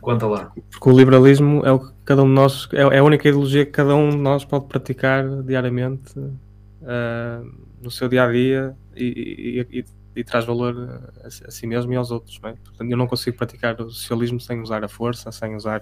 Conta 0.02 0.28
lá. 0.28 0.52
Porque 0.72 0.90
o 0.90 0.98
liberalismo 0.98 1.66
é 1.66 1.72
o 1.72 1.80
que 1.80 1.94
cada 2.06 2.24
um 2.24 2.28
de 2.28 2.34
nós, 2.34 2.68
é, 2.74 2.82
é 2.82 3.00
a 3.00 3.04
única 3.04 3.28
ideologia 3.28 3.66
que 3.66 3.72
cada 3.72 3.96
um 3.96 4.10
de 4.10 4.18
nós 4.18 4.46
pode 4.46 4.66
praticar 4.66 5.26
diariamente 5.44 6.18
uh, 6.18 7.46
no 7.82 7.92
seu 7.92 8.08
dia 8.08 8.24
a 8.24 8.32
dia 8.32 8.76
e, 8.96 9.66
e, 9.72 9.80
e, 9.80 9.86
e 10.16 10.24
traz 10.24 10.46
valor 10.46 10.76
a, 11.24 11.28
a, 11.28 11.52
si 11.52 11.68
mesmo 11.68 11.92
e 11.92 11.96
aos 11.96 12.12
outros. 12.12 12.40
Não 12.42 12.50
é? 12.50 12.54
Portanto, 12.54 12.90
eu 12.90 12.98
não 12.98 13.08
consigo 13.08 13.38
praticar 13.38 13.80
o 13.82 13.90
socialismo 13.90 14.40
sem 14.40 14.62
usar 14.62 14.84
a 14.84 14.88
força, 14.88 15.32
sem 15.32 15.56
usar 15.56 15.82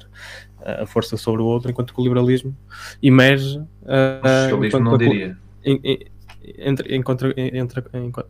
a 0.62 0.86
força 0.86 1.16
sobre 1.16 1.42
o 1.42 1.46
outro, 1.46 1.70
enquanto 1.70 1.94
que 1.94 2.02
o 2.02 2.04
liberalismo 2.04 2.56
emerge. 3.02 3.60
Uh, 3.60 4.20
o 4.24 4.28
socialismo 4.28 4.80
não 4.80 4.98
diria. 4.98 5.38
Em, 5.64 5.80
entre, 6.58 6.96
entre, 6.96 7.84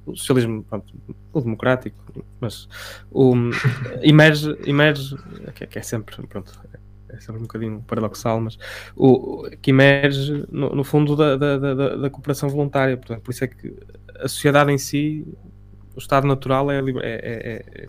o 0.06 0.16
socialismo 0.16 0.64
pronto, 0.64 0.94
o 1.34 1.42
democrático, 1.42 1.98
mas 2.40 2.68
o, 3.12 3.34
emerge, 4.02 4.58
emerge 4.66 5.16
que, 5.54 5.64
é, 5.64 5.68
que 5.68 5.80
é 5.80 5.82
sempre 5.82 6.16
pronto, 6.28 6.52
é 7.10 7.20
sempre 7.20 7.42
um 7.42 7.44
bocadinho 7.44 7.82
paradoxal, 7.82 8.40
mas 8.42 8.58
o, 8.96 9.50
que 9.62 9.72
emerge 9.72 10.46
no, 10.50 10.76
no 10.76 10.84
fundo 10.84 11.16
da, 11.16 11.36
da, 11.36 11.58
da, 11.58 11.96
da, 11.96 12.10
cooperação 12.10 12.50
voluntária. 12.50 12.98
Portanto, 12.98 13.22
por 13.22 13.32
isso 13.32 13.44
é 13.44 13.48
que 13.48 13.76
a 14.20 14.28
sociedade 14.28 14.72
em 14.72 14.78
si, 14.78 15.26
o 15.96 16.00
estado 16.00 16.28
natural 16.28 16.72
é, 16.72 16.80
é, 16.80 16.84
é, 17.04 17.66
é, 17.84 17.88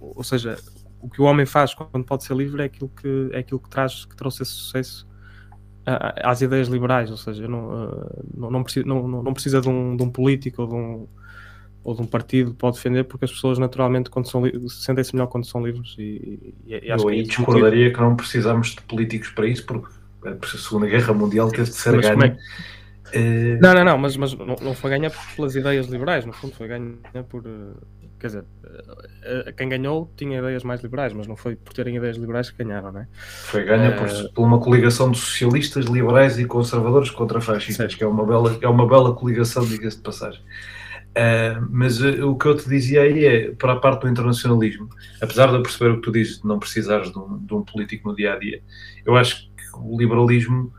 ou 0.00 0.24
seja, 0.24 0.58
o 1.00 1.08
que 1.08 1.20
o 1.20 1.24
homem 1.24 1.46
faz 1.46 1.74
quando 1.74 2.04
pode 2.04 2.24
ser 2.24 2.36
livre 2.36 2.62
é 2.62 2.66
aquilo 2.66 2.88
que 2.88 3.30
é 3.32 3.38
aquilo 3.38 3.60
que 3.60 3.68
traz 3.68 4.04
que 4.04 4.16
trouxe 4.16 4.42
esse 4.42 4.52
sucesso 4.52 5.06
às 5.86 6.40
ideias 6.40 6.66
liberais, 6.68 7.10
ou 7.10 7.16
seja, 7.16 7.46
não, 7.46 7.70
ah, 7.70 8.22
não, 8.36 8.50
não, 8.50 8.62
precisa, 8.64 8.84
não, 8.84 9.06
não 9.06 9.32
precisa 9.32 9.60
de 9.60 9.68
um, 9.68 9.96
de 9.96 10.02
um 10.02 10.10
político 10.10 10.62
ou 10.62 10.68
de 10.68 10.74
um, 10.74 11.06
ou 11.84 11.94
de 11.94 12.02
um 12.02 12.06
partido 12.06 12.52
para 12.54 12.72
defender, 12.72 13.04
porque 13.04 13.24
as 13.24 13.30
pessoas 13.30 13.58
naturalmente 13.58 14.10
quando 14.10 14.28
são 14.28 14.42
sentem-se 14.68 15.14
melhor 15.14 15.28
quando 15.28 15.46
são 15.46 15.64
livres. 15.64 15.94
E, 15.96 16.54
e, 16.66 16.86
e 16.86 16.90
acho 16.90 17.04
Eu 17.04 17.08
aí 17.08 17.22
que 17.22 17.22
é 17.22 17.36
discordaria 17.36 17.92
que 17.92 18.00
não 18.00 18.16
precisamos 18.16 18.70
de 18.70 18.82
políticos 18.82 19.30
para 19.30 19.46
isso, 19.46 19.64
porque 19.64 19.88
a 20.24 20.58
Segunda 20.58 20.88
Guerra 20.88 21.14
Mundial 21.14 21.48
teve 21.50 21.70
de 21.70 21.76
ser 21.76 22.00
ganha. 22.00 22.36
É... 23.12 23.56
Não, 23.58 23.72
não, 23.72 23.84
não, 23.84 23.98
mas, 23.98 24.16
mas 24.16 24.34
não, 24.34 24.56
não 24.60 24.74
foi 24.74 24.90
ganha 24.90 25.12
pelas 25.36 25.54
ideias 25.54 25.86
liberais, 25.86 26.26
no 26.26 26.32
fundo, 26.32 26.56
foi 26.56 26.66
ganha 26.66 26.96
por, 27.28 27.44
quer 28.18 28.26
dizer, 28.28 28.44
eh, 29.22 29.52
quem 29.56 29.68
ganhou 29.68 30.10
tinha 30.16 30.38
ideias 30.38 30.64
mais 30.64 30.82
liberais, 30.82 31.12
mas 31.12 31.26
não 31.26 31.36
foi 31.36 31.56
por 31.56 31.72
terem 31.72 31.96
ideias 31.96 32.16
liberais 32.16 32.50
que 32.50 32.62
ganharam, 32.62 32.92
não 32.92 33.00
é? 33.00 33.08
Foi 33.14 33.64
ganha 33.64 33.92
por, 33.92 34.06
uh... 34.06 34.32
por 34.32 34.44
uma 34.44 34.58
coligação 34.58 35.10
de 35.10 35.18
socialistas, 35.18 35.86
liberais 35.86 36.38
e 36.38 36.44
conservadores 36.44 37.10
contra 37.10 37.40
fascistas, 37.40 37.94
que 37.94 38.04
é 38.04 38.06
uma 38.06 38.24
bela, 38.24 38.58
é 38.60 38.68
uma 38.68 38.86
bela 38.86 39.14
coligação, 39.14 39.64
diga-se 39.64 39.96
de 39.98 40.02
passagem. 40.02 40.40
Uh, 40.40 41.66
mas 41.70 42.00
uh, 42.00 42.28
o 42.28 42.36
que 42.36 42.46
eu 42.46 42.56
te 42.56 42.68
dizia 42.68 43.02
aí 43.02 43.24
é, 43.24 43.50
para 43.52 43.72
a 43.72 43.76
parte 43.76 44.02
do 44.02 44.08
internacionalismo, 44.08 44.88
apesar 45.20 45.48
de 45.48 45.54
eu 45.54 45.62
perceber 45.62 45.90
o 45.90 45.96
que 45.96 46.02
tu 46.02 46.12
dizes, 46.12 46.40
de 46.40 46.46
não 46.46 46.58
precisares 46.58 47.10
de 47.10 47.18
um, 47.18 47.38
de 47.38 47.54
um 47.54 47.62
político 47.62 48.08
no 48.08 48.14
dia 48.14 48.34
a 48.34 48.38
dia, 48.38 48.62
eu 49.04 49.16
acho 49.16 49.46
que 49.48 49.64
o 49.78 49.98
liberalismo, 49.98 50.72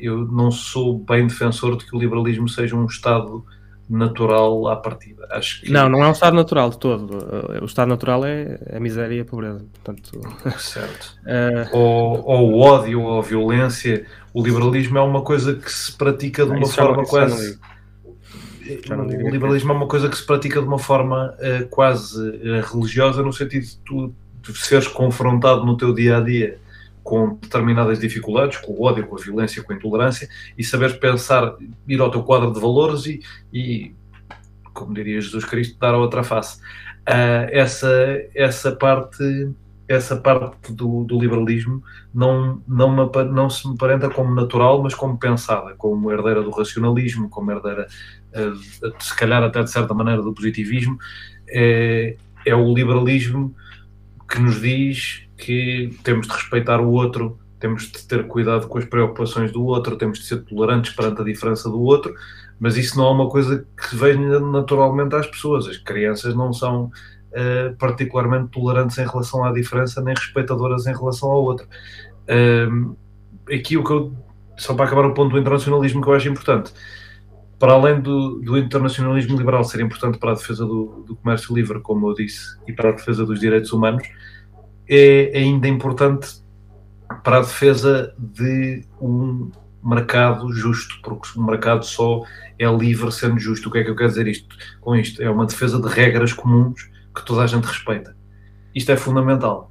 eu 0.00 0.26
não 0.26 0.50
sou 0.50 0.98
bem 0.98 1.26
defensor 1.26 1.76
de 1.76 1.84
que 1.84 1.94
o 1.94 1.98
liberalismo 1.98 2.48
seja 2.48 2.74
um 2.74 2.86
Estado 2.86 3.44
natural 3.88 4.68
à 4.68 4.76
partida. 4.76 5.26
Acho 5.30 5.60
que... 5.60 5.70
Não, 5.70 5.88
não 5.88 6.02
é 6.02 6.08
um 6.08 6.12
estado 6.12 6.34
natural 6.34 6.70
de 6.70 6.78
todo. 6.78 7.18
O 7.60 7.64
estado 7.64 7.88
natural 7.88 8.24
é 8.24 8.58
a 8.74 8.80
miséria 8.80 9.16
e 9.16 9.20
a 9.20 9.24
pobreza. 9.24 9.64
Portanto... 9.72 10.20
Certo. 10.58 11.16
uh... 11.24 11.68
ou, 11.76 12.24
ou 12.24 12.52
o 12.52 12.60
ódio 12.60 13.02
ou 13.02 13.18
a 13.18 13.22
violência. 13.22 14.06
O 14.32 14.42
liberalismo 14.42 14.98
é 14.98 15.02
uma 15.02 15.22
coisa 15.22 15.54
que 15.54 15.70
se 15.70 15.92
pratica 15.92 16.44
de 16.44 16.52
uma 16.52 16.66
forma 16.66 16.96
não, 16.98 17.04
quase. 17.04 17.58
O 18.64 19.30
liberalismo 19.30 19.72
é 19.72 19.74
uma 19.74 19.86
coisa 19.86 20.08
que 20.08 20.16
se 20.16 20.24
pratica 20.24 20.60
de 20.60 20.66
uma 20.66 20.78
forma 20.78 21.34
uh, 21.34 21.68
quase 21.68 22.18
uh, 22.18 22.62
religiosa, 22.72 23.22
no 23.22 23.32
sentido 23.32 23.66
de 23.66 23.76
tu 23.78 24.14
de 24.42 24.58
seres 24.58 24.86
confrontado 24.86 25.64
no 25.64 25.74
teu 25.74 25.94
dia 25.94 26.18
a 26.18 26.20
dia 26.20 26.58
com 27.04 27.34
determinadas 27.34 28.00
dificuldades, 28.00 28.56
com 28.58 28.72
o 28.72 28.82
ódio, 28.82 29.06
com 29.06 29.16
a 29.16 29.22
violência, 29.22 29.62
com 29.62 29.72
a 29.72 29.76
intolerância, 29.76 30.26
e 30.56 30.64
saber 30.64 30.98
pensar, 30.98 31.54
ir 31.86 32.00
ao 32.00 32.10
teu 32.10 32.22
quadro 32.22 32.50
de 32.50 32.58
valores 32.58 33.04
e, 33.04 33.20
e 33.52 33.94
como 34.72 34.94
diria 34.94 35.20
Jesus 35.20 35.44
Cristo, 35.44 35.78
dar 35.78 35.94
a 35.94 35.98
outra 35.98 36.24
face. 36.24 36.58
Uh, 37.06 37.46
essa, 37.52 37.88
essa 38.34 38.72
parte 38.72 39.22
essa 39.86 40.16
parte 40.16 40.72
do, 40.72 41.04
do, 41.04 41.20
liberalismo 41.20 41.82
não, 42.12 42.62
não, 42.66 42.90
me, 42.90 43.24
não 43.24 43.50
se 43.50 43.68
me 43.68 43.76
parenta 43.76 44.08
como 44.08 44.34
natural, 44.34 44.82
mas 44.82 44.94
como 44.94 45.18
pensada, 45.18 45.74
como 45.74 46.10
herdeira 46.10 46.42
do 46.42 46.50
racionalismo, 46.50 47.28
como 47.28 47.52
herdeira, 47.52 47.86
uh, 48.34 48.94
se 48.98 49.14
calhar 49.14 49.42
até 49.42 49.62
de 49.62 49.70
certa 49.70 49.92
maneira, 49.92 50.22
do 50.22 50.32
positivismo. 50.32 50.98
É, 51.46 52.16
é 52.46 52.54
o 52.54 52.74
liberalismo 52.74 53.54
que 54.26 54.38
nos 54.38 54.60
diz 54.60 55.28
que 55.44 55.90
temos 56.02 56.26
de 56.26 56.32
respeitar 56.32 56.80
o 56.80 56.90
outro, 56.90 57.38
temos 57.60 57.84
de 57.84 58.06
ter 58.06 58.26
cuidado 58.26 58.66
com 58.66 58.78
as 58.78 58.84
preocupações 58.84 59.52
do 59.52 59.64
outro, 59.64 59.96
temos 59.96 60.18
de 60.18 60.26
ser 60.26 60.44
tolerantes 60.44 60.94
perante 60.94 61.20
a 61.20 61.24
diferença 61.24 61.68
do 61.68 61.80
outro, 61.80 62.14
mas 62.58 62.76
isso 62.76 62.96
não 62.96 63.08
é 63.08 63.10
uma 63.10 63.28
coisa 63.28 63.66
que 63.76 63.96
venha 63.96 64.40
naturalmente 64.40 65.14
às 65.14 65.26
pessoas. 65.26 65.66
As 65.66 65.76
crianças 65.76 66.34
não 66.34 66.52
são 66.52 66.84
uh, 66.84 67.76
particularmente 67.78 68.48
tolerantes 68.48 68.96
em 68.98 69.06
relação 69.06 69.44
à 69.44 69.52
diferença, 69.52 70.02
nem 70.02 70.14
respeitadoras 70.14 70.86
em 70.86 70.94
relação 70.94 71.30
ao 71.30 71.42
outro. 71.42 71.66
Uh, 72.28 72.96
aqui 73.52 73.76
o 73.76 73.84
que 73.84 73.92
eu, 73.92 74.12
só 74.56 74.74
para 74.74 74.86
acabar 74.86 75.06
o 75.06 75.14
ponto 75.14 75.32
do 75.32 75.38
internacionalismo 75.38 76.00
que 76.02 76.08
eu 76.08 76.14
acho 76.14 76.28
importante, 76.28 76.72
para 77.58 77.72
além 77.72 78.00
do, 78.00 78.40
do, 78.40 78.58
internacionalismo 78.58 79.36
liberal 79.36 79.64
ser 79.64 79.80
importante 79.80 80.18
para 80.18 80.32
a 80.32 80.34
defesa 80.34 80.66
do, 80.66 81.04
do, 81.06 81.16
comércio 81.16 81.54
livre, 81.54 81.80
como 81.80 82.08
eu 82.08 82.14
disse, 82.14 82.58
e 82.66 82.72
para 82.72 82.90
a 82.90 82.92
defesa 82.92 83.24
dos 83.24 83.40
direitos 83.40 83.72
humanos, 83.72 84.06
é 84.88 85.32
ainda 85.34 85.68
importante 85.68 86.28
para 87.22 87.38
a 87.38 87.40
defesa 87.40 88.14
de 88.18 88.84
um 89.00 89.50
mercado 89.82 90.52
justo, 90.52 91.00
porque 91.02 91.38
o 91.38 91.42
mercado 91.42 91.84
só 91.84 92.22
é 92.58 92.66
livre 92.66 93.12
sendo 93.12 93.38
justo. 93.38 93.68
O 93.68 93.72
que 93.72 93.78
é 93.78 93.84
que 93.84 93.90
eu 93.90 93.96
quero 93.96 94.08
dizer 94.08 94.26
isto, 94.26 94.56
com 94.80 94.96
isto? 94.96 95.22
É 95.22 95.30
uma 95.30 95.46
defesa 95.46 95.80
de 95.80 95.88
regras 95.88 96.32
comuns 96.32 96.90
que 97.14 97.24
toda 97.24 97.42
a 97.42 97.46
gente 97.46 97.64
respeita. 97.64 98.16
Isto 98.74 98.92
é 98.92 98.96
fundamental. 98.96 99.70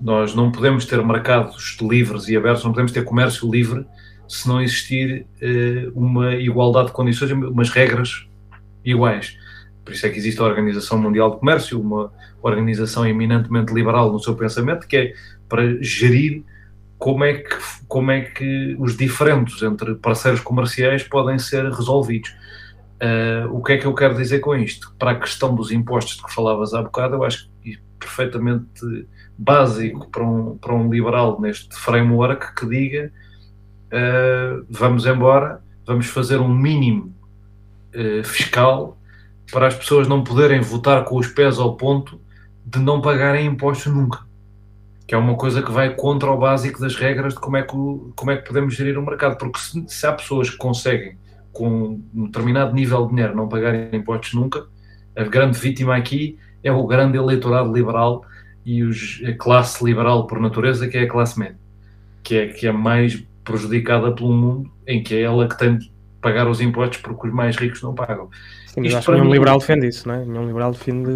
Nós 0.00 0.34
não 0.34 0.50
podemos 0.50 0.84
ter 0.84 1.04
mercados 1.04 1.76
livres 1.80 2.28
e 2.28 2.36
abertos, 2.36 2.64
não 2.64 2.70
podemos 2.70 2.92
ter 2.92 3.04
comércio 3.04 3.50
livre 3.50 3.86
se 4.28 4.46
não 4.48 4.62
existir 4.62 5.26
uh, 5.42 5.98
uma 5.98 6.34
igualdade 6.34 6.88
de 6.88 6.92
condições, 6.92 7.32
umas 7.32 7.68
regras 7.70 8.26
iguais. 8.84 9.36
Por 9.90 9.96
isso 9.96 10.06
é 10.06 10.10
que 10.10 10.18
existe 10.18 10.40
a 10.40 10.44
Organização 10.44 10.98
Mundial 10.98 11.32
de 11.32 11.38
Comércio, 11.38 11.80
uma 11.80 12.12
organização 12.40 13.04
eminentemente 13.04 13.74
liberal 13.74 14.12
no 14.12 14.20
seu 14.20 14.36
pensamento, 14.36 14.86
que 14.86 14.96
é 14.96 15.14
para 15.48 15.82
gerir 15.82 16.44
como 16.96 17.24
é 17.24 17.38
que, 17.38 17.56
como 17.88 18.12
é 18.12 18.20
que 18.20 18.76
os 18.78 18.96
diferentes 18.96 19.60
entre 19.62 19.96
parceiros 19.96 20.38
comerciais 20.38 21.02
podem 21.02 21.40
ser 21.40 21.64
resolvidos. 21.64 22.30
Uh, 23.02 23.52
o 23.52 23.60
que 23.64 23.72
é 23.72 23.78
que 23.78 23.84
eu 23.84 23.92
quero 23.92 24.14
dizer 24.14 24.38
com 24.38 24.54
isto? 24.54 24.94
Para 24.96 25.10
a 25.10 25.18
questão 25.18 25.56
dos 25.56 25.72
impostos 25.72 26.18
de 26.18 26.22
que 26.22 26.32
falavas 26.32 26.72
há 26.72 26.82
bocado, 26.82 27.16
eu 27.16 27.24
acho 27.24 27.50
que 27.60 27.72
é 27.72 27.76
perfeitamente 27.98 29.08
básico 29.36 30.08
para 30.08 30.22
um, 30.22 30.56
para 30.56 30.72
um 30.72 30.88
liberal 30.88 31.40
neste 31.40 31.74
framework 31.74 32.54
que 32.54 32.66
diga 32.68 33.10
uh, 33.86 34.64
vamos 34.70 35.04
embora, 35.04 35.60
vamos 35.84 36.06
fazer 36.06 36.38
um 36.38 36.54
mínimo 36.54 37.12
uh, 37.92 38.22
fiscal 38.22 38.99
para 39.50 39.66
as 39.66 39.74
pessoas 39.74 40.06
não 40.06 40.22
poderem 40.22 40.60
votar 40.60 41.04
com 41.04 41.16
os 41.16 41.26
pés 41.26 41.58
ao 41.58 41.76
ponto 41.76 42.20
de 42.64 42.78
não 42.78 43.00
pagarem 43.00 43.46
impostos 43.46 43.92
nunca. 43.92 44.20
Que 45.06 45.14
é 45.14 45.18
uma 45.18 45.36
coisa 45.36 45.62
que 45.62 45.72
vai 45.72 45.94
contra 45.94 46.30
o 46.30 46.38
básico 46.38 46.80
das 46.80 46.94
regras 46.94 47.34
de 47.34 47.40
como 47.40 47.56
é 47.56 47.62
que, 47.62 47.72
como 48.14 48.30
é 48.30 48.36
que 48.36 48.46
podemos 48.46 48.74
gerir 48.74 48.96
o 48.96 49.04
mercado. 49.04 49.36
Porque 49.36 49.58
se, 49.58 49.84
se 49.88 50.06
há 50.06 50.12
pessoas 50.12 50.50
que 50.50 50.56
conseguem, 50.56 51.18
com 51.52 52.00
um 52.14 52.26
determinado 52.26 52.72
nível 52.74 53.06
de 53.06 53.10
dinheiro, 53.10 53.34
não 53.34 53.48
pagarem 53.48 53.88
impostos 53.92 54.34
nunca, 54.34 54.66
a 55.16 55.24
grande 55.24 55.58
vítima 55.58 55.96
aqui 55.96 56.38
é 56.62 56.70
o 56.70 56.86
grande 56.86 57.18
eleitorado 57.18 57.72
liberal 57.72 58.24
e 58.64 58.82
os, 58.82 59.20
a 59.26 59.32
classe 59.32 59.84
liberal 59.84 60.26
por 60.26 60.38
natureza, 60.38 60.86
que 60.86 60.96
é 60.96 61.02
a 61.02 61.08
classe 61.08 61.38
média, 61.38 61.58
que 62.22 62.36
é, 62.36 62.46
que 62.48 62.66
é 62.66 62.72
mais 62.72 63.22
prejudicada 63.42 64.12
pelo 64.12 64.32
mundo, 64.32 64.70
em 64.86 65.02
que 65.02 65.14
é 65.14 65.22
ela 65.22 65.48
que 65.48 65.58
tem 65.58 65.76
de 65.76 65.90
pagar 66.20 66.48
os 66.48 66.60
impostos 66.60 66.98
porque 66.98 67.28
os 67.28 67.34
mais 67.34 67.56
ricos 67.56 67.82
não 67.82 67.94
pagam. 67.94 68.28
Sim, 68.72 68.82
mas 68.82 68.94
acho 68.94 69.06
que 69.06 69.12
nenhum 69.12 69.24
mim... 69.24 69.32
liberal 69.32 69.58
defende 69.58 69.88
isso, 69.88 70.06
não 70.06 70.14
é? 70.14 70.24
Nenhum 70.24 70.46
liberal 70.46 70.70
defende. 70.70 71.10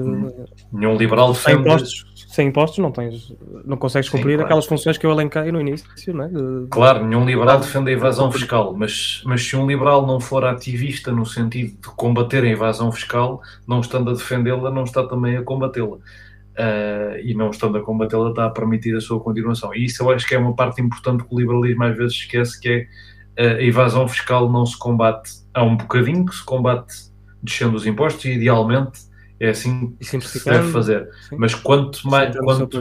Nenhum 0.72 0.96
liberal 0.96 1.32
defende. 1.32 1.54
Sem 1.54 1.60
impostos, 1.60 2.04
sem 2.28 2.48
impostos 2.48 2.78
não, 2.78 2.90
tens, 2.90 3.32
não 3.64 3.76
consegues 3.76 4.08
cumprir 4.08 4.32
Sim, 4.32 4.36
claro. 4.38 4.46
aquelas 4.46 4.66
funções 4.66 4.98
que 4.98 5.06
eu 5.06 5.12
elenquei 5.12 5.52
no 5.52 5.60
início, 5.60 5.88
não 6.12 6.24
é? 6.24 6.28
De... 6.28 6.66
Claro, 6.68 7.06
nenhum 7.06 7.24
liberal 7.24 7.60
defende 7.60 7.90
a 7.90 7.92
evasão 7.92 8.32
fiscal, 8.32 8.74
mas, 8.76 9.22
mas 9.24 9.46
se 9.46 9.54
um 9.54 9.68
liberal 9.68 10.04
não 10.04 10.18
for 10.18 10.44
ativista 10.44 11.12
no 11.12 11.24
sentido 11.24 11.80
de 11.80 11.88
combater 11.94 12.42
a 12.42 12.48
evasão 12.48 12.90
fiscal, 12.90 13.40
não 13.68 13.78
estando 13.78 14.10
a 14.10 14.14
defendê-la, 14.14 14.72
não 14.72 14.82
está 14.82 15.06
também 15.06 15.36
a 15.36 15.42
combatê-la. 15.42 15.96
Uh, 15.96 17.18
e 17.22 17.34
não 17.34 17.50
estando 17.50 17.78
a 17.78 17.82
combatê-la, 17.82 18.30
está 18.30 18.46
a 18.46 18.50
permitir 18.50 18.96
a 18.96 19.00
sua 19.00 19.20
continuação. 19.20 19.72
E 19.72 19.84
isso 19.84 20.02
eu 20.02 20.10
acho 20.10 20.26
que 20.26 20.34
é 20.34 20.38
uma 20.38 20.56
parte 20.56 20.82
importante 20.82 21.22
que 21.22 21.32
o 21.32 21.38
liberalismo 21.38 21.84
às 21.84 21.96
vezes 21.96 22.16
esquece, 22.16 22.60
que 22.60 22.88
é 23.36 23.54
a 23.56 23.62
evasão 23.62 24.08
fiscal 24.08 24.50
não 24.50 24.66
se 24.66 24.76
combate 24.76 25.30
a 25.52 25.62
um 25.62 25.76
bocadinho, 25.76 26.24
que 26.26 26.34
se 26.34 26.44
combate 26.44 27.13
descendo 27.44 27.76
os 27.76 27.86
impostos 27.86 28.24
e 28.24 28.32
idealmente 28.32 29.00
é 29.38 29.50
assim 29.50 29.94
que 30.00 30.20
se 30.20 30.44
deve 30.44 30.70
fazer. 30.72 31.08
Sim. 31.28 31.36
Mas 31.36 31.54
quanto 31.54 32.08
mais. 32.08 32.34
Quanto, 32.36 32.80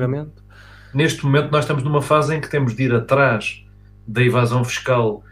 neste 0.93 1.25
momento 1.25 1.51
nós 1.51 1.65
estamos 1.65 1.83
numa 1.83 2.01
fase 2.01 2.35
em 2.35 2.41
que 2.41 2.49
temos 2.49 2.75
de 2.75 2.83
ir 2.83 2.93
atrás 2.93 3.65
da 4.07 4.21
evasão 4.21 4.63
fiscal 4.63 5.23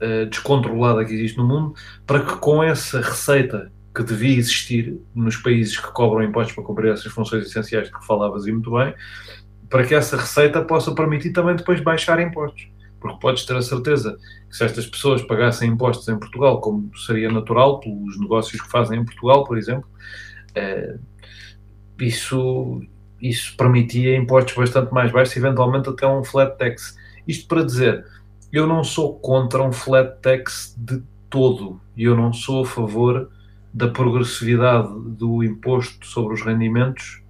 uh, 0.00 0.26
descontrolada 0.26 1.04
que 1.04 1.12
existe 1.12 1.36
no 1.38 1.46
mundo 1.46 1.74
para 2.06 2.20
que 2.20 2.36
com 2.36 2.62
essa 2.62 3.00
receita 3.00 3.70
que 3.94 4.02
devia 4.02 4.38
existir 4.38 4.98
nos 5.14 5.36
países 5.36 5.78
que 5.78 5.92
cobram 5.92 6.22
impostos 6.26 6.54
para 6.54 6.64
cumprir 6.64 6.92
essas 6.92 7.12
funções 7.12 7.46
essenciais 7.46 7.88
de 7.88 7.92
que 7.92 8.06
falavas 8.06 8.46
e 8.46 8.52
muito 8.52 8.70
bem, 8.70 8.94
para 9.68 9.84
que 9.84 9.94
essa 9.94 10.16
receita 10.16 10.62
possa 10.62 10.94
permitir 10.94 11.30
também 11.30 11.54
depois 11.54 11.78
baixar 11.80 12.18
impostos. 12.18 12.71
Porque 13.02 13.18
podes 13.18 13.44
ter 13.44 13.56
a 13.56 13.62
certeza 13.62 14.16
que 14.48 14.56
se 14.56 14.64
estas 14.64 14.86
pessoas 14.86 15.20
pagassem 15.22 15.68
impostos 15.68 16.08
em 16.08 16.16
Portugal, 16.16 16.60
como 16.60 16.96
seria 16.96 17.30
natural 17.30 17.80
pelos 17.80 18.18
negócios 18.18 18.62
que 18.62 18.70
fazem 18.70 19.00
em 19.00 19.04
Portugal, 19.04 19.44
por 19.44 19.58
exemplo, 19.58 19.88
eh, 20.54 20.96
isso, 22.00 22.80
isso 23.20 23.56
permitia 23.56 24.16
impostos 24.16 24.54
bastante 24.54 24.92
mais 24.94 25.10
baixos, 25.10 25.36
eventualmente 25.36 25.88
até 25.88 26.06
um 26.06 26.22
flat 26.22 26.56
tax. 26.56 26.96
Isto 27.26 27.48
para 27.48 27.64
dizer, 27.64 28.06
eu 28.52 28.66
não 28.66 28.84
sou 28.84 29.18
contra 29.18 29.62
um 29.62 29.72
flat 29.72 30.20
tax 30.20 30.74
de 30.78 31.02
todo, 31.28 31.80
e 31.96 32.04
eu 32.04 32.16
não 32.16 32.32
sou 32.32 32.62
a 32.62 32.66
favor 32.66 33.30
da 33.74 33.88
progressividade 33.88 34.88
do 35.16 35.42
imposto 35.42 36.06
sobre 36.06 36.34
os 36.34 36.42
rendimentos 36.42 37.22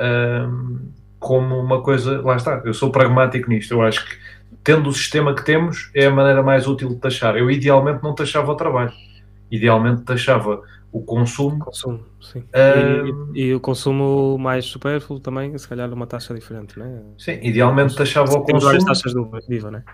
um, 0.00 0.92
como 1.18 1.58
uma 1.58 1.82
coisa. 1.82 2.20
Lá 2.20 2.36
está, 2.36 2.60
eu 2.64 2.74
sou 2.74 2.90
pragmático 2.90 3.48
nisto. 3.48 3.72
Eu 3.72 3.82
acho 3.82 4.04
que 4.04 4.16
tendo 4.64 4.88
o 4.88 4.92
sistema 4.92 5.34
que 5.34 5.44
temos, 5.44 5.90
é 5.94 6.06
a 6.06 6.10
maneira 6.10 6.42
mais 6.42 6.66
útil 6.66 6.88
de 6.88 6.96
taxar. 6.96 7.36
Eu 7.36 7.50
idealmente 7.50 8.02
não 8.02 8.14
taxava 8.14 8.50
o 8.50 8.56
trabalho, 8.56 8.92
idealmente 9.50 10.02
taxava 10.02 10.62
o 10.90 11.02
consumo. 11.02 11.58
Consumo, 11.58 12.00
sim. 12.20 12.38
Uh, 12.38 13.34
e, 13.34 13.42
e, 13.42 13.54
o 13.54 13.60
consumo 13.60 14.38
mais 14.38 14.64
supérfluo 14.64 15.20
também, 15.20 15.56
se 15.58 15.68
calhar 15.68 15.92
uma 15.92 16.06
taxa 16.06 16.32
diferente, 16.32 16.78
né? 16.78 17.02
Sim, 17.18 17.38
idealmente 17.42 17.94
taxava 17.94 18.32
o 18.32 18.40
consumo. 18.40 18.60
várias 18.60 18.84
taxas 18.84 19.12
do 19.12 19.28
viva, 19.46 19.70
né? 19.70 19.84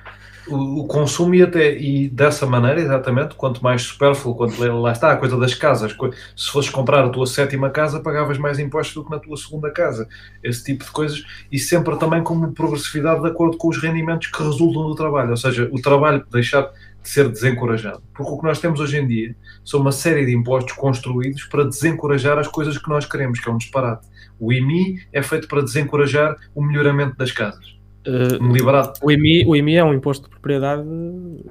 O, 0.49 0.81
o, 0.81 0.87
consumo 0.87 1.35
e 1.35 1.43
até 1.43 1.79
e 1.79 2.09
dessa 2.09 2.47
maneira, 2.47 2.81
exatamente, 2.81 3.35
quanto 3.35 3.63
mais 3.63 3.83
supérfluo, 3.83 4.35
quanto 4.35 4.61
lá 4.81 4.93
está 4.93 5.13
a 5.13 5.17
coisa 5.17 5.37
das 5.37 5.55
casas. 5.55 5.95
Se 6.37 6.51
fosses 6.51 6.71
comprar 6.71 7.05
a 7.05 7.09
tua 7.09 7.27
sétima 7.27 7.71
casa, 7.71 8.01
pagavas 8.01 8.39
mais 8.39 8.59
impostos 8.59 8.95
do 8.95 9.05
que 9.05 9.11
na 9.11 9.19
tua 9.19 9.37
segunda 9.37 9.71
casa. 9.71 10.09
Esse 10.43 10.65
tipo 10.65 10.85
de 10.85 10.91
coisas, 10.91 11.23
e 11.53 11.59
sempre 11.59 11.97
também 11.99 12.23
com 12.23 12.53
progressividade 12.53 13.21
de 13.21 13.29
acordo 13.29 13.57
com 13.57 13.69
os 13.69 13.79
rendimentos 13.79 14.29
que 14.29 14.43
resultam 14.43 14.89
do 14.89 14.95
trabalho. 14.95 15.31
Ou 15.31 15.37
seja, 15.37 15.69
o 15.73 15.81
trabalho 15.81 16.25
deixar 16.31 16.71
de 17.03 17.09
ser 17.09 17.29
desencorajado. 17.29 18.03
Porque 18.15 18.33
o 18.33 18.39
que 18.39 18.45
nós 18.45 18.59
temos 18.59 18.81
hoje 18.81 18.99
em 18.99 19.07
dia 19.07 19.37
são 19.65 19.81
uma 19.81 19.93
série 19.93 20.27
de 20.27 20.35
impostos 20.35 20.73
construídos 20.73 21.45
para 21.45 21.65
desencorajar 21.65 22.39
as 22.39 22.49
coisas 22.49 22.79
que 22.79 22.89
nós 22.89 23.07
queremos, 23.07 23.41
que 23.41 23.49
é 23.49 23.53
um 23.53 23.59
disparate. 23.59 24.07
O 24.39 24.53
IMI 24.53 25.01
é 25.13 25.23
feito 25.23 25.49
para 25.49 25.63
desencorajar 25.63 26.37
o 26.55 26.63
melhoramento 26.63 27.17
das 27.17 27.31
casas 27.31 27.80
Uh, 28.07 28.53
liberado. 28.53 28.93
O 29.03 29.11
IMI, 29.11 29.45
o 29.47 29.55
IMI 29.55 29.77
é 29.77 29.85
um 29.85 29.93
imposto 29.93 30.25
de 30.25 30.31
propriedade 30.31 30.83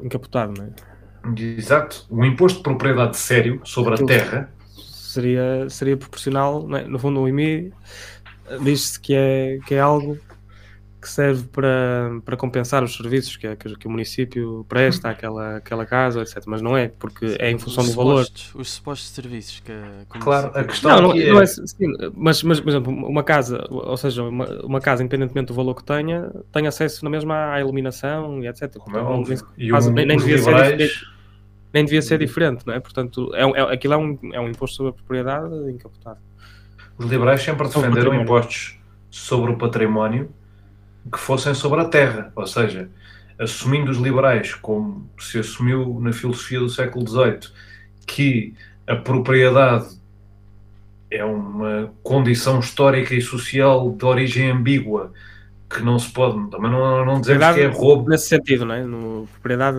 encapotado, 0.02 0.54
não 0.58 0.66
é? 0.66 1.42
Exato. 1.42 2.06
Um 2.10 2.26
imposto 2.26 2.58
de 2.58 2.64
propriedade 2.64 3.18
sério 3.18 3.62
sobre 3.64 3.94
Aquilo 3.94 4.10
a 4.10 4.14
terra 4.14 4.54
seria, 4.76 5.70
seria 5.70 5.98
proporcional. 5.98 6.68
É? 6.76 6.84
No 6.84 7.00
fundo, 7.00 7.22
o 7.22 7.28
IMI 7.28 7.74
diz-se 8.62 9.00
que 9.00 9.14
é, 9.14 9.60
que 9.68 9.76
é 9.76 9.80
algo 9.80 10.18
que 11.02 11.10
serve 11.10 11.48
para, 11.48 12.20
para 12.26 12.36
compensar 12.36 12.84
os 12.84 12.96
serviços 12.96 13.38
que, 13.38 13.56
que, 13.56 13.76
que, 13.78 13.88
o 13.88 13.90
município 13.90 14.66
presta 14.68 15.10
àquela, 15.10 15.58
àquela 15.58 15.86
casa, 15.86 16.22
etc. 16.22 16.44
Mas 16.46 16.62
não 16.62 16.76
é, 16.76 16.90
porque 16.90 17.38
é 17.40 17.50
em 17.50 17.58
função 17.58 17.86
do 17.86 17.94
valor. 17.94 18.26
Os 18.54 18.70
supostos 18.70 19.10
serviços 19.10 19.62
que. 19.62 19.72
Claro, 20.20 20.52
a 20.54 20.64
questão 20.64 21.02
não, 21.02 21.10
não, 21.10 21.16
é... 21.16 21.32
não 21.32 21.42
é 21.42 21.46
sim, 21.46 21.88
mas, 22.14 22.44
mas, 22.44 22.60
por 22.60 22.70
exemplo, 22.70 22.94
uma 22.94 23.24
casa, 23.24 23.66
ou 23.70 23.96
seja, 23.96 24.24
uma, 24.24 24.46
uma, 24.62 24.82
casa, 24.82 25.02
independentemente 25.02 25.48
do 25.48 25.54
valor 25.54 25.74
que 25.74 25.84
tenha, 25.84 26.30
tem 26.52 26.68
acesso 26.68 27.04
na 27.06 27.10
mesma 27.10 27.54
à 27.54 27.62
iluminação 27.62 28.44
e 28.44 28.48
etc. 28.48 28.74
Portanto, 28.74 28.98
é 28.98 29.02
não, 29.02 29.24
e 29.58 29.72
um, 29.72 29.92
nem, 29.92 30.06
nem, 30.06 30.18
devia 30.18 30.36
liberais... 30.36 30.78
ser, 30.78 31.08
nem 31.74 31.86
devia 31.86 32.02
ser 32.02 32.20
diferente, 32.20 32.68
não 32.68 32.74
é? 32.74 32.80
Portanto, 32.82 33.32
é, 33.34 33.44
é, 33.44 33.74
aquilo 33.74 33.94
é 33.94 33.98
um, 33.98 34.20
é 34.34 34.40
um 34.40 34.50
imposto 34.50 34.76
sobre 34.76 34.90
a 34.92 34.94
propriedade 34.94 35.54
encapotado. 35.72 36.20
Os 36.98 37.06
liberais 37.06 37.42
sempre 37.42 37.68
defenderam 37.68 38.14
impostos 38.14 38.78
sobre 39.10 39.52
o 39.52 39.58
património 39.58 40.30
que 41.12 41.20
fossem 41.20 41.54
sobre 41.54 41.82
a 41.82 41.86
terra, 41.86 42.32
ou 42.36 42.46
seja, 42.46 42.90
assumindo 43.38 43.92
os 43.92 43.98
liberais, 43.98 44.54
como 44.54 45.10
se 45.20 45.40
assumiu 45.40 46.00
na 46.02 46.12
filosofia 46.12 46.60
do 46.60 46.70
século 46.70 47.08
XVIII, 47.08 47.52
que 48.06 48.54
a 48.86 48.96
propriedade 48.96 50.00
é 51.12 51.24
uma 51.24 51.92
condição 52.04 52.60
histórica 52.60 53.16
e 53.16 53.22
social 53.22 53.92
de 53.92 54.06
origem 54.06 54.52
ambígua 54.52 55.12
que 55.70 55.84
não 55.84 56.00
se 56.00 56.12
pode, 56.12 56.50
também 56.50 56.72
não, 56.72 57.06
não 57.06 57.22
dizemos 57.22 57.54
que 57.54 57.62
é 57.62 57.68
roubo. 57.68 58.10
Nesse 58.10 58.28
sentido, 58.28 58.66
não 58.66 58.74
é? 58.74 58.84
No, 58.84 59.28
propriedade 59.34 59.78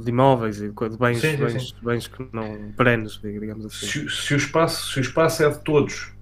de 0.00 0.08
imóveis 0.08 0.60
e 0.62 0.68
de 0.68 0.96
bens, 0.96 1.18
sim, 1.18 1.32
sim, 1.32 1.36
bens, 1.36 1.68
sim. 1.68 1.74
bens 1.82 2.06
que 2.06 2.28
não 2.32 2.72
perenes, 2.76 3.18
digamos 3.20 3.66
assim. 3.66 3.86
Se, 3.86 4.08
se, 4.08 4.34
o 4.34 4.36
espaço, 4.36 4.92
se 4.92 5.00
o 5.00 5.02
espaço 5.02 5.42
é 5.42 5.50
de 5.50 5.58
todos, 5.58 6.12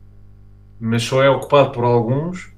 mas 0.80 1.02
só 1.02 1.22
é 1.22 1.28
ocupado 1.28 1.72
por 1.72 1.84
alguns, 1.84 2.51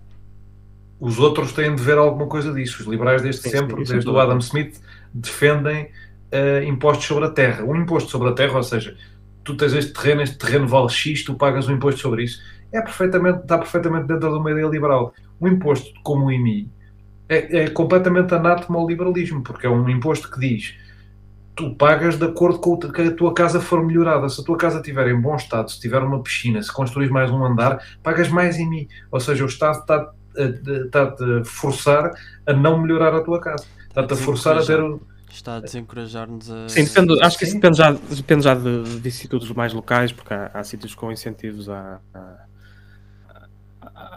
os 1.04 1.18
outros 1.18 1.52
têm 1.52 1.74
de 1.74 1.82
ver 1.82 1.98
alguma 1.98 2.26
coisa 2.26 2.50
disso. 2.50 2.80
Os 2.80 2.88
liberais 2.88 3.20
desde 3.20 3.42
sim, 3.42 3.50
sempre, 3.50 3.84
sim, 3.84 3.92
desde 3.92 4.08
o 4.08 4.18
Adam 4.18 4.38
Smith, 4.38 4.80
defendem 5.12 5.84
uh, 5.84 6.64
impostos 6.66 7.04
sobre 7.04 7.26
a 7.26 7.30
terra. 7.30 7.62
Um 7.62 7.76
imposto 7.76 8.10
sobre 8.10 8.30
a 8.30 8.32
terra, 8.32 8.56
ou 8.56 8.62
seja, 8.62 8.96
tu 9.44 9.54
tens 9.54 9.74
este 9.74 9.92
terreno, 9.92 10.22
este 10.22 10.38
terreno 10.38 10.66
vale 10.66 10.88
X, 10.88 11.22
tu 11.22 11.34
pagas 11.34 11.68
um 11.68 11.74
imposto 11.74 12.00
sobre 12.00 12.24
isso. 12.24 12.40
É 12.72 12.80
perfeitamente, 12.80 13.40
está 13.40 13.58
perfeitamente 13.58 14.06
dentro 14.06 14.30
de 14.30 14.38
uma 14.38 14.50
ideia 14.50 14.66
liberal. 14.66 15.12
Um 15.38 15.48
imposto 15.48 15.92
como 16.02 16.24
o 16.24 16.32
IMI 16.32 16.70
é, 17.28 17.64
é 17.64 17.68
completamente 17.68 18.34
anátema 18.34 18.78
ao 18.78 18.88
liberalismo, 18.88 19.42
porque 19.42 19.66
é 19.66 19.70
um 19.70 19.86
imposto 19.90 20.30
que 20.30 20.40
diz 20.40 20.74
tu 21.54 21.74
pagas 21.76 22.18
de 22.18 22.24
acordo 22.24 22.58
com 22.58 22.76
que 22.78 23.02
a 23.02 23.14
tua 23.14 23.32
casa 23.32 23.60
for 23.60 23.84
melhorada. 23.84 24.28
Se 24.28 24.40
a 24.40 24.44
tua 24.44 24.56
casa 24.56 24.78
estiver 24.78 25.08
em 25.08 25.20
bom 25.20 25.36
estado, 25.36 25.70
se 25.70 25.78
tiver 25.78 26.02
uma 26.02 26.20
piscina, 26.22 26.60
se 26.62 26.72
construís 26.72 27.10
mais 27.10 27.30
um 27.30 27.44
andar, 27.44 27.78
pagas 28.02 28.28
mais 28.28 28.58
em 28.58 28.68
mim. 28.68 28.88
Ou 29.10 29.20
seja, 29.20 29.44
o 29.44 29.46
Estado 29.46 29.80
está 29.80 30.10
está-te 30.36 31.24
a 31.24 31.44
forçar 31.44 32.12
a 32.46 32.52
não 32.52 32.80
melhorar 32.80 33.14
a 33.14 33.22
tua 33.22 33.40
casa. 33.40 33.64
Está-te 33.88 34.12
a 34.12 34.16
forçar 34.16 34.58
a 34.58 34.64
ter. 34.64 34.80
Está 35.30 35.56
a 35.56 35.60
desencorajar-nos 35.60 36.48
a. 36.48 36.68
Sim, 36.68 36.84
depende, 36.84 37.20
acho 37.20 37.36
que 37.36 37.44
isso 37.44 37.54
depende 37.54 37.78
já, 37.78 37.90
depende 37.90 38.44
já 38.44 38.54
de, 38.54 39.00
de 39.00 39.08
institutos 39.08 39.50
mais 39.50 39.72
locais, 39.72 40.12
porque 40.12 40.32
há, 40.32 40.50
há 40.54 40.62
sítios 40.62 40.94
com 40.94 41.10
incentivos 41.10 41.68
à, 41.68 42.00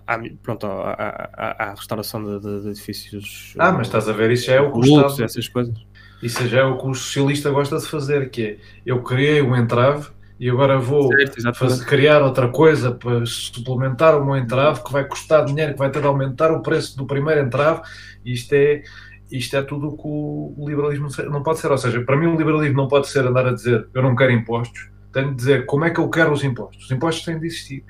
à, 0.06 0.20
pronto, 0.44 0.68
à, 0.68 1.56
à, 1.58 1.70
restauração 1.72 2.24
de, 2.24 2.40
de, 2.40 2.62
de, 2.62 2.70
edifícios. 2.70 3.56
Ah, 3.58 3.72
mas 3.72 3.88
estás 3.88 4.08
a 4.08 4.14
ver, 4.14 4.30
isso 4.32 4.46
já 4.46 4.54
é 4.54 4.62
o 4.62 4.72
que 4.72 4.78
o 4.78 4.84
Estado, 4.84 5.24
essas 5.24 5.48
coisas. 5.48 5.76
Isso 6.22 6.48
já 6.48 6.60
é 6.60 6.64
o 6.64 6.78
que 6.78 6.88
o 6.88 6.94
socialista 6.94 7.50
gosta 7.50 7.78
de 7.78 7.88
fazer, 7.88 8.30
que 8.30 8.44
é 8.44 8.58
eu 8.86 9.02
criei 9.02 9.42
um 9.42 9.56
entrave 9.56 10.10
e 10.40 10.50
agora 10.50 10.78
vou 10.78 11.08
certo, 11.08 11.56
fazer, 11.56 11.86
criar 11.86 12.22
outra 12.22 12.48
coisa 12.50 12.92
para 12.92 13.26
suplementar 13.26 14.20
o 14.20 14.24
meu 14.24 14.36
entrave 14.36 14.84
que 14.84 14.92
vai 14.92 15.04
custar 15.04 15.44
dinheiro, 15.46 15.74
que 15.74 15.80
vai 15.80 15.90
ter 15.90 16.00
de 16.00 16.08
aumentar 16.08 16.52
o 16.52 16.62
preço 16.62 16.96
do 16.96 17.08
primeiro 17.08 17.42
entrave. 17.42 17.82
Isto 18.24 18.54
é, 18.54 18.84
isto 19.32 19.58
é 19.58 19.64
tudo 19.64 19.88
o 19.88 19.98
que 19.98 20.04
o 20.06 20.68
liberalismo 20.68 21.08
não 21.32 21.42
pode 21.42 21.60
ser. 21.60 21.72
Ou 21.72 21.78
seja, 21.78 22.02
para 22.02 22.16
mim, 22.16 22.28
o 22.28 22.36
liberalismo 22.36 22.78
não 22.78 22.88
pode 22.88 23.08
ser 23.08 23.26
andar 23.26 23.48
a 23.48 23.54
dizer 23.54 23.88
eu 23.94 24.04
não 24.04 24.16
quero 24.16 24.32
impostos, 24.32 24.90
tenho 25.12 25.30
de 25.32 25.36
dizer 25.36 25.66
como 25.66 25.86
é 25.86 25.90
que 25.90 26.00
eu 26.00 26.10
quero 26.10 26.32
os 26.32 26.44
impostos. 26.44 26.86
Os 26.86 26.92
impostos 26.92 27.26
têm 27.26 27.40
de 27.40 27.48
existir, 27.48 27.84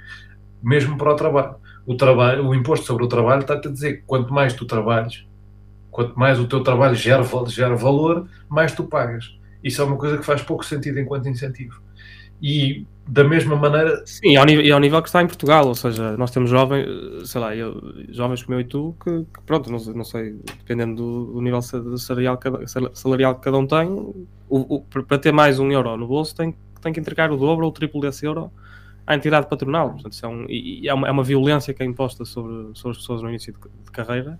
mesmo 0.63 0.97
para 0.97 1.11
o 1.11 1.15
trabalho. 1.15 1.55
O, 1.85 1.95
trabalho, 1.95 2.45
o 2.45 2.55
imposto 2.55 2.85
sobre 2.85 3.03
o 3.03 3.07
trabalho 3.07 3.41
está-te 3.41 3.67
a 3.67 3.71
dizer 3.71 3.97
que 3.97 4.03
quanto 4.05 4.33
mais 4.33 4.53
tu 4.53 4.65
trabalhas, 4.65 5.25
quanto 5.91 6.17
mais 6.17 6.39
o 6.39 6.47
teu 6.47 6.61
trabalho 6.61 6.95
gera, 6.95 7.23
gera 7.47 7.75
valor, 7.75 8.27
mais 8.47 8.71
tu 8.73 8.85
pagas. 8.85 9.37
Isso 9.63 9.81
é 9.81 9.85
uma 9.85 9.97
coisa 9.97 10.17
que 10.17 10.25
faz 10.25 10.41
pouco 10.41 10.65
sentido 10.65 10.99
enquanto 10.99 11.27
incentivo. 11.27 11.86
E 12.41 12.85
da 13.07 13.23
mesma 13.23 13.55
maneira. 13.55 14.03
Sim, 14.05 14.31
e 14.31 14.37
ao, 14.37 14.45
nível, 14.45 14.65
e 14.65 14.71
ao 14.71 14.79
nível 14.79 15.01
que 15.01 15.07
está 15.07 15.21
em 15.21 15.27
Portugal, 15.27 15.65
ou 15.65 15.75
seja, 15.75 16.17
nós 16.17 16.29
temos 16.31 16.49
jovens, 16.49 16.85
sei 17.29 17.41
lá, 17.41 17.55
eu, 17.55 17.81
jovens 18.09 18.43
como 18.43 18.57
eu 18.57 18.61
e 18.61 18.65
tu, 18.65 18.95
que, 19.01 19.23
que 19.23 19.41
pronto, 19.45 19.71
não, 19.71 19.79
não, 19.93 20.03
sei, 20.03 20.35
dependendo 20.57 20.95
do, 20.95 21.33
do 21.33 21.41
nível 21.41 21.61
salarial, 21.61 22.37
salarial 22.93 23.35
que 23.35 23.41
cada 23.41 23.57
um 23.57 23.65
tem, 23.65 23.89
o, 23.89 24.75
o, 24.75 24.81
para 24.81 25.17
ter 25.17 25.31
mais 25.31 25.57
um 25.59 25.71
euro 25.71 25.95
no 25.95 26.07
bolso 26.07 26.35
tem, 26.35 26.53
tem 26.81 26.91
que 26.91 26.99
entregar 26.99 27.31
o 27.31 27.37
dobro 27.37 27.65
ou 27.65 27.71
o 27.71 27.73
triplo 27.73 28.01
desse 28.01 28.25
euro 28.25 28.51
à 29.05 29.15
entidade 29.15 29.47
patronal. 29.47 29.91
Portanto, 29.91 30.13
isso 30.13 30.25
é, 30.25 30.29
um, 30.29 30.45
e 30.49 30.87
é, 30.87 30.93
uma, 30.93 31.07
é 31.07 31.11
uma 31.11 31.23
violência 31.23 31.73
que 31.73 31.81
é 31.81 31.85
imposta 31.85 32.25
sobre, 32.25 32.71
sobre 32.73 32.91
as 32.91 32.97
pessoas 32.97 33.21
no 33.21 33.29
início 33.29 33.53
de, 33.53 33.59
de 33.85 33.91
carreira 33.91 34.37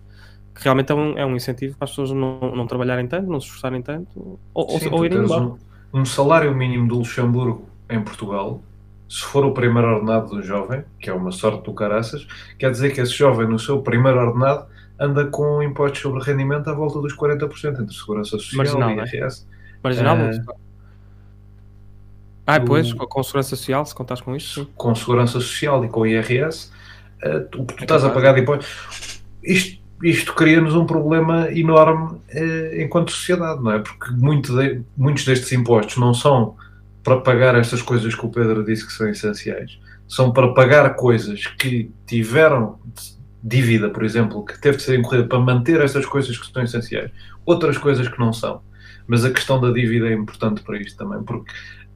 que 0.54 0.64
realmente 0.64 0.92
é 0.92 0.96
um, 0.96 1.18
é 1.18 1.26
um 1.26 1.36
incentivo 1.36 1.78
para 1.78 1.86
as 1.86 1.92
pessoas 1.92 2.12
não, 2.12 2.40
não 2.56 2.66
trabalharem 2.66 3.08
tanto, 3.08 3.30
não 3.30 3.40
se 3.40 3.46
esforçarem 3.46 3.82
tanto 3.82 4.40
ou, 4.54 4.80
Sim, 4.80 4.90
ou 4.92 5.06
irem 5.06 5.20
embora. 5.20 5.44
Um, 5.44 5.58
um 5.94 6.04
salário 6.04 6.54
mínimo 6.56 6.88
do 6.88 6.98
Luxemburgo 6.98 7.77
em 7.90 8.02
Portugal, 8.02 8.62
se 9.10 9.24
for 9.24 9.46
o 9.46 9.54
primeiro 9.54 9.88
ordenado 9.88 10.30
do 10.30 10.44
jovem, 10.44 10.84
que 11.00 11.10
é 11.10 11.14
uma 11.14 11.32
sorte 11.32 11.64
do 11.64 11.74
caraças, 11.74 12.28
quer 12.60 12.72
dizer 12.72 12.94
que 12.94 13.02
esse 13.02 13.14
jovem, 13.14 13.48
no 13.48 13.58
seu 13.58 13.82
primeiro 13.82 14.20
ordenado, 14.20 14.68
anda 15.00 15.26
com 15.26 15.62
impostos 15.64 16.02
sobre 16.02 16.22
rendimento 16.24 16.70
à 16.70 16.74
volta 16.74 17.00
dos 17.00 17.16
40% 17.16 17.82
entre 17.82 17.96
Segurança 17.96 18.32
Social 18.32 18.58
Marginal, 18.58 18.92
e 18.92 18.96
IRS. 18.96 19.46
É? 19.46 19.78
Marginal, 19.84 20.18
uh, 20.18 20.56
ah, 22.46 22.60
pois, 22.60 22.92
o, 22.92 22.96
com 22.96 23.24
Segurança 23.24 23.56
Social, 23.56 23.86
se 23.86 23.94
contares 23.94 24.22
com 24.22 24.36
isto, 24.36 24.62
sim. 24.62 24.68
Com 24.76 24.96
Segurança 24.96 25.34
Social 25.34 25.84
e 25.86 25.90
com 25.90 26.06
IRS, 26.06 26.72
uh, 27.24 27.62
o 27.62 27.66
que 27.66 27.76
tu 27.76 27.82
é 27.82 27.84
estás 27.84 28.04
a 28.04 28.10
pagar 28.10 28.34
de 28.34 28.42
impostos. 28.42 29.22
Isto, 29.44 29.82
isto 30.04 30.34
cria-nos 30.34 30.76
um 30.76 30.86
problema 30.86 31.52
enorme 31.52 32.16
uh, 32.16 32.82
enquanto 32.82 33.12
sociedade, 33.12 33.62
não 33.62 33.72
é? 33.72 33.80
Porque 33.80 34.12
muito 34.12 34.58
de, 34.58 34.82
muitos 34.98 35.26
destes 35.26 35.52
impostos 35.52 35.98
não 35.98 36.14
são 36.14 36.56
para 37.08 37.22
pagar 37.22 37.56
estas 37.56 37.82
coisas 37.82 38.14
que 38.14 38.26
o 38.26 38.30
Pedro 38.30 38.66
disse 38.66 38.86
que 38.86 38.92
são 38.92 39.08
essenciais. 39.08 39.80
São 40.10 40.34
para 40.34 40.54
pagar 40.54 40.94
coisas 40.96 41.48
que 41.48 41.90
tiveram 42.06 42.82
dívida, 43.42 43.90
por 43.90 44.04
exemplo, 44.04 44.44
que 44.44 44.60
teve 44.60 44.76
de 44.76 44.84
ser 44.84 45.00
incorrida 45.00 45.26
para 45.26 45.40
manter 45.40 45.80
estas 45.80 46.06
coisas 46.06 46.38
que 46.38 46.52
são 46.52 46.62
essenciais. 46.62 47.10
Outras 47.46 47.78
coisas 47.78 48.10
que 48.10 48.20
não 48.20 48.34
são. 48.34 48.62
Mas 49.08 49.24
a 49.24 49.32
questão 49.32 49.62
da 49.62 49.72
dívida 49.72 50.10
é 50.10 50.14
importante 50.14 50.62
para 50.64 50.78
isto 50.82 50.98
também, 50.98 51.24
porque 51.24 51.50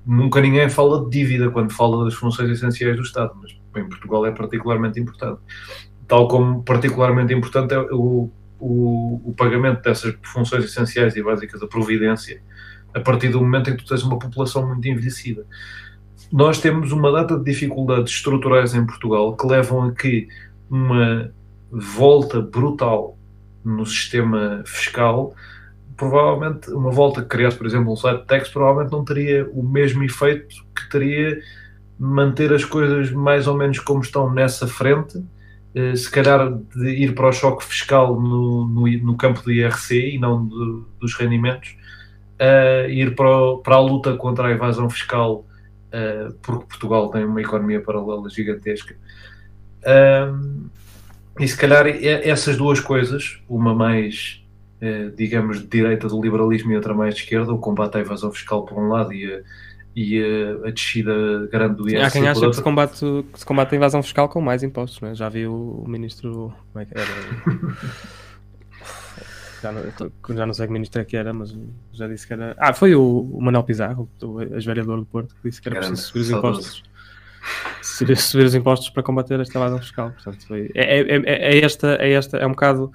nunca 0.06 0.40
ninguém 0.40 0.70
fala 0.70 1.04
de 1.04 1.10
dívida 1.10 1.52
quando 1.52 1.74
fala 1.74 2.06
das 2.06 2.14
funções 2.14 2.50
essenciais 2.50 2.96
do 2.96 3.04
Estado, 3.04 3.34
mas 3.36 3.52
em 3.76 3.90
Portugal 3.90 4.26
é 4.26 4.32
particularmente 4.32 4.98
importante. 4.98 5.42
Tal 6.08 6.26
como 6.30 6.64
particularmente 6.64 7.34
importante 7.34 7.74
é 7.74 7.80
o, 7.80 8.32
o, 8.58 9.22
o 9.26 9.36
pagamento 9.38 9.82
dessas 9.82 10.16
funções 10.24 10.64
essenciais 10.64 11.18
e 11.18 11.22
básicas 11.22 11.60
da 11.60 11.68
providência 11.68 12.42
a 12.94 13.00
partir 13.00 13.30
do 13.30 13.40
momento 13.40 13.70
em 13.70 13.76
que 13.76 13.84
tu 13.84 13.90
tens 13.90 14.04
uma 14.04 14.20
população 14.20 14.68
muito 14.68 14.88
envelhecida. 14.88 15.46
Nós 16.32 16.60
temos 16.60 16.92
uma 16.92 17.12
data 17.12 17.38
de 17.38 17.44
dificuldades 17.44 18.14
estruturais 18.14 18.74
em 18.74 18.86
Portugal 18.86 19.36
que 19.36 19.48
levam 19.48 19.84
a 19.84 19.92
que 19.92 20.28
uma 20.70 21.32
volta 21.70 22.42
brutal 22.42 23.18
no 23.64 23.86
sistema 23.86 24.64
fiscal, 24.66 25.36
provavelmente 25.96 26.72
uma 26.72 26.92
volta 26.92 27.22
que 27.22 27.28
criasse, 27.28 27.58
por 27.58 27.66
exemplo, 27.66 27.92
um 27.92 27.96
site 27.96 28.26
tax, 28.26 28.50
provavelmente 28.50 28.92
não 28.92 29.06
teria 29.06 29.50
o 29.52 29.62
mesmo 29.62 30.04
efeito 30.04 30.56
que 30.76 30.90
teria 30.90 31.40
manter 32.00 32.52
as 32.52 32.66
coisas 32.66 33.12
mais 33.12 33.48
ou 33.48 33.56
menos 33.56 33.80
como 33.80 34.02
estão 34.02 34.34
nessa 34.34 34.68
frente, 34.68 35.24
eh, 35.76 35.96
se 35.96 36.10
calhar 36.10 36.52
de 36.76 36.90
ir 36.90 37.14
para 37.14 37.30
o 37.30 37.32
choque 37.32 37.64
fiscal 37.64 38.20
no, 38.20 38.68
no, 38.68 38.88
no 38.88 39.16
campo 39.16 39.42
do 39.44 39.52
IRC 39.52 40.16
e 40.16 40.18
não 40.18 40.48
de, 40.48 40.84
dos 41.00 41.14
rendimentos, 41.14 41.76
uh, 42.42 42.90
ir 42.90 43.16
para, 43.16 43.30
o, 43.30 43.58
para, 43.60 43.76
a 43.76 43.80
luta 43.80 44.16
contra 44.18 44.48
a 44.48 44.52
evasão 44.52 44.90
fiscal, 44.90 45.46
uh, 45.94 46.34
porque 46.42 46.66
Portugal 46.66 47.10
tem 47.10 47.24
uma 47.24 47.42
economia 47.42 47.80
paralela 47.82 48.30
gigantesca. 48.30 48.96
E 51.40 51.48
se 51.48 51.58
calhar 51.58 51.88
essas 51.88 52.58
duas 52.58 52.80
coisas, 52.80 53.42
uma 53.48 53.74
mais, 53.74 54.44
uh, 54.82 55.16
digamos, 55.16 55.62
de 55.62 55.68
direita 55.68 56.08
do 56.08 56.22
liberalismo 56.22 56.72
e 56.72 56.76
outra 56.76 56.94
mais 56.94 57.16
de 57.16 57.22
esquerda, 57.22 57.54
o 57.54 57.58
combate 57.58 57.98
à 57.98 58.00
evasão 58.02 58.32
fiscal 58.32 58.66
por 58.66 58.78
um 58.78 58.90
lado 58.90 59.14
e 59.14 59.34
a, 59.34 59.42
e 59.96 60.24
a, 60.24 60.68
a 60.68 60.72
descida 60.72 61.48
grande 61.52 61.76
do 61.76 61.90
IRC. 61.90 62.06
Há 62.06 62.12
quem 62.12 62.28
acha 62.28 62.48
que 62.48 62.56
se, 62.56 62.62
combate, 62.62 63.00
que 63.32 63.40
se 63.40 63.46
combate 63.46 63.74
a 63.74 63.78
invasão 63.78 64.04
fiscal 64.04 64.28
com 64.28 64.42
mais 64.42 64.64
impostos, 64.64 65.02
é? 65.04 65.16
Já 65.16 65.30
vi 65.30 65.48
o, 65.48 65.84
o 65.86 65.88
ministro. 65.88 66.54
Como 66.72 66.84
é 66.84 66.86
que 66.86 66.94
era? 66.98 67.08
já 69.62 69.72
não, 69.72 70.36
já 70.36 70.46
não 70.46 70.54
sei 70.54 70.68
que 70.68 70.74
ministro 70.74 71.02
é 71.02 71.06
que 71.06 71.16
era, 71.16 71.34
mas 71.34 71.56
já 71.94 72.08
disse 72.08 72.26
que 72.26 72.34
era. 72.34 72.56
Ah, 72.58 72.74
foi 72.74 72.96
o, 72.96 73.22
o 73.32 73.42
Manuel 73.42 73.64
Pizarro, 73.64 74.10
o 74.22 74.42
ex-vereador 74.42 75.00
do 75.00 75.06
Porto, 75.06 75.36
que 75.36 75.50
disse 75.50 75.62
que 75.62 75.70
era 75.70 75.78
preciso 75.78 76.02
subir 76.02 76.20
os 76.20 76.30
impostos. 76.32 76.84
Subir, 77.82 78.18
subir 78.18 78.46
os 78.46 78.56
impostos 78.56 78.90
para 78.90 79.04
combater 79.04 79.40
esta 79.40 79.58
evasão 79.58 79.80
fiscal. 79.80 80.12
Portanto, 80.12 80.46
foi, 80.48 80.72
é, 80.74 81.00
é, 81.00 81.02
é, 81.02 81.58
é, 81.58 81.66
esta, 81.66 81.96
é 82.00 82.12
esta, 82.12 82.38
é 82.38 82.46
um 82.46 82.52
bocado 82.52 82.92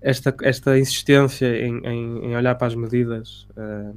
esta, 0.00 0.34
esta 0.42 0.78
insistência 0.78 1.46
em, 1.46 1.78
em, 1.84 2.26
em 2.26 2.36
olhar 2.36 2.54
para 2.54 2.68
as 2.68 2.74
medidas 2.74 3.46
uh, 3.56 3.96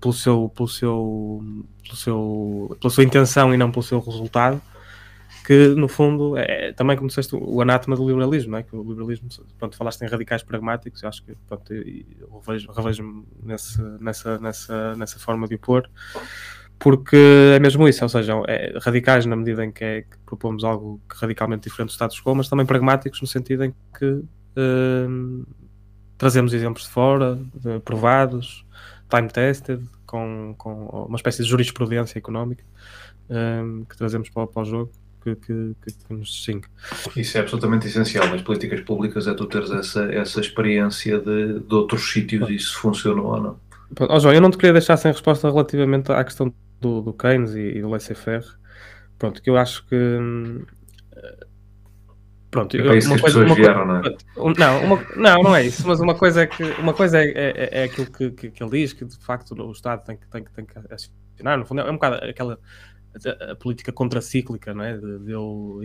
pelo 0.00 0.12
seu, 0.12 0.48
pelo 0.54 0.68
seu, 0.68 1.44
pelo 1.84 1.96
seu, 1.96 2.76
pela 2.80 2.90
sua 2.90 3.04
intenção 3.04 3.54
e 3.54 3.56
não 3.56 3.70
pelo 3.70 3.82
seu 3.82 4.00
resultado 4.00 4.60
que 5.44 5.68
no 5.74 5.88
fundo 5.88 6.38
é 6.38 6.72
também 6.72 6.96
como 6.96 7.08
disseste 7.08 7.36
o 7.36 7.60
anátema 7.60 7.94
do 7.94 8.06
liberalismo, 8.08 8.52
não 8.52 8.58
é? 8.58 8.62
que 8.62 8.74
o 8.74 8.82
liberalismo, 8.82 9.28
pronto, 9.58 9.76
falaste 9.76 10.00
em 10.00 10.08
radicais 10.08 10.42
pragmáticos, 10.42 11.02
eu 11.02 11.08
acho 11.10 11.22
que 11.22 11.36
pronto, 11.46 11.70
eu 11.70 12.42
revejo, 12.46 12.72
revejo 12.72 13.26
nesse, 13.42 13.82
nessa, 14.00 14.38
nessa, 14.38 14.96
nessa 14.96 15.18
forma 15.18 15.46
de 15.46 15.56
opor, 15.56 15.86
porque 16.78 17.16
é 17.54 17.58
mesmo 17.60 17.86
isso, 17.86 18.02
ou 18.02 18.08
seja, 18.08 18.32
é, 18.48 18.78
radicais 18.80 19.26
na 19.26 19.36
medida 19.36 19.62
em 19.62 19.70
que, 19.70 19.84
é, 19.84 20.02
que 20.02 20.16
propomos 20.24 20.64
algo 20.64 20.98
radicalmente 21.10 21.64
diferente 21.64 21.88
do 21.88 21.92
status 21.92 22.22
quo, 22.22 22.34
mas 22.34 22.48
também 22.48 22.64
pragmáticos 22.64 23.20
no 23.20 23.26
sentido 23.26 23.64
em 23.64 23.74
que 23.98 24.06
uh, 24.06 25.46
trazemos 26.16 26.54
exemplos 26.54 26.84
de 26.84 26.90
fora, 26.90 27.38
de, 27.54 27.80
provados, 27.80 28.64
time-tested, 29.10 29.84
com, 30.06 30.54
com 30.56 30.86
uma 31.06 31.16
espécie 31.16 31.42
de 31.42 31.48
jurisprudência 31.50 32.18
económica 32.18 32.64
um, 33.28 33.84
que 33.84 33.94
trazemos 33.94 34.30
para, 34.30 34.46
para 34.46 34.62
o 34.62 34.64
jogo 34.64 35.03
que, 35.24 35.36
que, 35.36 35.74
que, 36.06 36.12
nos 36.12 36.28
distingue. 36.28 36.66
Isso 37.16 37.38
é 37.38 37.40
absolutamente 37.40 37.86
essencial 37.86 38.26
nas 38.28 38.42
políticas 38.42 38.80
públicas, 38.80 39.26
é 39.26 39.32
tu 39.32 39.46
teres 39.46 39.70
essa, 39.70 40.04
essa 40.12 40.40
experiência 40.40 41.18
de, 41.18 41.60
de 41.60 41.74
outros 41.74 42.12
sítios 42.12 42.50
e 42.50 42.58
se 42.58 42.74
funcionou 42.74 43.26
ou 43.26 43.40
não. 43.40 43.60
Oh, 44.08 44.20
João, 44.20 44.34
eu 44.34 44.40
não 44.40 44.50
te 44.50 44.56
queria 44.56 44.72
deixar 44.72 44.96
sem 44.96 45.10
resposta 45.10 45.48
relativamente 45.48 46.12
à 46.12 46.22
questão 46.22 46.52
do, 46.80 47.00
do 47.00 47.12
Keynes 47.12 47.54
e, 47.54 47.78
e 47.78 47.80
do 47.80 47.88
laissez-faire. 47.90 48.44
Pronto, 49.18 49.40
que 49.40 49.48
eu 49.48 49.56
acho 49.56 49.86
que. 49.86 49.94
Hum, 49.94 50.62
pronto, 52.50 52.76
é 52.76 52.98
isso 52.98 53.08
que 53.08 53.14
as 53.14 53.20
coisa, 53.20 53.40
pessoas 53.40 53.58
vieram, 53.58 53.86
não 53.86 53.96
é? 53.96 54.16
Não, 54.58 54.84
uma, 54.84 55.06
não, 55.16 55.42
não 55.42 55.56
é 55.56 55.64
isso, 55.64 55.86
mas 55.86 56.00
uma 56.00 56.14
coisa 56.14 56.42
é 56.42 56.46
que 56.46 56.62
uma 56.80 56.92
coisa 56.92 57.18
é, 57.18 57.30
é, 57.34 57.68
é 57.80 57.84
aquilo 57.84 58.06
que, 58.10 58.30
que, 58.30 58.50
que, 58.50 58.62
ele 58.62 58.70
diz, 58.70 58.92
que 58.92 59.04
de 59.04 59.16
facto 59.18 59.52
o 59.52 59.72
Estado 59.72 60.04
tem 60.04 60.16
que, 60.16 60.26
tem, 60.28 60.44
tem 60.44 60.64
que 60.64 60.74
acionar, 60.92 61.58
no 61.58 61.66
fundo 61.66 61.80
é 61.80 61.90
um 61.90 61.94
bocado 61.94 62.16
aquela 62.24 62.58
a, 63.50 63.54
política 63.54 63.92
contracíclica, 63.92 64.74
não 64.74 64.84
é? 64.84 64.96
De, 64.96 65.18
de 65.18 65.32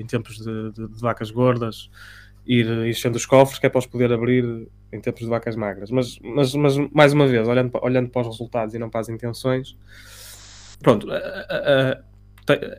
em 0.01 0.05
tempos 0.05 0.37
de, 0.37 0.71
de, 0.71 0.87
de, 0.87 0.99
vacas 1.01 1.31
gordas, 1.31 1.89
ir 2.45 2.67
enchendo 2.87 3.17
os 3.17 3.25
cofres, 3.25 3.59
que 3.59 3.65
é 3.65 3.69
para 3.69 3.79
os 3.79 3.85
poder 3.85 4.11
abrir 4.11 4.67
em 4.91 4.99
tempos 4.99 5.21
de 5.21 5.27
vacas 5.27 5.55
magras. 5.55 5.91
Mas, 5.91 6.19
mas, 6.19 6.53
mas 6.55 6.77
mais 6.91 7.13
uma 7.13 7.27
vez, 7.27 7.47
olhando, 7.47 7.71
olhando 7.81 8.09
para 8.09 8.21
os 8.21 8.27
resultados 8.27 8.73
e 8.73 8.79
não 8.79 8.89
para 8.89 9.01
as 9.01 9.09
intenções, 9.09 9.77
pronto, 10.81 11.07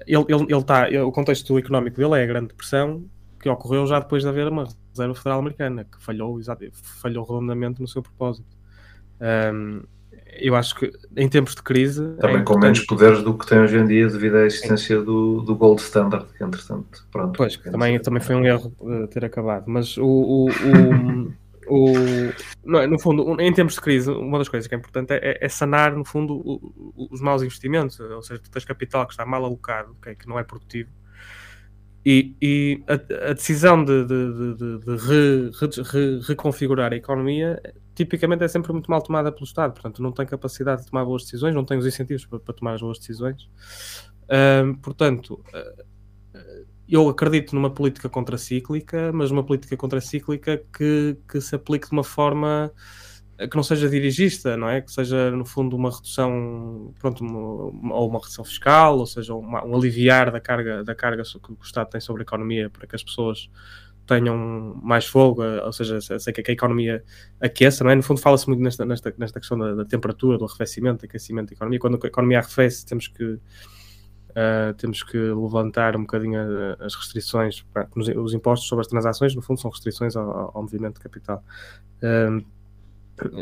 ele, 0.06 0.24
ele, 0.28 0.46
ele 0.48 0.64
tá, 0.64 0.88
o 1.06 1.12
contexto 1.12 1.58
económico 1.58 1.96
dele 1.96 2.20
é 2.20 2.24
a 2.24 2.26
Grande 2.26 2.48
Depressão, 2.48 3.04
que 3.40 3.48
ocorreu 3.48 3.86
já 3.86 4.00
depois 4.00 4.22
de 4.22 4.28
haver 4.28 4.48
uma 4.48 4.68
Reserva 4.90 5.14
Federal 5.14 5.38
Americana, 5.38 5.84
que 5.84 6.02
falhou, 6.02 6.38
falhou 6.72 7.24
redondamente 7.24 7.80
no 7.80 7.88
seu 7.88 8.02
propósito. 8.02 8.46
Um, 9.20 9.82
eu 10.38 10.54
acho 10.54 10.74
que 10.74 10.92
em 11.16 11.28
tempos 11.28 11.54
de 11.54 11.62
crise. 11.62 12.04
É 12.18 12.20
Também 12.20 12.36
é 12.38 12.42
com 12.42 12.58
menos 12.58 12.80
poderes 12.80 13.22
do 13.22 13.36
que 13.36 13.46
tem 13.46 13.58
hoje 13.58 13.78
em 13.78 13.86
dia 13.86 14.08
devido 14.08 14.36
à 14.36 14.46
existência 14.46 15.00
do, 15.00 15.40
do 15.40 15.54
Gold 15.54 15.80
Standard, 15.80 16.26
que 16.36 16.44
entretanto, 16.44 17.06
pronto. 17.10 17.36
Pois, 17.36 17.56
também, 17.56 17.98
também 18.00 18.22
foi 18.22 18.34
um 18.34 18.44
erro 18.44 18.72
uh, 18.80 19.06
ter 19.08 19.24
acabado, 19.24 19.64
mas 19.66 19.96
o. 19.96 20.04
o, 20.04 20.48
o, 20.48 21.32
o 21.68 21.94
no, 22.64 22.86
no 22.86 22.98
fundo, 22.98 23.40
em 23.40 23.52
tempos 23.52 23.74
de 23.74 23.80
crise, 23.80 24.10
uma 24.10 24.38
das 24.38 24.48
coisas 24.48 24.66
que 24.66 24.74
é 24.74 24.78
importante 24.78 25.12
é, 25.12 25.38
é 25.40 25.48
sanar, 25.48 25.94
no 25.94 26.04
fundo, 26.04 26.60
os 27.10 27.20
maus 27.20 27.42
investimentos, 27.42 27.98
ou 28.00 28.22
seja, 28.22 28.40
tu 28.40 28.50
tens 28.50 28.64
capital 28.64 29.06
que 29.06 29.12
está 29.12 29.24
mal 29.24 29.44
alocado, 29.44 29.92
okay, 29.98 30.14
que 30.14 30.28
não 30.28 30.38
é 30.38 30.42
produtivo, 30.44 30.90
e, 32.04 32.34
e 32.40 32.82
a, 32.88 32.94
a, 33.30 33.32
decisão 33.34 33.84
de, 33.84 34.04
de, 34.06 34.54
de, 34.56 34.78
de 34.78 34.96
re, 34.96 35.50
re, 35.82 36.20
reconfigurar 36.26 36.92
a 36.92 36.96
economia 36.96 37.60
tipicamente 38.04 38.42
é 38.42 38.48
sempre 38.48 38.72
muito 38.72 38.90
mal 38.90 39.02
tomada 39.02 39.30
pelo 39.30 39.44
Estado, 39.44 39.72
portanto 39.72 40.02
não 40.02 40.10
tem 40.10 40.24
capacidade 40.24 40.82
de 40.82 40.90
tomar 40.90 41.04
boas 41.04 41.22
decisões, 41.24 41.54
não 41.54 41.64
tem 41.64 41.76
os 41.76 41.86
incentivos 41.86 42.24
para, 42.24 42.38
para 42.38 42.54
tomar 42.54 42.74
as 42.74 42.80
boas 42.80 42.98
decisões. 42.98 43.44
Uh, 44.24 44.76
portanto, 44.82 45.42
uh, 45.54 46.66
eu 46.88 47.08
acredito 47.08 47.54
numa 47.54 47.70
política 47.70 48.08
contracíclica, 48.08 49.12
mas 49.12 49.30
uma 49.30 49.44
política 49.44 49.76
contracíclica 49.76 50.62
que, 50.76 51.16
que 51.28 51.40
se 51.40 51.54
aplique 51.54 51.88
de 51.88 51.92
uma 51.92 52.04
forma 52.04 52.72
que 53.48 53.56
não 53.56 53.62
seja 53.62 53.88
dirigista, 53.88 54.56
não 54.56 54.68
é? 54.68 54.82
Que 54.82 54.92
seja, 54.92 55.30
no 55.30 55.46
fundo, 55.46 55.74
uma 55.74 55.90
redução, 55.90 56.92
pronto, 56.98 57.24
uma, 57.24 57.94
ou 57.94 58.08
uma 58.08 58.18
redução 58.18 58.44
fiscal, 58.44 58.98
ou 58.98 59.06
seja, 59.06 59.34
uma, 59.34 59.64
um 59.64 59.74
aliviar 59.74 60.30
da 60.30 60.40
carga, 60.40 60.84
da 60.84 60.94
carga 60.94 61.22
que 61.22 61.52
o 61.52 61.58
Estado 61.62 61.88
tem 61.88 62.00
sobre 62.00 62.22
a 62.22 62.24
economia 62.24 62.68
para 62.68 62.86
que 62.86 62.94
as 62.94 63.02
pessoas 63.02 63.48
tenham 64.10 64.80
mais 64.82 65.06
fogo, 65.06 65.42
ou 65.42 65.72
seja, 65.72 66.00
sei 66.00 66.32
que 66.32 66.50
a 66.50 66.52
economia 66.52 67.04
aqueça, 67.40 67.84
não 67.84 67.90
é? 67.90 67.94
No 67.94 68.02
fundo 68.02 68.20
fala-se 68.20 68.48
muito 68.48 68.60
nesta, 68.60 68.84
nesta, 68.84 69.14
nesta 69.16 69.38
questão 69.38 69.56
da, 69.56 69.74
da, 69.74 69.84
temperatura, 69.84 70.36
do 70.36 70.44
arrefecimento, 70.44 71.00
do 71.00 71.04
aquecimento 71.04 71.50
da 71.50 71.54
economia. 71.54 71.78
Quando 71.78 71.98
a 72.02 72.06
economia 72.06 72.38
arrefece, 72.38 72.84
temos 72.84 73.08
que 73.08 73.38
Uh, 74.30 74.72
temos 74.74 75.02
que 75.02 75.18
levantar 75.18 75.96
um 75.96 76.02
bocadinho 76.02 76.38
as 76.78 76.94
restrições, 76.94 77.64
os 78.16 78.32
impostos 78.32 78.68
sobre 78.68 78.82
as 78.82 78.86
transações, 78.86 79.34
no 79.34 79.42
fundo, 79.42 79.60
são 79.60 79.68
restrições 79.68 80.14
ao, 80.14 80.56
ao 80.56 80.62
movimento 80.62 80.94
de 80.94 81.00
capital. 81.00 81.42
Uh, 82.00 82.40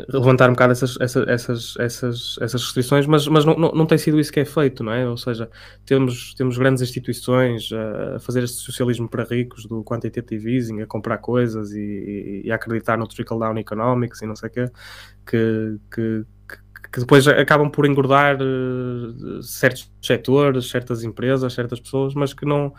levantar 0.09 0.49
um 0.49 0.53
bocado 0.53 0.71
essas, 0.71 0.97
essas, 0.99 1.27
essas, 1.27 1.75
essas, 1.77 2.35
essas 2.41 2.63
restrições, 2.63 3.05
mas, 3.05 3.27
mas 3.27 3.45
não, 3.45 3.55
não, 3.55 3.71
não, 3.71 3.85
tem 3.85 3.97
sido 3.97 4.19
isso 4.19 4.31
que 4.31 4.39
é 4.39 4.45
feito, 4.45 4.83
não 4.83 4.91
é? 4.91 5.07
Ou 5.07 5.17
seja, 5.17 5.49
temos, 5.85 6.33
temos 6.33 6.57
grandes 6.57 6.81
instituições 6.81 7.69
a 7.71 8.19
fazer 8.19 8.43
este 8.43 8.57
socialismo 8.57 9.07
para 9.07 9.23
ricos 9.23 9.65
do 9.65 9.83
quantitative 9.83 10.55
easing, 10.55 10.81
a 10.81 10.85
comprar 10.85 11.17
coisas 11.19 11.71
e, 11.71 12.41
e 12.45 12.51
a 12.51 12.55
acreditar 12.55 12.97
no 12.97 13.07
trickle-down 13.07 13.57
economics 13.57 14.21
e 14.21 14.25
não 14.25 14.35
sei 14.35 14.49
o 14.49 14.51
quê, 14.51 14.65
que, 15.25 15.77
que, 15.93 16.25
que 16.91 16.99
depois 16.99 17.27
acabam 17.27 17.69
por 17.69 17.85
engordar 17.85 18.37
uh, 18.41 19.43
certos 19.43 19.91
setores, 20.01 20.69
certas 20.69 21.03
empresas, 21.03 21.53
certas 21.53 21.79
pessoas, 21.79 22.13
mas 22.13 22.33
que 22.33 22.45
não 22.45 22.73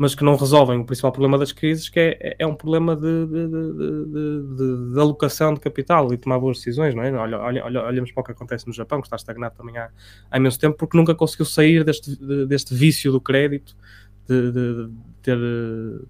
mas 0.00 0.14
que 0.14 0.24
não 0.24 0.34
resolvem 0.34 0.80
o 0.80 0.84
principal 0.86 1.12
problema 1.12 1.36
das 1.36 1.52
crises, 1.52 1.90
que 1.90 2.00
é, 2.00 2.36
é 2.38 2.46
um 2.46 2.54
problema 2.54 2.96
de, 2.96 3.26
de, 3.26 3.48
de, 3.48 4.94
de, 4.94 4.98
alocação 4.98 5.52
de 5.52 5.60
capital 5.60 6.10
e 6.14 6.16
tomar 6.16 6.38
boas 6.38 6.56
decisões, 6.56 6.94
não 6.94 7.02
é? 7.02 7.12
Olha, 7.12 7.38
olha, 7.38 7.64
olha, 7.66 7.84
olhamos 7.84 8.10
para 8.10 8.22
o 8.22 8.24
que 8.24 8.32
acontece 8.32 8.66
no 8.66 8.72
Japão, 8.72 9.02
que 9.02 9.08
está 9.08 9.16
estagnado 9.16 9.56
também 9.58 9.76
há, 9.76 9.90
há 10.30 10.38
imenso 10.38 10.58
tempo, 10.58 10.74
porque 10.78 10.96
nunca 10.96 11.14
conseguiu 11.14 11.44
sair 11.44 11.84
deste, 11.84 12.16
deste 12.46 12.74
vício 12.74 13.12
do 13.12 13.20
crédito, 13.20 13.76
de, 14.26 14.88
ter 15.20 15.36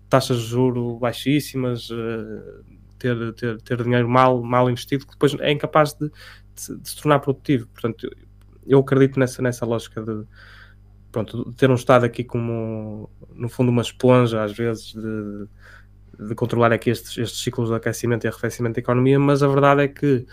taxas 0.08 0.36
de 0.36 0.46
juro 0.46 0.96
baixíssimas, 1.00 1.88
eh, 1.90 2.62
ter, 2.96 3.32
ter, 3.32 3.60
ter 3.60 3.82
dinheiro 3.82 4.08
mal, 4.08 4.40
mal 4.40 4.70
investido, 4.70 5.04
que 5.04 5.14
depois 5.14 5.34
é 5.40 5.50
incapaz 5.50 5.94
de, 5.94 6.08
de, 6.08 6.88
se 6.88 6.94
tornar 6.94 7.18
produtivo. 7.18 7.66
Portanto, 7.66 8.08
eu 8.64 8.78
acredito 8.78 9.18
nessa, 9.18 9.42
nessa 9.42 9.66
lógica 9.66 10.00
de, 10.00 10.24
pronto, 11.10 11.52
ter 11.54 11.70
um 11.70 11.74
Estado 11.74 12.04
aqui 12.04 12.24
como, 12.24 13.10
no 13.34 13.48
fundo, 13.48 13.70
uma 13.70 13.82
esponja, 13.82 14.42
às 14.42 14.52
vezes, 14.52 14.92
de, 14.92 15.46
de 16.28 16.34
controlar 16.34 16.72
aqui 16.72 16.90
estes, 16.90 17.16
estes 17.18 17.42
ciclos 17.42 17.68
de 17.68 17.74
aquecimento 17.74 18.24
e 18.24 18.28
arrefecimento 18.28 18.74
da 18.74 18.80
economia, 18.80 19.18
mas 19.18 19.42
a 19.42 19.48
verdade 19.48 19.82
é 19.82 19.88
que 19.88 20.26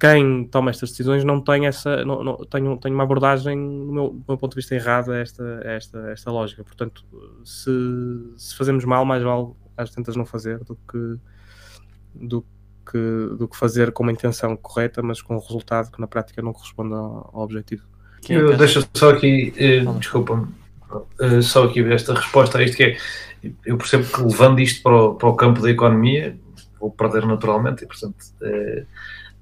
quem 0.00 0.44
toma 0.46 0.70
estas 0.70 0.90
decisões 0.90 1.24
não 1.24 1.42
tem 1.42 1.66
essa, 1.66 2.04
não, 2.06 2.24
não, 2.24 2.36
tem, 2.38 2.76
tem 2.78 2.92
uma 2.92 3.02
abordagem, 3.02 3.58
do 3.86 3.92
meu, 3.92 4.08
do 4.10 4.24
meu 4.26 4.38
ponto 4.38 4.52
de 4.52 4.56
vista, 4.56 4.74
errada 4.74 5.12
a 5.12 5.18
esta, 5.18 5.60
esta, 5.62 5.98
esta 6.10 6.30
lógica. 6.30 6.64
Portanto, 6.64 7.04
se, 7.44 7.70
se 8.36 8.56
fazemos 8.56 8.84
mal, 8.86 9.04
mais 9.04 9.22
vale 9.22 9.52
às 9.76 9.90
tantas 9.90 10.16
não 10.16 10.24
fazer 10.24 10.58
do 10.64 10.74
que, 10.74 11.18
do 12.14 12.42
que, 12.90 13.36
do 13.36 13.46
que 13.46 13.56
fazer 13.56 13.92
com 13.92 14.02
uma 14.02 14.12
intenção 14.12 14.56
correta, 14.56 15.02
mas 15.02 15.20
com 15.20 15.36
um 15.36 15.38
resultado 15.38 15.90
que 15.90 16.00
na 16.00 16.06
prática 16.06 16.40
não 16.40 16.54
corresponde 16.54 16.94
ao, 16.94 17.30
ao 17.34 17.42
objetivo. 17.42 17.86
Eu, 18.28 18.56
deixa 18.56 18.86
só 18.94 19.10
aqui, 19.10 19.52
eh, 19.56 19.82
desculpa-me, 19.98 20.46
eh, 21.20 21.42
só 21.42 21.64
aqui 21.64 21.80
esta 21.92 22.14
resposta 22.14 22.58
a 22.58 22.62
isto 22.62 22.76
que 22.76 22.84
é, 22.84 22.96
eu 23.64 23.76
percebo 23.76 24.04
que 24.04 24.22
levando 24.22 24.60
isto 24.60 24.82
para 24.82 24.96
o, 24.96 25.14
para 25.14 25.28
o 25.28 25.34
campo 25.34 25.60
da 25.62 25.70
economia, 25.70 26.36
vou 26.78 26.90
perder 26.90 27.26
naturalmente 27.26 27.84
e 27.84 27.86
portanto 27.86 28.16
eh, 28.42 28.84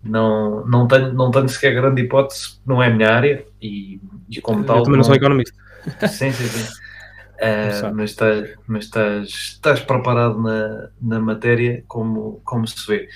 não, 0.03 0.67
não, 0.67 0.87
tenho, 0.87 1.13
não 1.13 1.31
tenho 1.31 1.49
sequer 1.49 1.75
grande 1.75 2.03
hipótese, 2.03 2.61
não 2.67 2.83
é 2.83 2.87
a 2.87 2.91
minha 2.91 3.11
área 3.11 3.45
e, 3.61 4.01
e 4.29 4.41
como 4.41 4.61
eu 4.61 4.65
tal... 4.65 4.83
também 4.83 4.99
não 4.99 5.05
sou 5.05 5.15
economista. 5.15 5.57
Sim, 6.09 6.33
sim, 6.33 6.47
sim. 6.47 6.73
Uh, 7.39 7.95
mas, 7.95 8.11
estás, 8.11 8.51
mas 8.67 8.85
estás, 8.85 9.29
estás 9.29 9.81
preparado 9.81 10.43
na, 10.43 10.89
na 11.01 11.21
matéria 11.21 11.85
como, 11.87 12.41
como 12.45 12.67
se 12.67 12.85
vê. 12.87 13.09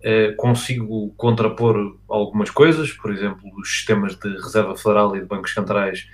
Uh, 0.00 0.34
consigo 0.36 1.12
contrapor 1.16 1.98
algumas 2.08 2.48
coisas, 2.48 2.90
por 2.90 3.12
exemplo, 3.12 3.42
os 3.58 3.68
sistemas 3.68 4.16
de 4.16 4.30
reserva 4.30 4.74
federal 4.74 5.14
e 5.14 5.20
de 5.20 5.26
bancos 5.26 5.52
centrais 5.52 6.08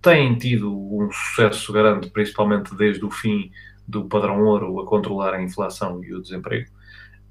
têm 0.00 0.36
tido 0.38 0.72
um 0.72 1.10
sucesso 1.10 1.72
grande, 1.72 2.08
principalmente 2.08 2.74
desde 2.74 3.04
o 3.04 3.10
fim 3.10 3.50
do 3.86 4.04
padrão 4.04 4.44
ouro 4.44 4.78
a 4.80 4.86
controlar 4.86 5.34
a 5.34 5.42
inflação 5.42 6.02
e 6.04 6.14
o 6.14 6.22
desemprego. 6.22 6.70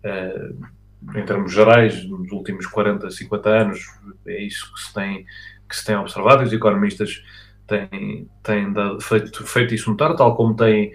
Uh, 0.04 0.68
em 1.16 1.26
termos 1.26 1.54
gerais, 1.54 2.04
nos 2.06 2.30
últimos 2.32 2.66
40, 2.66 3.10
50 3.10 3.50
anos, 3.50 3.80
é 4.26 4.44
isso 4.44 4.74
que 4.74 4.82
se 4.82 4.94
tem, 4.94 5.26
que 5.68 5.76
se 5.76 5.86
tem 5.86 5.96
observado. 5.96 6.44
Os 6.44 6.52
economistas 6.52 7.24
têm, 7.66 8.28
têm 8.44 8.74
dado, 8.74 9.00
feito, 9.00 9.46
feito 9.48 9.74
isso 9.74 9.90
notar, 9.90 10.16
tal 10.16 10.36
como 10.36 10.56
têm 10.56 10.94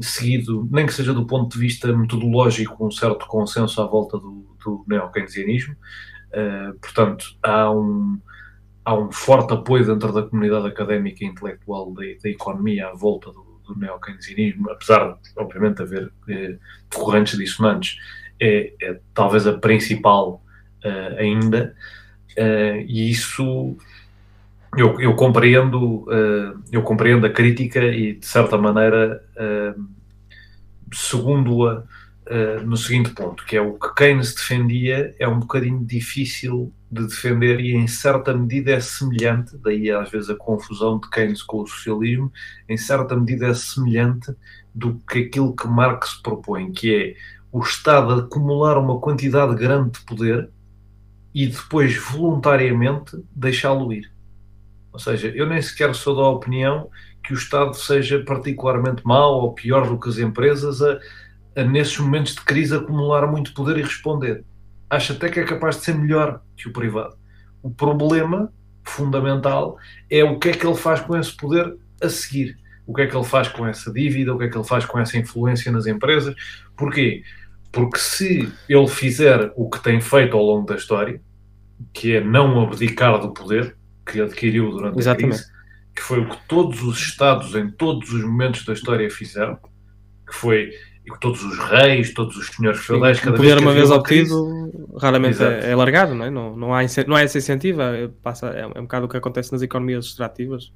seguido, 0.00 0.68
nem 0.70 0.86
que 0.86 0.94
seja 0.94 1.12
do 1.12 1.26
ponto 1.26 1.52
de 1.52 1.58
vista 1.58 1.92
metodológico, 1.92 2.86
um 2.86 2.90
certo 2.90 3.26
consenso 3.26 3.80
à 3.82 3.86
volta 3.86 4.18
do, 4.18 4.46
do 4.64 4.84
neo-keynesianismo. 4.86 5.74
Uh, 6.32 6.78
portanto, 6.78 7.36
há 7.42 7.70
um, 7.70 8.18
há 8.84 8.94
um 8.94 9.10
forte 9.12 9.52
apoio 9.52 9.86
dentro 9.86 10.12
da 10.12 10.22
comunidade 10.22 10.66
académica 10.66 11.24
e 11.24 11.28
intelectual 11.28 11.92
da, 11.92 12.02
da 12.22 12.28
economia 12.28 12.88
à 12.88 12.94
volta 12.94 13.30
do, 13.30 13.60
do 13.66 13.78
neo-keynesianismo, 13.78 14.70
apesar 14.70 15.18
de, 15.22 15.30
obviamente, 15.36 15.82
haver 15.82 16.12
eh, 16.28 16.56
correntes 16.92 17.38
dissonantes, 17.38 17.96
é, 18.40 18.72
é, 18.82 19.00
talvez 19.14 19.46
a 19.46 19.56
principal 19.58 20.42
uh, 20.84 21.16
ainda, 21.18 21.74
uh, 22.36 22.80
e 22.86 23.10
isso 23.10 23.76
eu, 24.76 24.98
eu 25.00 25.14
compreendo 25.14 26.04
uh, 26.04 26.62
eu 26.70 26.82
compreendo 26.82 27.26
a 27.26 27.30
crítica 27.30 27.84
e 27.84 28.14
de 28.14 28.26
certa 28.26 28.56
maneira 28.56 29.22
uh, 29.36 29.84
segundo-a 30.92 31.80
uh, 31.80 32.66
no 32.66 32.76
seguinte 32.76 33.10
ponto 33.10 33.44
que 33.44 33.56
é 33.56 33.60
o 33.60 33.74
que 33.74 33.94
Keynes 33.94 34.34
defendia 34.34 35.14
é 35.18 35.28
um 35.28 35.40
bocadinho 35.40 35.84
difícil 35.84 36.72
de 36.90 37.06
defender 37.06 37.60
e 37.60 37.74
em 37.74 37.86
certa 37.86 38.32
medida 38.32 38.72
é 38.72 38.80
semelhante 38.80 39.56
daí 39.58 39.90
às 39.90 40.10
vezes 40.10 40.30
a 40.30 40.36
confusão 40.36 40.98
de 40.98 41.08
Keynes 41.10 41.42
com 41.42 41.62
o 41.62 41.66
socialismo 41.66 42.32
em 42.66 42.76
certa 42.78 43.14
medida 43.14 43.48
é 43.48 43.54
semelhante 43.54 44.34
do 44.74 44.98
que 45.06 45.18
aquilo 45.18 45.54
que 45.54 45.68
Marx 45.68 46.14
propõe 46.22 46.72
que 46.72 46.94
é 46.94 47.14
o 47.50 47.60
Estado 47.60 48.14
acumular 48.14 48.78
uma 48.78 48.98
quantidade 48.98 49.54
grande 49.54 49.90
de 49.90 50.00
poder 50.06 50.48
e 51.34 51.46
depois 51.46 51.94
voluntariamente 51.96 53.22
deixá-lo 53.34 53.92
ir 53.92 54.11
ou 54.92 54.98
seja, 54.98 55.28
eu 55.28 55.46
nem 55.46 55.60
sequer 55.60 55.94
sou 55.94 56.14
da 56.14 56.28
opinião 56.28 56.88
que 57.24 57.32
o 57.32 57.36
Estado 57.36 57.74
seja 57.74 58.22
particularmente 58.24 59.02
mau 59.06 59.40
ou 59.40 59.54
pior 59.54 59.88
do 59.88 59.98
que 59.98 60.08
as 60.08 60.18
empresas 60.18 60.82
a, 60.82 60.98
a 61.56 61.64
nesses 61.64 61.96
momentos 61.98 62.34
de 62.34 62.40
crise 62.42 62.74
acumular 62.74 63.26
muito 63.26 63.54
poder 63.54 63.78
e 63.78 63.82
responder. 63.82 64.44
Acho 64.90 65.12
até 65.12 65.28
que 65.30 65.40
é 65.40 65.44
capaz 65.44 65.76
de 65.76 65.84
ser 65.84 65.94
melhor 65.94 66.42
que 66.56 66.68
o 66.68 66.72
privado. 66.72 67.16
O 67.62 67.70
problema 67.70 68.52
fundamental 68.84 69.78
é 70.10 70.22
o 70.24 70.38
que 70.38 70.50
é 70.50 70.52
que 70.52 70.66
ele 70.66 70.76
faz 70.76 71.00
com 71.00 71.16
esse 71.16 71.34
poder 71.34 71.74
a 72.02 72.08
seguir. 72.08 72.58
O 72.86 72.92
que 72.92 73.02
é 73.02 73.06
que 73.06 73.16
ele 73.16 73.24
faz 73.24 73.48
com 73.48 73.66
essa 73.66 73.92
dívida, 73.92 74.34
o 74.34 74.38
que 74.38 74.44
é 74.44 74.48
que 74.48 74.56
ele 74.56 74.66
faz 74.66 74.84
com 74.84 74.98
essa 74.98 75.16
influência 75.16 75.70
nas 75.70 75.86
empresas. 75.86 76.34
Porquê? 76.76 77.22
Porque 77.70 77.98
se 77.98 78.52
ele 78.68 78.88
fizer 78.88 79.52
o 79.56 79.70
que 79.70 79.82
tem 79.82 80.00
feito 80.00 80.36
ao 80.36 80.42
longo 80.42 80.66
da 80.66 80.74
história, 80.74 81.22
que 81.92 82.16
é 82.16 82.20
não 82.20 82.60
abdicar 82.60 83.18
do 83.20 83.32
poder, 83.32 83.76
que 84.12 84.20
adquiriu 84.20 84.70
durante 84.70 84.98
Exatamente. 84.98 85.34
a 85.34 85.38
crise, 85.38 85.52
que 85.94 86.02
foi 86.02 86.20
o 86.20 86.28
que 86.28 86.36
todos 86.46 86.82
os 86.82 86.98
Estados 86.98 87.54
em 87.54 87.70
todos 87.70 88.12
os 88.12 88.22
momentos 88.22 88.64
da 88.64 88.72
história 88.72 89.10
fizeram, 89.10 89.56
que 90.26 90.34
foi 90.34 90.70
que 91.04 91.18
todos 91.18 91.42
os 91.42 91.58
reis, 91.58 92.14
todos 92.14 92.36
os 92.36 92.46
senhores 92.48 92.80
feudais, 92.80 93.18
cada 93.18 93.36
poder 93.36 93.54
vez 93.54 93.62
uma 93.62 93.72
vez 93.72 93.90
obtido, 93.90 94.88
raramente 95.00 95.42
é, 95.42 95.70
é, 95.70 95.74
largado, 95.74 96.14
não 96.14 96.24
é? 96.24 96.30
Não, 96.30 96.56
não, 96.56 96.72
há, 96.72 96.82
não 97.06 97.16
há 97.16 97.24
esse 97.24 97.38
incentivo, 97.38 97.82
é, 97.82 98.08
passa, 98.22 98.50
é, 98.50 98.60
é 98.60 98.80
um 98.80 98.82
bocado 98.82 99.06
o 99.06 99.08
que 99.08 99.16
acontece 99.16 99.50
nas 99.50 99.62
economias 99.62 100.04
extrativas 100.04 100.72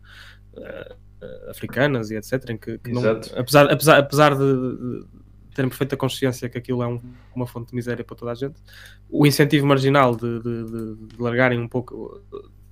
uh, 0.55 1.49
africanas 1.49 2.11
e 2.11 2.17
etc, 2.17 2.51
em 2.51 2.57
que, 2.57 2.77
que 2.79 2.91
não, 2.91 3.03
apesar, 3.37 3.71
apesar, 3.71 3.99
apesar 3.99 4.35
de, 4.35 4.41
de 4.41 5.07
terem 5.55 5.69
perfeita 5.69 5.97
consciência 5.97 6.49
que 6.49 6.59
aquilo 6.59 6.83
é 6.83 6.89
um, 6.89 7.01
uma 7.35 7.47
fonte 7.47 7.71
de 7.71 7.77
miséria 7.77 8.05
para 8.05 8.17
toda 8.17 8.33
a 8.33 8.35
gente, 8.35 8.61
o 9.09 9.25
incentivo 9.27 9.65
marginal 9.65 10.17
de, 10.17 10.41
de, 10.41 10.65
de 10.97 11.23
largarem 11.23 11.59
um 11.61 11.69
pouco 11.69 12.21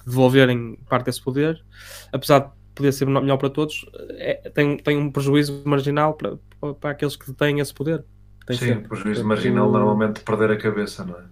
devolverem 0.06 0.78
parte 0.88 1.06
desse 1.06 1.22
poder, 1.22 1.62
apesar 2.12 2.40
de 2.40 2.48
poder 2.74 2.92
ser 2.92 3.06
melhor 3.06 3.36
para 3.36 3.50
todos, 3.50 3.86
é, 4.18 4.50
tem, 4.50 4.76
tem 4.76 4.96
um 4.96 5.10
prejuízo 5.10 5.62
marginal 5.64 6.14
para, 6.14 6.36
para 6.80 6.90
aqueles 6.90 7.16
que 7.16 7.32
têm 7.32 7.60
esse 7.60 7.72
poder. 7.72 8.04
Tem 8.46 8.56
Sim, 8.56 8.66
sempre. 8.66 8.88
prejuízo 8.88 9.24
marginal 9.24 9.70
normalmente 9.70 10.20
perder 10.20 10.50
a 10.50 10.56
cabeça, 10.56 11.04
não 11.04 11.16
é? 11.16 11.22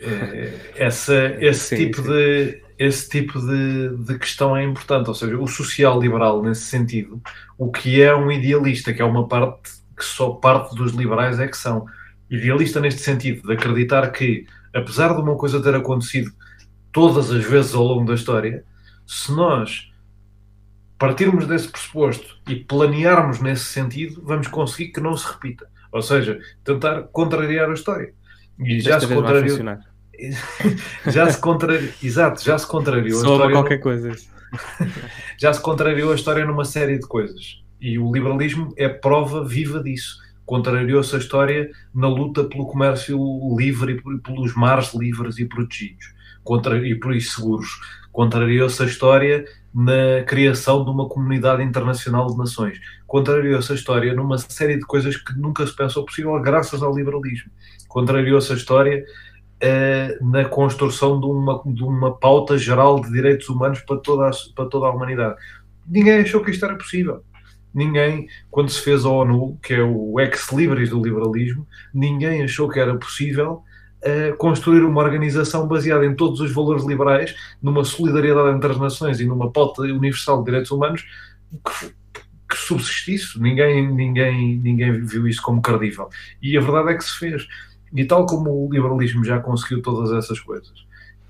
é 0.00 0.72
essa, 0.84 1.36
esse, 1.40 1.76
sim, 1.76 1.76
tipo 1.76 2.02
sim. 2.02 2.08
De, 2.08 2.62
esse 2.78 3.08
tipo 3.08 3.40
de, 3.40 3.96
de 3.96 4.18
questão 4.18 4.56
é 4.56 4.62
importante, 4.62 5.08
ou 5.08 5.14
seja, 5.14 5.38
o 5.38 5.46
social-liberal 5.46 6.42
nesse 6.42 6.62
sentido, 6.62 7.22
o 7.56 7.70
que 7.70 8.02
é 8.02 8.14
um 8.14 8.30
idealista, 8.30 8.92
que 8.92 9.00
é 9.00 9.04
uma 9.04 9.26
parte 9.26 9.70
que 9.96 10.04
só 10.04 10.30
parte 10.32 10.74
dos 10.74 10.92
liberais 10.92 11.40
é 11.40 11.48
que 11.48 11.56
são. 11.56 11.86
Idealista 12.28 12.80
neste 12.80 13.02
sentido, 13.02 13.46
de 13.46 13.54
acreditar 13.54 14.10
que 14.10 14.46
apesar 14.74 15.14
de 15.14 15.20
uma 15.20 15.36
coisa 15.36 15.62
ter 15.62 15.74
acontecido 15.74 16.30
todas 16.96 17.30
as 17.30 17.44
vezes 17.44 17.74
ao 17.74 17.84
longo 17.84 18.06
da 18.06 18.14
história, 18.14 18.64
se 19.06 19.30
nós 19.30 19.92
partirmos 20.98 21.46
desse 21.46 21.68
pressuposto 21.68 22.38
e 22.48 22.56
planearmos 22.56 23.38
nesse 23.38 23.64
sentido, 23.64 24.22
vamos 24.24 24.48
conseguir 24.48 24.92
que 24.92 25.00
não 25.00 25.14
se 25.14 25.30
repita. 25.30 25.68
Ou 25.92 26.00
seja, 26.00 26.40
tentar 26.64 27.02
contrariar 27.12 27.68
a 27.68 27.74
história. 27.74 28.14
E 28.58 28.80
já 28.80 28.98
se 28.98 29.08
contrariou. 29.08 29.58
já 31.12 31.30
se 31.30 31.38
contrariou. 31.38 31.92
Exato, 32.02 32.42
já 32.42 32.56
se 32.56 32.66
contrariou 32.66 33.18
a 33.18 33.22
história. 33.22 33.52
qualquer 33.52 33.78
coisa. 33.78 34.12
já 35.38 35.52
se 35.52 35.60
contrariou 35.60 36.12
a 36.12 36.14
história 36.14 36.46
numa 36.46 36.64
série 36.64 36.98
de 36.98 37.06
coisas. 37.06 37.62
E 37.78 37.98
o 37.98 38.10
liberalismo 38.10 38.72
é 38.74 38.88
prova 38.88 39.44
viva 39.44 39.82
disso. 39.82 40.16
Contrariou-se 40.46 41.14
a 41.14 41.18
história 41.18 41.70
na 41.94 42.08
luta 42.08 42.44
pelo 42.44 42.66
comércio 42.66 43.18
livre 43.54 44.00
e 44.02 44.18
pelos 44.22 44.54
mares 44.54 44.94
livres 44.94 45.38
e 45.38 45.44
protegidos 45.44 46.15
contra, 46.46 46.78
e 46.78 46.94
por 46.94 47.14
isso 47.14 47.36
seguros. 47.36 47.68
Contrariou-se 48.12 48.82
a 48.82 48.86
história 48.86 49.44
na 49.74 50.22
criação 50.24 50.82
de 50.82 50.90
uma 50.90 51.06
comunidade 51.06 51.62
internacional 51.62 52.28
de 52.28 52.38
nações. 52.38 52.80
Contrariou-se 53.06 53.70
a 53.72 53.74
história 53.74 54.14
numa 54.14 54.38
série 54.38 54.76
de 54.76 54.86
coisas 54.86 55.16
que 55.18 55.38
nunca 55.38 55.66
se 55.66 55.76
pensou 55.76 56.06
possível 56.06 56.40
graças 56.40 56.82
ao 56.82 56.96
liberalismo. 56.96 57.50
Contrariou-se 57.88 58.50
a 58.50 58.56
história 58.56 59.04
uh, 59.62 60.30
na 60.30 60.46
construção 60.46 61.20
de 61.20 61.26
uma, 61.26 61.62
de 61.66 61.84
uma 61.84 62.16
pauta 62.16 62.56
geral 62.56 63.00
de 63.00 63.12
direitos 63.12 63.50
humanos 63.50 63.80
para 63.80 63.98
toda, 63.98 64.28
a, 64.28 64.30
para 64.54 64.64
toda 64.66 64.86
a 64.86 64.90
humanidade. 64.90 65.36
Ninguém 65.86 66.20
achou 66.20 66.42
que 66.42 66.52
isto 66.52 66.64
era 66.64 66.76
possível. 66.76 67.22
Ninguém, 67.74 68.28
quando 68.50 68.70
se 68.70 68.80
fez 68.80 69.04
a 69.04 69.10
ONU, 69.10 69.58
que 69.62 69.74
é 69.74 69.82
o 69.82 70.18
ex-libris 70.18 70.88
do 70.88 71.02
liberalismo, 71.02 71.66
ninguém 71.92 72.42
achou 72.42 72.66
que 72.66 72.80
era 72.80 72.96
possível 72.96 73.62
construir 74.38 74.84
uma 74.84 75.02
organização 75.02 75.66
baseada 75.66 76.04
em 76.04 76.14
todos 76.14 76.40
os 76.40 76.52
valores 76.52 76.84
liberais, 76.84 77.34
numa 77.62 77.84
solidariedade 77.84 78.56
entre 78.56 78.72
as 78.72 78.78
nações 78.78 79.20
e 79.20 79.26
numa 79.26 79.50
pauta 79.50 79.82
universal 79.82 80.38
de 80.38 80.46
direitos 80.46 80.70
humanos 80.70 81.04
que, 81.64 81.88
que 82.48 82.56
subsistisse. 82.56 83.40
Ninguém, 83.40 83.92
ninguém, 83.92 84.58
ninguém 84.58 85.04
viu 85.04 85.26
isso 85.26 85.42
como 85.42 85.60
credível. 85.60 86.08
E 86.40 86.56
a 86.56 86.60
verdade 86.60 86.90
é 86.90 86.94
que 86.94 87.04
se 87.04 87.18
fez. 87.18 87.46
E 87.92 88.04
tal 88.04 88.26
como 88.26 88.50
o 88.50 88.72
liberalismo 88.72 89.24
já 89.24 89.40
conseguiu 89.40 89.80
todas 89.80 90.12
essas 90.12 90.40
coisas, 90.40 90.72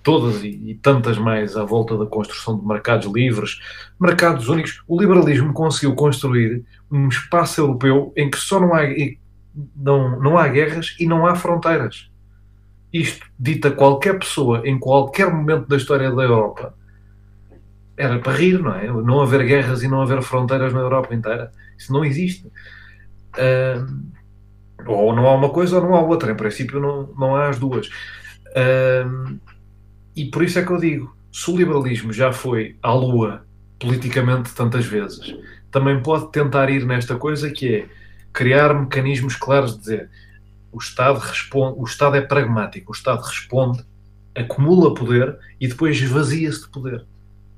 todas 0.03 0.43
e, 0.43 0.49
e, 0.49 0.75
tantas 0.75 1.19
mais 1.19 1.57
à 1.57 1.65
volta 1.65 1.97
da 1.97 2.07
construção 2.07 2.59
de 2.59 2.67
mercados 2.67 3.07
livres, 3.13 3.59
mercados 4.01 4.49
únicos, 4.49 4.83
o 4.89 5.01
liberalismo 5.01 5.53
conseguiu 5.53 5.95
construir 5.95 6.65
um 6.91 7.09
espaço 7.09 7.61
europeu 7.61 8.13
em 8.17 8.31
que 8.31 8.39
só 8.39 8.59
não 8.59 8.75
há, 8.75 8.83
não, 9.77 10.19
não 10.21 10.39
há 10.39 10.49
guerras 10.49 10.97
e 10.99 11.07
não 11.07 11.27
há 11.27 11.35
fronteiras 11.35 12.11
isto 13.01 13.27
dita 13.39 13.71
qualquer 13.71 14.19
pessoa 14.19 14.63
em 14.65 14.79
qualquer 14.79 15.33
momento 15.33 15.69
da 15.69 15.77
história 15.77 16.11
da 16.11 16.23
Europa 16.23 16.75
era 17.97 18.19
para 18.19 18.37
rir, 18.37 18.61
não 18.61 18.75
é? 18.75 18.87
Não 18.87 19.21
haver 19.21 19.47
guerras 19.47 19.83
e 19.83 19.89
não 19.89 20.03
haver 20.03 20.21
fronteiras 20.23 20.73
na 20.73 20.81
Europa 20.81 21.15
inteira. 21.15 21.51
Isso 21.79 21.93
não 21.93 22.05
existe. 22.05 22.47
Uh, 22.47 24.17
ou 24.87 25.15
não 25.15 25.27
há 25.27 25.35
uma 25.35 25.49
coisa 25.49 25.77
ou 25.77 25.83
não 25.83 25.95
há 25.95 26.01
outra. 26.01 26.31
Em 26.31 26.37
princípio, 26.37 26.79
não, 26.79 27.07
não 27.19 27.35
há 27.35 27.49
as 27.49 27.59
duas. 27.59 27.87
Uh, 28.49 29.39
e 30.15 30.27
por 30.27 30.43
isso 30.43 30.59
é 30.59 30.65
que 30.65 30.71
eu 30.71 30.79
digo: 30.79 31.17
se 31.33 31.51
o 31.51 31.57
liberalismo 31.57 32.13
já 32.13 32.33
foi 32.33 32.77
à 32.83 32.93
lua 32.93 33.47
politicamente 33.79 34.55
tantas 34.55 34.85
vezes, 34.85 35.35
também 35.71 36.03
pode 36.03 36.31
tentar 36.33 36.69
ir 36.71 36.85
nesta 36.85 37.17
coisa 37.17 37.51
que 37.51 37.75
é 37.75 37.89
criar 38.33 38.75
mecanismos 38.75 39.37
claros 39.37 39.75
de 39.75 39.81
dizer 39.81 40.11
o 40.77 40.79
Estado 40.79 41.19
responde, 41.19 41.79
o 41.79 41.85
Estado 41.85 42.17
é 42.17 42.21
pragmático, 42.21 42.93
o 42.93 42.95
Estado 42.95 43.23
responde, 43.23 43.83
acumula 44.35 44.93
poder 44.93 45.39
e 45.59 45.67
depois 45.67 45.97
esvazia-se 45.97 46.65
de 46.65 46.69
poder. 46.69 47.07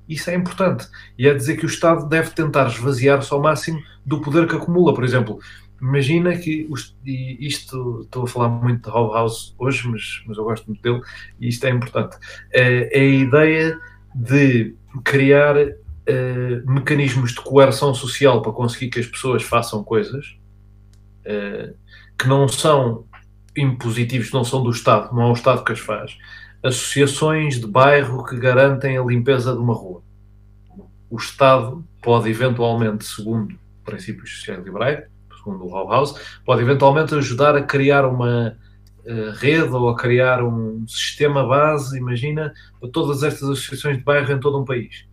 Isso 0.08 0.30
é 0.30 0.36
importante. 0.36 0.86
E 1.18 1.26
é 1.26 1.34
dizer 1.34 1.56
que 1.56 1.66
o 1.66 1.68
Estado 1.68 2.08
deve 2.08 2.30
tentar 2.30 2.68
esvaziar-se 2.68 3.32
ao 3.32 3.42
máximo 3.42 3.82
do 4.06 4.20
poder 4.20 4.46
que 4.46 4.54
acumula. 4.54 4.94
Por 4.94 5.02
exemplo, 5.02 5.40
imagina 5.82 6.38
que, 6.38 6.70
e 7.04 7.44
isto 7.44 8.02
estou 8.02 8.22
a 8.22 8.28
falar 8.28 8.50
muito 8.50 8.88
de 8.88 8.94
House 8.94 9.52
hoje, 9.58 9.88
mas, 9.88 10.22
mas 10.24 10.38
eu 10.38 10.44
gosto 10.44 10.66
muito 10.66 10.80
dele, 10.80 11.00
e 11.40 11.48
isto 11.48 11.66
é 11.66 11.70
importante, 11.70 12.16
é, 12.52 12.96
é 12.96 13.00
a 13.00 13.04
ideia 13.04 13.80
de 14.14 14.76
criar 15.04 15.56
Uh, 16.10 16.64
mecanismos 16.66 17.32
de 17.32 17.40
coerção 17.42 17.92
social 17.92 18.40
para 18.40 18.50
conseguir 18.50 18.88
que 18.88 18.98
as 18.98 19.06
pessoas 19.06 19.42
façam 19.42 19.84
coisas 19.84 20.38
uh, 21.26 21.74
que 22.18 22.28
não 22.28 22.48
são 22.48 23.04
impositivos, 23.56 24.32
não 24.32 24.44
são 24.44 24.62
do 24.62 24.70
Estado, 24.70 25.14
não 25.14 25.22
é 25.22 25.30
o 25.30 25.32
Estado 25.32 25.64
que 25.64 25.72
as 25.72 25.80
faz. 25.80 26.16
Associações 26.62 27.60
de 27.60 27.66
bairro 27.66 28.24
que 28.24 28.36
garantem 28.36 28.98
a 28.98 29.04
limpeza 29.04 29.52
de 29.52 29.58
uma 29.58 29.74
rua. 29.74 30.02
O 31.08 31.16
Estado 31.16 31.84
pode 32.02 32.28
eventualmente, 32.28 33.04
segundo 33.04 33.56
princípios 33.84 34.38
sociais 34.38 34.62
liberais, 34.64 35.04
segundo 35.36 35.64
o 35.64 35.90
House, 35.90 36.14
pode 36.44 36.62
eventualmente 36.62 37.14
ajudar 37.14 37.56
a 37.56 37.62
criar 37.62 38.04
uma 38.04 38.56
uh, 39.06 39.30
rede 39.36 39.70
ou 39.70 39.88
a 39.88 39.96
criar 39.96 40.42
um 40.42 40.86
sistema 40.86 41.46
base, 41.46 41.96
imagina, 41.96 42.52
para 42.80 42.90
todas 42.90 43.22
estas 43.22 43.48
associações 43.48 43.98
de 43.98 44.04
bairro 44.04 44.30
em 44.32 44.40
todo 44.40 44.60
um 44.60 44.64
país. 44.64 45.06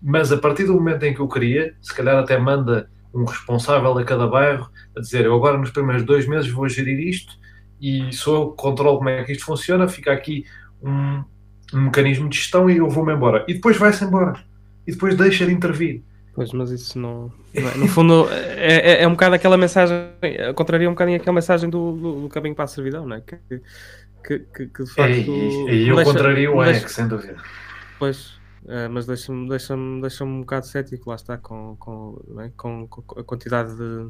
Mas 0.00 0.32
a 0.32 0.38
partir 0.38 0.64
do 0.64 0.74
momento 0.74 1.02
em 1.02 1.12
que 1.12 1.22
o 1.22 1.28
cria, 1.28 1.74
se 1.82 1.94
calhar 1.94 2.16
até 2.16 2.38
manda 2.38 2.88
um 3.14 3.24
responsável 3.24 3.96
a 3.96 4.04
cada 4.04 4.26
bairro 4.26 4.70
a 4.96 5.00
dizer 5.00 5.24
eu 5.24 5.34
agora 5.34 5.58
nos 5.58 5.70
primeiros 5.70 6.04
dois 6.04 6.26
meses 6.26 6.50
vou 6.50 6.68
gerir 6.68 6.98
isto 6.98 7.38
e 7.80 8.12
sou 8.12 8.34
eu 8.36 8.50
que 8.50 8.56
controlo 8.56 8.98
como 8.98 9.08
é 9.08 9.24
que 9.24 9.32
isto 9.32 9.44
funciona, 9.44 9.88
fica 9.88 10.12
aqui 10.12 10.44
um, 10.82 11.22
um 11.74 11.82
mecanismo 11.82 12.28
de 12.28 12.36
gestão 12.36 12.70
e 12.70 12.78
eu 12.78 12.88
vou-me 12.88 13.12
embora. 13.12 13.44
E 13.48 13.54
depois 13.54 13.76
vai-se 13.76 14.04
embora. 14.04 14.42
E 14.86 14.92
depois 14.92 15.14
deixa 15.16 15.46
de 15.46 15.52
intervir. 15.52 16.02
Pois, 16.34 16.52
mas 16.52 16.70
isso 16.70 16.98
não. 16.98 17.32
não 17.54 17.68
é. 17.68 17.76
No 17.76 17.88
fundo, 17.88 18.28
é, 18.30 18.92
é, 18.98 19.02
é, 19.02 19.08
um 19.08 19.12
bocado 19.12 19.34
aquela 19.34 19.56
mensagem, 19.56 19.96
contraria 20.54 20.88
um 20.88 20.92
bocadinho 20.92 21.16
aquela 21.16 21.34
mensagem 21.34 21.68
do, 21.68 21.92
do, 21.92 22.20
do 22.22 22.28
caminho 22.28 22.54
para 22.54 22.64
a 22.64 22.68
servidão, 22.68 23.06
não 23.06 23.16
é? 23.16 23.20
Que, 23.22 23.36
que, 24.22 24.38
que, 24.38 24.66
que 24.66 24.84
de 24.84 24.90
facto. 24.90 25.12
E, 25.12 25.30
e, 25.30 25.84
e 25.84 25.88
eu 25.88 25.96
deixa, 25.96 26.12
contraria 26.12 26.50
o 26.50 26.60
ANEC, 26.60 26.90
sem 26.90 27.08
dúvida. 27.08 27.36
Pois, 27.98 28.38
Uh, 28.66 28.90
mas 28.90 29.06
deixa-me 29.06 29.48
deixa 29.48 29.76
deixa 30.00 30.24
um 30.24 30.40
bocado 30.40 30.66
cético, 30.66 31.08
lá 31.08 31.14
está, 31.14 31.38
com, 31.38 31.76
com, 31.78 32.20
é? 32.40 32.50
com, 32.56 32.88
com 32.88 33.20
a 33.20 33.22
quantidade 33.22 33.76
de. 33.76 34.08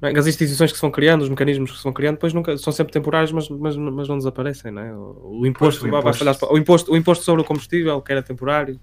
Bem, 0.00 0.16
as 0.16 0.26
instituições 0.26 0.72
que 0.72 0.78
se 0.78 0.80
vão 0.80 0.90
criando, 0.90 1.22
os 1.22 1.28
mecanismos 1.28 1.70
que 1.72 1.76
se 1.76 1.84
vão 1.84 1.92
criando, 1.92 2.14
depois 2.14 2.32
nunca, 2.32 2.56
são 2.56 2.72
sempre 2.72 2.90
temporários, 2.90 3.30
mas, 3.30 3.50
mas, 3.50 3.76
mas 3.76 4.08
não 4.08 4.16
desaparecem. 4.16 4.72
Não 4.72 4.80
é? 4.80 4.94
o, 4.94 5.40
o, 5.40 5.46
imposto, 5.46 5.84
o, 5.84 5.88
imposto... 5.88 6.46
o, 6.50 6.58
imposto, 6.58 6.92
o 6.92 6.96
imposto 6.96 7.24
sobre 7.24 7.42
o 7.42 7.44
combustível, 7.44 8.00
que 8.00 8.12
era 8.12 8.22
temporário, 8.22 8.80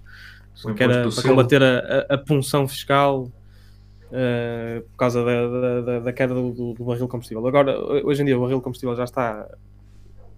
que 0.76 0.82
era 0.82 1.08
para 1.10 1.22
combater 1.22 1.62
a, 1.62 1.78
a, 2.10 2.14
a 2.14 2.18
punção 2.18 2.68
fiscal 2.68 3.24
uh, 3.24 4.82
por 4.90 4.96
causa 4.96 5.24
da, 5.24 5.80
da, 5.80 6.00
da 6.00 6.12
queda 6.12 6.34
do, 6.34 6.52
do, 6.52 6.74
do, 6.74 6.84
barril 6.84 7.08
combustível. 7.08 7.44
Agora, 7.44 7.76
hoje 8.04 8.22
em 8.22 8.26
dia, 8.26 8.38
o 8.38 8.42
barril 8.42 8.60
combustível 8.60 8.94
já 8.94 9.04
está 9.04 9.48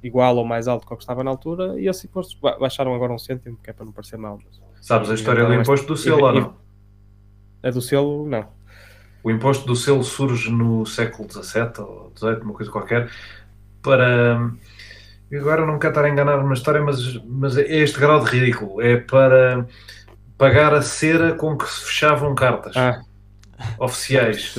igual 0.03 0.37
ou 0.37 0.45
mais 0.45 0.69
alto 0.69 0.87
que 0.87 0.93
o 0.93 0.97
que 0.97 1.03
estava 1.03 1.25
na 1.25 1.31
altura, 1.31 1.79
e 1.81 1.89
esses 1.89 2.05
impostos 2.05 2.39
baixaram 2.61 2.95
agora 2.95 3.13
um 3.13 3.19
cêntimo, 3.19 3.59
que 3.63 3.71
é 3.71 3.73
para 3.73 3.85
não 3.85 3.93
parecer 3.93 4.17
mal. 4.17 4.39
Mas... 4.45 4.61
Sabes 4.81 5.11
a 5.11 5.15
história 5.15 5.45
do 5.45 5.55
imposto 5.55 5.87
do 5.87 5.97
selo 5.97 6.25
ou 6.25 6.33
não? 6.33 6.55
A 7.63 7.71
do 7.71 7.83
selo, 7.83 8.27
não. 8.29 8.47
O 9.23 9.31
imposto 9.31 9.67
do 9.67 9.75
selo 9.75 10.05
surge 10.05 10.51
no 10.51 10.87
século 10.87 11.29
XVII 11.31 11.73
ou 11.79 12.13
XVIII, 12.17 12.41
uma 12.43 12.55
coisa 12.55 12.71
qualquer, 12.71 13.11
para. 13.83 14.51
Agora 15.31 15.67
não 15.67 15.79
quero 15.79 15.91
estar 15.91 16.05
a 16.05 16.09
enganar 16.09 16.39
uma 16.39 16.55
história, 16.55 16.81
mas, 16.81 17.15
mas 17.27 17.59
é 17.59 17.63
este 17.63 18.01
grau 18.01 18.25
de 18.25 18.31
ridículo. 18.31 18.81
É 18.81 18.97
para 18.97 19.67
pagar 20.39 20.73
a 20.73 20.81
cera 20.81 21.35
com 21.35 21.57
que 21.59 21.69
se 21.69 21.85
fechavam 21.85 22.35
cartas 22.35 22.75
ah. 22.77 23.03
oficiais. 23.79 24.57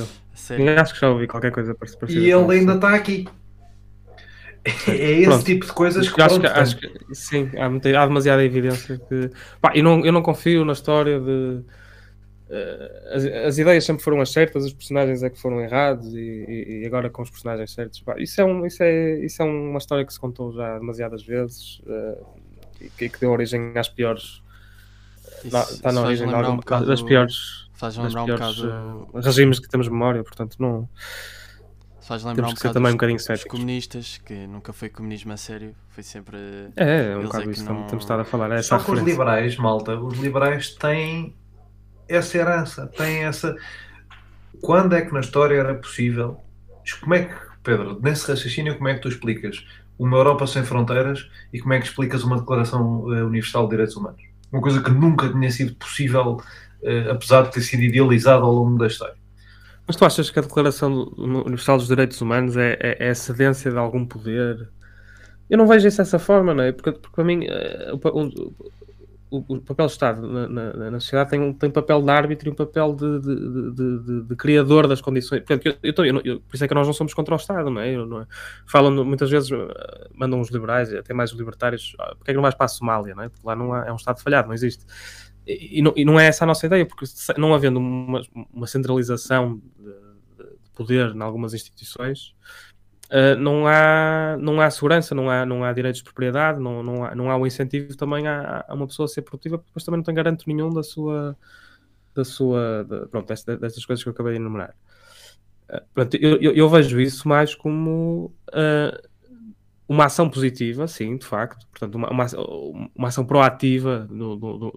Acho 0.79 0.93
que 0.93 0.99
já 0.99 1.09
ouvi 1.09 1.25
qualquer 1.27 1.51
coisa 1.51 1.73
parecida. 1.73 2.11
E 2.11 2.29
ele 2.29 2.59
ainda 2.59 2.75
está 2.75 2.93
aqui. 2.93 3.27
É 4.87 5.11
esse 5.11 5.25
Pronto. 5.25 5.45
tipo 5.45 5.65
de 5.65 5.73
coisas 5.73 6.09
que, 6.09 6.21
acho, 6.21 6.39
que, 6.39 6.47
acho 6.47 6.77
que 6.77 7.15
sim, 7.15 7.49
há, 7.57 7.69
muita, 7.69 7.89
há 7.89 8.05
demasiada 8.05 8.43
evidência 8.43 8.97
que 8.97 9.29
pá, 9.61 9.71
eu, 9.75 9.83
não, 9.83 10.05
eu 10.05 10.11
não 10.11 10.21
confio 10.21 10.65
na 10.65 10.73
história 10.73 11.19
de 11.19 11.61
uh, 12.49 13.15
as, 13.15 13.25
as, 13.25 13.57
ideias 13.57 13.85
sempre 13.85 14.03
foram 14.03 14.21
as 14.21 14.31
certas, 14.31 14.65
os 14.65 14.73
personagens 14.73 15.23
é 15.23 15.29
que 15.29 15.39
foram 15.39 15.61
errados 15.61 16.13
e, 16.13 16.81
e 16.81 16.85
agora 16.85 17.09
com 17.09 17.21
os 17.21 17.29
personagens 17.29 17.71
certos. 17.71 18.01
Pá, 18.01 18.15
isso, 18.17 18.39
é 18.41 18.45
um, 18.45 18.65
isso, 18.65 18.83
é, 18.83 19.19
isso 19.19 19.41
é 19.41 19.45
uma 19.45 19.77
história 19.77 20.05
que 20.05 20.13
se 20.13 20.19
contou 20.19 20.51
já 20.53 20.77
demasiadas 20.77 21.23
vezes 21.23 21.81
uh, 21.85 22.25
e 22.81 22.89
que, 22.89 23.09
que, 23.09 23.19
deu 23.19 23.31
origem 23.31 23.73
às 23.75 23.89
piores. 23.89 24.41
Está 25.43 25.91
na 25.91 26.01
origem 26.01 26.31
algum, 26.33 26.53
um 26.53 26.57
bocado, 26.57 26.85
das 26.85 27.01
piores. 27.01 27.69
Faz 27.73 27.95
lembrar 27.95 28.23
um 28.23 28.27
bocado. 28.27 29.07
Uh, 29.13 29.19
regimes 29.19 29.59
que 29.59 29.69
temos 29.69 29.87
memória, 29.87 30.23
portanto, 30.23 30.57
não 30.59 30.89
faz 32.09 32.23
lembrar 32.23 32.47
Temos 32.47 32.51
um 32.51 32.55
bocado 32.55 32.73
também 32.73 32.91
um 32.91 32.95
bocadinho 32.95 33.17
os, 33.17 33.43
comunistas, 33.43 34.19
que 34.25 34.47
nunca 34.47 34.73
foi 34.73 34.89
comunismo 34.89 35.31
a 35.31 35.37
sério, 35.37 35.75
foi 35.89 36.01
sempre. 36.01 36.37
É, 36.75 37.11
é 37.11 37.17
um 37.17 37.21
bocado 37.21 37.47
é 37.47 37.53
isso 37.53 37.63
não... 37.63 37.85
estado 37.85 38.21
a 38.21 38.25
falar. 38.25 38.51
É 38.51 38.63
Só 38.63 38.79
que 38.79 38.89
os 38.89 39.01
liberais, 39.01 39.55
malta, 39.57 39.95
os 39.95 40.17
liberais 40.17 40.71
têm 40.73 41.35
essa 42.07 42.35
herança, 42.35 42.87
têm 42.87 43.25
essa. 43.25 43.55
Quando 44.59 44.95
é 44.95 45.01
que 45.01 45.13
na 45.13 45.19
história 45.19 45.55
era 45.55 45.75
possível? 45.75 46.41
Como 46.99 47.13
é 47.13 47.25
que 47.25 47.35
Pedro, 47.61 47.99
nesse 48.01 48.27
raciocínio, 48.27 48.75
como 48.75 48.87
é 48.87 48.95
que 48.95 49.01
tu 49.01 49.09
explicas 49.09 49.63
uma 49.99 50.17
Europa 50.17 50.47
sem 50.47 50.63
fronteiras 50.63 51.29
e 51.53 51.59
como 51.59 51.73
é 51.73 51.79
que 51.79 51.85
explicas 51.85 52.23
uma 52.23 52.39
Declaração 52.39 53.01
uh, 53.01 53.27
Universal 53.27 53.65
de 53.65 53.69
Direitos 53.69 53.95
Humanos? 53.95 54.23
Uma 54.51 54.63
coisa 54.63 54.81
que 54.81 54.89
nunca 54.89 55.29
tinha 55.29 55.51
sido 55.51 55.75
possível, 55.75 56.41
uh, 56.81 57.11
apesar 57.11 57.43
de 57.43 57.51
ter 57.51 57.61
sido 57.61 57.83
idealizada 57.83 58.41
ao 58.43 58.51
longo 58.51 58.79
da 58.79 58.87
história. 58.87 59.18
Mas 59.89 59.95
tu 59.95 60.05
achas 60.05 60.29
que 60.29 60.37
a 60.37 60.43
Declaração 60.43 61.11
Universal 61.17 61.77
dos 61.77 61.87
Direitos 61.87 62.21
Humanos 62.21 62.55
é, 62.55 62.77
é, 62.79 63.07
é 63.07 63.09
a 63.09 63.15
cedência 63.15 63.71
de 63.71 63.77
algum 63.79 64.05
poder? 64.05 64.69
Eu 65.49 65.57
não 65.57 65.65
vejo 65.65 65.87
isso 65.87 65.97
dessa 65.97 66.19
forma, 66.19 66.53
não 66.53 66.63
é? 66.63 66.71
Porque, 66.71 66.91
porque 66.91 67.15
para 67.15 67.23
mim, 67.23 67.47
uh, 67.47 67.99
o, 69.31 69.37
o, 69.55 69.61
papel 69.61 69.87
do 69.87 69.91
Estado 69.91 70.27
na, 70.27 70.47
na, 70.47 70.91
na, 70.91 70.99
sociedade 70.99 71.31
tem 71.31 71.41
um 71.41 71.51
tem 71.51 71.71
papel 71.71 72.03
de 72.03 72.11
árbitro 72.11 72.49
e 72.49 72.51
um 72.51 72.55
papel 72.55 72.95
de, 72.95 73.19
de, 73.19 73.71
de, 73.73 74.23
de, 74.27 74.35
criador 74.35 74.87
das 74.87 75.01
condições. 75.01 75.39
Portanto, 75.39 75.65
eu, 75.65 75.75
eu, 75.81 76.05
eu, 76.05 76.21
eu, 76.23 76.39
por 76.41 76.53
isso 76.53 76.63
é 76.63 76.67
que 76.67 76.75
nós 76.75 76.85
não 76.85 76.93
somos 76.93 77.15
contra 77.15 77.33
o 77.33 77.37
Estado, 77.37 77.71
não 77.71 77.81
é? 77.81 77.95
Não 77.95 78.21
é? 78.21 78.27
Falam 78.67 79.03
muitas 79.03 79.31
vezes, 79.31 79.51
eh, 79.51 80.07
mandam 80.13 80.39
os 80.39 80.51
liberais, 80.51 80.93
até 80.93 81.15
mais 81.15 81.31
os 81.31 81.39
libertários, 81.39 81.95
ah, 81.97 82.13
porque 82.15 82.29
é 82.29 82.33
que 82.33 82.35
não 82.35 82.43
vais 82.43 82.53
para 82.53 82.65
a 82.65 82.69
Somália, 82.69 83.15
não 83.15 83.23
é? 83.23 83.29
Porque 83.29 83.47
lá 83.47 83.55
não 83.55 83.73
há, 83.73 83.87
é 83.87 83.91
um 83.91 83.95
Estado 83.95 84.21
falhado, 84.21 84.47
não 84.47 84.53
existe. 84.53 84.85
E, 85.49 85.79
e, 85.79 85.81
não, 85.81 85.93
e 85.95 86.05
não 86.05 86.19
é 86.19 86.27
essa 86.27 86.43
a 86.43 86.47
nossa 86.47 86.67
ideia, 86.67 86.85
porque 86.85 87.05
não 87.37 87.55
havendo 87.55 87.79
uma, 87.79 88.21
uma 88.53 88.67
centralização 88.67 89.59
de, 89.77 90.09
poder 90.75 91.13
em 91.15 91.21
algumas 91.21 91.53
instituições, 91.53 92.35
Uh, 93.09 93.35
não, 93.39 93.65
há, 93.65 94.37
não 94.39 94.61
há 94.61 94.69
segurança, 94.69 95.15
não 95.15 95.31
há, 95.31 95.43
não 95.43 95.63
há 95.63 95.73
direitos 95.73 95.97
de 95.97 96.03
propriedade, 96.03 96.59
não, 96.59 96.83
não, 96.83 97.03
há, 97.03 97.15
não 97.15 97.31
há 97.31 97.35
o 97.35 97.47
incentivo 97.47 97.97
também 97.97 98.27
a, 98.27 98.63
a 98.67 98.75
uma 98.75 98.85
pessoa 98.85 99.07
ser 99.07 99.23
produtiva, 99.23 99.57
porque 99.57 99.67
depois 99.71 99.83
também 99.83 99.97
não 99.97 100.03
tem 100.03 100.13
garanto 100.13 100.43
nenhum 100.45 100.69
da 100.69 100.83
sua, 100.83 101.35
da 102.13 102.23
sua 102.23 102.85
de, 102.87 103.07
pronto, 103.07 103.27
destas, 103.27 103.59
destas 103.59 103.83
coisas 103.83 104.03
que 104.03 104.09
eu 104.09 104.13
acabei 104.13 104.33
de 104.33 104.39
enumerar. 104.39 104.75
Uh, 105.67 105.81
pronto, 105.91 106.17
eu, 106.17 106.39
eu, 106.39 106.53
eu, 106.53 106.69
vejo 106.69 106.99
isso 107.01 107.27
mais 107.27 107.55
como 107.55 108.31
uh, 108.49 109.08
uma 109.89 110.05
ação 110.05 110.29
positiva, 110.29 110.87
sim, 110.87 111.17
de 111.17 111.25
facto, 111.25 111.65
portanto, 111.71 111.95
uma, 111.95 112.11
uma, 112.11 112.25
uma 112.95 113.07
ação 113.07 113.25
proativa 113.25 114.07
de 114.07 114.23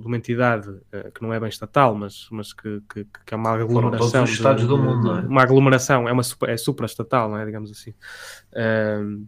uma 0.06 0.16
entidade 0.16 0.70
uh, 0.70 1.12
que 1.14 1.20
não 1.20 1.34
é 1.34 1.38
bem 1.38 1.50
estatal, 1.50 1.94
mas, 1.94 2.26
mas 2.30 2.54
que, 2.54 2.80
que, 2.88 3.04
que 3.04 3.34
é 3.34 3.36
uma 3.36 3.50
aglomeração. 3.50 4.08
todos 4.08 4.30
os 4.30 4.36
estados 4.36 4.62
de, 4.62 4.68
do 4.68 4.78
mundo, 4.78 5.06
não 5.06 5.18
é? 5.18 5.20
Uma 5.20 5.42
aglomeração, 5.42 6.08
é 6.08 6.12
uma 6.12 6.22
é 6.46 6.56
supraestatal, 6.56 7.28
não 7.28 7.36
é? 7.36 7.44
Digamos 7.44 7.70
assim. 7.70 7.90
Uh, 8.54 9.26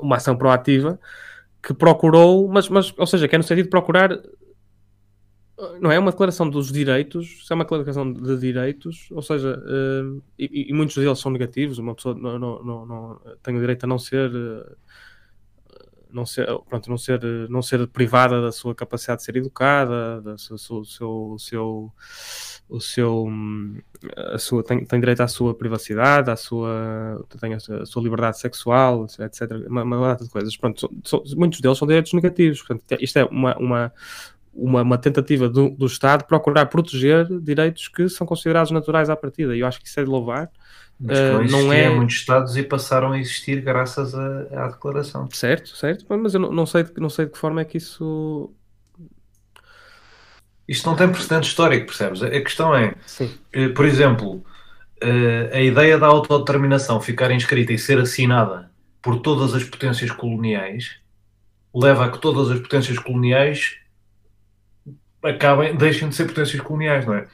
uma 0.00 0.14
ação 0.14 0.36
proativa 0.36 1.00
que 1.60 1.74
procurou, 1.74 2.46
mas, 2.46 2.68
mas, 2.68 2.94
ou 2.96 3.06
seja, 3.06 3.26
que 3.26 3.34
é 3.34 3.38
no 3.38 3.42
sentido 3.42 3.64
de 3.64 3.70
procurar 3.70 4.16
não 5.80 5.90
é 5.90 5.98
uma 5.98 6.12
declaração 6.12 6.48
dos 6.48 6.70
direitos, 6.70 7.46
é 7.50 7.54
uma 7.54 7.64
declaração 7.64 8.12
de 8.12 8.38
direitos, 8.38 9.08
ou 9.10 9.22
seja, 9.22 9.58
uh, 9.58 10.22
e, 10.38 10.70
e, 10.70 10.72
muitos 10.72 10.96
deles 10.96 11.18
são 11.18 11.32
negativos, 11.32 11.78
uma 11.78 11.94
pessoa 11.94 12.14
não, 12.14 12.38
não, 12.38 12.62
não, 12.62 12.86
não 12.86 13.20
tem 13.42 13.56
o 13.56 13.60
direito 13.60 13.84
a 13.84 13.86
não 13.86 13.98
ser, 13.98 14.30
uh, 14.30 14.76
não 16.12 16.24
ser, 16.24 16.46
pronto, 16.68 16.88
não 16.88 16.96
ser, 16.96 17.20
não 17.50 17.60
ser 17.60 17.86
privada 17.88 18.40
da 18.40 18.52
sua 18.52 18.72
capacidade 18.74 19.18
de 19.18 19.24
ser 19.24 19.36
educada, 19.36 20.20
da 20.22 20.38
sua, 20.38 20.58
seu, 20.58 20.84
seu, 20.84 21.36
seu, 21.38 21.92
o 22.68 22.80
seu, 22.80 23.26
a 24.16 24.38
sua, 24.38 24.62
tem, 24.62 24.84
tem 24.84 25.00
direito 25.00 25.22
à 25.22 25.28
sua 25.28 25.54
privacidade, 25.54 26.30
à 26.30 26.36
sua, 26.36 27.26
tem 27.40 27.54
a 27.54 27.60
sua, 27.60 28.02
liberdade 28.02 28.38
sexual, 28.38 29.06
etc. 29.18 29.50
Uma, 29.66 29.82
uma 29.82 30.08
data 30.08 30.24
de 30.24 30.30
coisas. 30.30 30.56
Pronto, 30.56 30.88
muitos 31.36 31.60
deles 31.60 31.78
são 31.78 31.88
direitos 31.88 32.12
negativos. 32.12 32.62
Portanto, 32.62 33.02
isto 33.02 33.18
é 33.18 33.24
uma, 33.24 33.56
uma 33.58 33.92
uma, 34.58 34.82
uma 34.82 34.98
tentativa 34.98 35.48
do, 35.48 35.70
do, 35.70 35.86
Estado 35.86 36.24
procurar 36.24 36.66
proteger 36.66 37.26
direitos 37.40 37.88
que 37.88 38.08
são 38.08 38.26
considerados 38.26 38.70
naturais 38.72 39.08
à 39.08 39.16
partida. 39.16 39.56
E 39.56 39.60
eu 39.60 39.66
acho 39.66 39.80
que 39.80 39.86
isso 39.86 39.98
é 40.00 40.04
de 40.04 40.10
louvar. 40.10 40.50
Mas 41.00 41.18
uh, 41.18 41.44
não 41.50 41.72
é 41.72 41.88
muitos 41.88 42.16
Estados 42.16 42.56
e 42.56 42.62
passaram 42.64 43.12
a 43.12 43.18
existir 43.20 43.60
graças 43.60 44.14
a, 44.14 44.64
à 44.64 44.68
declaração. 44.68 45.28
Certo, 45.30 45.76
certo. 45.76 46.04
Mas 46.08 46.34
eu 46.34 46.40
não, 46.40 46.50
não, 46.50 46.66
sei, 46.66 46.84
não 46.96 47.08
sei 47.08 47.26
de 47.26 47.32
que 47.32 47.38
forma 47.38 47.60
é 47.60 47.64
que 47.64 47.76
isso. 47.76 48.52
Isto 50.66 50.90
não 50.90 50.96
tem 50.96 51.08
precedente 51.08 51.48
histórico, 51.48 51.86
percebes? 51.86 52.22
A 52.22 52.28
questão 52.28 52.74
é, 52.74 52.94
Sim. 53.06 53.30
Eh, 53.54 53.68
por 53.70 53.86
exemplo, 53.86 54.44
eh, 55.00 55.50
a 55.50 55.60
ideia 55.62 55.96
da 55.96 56.08
autodeterminação 56.08 57.00
ficar 57.00 57.30
inscrita 57.30 57.72
e 57.72 57.78
ser 57.78 57.98
assinada 57.98 58.70
por 59.00 59.20
todas 59.20 59.54
as 59.54 59.64
potências 59.64 60.10
coloniais 60.10 60.96
leva 61.74 62.04
a 62.04 62.10
que 62.10 62.18
todas 62.18 62.50
as 62.50 62.60
potências 62.60 62.98
coloniais 62.98 63.78
acabem, 65.28 65.76
deixem 65.76 66.08
de 66.08 66.14
ser 66.14 66.26
potências 66.26 66.60
coloniais, 66.62 67.06
não 67.06 67.14
é? 67.14 67.26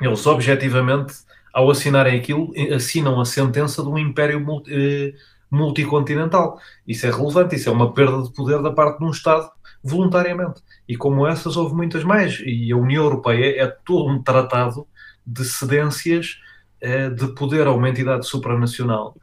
Eles 0.00 0.26
objetivamente, 0.26 1.14
ao 1.52 1.70
assinarem 1.70 2.18
aquilo, 2.18 2.52
assinam 2.74 3.20
a 3.20 3.24
sentença 3.24 3.82
de 3.82 3.88
um 3.88 3.98
império 3.98 4.40
multi, 4.40 4.72
eh, 4.72 5.14
multicontinental. 5.50 6.60
Isso 6.86 7.06
é 7.06 7.10
relevante, 7.10 7.56
isso 7.56 7.68
é 7.68 7.72
uma 7.72 7.92
perda 7.92 8.22
de 8.22 8.32
poder 8.32 8.60
da 8.62 8.72
parte 8.72 8.98
de 8.98 9.04
um 9.04 9.10
Estado 9.10 9.50
voluntariamente. 9.82 10.62
E 10.88 10.96
como 10.96 11.26
essas 11.26 11.56
houve 11.56 11.74
muitas 11.74 12.04
mais. 12.04 12.40
E 12.44 12.70
a 12.72 12.76
União 12.76 13.04
Europeia 13.04 13.62
é 13.62 13.66
todo 13.66 14.10
um 14.10 14.22
tratado 14.22 14.86
de 15.26 15.44
cedências 15.44 16.38
eh, 16.80 17.10
de 17.10 17.28
poder 17.34 17.66
a 17.66 17.72
uma 17.72 17.88
entidade 17.88 18.26
supranacional 18.26 19.16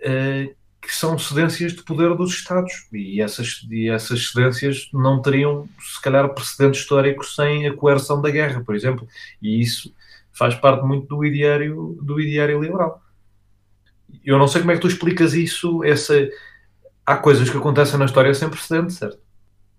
eh, 0.00 0.54
que 0.80 0.94
são 0.94 1.18
cedências 1.18 1.72
de 1.72 1.82
poder 1.82 2.14
dos 2.14 2.32
Estados 2.32 2.86
e 2.92 3.20
essas, 3.20 3.66
e 3.70 3.88
essas 3.88 4.30
cedências 4.30 4.88
não 4.92 5.20
teriam, 5.20 5.68
se 5.80 6.00
calhar, 6.00 6.28
precedentes 6.32 6.80
históricos 6.80 7.34
sem 7.34 7.66
a 7.66 7.74
coerção 7.74 8.22
da 8.22 8.30
guerra, 8.30 8.62
por 8.64 8.74
exemplo, 8.74 9.06
e 9.42 9.60
isso 9.60 9.92
faz 10.32 10.54
parte 10.54 10.84
muito 10.86 11.08
do 11.08 11.24
ideário, 11.24 11.98
do 12.00 12.20
ideário 12.20 12.62
liberal. 12.62 13.02
Eu 14.24 14.38
não 14.38 14.46
sei 14.46 14.60
como 14.60 14.72
é 14.72 14.76
que 14.76 14.80
tu 14.80 14.88
explicas 14.88 15.34
isso, 15.34 15.82
essa... 15.82 16.14
há 17.04 17.16
coisas 17.16 17.50
que 17.50 17.56
acontecem 17.56 17.98
na 17.98 18.04
história 18.04 18.32
sem 18.32 18.48
precedente, 18.48 18.92
certo? 18.92 19.18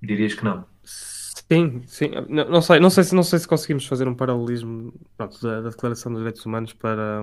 Dirias 0.01 0.33
que 0.33 0.43
não. 0.43 0.65
Sim, 0.83 1.81
sim. 1.87 2.11
Não, 2.27 2.47
não, 2.49 2.61
sei, 2.61 2.79
não, 2.79 2.89
sei 2.89 3.03
se, 3.03 3.15
não 3.15 3.23
sei 3.23 3.39
se 3.39 3.47
conseguimos 3.47 3.85
fazer 3.87 4.07
um 4.07 4.13
paralelismo 4.13 4.93
pronto, 5.17 5.41
da, 5.41 5.61
da 5.61 5.69
Declaração 5.69 6.11
dos 6.11 6.19
Direitos 6.19 6.45
Humanos 6.45 6.73
para 6.73 7.21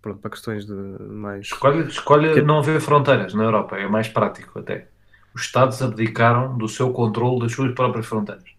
pronto, 0.00 0.20
para 0.20 0.30
questões 0.30 0.66
de 0.66 0.72
mais. 0.72 1.46
Escolhe, 1.46 1.88
escolhe 1.88 2.34
que... 2.34 2.42
não 2.42 2.58
haver 2.58 2.80
fronteiras 2.80 3.34
na 3.34 3.44
Europa, 3.44 3.76
é 3.76 3.88
mais 3.88 4.08
prático 4.08 4.58
até. 4.58 4.88
Os 5.34 5.42
Estados 5.42 5.80
abdicaram 5.82 6.56
do 6.56 6.68
seu 6.68 6.92
controle 6.92 7.40
das 7.40 7.52
suas 7.52 7.72
próprias 7.74 8.06
fronteiras. 8.06 8.50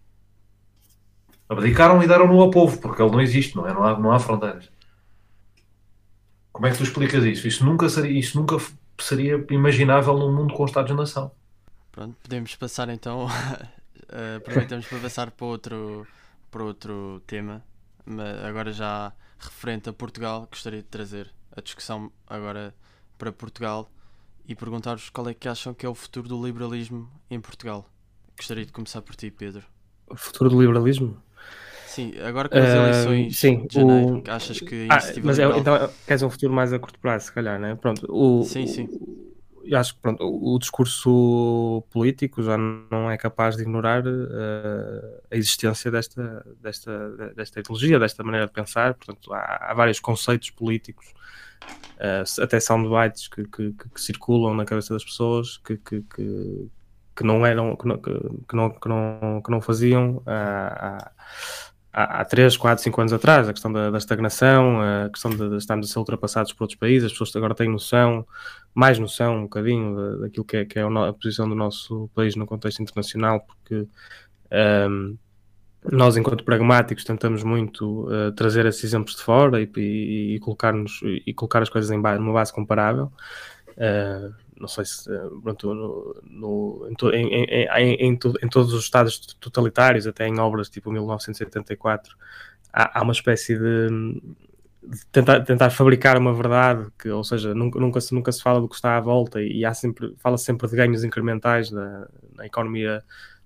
Abdicaram 1.48 2.02
e 2.02 2.06
deram-no 2.06 2.40
ao 2.40 2.50
povo, 2.50 2.80
porque 2.80 3.02
ele 3.02 3.10
não 3.10 3.20
existe, 3.20 3.56
não 3.56 3.66
é? 3.66 3.72
Não 3.72 3.84
há, 3.84 3.98
não 3.98 4.12
há 4.12 4.18
fronteiras. 4.18 4.70
Como 6.52 6.66
é 6.66 6.70
que 6.70 6.78
tu 6.78 6.84
explicas 6.84 7.24
isso? 7.24 7.48
Isso 7.48 7.64
nunca 7.64 7.88
seria, 7.88 8.18
isso 8.18 8.38
nunca 8.38 8.56
seria 8.98 9.44
imaginável 9.50 10.16
num 10.16 10.32
mundo 10.32 10.54
com 10.54 10.64
Estados-nação. 10.64 11.32
Pronto, 11.90 12.16
podemos 12.22 12.54
passar 12.54 12.88
então. 12.88 13.26
aproveitamos 14.36 14.86
para 14.86 14.98
passar 14.98 15.30
para 15.30 15.46
outro, 15.46 16.06
para 16.50 16.62
outro 16.62 17.22
tema, 17.26 17.62
mas 18.04 18.44
agora 18.44 18.72
já 18.72 19.12
referente 19.40 19.88
a 19.88 19.92
Portugal, 19.92 20.46
gostaria 20.50 20.80
de 20.80 20.88
trazer 20.88 21.32
a 21.56 21.60
discussão 21.60 22.12
agora 22.26 22.74
para 23.18 23.32
Portugal 23.32 23.90
e 24.46 24.54
perguntar-vos 24.54 25.10
qual 25.10 25.28
é 25.28 25.34
que 25.34 25.48
acham 25.48 25.74
que 25.74 25.84
é 25.84 25.88
o 25.88 25.94
futuro 25.94 26.28
do 26.28 26.44
liberalismo 26.44 27.10
em 27.30 27.40
Portugal. 27.40 27.88
Gostaria 28.36 28.64
de 28.64 28.72
começar 28.72 29.02
por 29.02 29.14
ti, 29.14 29.30
Pedro. 29.30 29.62
O 30.08 30.16
futuro 30.16 30.50
do 30.50 30.60
liberalismo? 30.60 31.16
Sim, 31.86 32.12
agora 32.20 32.48
com 32.48 32.56
as 32.56 32.68
uh, 32.68 32.76
eleições 32.76 33.38
sim, 33.38 33.66
de 33.66 33.74
janeiro, 33.74 34.22
o... 34.26 34.30
achas 34.30 34.60
que 34.60 34.86
a 34.88 34.94
ah, 34.94 35.00
Mas 35.24 35.38
é, 35.40 35.58
então 35.58 35.90
queres 36.06 36.22
um 36.22 36.30
futuro 36.30 36.52
mais 36.52 36.72
a 36.72 36.78
curto 36.78 36.98
prazo, 37.00 37.26
se 37.26 37.32
calhar, 37.32 37.58
né? 37.58 37.74
Pronto, 37.74 38.06
o, 38.08 38.44
sim, 38.44 38.66
sim. 38.66 38.88
Eu 39.64 39.78
acho 39.78 39.94
que 39.94 40.00
pronto, 40.00 40.24
o 40.24 40.58
discurso 40.58 41.84
político 41.90 42.42
já 42.42 42.56
não 42.56 43.10
é 43.10 43.16
capaz 43.16 43.56
de 43.56 43.62
ignorar 43.62 44.06
uh, 44.06 45.20
a 45.30 45.36
existência 45.36 45.90
desta, 45.90 46.44
desta, 46.60 47.32
desta 47.34 47.60
ideologia, 47.60 47.98
desta 47.98 48.22
maneira 48.22 48.46
de 48.46 48.52
pensar. 48.52 48.94
Portanto, 48.94 49.32
há, 49.32 49.70
há 49.70 49.74
vários 49.74 50.00
conceitos 50.00 50.50
políticos, 50.50 51.12
uh, 51.96 52.42
até 52.42 52.58
são 52.60 52.82
debates 52.82 53.28
que, 53.28 53.44
que, 53.44 53.72
que, 53.72 53.88
que, 53.88 54.00
circulam 54.00 54.54
na 54.54 54.64
cabeça 54.64 54.94
das 54.94 55.04
pessoas 55.04 55.58
que, 55.58 55.76
que, 55.76 56.02
que, 57.16 57.24
não 57.24 57.44
eram, 57.44 57.76
que 57.76 57.86
não, 57.86 57.98
que, 57.98 58.10
não, 58.56 58.70
que, 58.70 58.88
não, 58.88 59.42
que 59.44 59.50
não 59.50 59.60
faziam. 59.60 60.16
Uh, 60.18 61.10
há, 61.92 62.20
há 62.20 62.24
3, 62.24 62.56
4, 62.56 62.82
5 62.82 63.00
anos 63.00 63.12
atrás, 63.12 63.48
a 63.48 63.52
questão 63.52 63.72
da, 63.72 63.90
da 63.90 63.98
estagnação, 63.98 64.80
a 64.80 65.08
questão 65.08 65.30
de, 65.30 65.48
de, 65.48 65.56
estarmos 65.56 65.88
a 65.88 65.92
ser 65.92 65.98
ultrapassados 65.98 66.52
por 66.52 66.64
outros 66.64 66.78
países, 66.78 67.06
as 67.06 67.12
pessoas 67.12 67.34
agora 67.36 67.54
têm 67.54 67.68
noção, 67.68 68.26
mais 68.74 68.98
noção 68.98 69.38
um 69.38 69.42
bocadinho 69.42 70.18
daquilo 70.20 70.44
que 70.44 70.56
é, 70.56 70.64
que 70.64 70.78
é 70.78 70.82
a 70.82 71.12
posição 71.12 71.48
do 71.48 71.54
nosso 71.54 72.08
país 72.14 72.36
no 72.36 72.46
contexto 72.46 72.82
internacional, 72.82 73.40
porque 73.40 73.86
um, 74.88 75.16
nós, 75.90 76.16
enquanto 76.16 76.44
pragmáticos, 76.44 77.04
tentamos 77.04 77.42
muito 77.42 78.06
uh, 78.08 78.32
trazer 78.32 78.66
esses 78.66 78.84
exemplos 78.84 79.16
de 79.16 79.22
fora 79.22 79.60
e, 79.62 79.70
e, 79.76 80.34
e 80.34 80.38
colocar-nos 80.40 81.00
e 81.02 81.32
colocar 81.32 81.62
as 81.62 81.70
coisas 81.70 81.90
em 81.90 82.00
base, 82.00 82.20
numa 82.20 82.34
base 82.34 82.52
comparável. 82.52 83.10
Uh, 83.70 84.34
não 84.60 84.68
sei 84.68 84.84
se 84.84 85.12
eh, 85.12 85.28
pronto, 85.42 85.74
no, 85.74 86.22
no, 86.24 86.88
em, 87.12 87.26
em, 87.34 87.94
em, 87.94 88.12
em, 88.12 88.48
todos 88.48 88.72
os 88.74 88.84
estados 88.84 89.18
totalitários, 89.40 90.06
até 90.06 90.28
em 90.28 90.38
obras 90.38 90.68
tipo 90.68 90.92
1984, 90.92 92.16
há, 92.72 93.00
há 93.00 93.02
uma 93.02 93.12
espécie 93.12 93.58
de 93.58 94.20
tentar, 95.10 95.40
tentar 95.40 95.70
fabricar 95.70 96.18
uma 96.18 96.32
verdade, 96.32 96.88
que, 96.98 97.08
ou 97.08 97.24
seja, 97.24 97.54
nunca, 97.54 97.80
nunca, 97.80 98.00
se, 98.00 98.14
nunca 98.14 98.30
se 98.32 98.42
fala 98.42 98.60
do 98.60 98.68
que 98.68 98.74
está 98.74 98.96
à 98.96 99.00
volta 99.00 99.42
e 99.42 99.64
há 99.64 99.74
sempre, 99.74 100.14
fala 100.18 100.38
sempre 100.38 100.68
de 100.68 100.76
ganhos 100.76 101.04
incrementais 101.04 101.70
na, 101.70 102.06
na 102.34 102.46
economia 102.46 103.02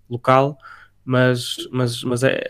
local, 0.08 0.58
mas, 1.04 1.56
mas, 1.70 2.02
mas 2.02 2.22
é, 2.24 2.40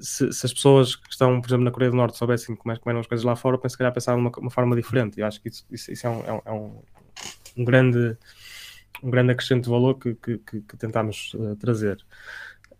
se, 0.00 0.30
se, 0.32 0.46
as 0.46 0.52
pessoas 0.52 0.96
que 0.96 1.10
estão, 1.10 1.40
por 1.40 1.48
exemplo, 1.48 1.64
na 1.64 1.70
Coreia 1.70 1.90
do 1.90 1.96
Norte 1.96 2.18
soubessem 2.18 2.54
como, 2.54 2.72
é, 2.72 2.76
como 2.76 2.90
eram 2.90 3.00
as 3.00 3.06
coisas 3.06 3.24
lá 3.24 3.34
fora, 3.34 3.58
penso 3.58 3.74
que 3.74 3.78
calhar 3.78 3.92
pensar 3.92 4.14
de 4.14 4.20
uma, 4.20 4.30
uma 4.36 4.50
forma 4.50 4.76
diferente. 4.76 5.18
Eu 5.18 5.26
acho 5.26 5.40
que 5.40 5.48
isso, 5.48 5.64
isso, 5.70 5.90
isso 5.92 6.06
é, 6.06 6.10
um, 6.10 6.22
é, 6.26 6.32
um, 6.32 6.42
é 6.44 6.52
um, 7.56 7.64
grande 7.64 8.16
um 9.02 9.10
grande 9.10 9.32
acrescente 9.32 9.64
de 9.64 9.70
valor 9.70 9.94
que, 9.94 10.14
que, 10.14 10.38
que, 10.38 10.76
tentamos 10.76 11.34
uh, 11.34 11.56
trazer. 11.56 12.04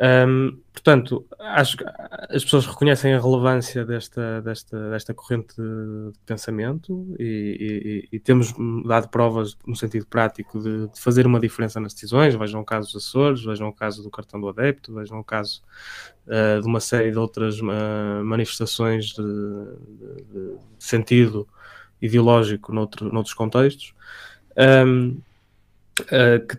Um, 0.01 0.59
portanto, 0.73 1.24
acho 1.39 1.77
que 1.77 1.85
as 2.31 2.43
pessoas 2.43 2.66
reconhecem 2.66 3.15
a 3.15 3.20
relevância 3.20 3.85
desta, 3.85 4.40
desta, 4.40 4.90
desta 4.90 5.15
corrente 5.15 5.55
de 5.57 6.19
pensamento 6.27 7.15
e, 7.20 8.09
e, 8.11 8.16
e 8.16 8.19
temos 8.19 8.53
dado 8.85 9.09
provas 9.09 9.57
no 9.65 9.77
sentido 9.77 10.05
prático 10.07 10.61
de, 10.61 10.89
de, 10.89 11.01
fazer 11.01 11.24
uma 11.24 11.39
diferença 11.39 11.78
nas 11.78 11.94
decisões. 11.94 12.35
Vejam 12.35 12.62
o 12.62 12.65
caso 12.65 12.93
dos 12.93 13.07
Açores, 13.07 13.44
vejam 13.44 13.69
o 13.69 13.73
caso 13.73 14.03
do 14.03 14.11
cartão 14.11 14.40
do 14.40 14.49
adepto, 14.49 14.93
vejam 14.93 15.20
o 15.20 15.24
caso 15.24 15.62
uh, 16.27 16.61
de 16.61 16.66
uma 16.66 16.81
série 16.81 17.12
de 17.12 17.19
outras 17.19 17.61
uh, 17.61 18.24
manifestações 18.24 19.07
de, 19.07 19.23
de, 19.23 20.24
de, 20.32 20.57
sentido 20.81 21.47
ideológico 22.01 22.73
noutro, 22.73 23.12
noutros 23.12 23.35
contextos. 23.35 23.94
Um, 24.56 25.20
Uh, 26.00 26.40
que, 26.46 26.56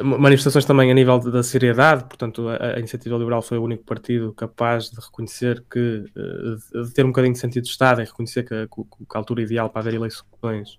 uh, 0.00 0.04
manifestações 0.04 0.64
também 0.64 0.90
a 0.90 0.94
nível 0.94 1.18
da 1.18 1.42
seriedade, 1.42 2.04
portanto, 2.04 2.48
a, 2.48 2.76
a, 2.76 2.78
Iniciativa 2.78 3.14
Liberal 3.18 3.42
foi 3.42 3.58
o 3.58 3.62
único 3.62 3.84
partido 3.84 4.32
capaz 4.32 4.90
de 4.90 4.98
reconhecer 4.98 5.62
que, 5.70 6.02
uh, 6.16 6.84
de 6.84 6.94
ter 6.94 7.04
um 7.04 7.08
bocadinho 7.08 7.34
de 7.34 7.38
sentido 7.38 7.64
de 7.64 7.68
Estado 7.68 8.00
e 8.00 8.04
reconhecer 8.06 8.42
que, 8.42 8.66
que, 8.66 8.82
que 9.04 9.16
a 9.16 9.18
altura 9.18 9.42
ideal 9.42 9.68
para 9.68 9.82
haver 9.82 9.94
eleições, 9.94 10.78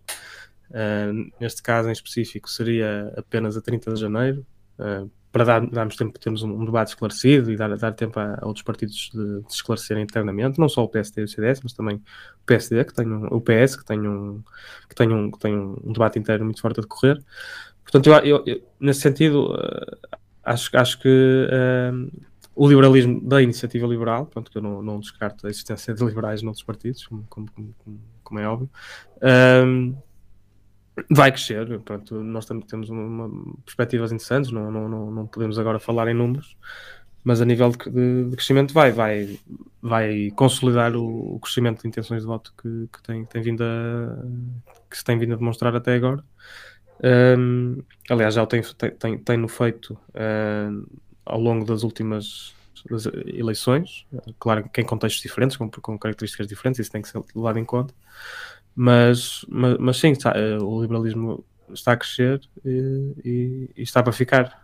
neste 1.40 1.62
caso 1.62 1.90
em 1.90 1.92
específico, 1.92 2.50
seria 2.50 3.14
apenas 3.16 3.56
a 3.56 3.62
30 3.62 3.94
de 3.94 4.02
janeiro, 4.02 4.44
para 5.32 5.46
dar, 5.46 5.66
darmos 5.68 5.96
tempo 5.96 6.20
termos 6.20 6.44
um, 6.44 6.52
um, 6.52 6.66
debate 6.66 6.90
esclarecido 6.90 7.52
e 7.52 7.56
dar, 7.56 7.76
dar 7.78 7.94
tempo 7.94 8.20
a, 8.20 8.38
a 8.42 8.46
outros 8.46 8.64
partidos 8.64 9.10
de, 9.14 9.42
de, 9.42 9.52
esclarecerem 9.52 10.04
internamente, 10.04 10.60
não 10.60 10.68
só 10.68 10.84
o 10.84 10.90
PSD 10.90 11.22
e 11.22 11.24
o 11.24 11.28
CDS, 11.28 11.62
mas 11.64 11.74
também 11.74 11.96
o 11.96 12.46
PSD, 12.46 12.84
que 12.84 12.94
tem 12.94 13.08
um, 13.08 13.28
o 13.28 13.40
PS, 13.40 13.78
que 13.78 13.86
tem 13.86 14.00
um, 14.00 14.44
que 14.90 14.96
tem 14.96 15.12
um, 15.12 15.32
que 15.32 15.40
tem 15.40 15.56
um 15.56 15.94
debate 15.94 16.20
interno 16.20 16.46
muito 16.46 16.62
forte 16.62 16.80
a 16.80 16.84
decorrer. 16.84 17.24
Portanto, 17.84 18.08
eu, 18.08 18.14
eu, 18.20 18.44
eu 18.46 18.62
nesse 18.80 19.02
sentido, 19.02 19.54
uh, 19.54 20.18
acho, 20.44 20.78
acho 20.78 21.00
que 21.00 21.08
uh, 21.08 22.22
o 22.54 22.68
liberalismo 22.68 23.22
da 23.22 23.42
iniciativa 23.42 23.88
liberal, 23.88 24.26
pronto, 24.26 24.52
que 24.52 24.58
eu 24.58 24.62
não, 24.62 24.82
não 24.82 25.00
descarto 25.00 25.48
a 25.48 25.50
existência 25.50 25.94
de 25.94 26.04
liberais 26.04 26.42
noutros 26.42 26.64
partidos, 26.64 27.08
como, 27.08 27.26
como, 27.30 27.48
como, 27.54 28.02
como 28.22 28.40
é 28.40 28.48
óbvio, 28.48 28.70
uh, 29.18 29.98
vai 31.10 31.32
crescer. 31.32 31.80
Pronto, 31.82 32.22
nós 32.24 32.46
também 32.46 32.66
temos 32.66 32.90
uma, 32.90 33.26
uma 33.26 33.56
perspectivas 33.66 34.12
interessantes, 34.12 34.52
não, 34.52 34.72
não, 34.72 34.88
não, 34.88 35.12
não, 35.12 35.28
podemos 35.28 35.58
agora 35.58 35.80
falar 35.80 36.08
em 36.08 36.14
números, 36.14 36.56
mas 37.24 37.42
a 37.42 37.46
nível 37.46 37.70
de, 37.72 38.30
de, 38.30 38.36
crescimento 38.36 38.74
vai, 38.74 38.92
vai, 38.92 39.40
vai 39.82 40.32
consolidar 40.36 40.96
o, 40.96 41.36
o, 41.36 41.40
crescimento 41.40 41.82
de 41.82 41.88
intenções 41.88 42.22
de 42.22 42.28
voto 42.28 42.54
que, 42.62 42.88
que, 42.92 43.04
tem, 43.04 43.26
tem 43.26 43.42
vindo 43.42 43.64
a, 43.64 44.24
que 44.90 44.98
se 44.98 45.04
tem 45.04 45.18
vindo 45.18 45.34
a 45.34 45.38
demonstrar 45.38 45.76
até 45.76 45.96
agora. 45.96 46.24
Um, 47.04 47.82
aliás, 48.10 48.36
já 48.36 48.44
o 48.44 48.48
tem, 48.48 48.62
tem, 49.00 49.18
tem 49.18 49.38
no 49.38 49.48
feito 49.48 49.98
uh, 50.10 51.00
ao 51.26 51.40
longo 51.40 51.66
das 51.66 51.84
últimas 51.84 52.54
das 52.90 53.06
eleições, 53.28 54.08
claro 54.40 54.68
que 54.68 54.82
em 54.82 54.86
contextos 54.86 55.22
diferentes, 55.22 55.56
com, 55.56 55.70
com, 55.70 56.00
características 56.00 56.48
diferentes, 56.48 56.80
isso 56.80 56.92
tem 56.92 57.02
que 57.02 57.10
ser 57.10 57.22
levado 57.36 57.60
em 57.60 57.66
conta, 57.66 57.94
mas, 58.76 59.46
mas, 59.50 59.78
mas 59.78 59.98
sim, 59.98 60.12
está, 60.12 60.32
uh, 60.32 60.64
o 60.64 60.82
liberalismo 60.82 61.44
está 61.74 61.94
a 61.94 61.98
crescer 61.98 62.42
e, 62.66 63.16
e, 63.24 63.70
e, 63.78 63.82
está 63.82 64.04
para 64.04 64.12
ficar. 64.12 64.62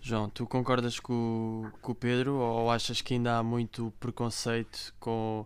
João, 0.00 0.28
tu 0.30 0.46
concordas 0.46 1.00
com, 1.00 1.70
com 1.82 1.92
o 1.92 1.94
Pedro 1.94 2.34
ou 2.34 2.70
achas 2.70 3.00
que 3.00 3.14
ainda 3.14 3.38
há 3.38 3.42
muito 3.42 3.92
preconceito 3.98 4.94
com, 5.00 5.44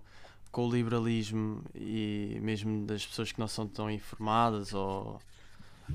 com 0.53 0.69
o 0.69 0.71
liberalismo 0.71 1.63
e 1.75 2.39
mesmo 2.43 2.87
das 2.87 3.07
pessoas 3.07 3.33
que 3.33 3.41
não 3.41 3.49
são 3.49 3.67
tão 3.67 3.91
informadas 3.91 4.75
ou 4.75 5.21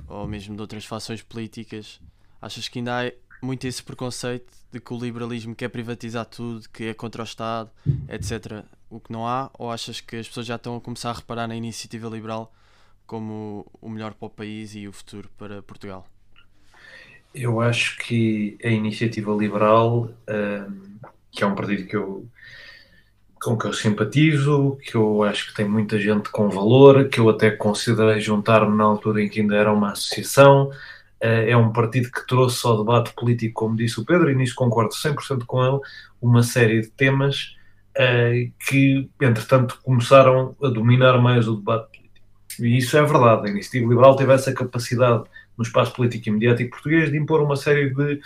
ou 0.08 0.28
mesmo 0.28 0.56
de 0.56 0.62
outras 0.62 0.86
fações 0.86 1.22
políticas, 1.22 2.00
achas 2.42 2.68
que 2.68 2.80
ainda 2.80 3.08
há 3.08 3.12
muito 3.42 3.66
esse 3.66 3.82
preconceito 3.84 4.52
de 4.72 4.80
que 4.80 4.94
o 4.94 5.00
liberalismo 5.00 5.56
quer 5.56 5.70
privatizar 5.70 6.26
tudo, 6.26 6.68
que 6.70 6.86
é 6.86 6.94
contra 6.94 7.22
o 7.22 7.26
Estado, 7.26 7.70
etc. 8.10 8.66
O 8.96 9.00
que 9.02 9.12
não 9.12 9.28
há? 9.28 9.52
Ou 9.60 9.70
achas 9.70 10.00
que 10.00 10.16
as 10.16 10.26
pessoas 10.26 10.46
já 10.46 10.56
estão 10.56 10.78
a 10.78 10.80
começar 10.80 11.10
a 11.10 11.14
reparar 11.14 11.50
na 11.50 11.56
iniciativa 11.56 12.08
liberal 12.08 12.54
como 13.06 13.70
o 13.82 13.90
melhor 13.90 14.14
para 14.14 14.28
o 14.28 14.30
país 14.30 14.74
e 14.74 14.88
o 14.88 14.94
futuro 14.94 15.30
para 15.38 15.62
Portugal? 15.62 16.08
Eu 17.34 17.60
acho 17.60 17.98
que 17.98 18.58
a 18.64 18.70
iniciativa 18.70 19.34
liberal, 19.34 20.10
um, 20.30 20.98
que 21.30 21.44
é 21.44 21.46
um 21.46 21.54
partido 21.54 21.86
que 21.86 21.96
eu 21.98 22.26
com 23.44 23.58
que 23.58 23.66
eu 23.66 23.74
simpatizo, 23.74 24.78
que 24.82 24.96
eu 24.96 25.24
acho 25.24 25.48
que 25.50 25.56
tem 25.56 25.68
muita 25.68 26.00
gente 26.00 26.30
com 26.30 26.50
valor, 26.50 27.10
que 27.10 27.20
eu 27.20 27.30
até 27.30 27.52
considerei 27.52 28.22
juntar-me 28.22 28.76
na 28.78 28.86
altura 28.86 29.22
em 29.22 29.28
que 29.28 29.42
ainda 29.42 29.58
era 29.58 29.74
uma 29.74 29.92
associação. 29.92 30.72
Eh, 31.20 31.52
é 31.52 31.58
um 31.58 31.72
partido 31.72 32.10
que 32.10 32.26
trouxe 32.26 32.66
ao 32.66 32.78
debate 32.78 33.14
político, 33.14 33.54
como 33.54 33.76
disse 33.76 34.00
o 34.00 34.06
Pedro, 34.06 34.32
e 34.32 34.36
nisso 34.36 34.56
concordo 34.56 34.96
100% 34.96 35.46
com 35.46 35.64
ele, 35.64 35.80
uma 36.22 36.42
série 36.42 36.82
de 36.82 36.88
temas 36.88 37.56
que, 38.68 39.10
entretanto, 39.22 39.80
começaram 39.84 40.56
a 40.62 40.68
dominar 40.68 41.18
mais 41.22 41.48
o 41.48 41.56
debate 41.56 41.98
político. 41.98 42.28
E 42.60 42.78
isso 42.78 42.98
é 42.98 43.02
verdade. 43.02 43.48
A 43.48 43.52
Iniciativa 43.52 43.90
Liberal 43.90 44.16
teve 44.16 44.34
essa 44.34 44.54
capacidade 44.54 45.24
no 45.58 45.64
espaço 45.64 45.94
político 45.94 46.30
e 46.30 46.32
mediático 46.32 46.72
português 46.72 47.10
de 47.10 47.18
impor 47.18 47.42
uma 47.42 47.56
série 47.56 47.94
de, 47.94 48.22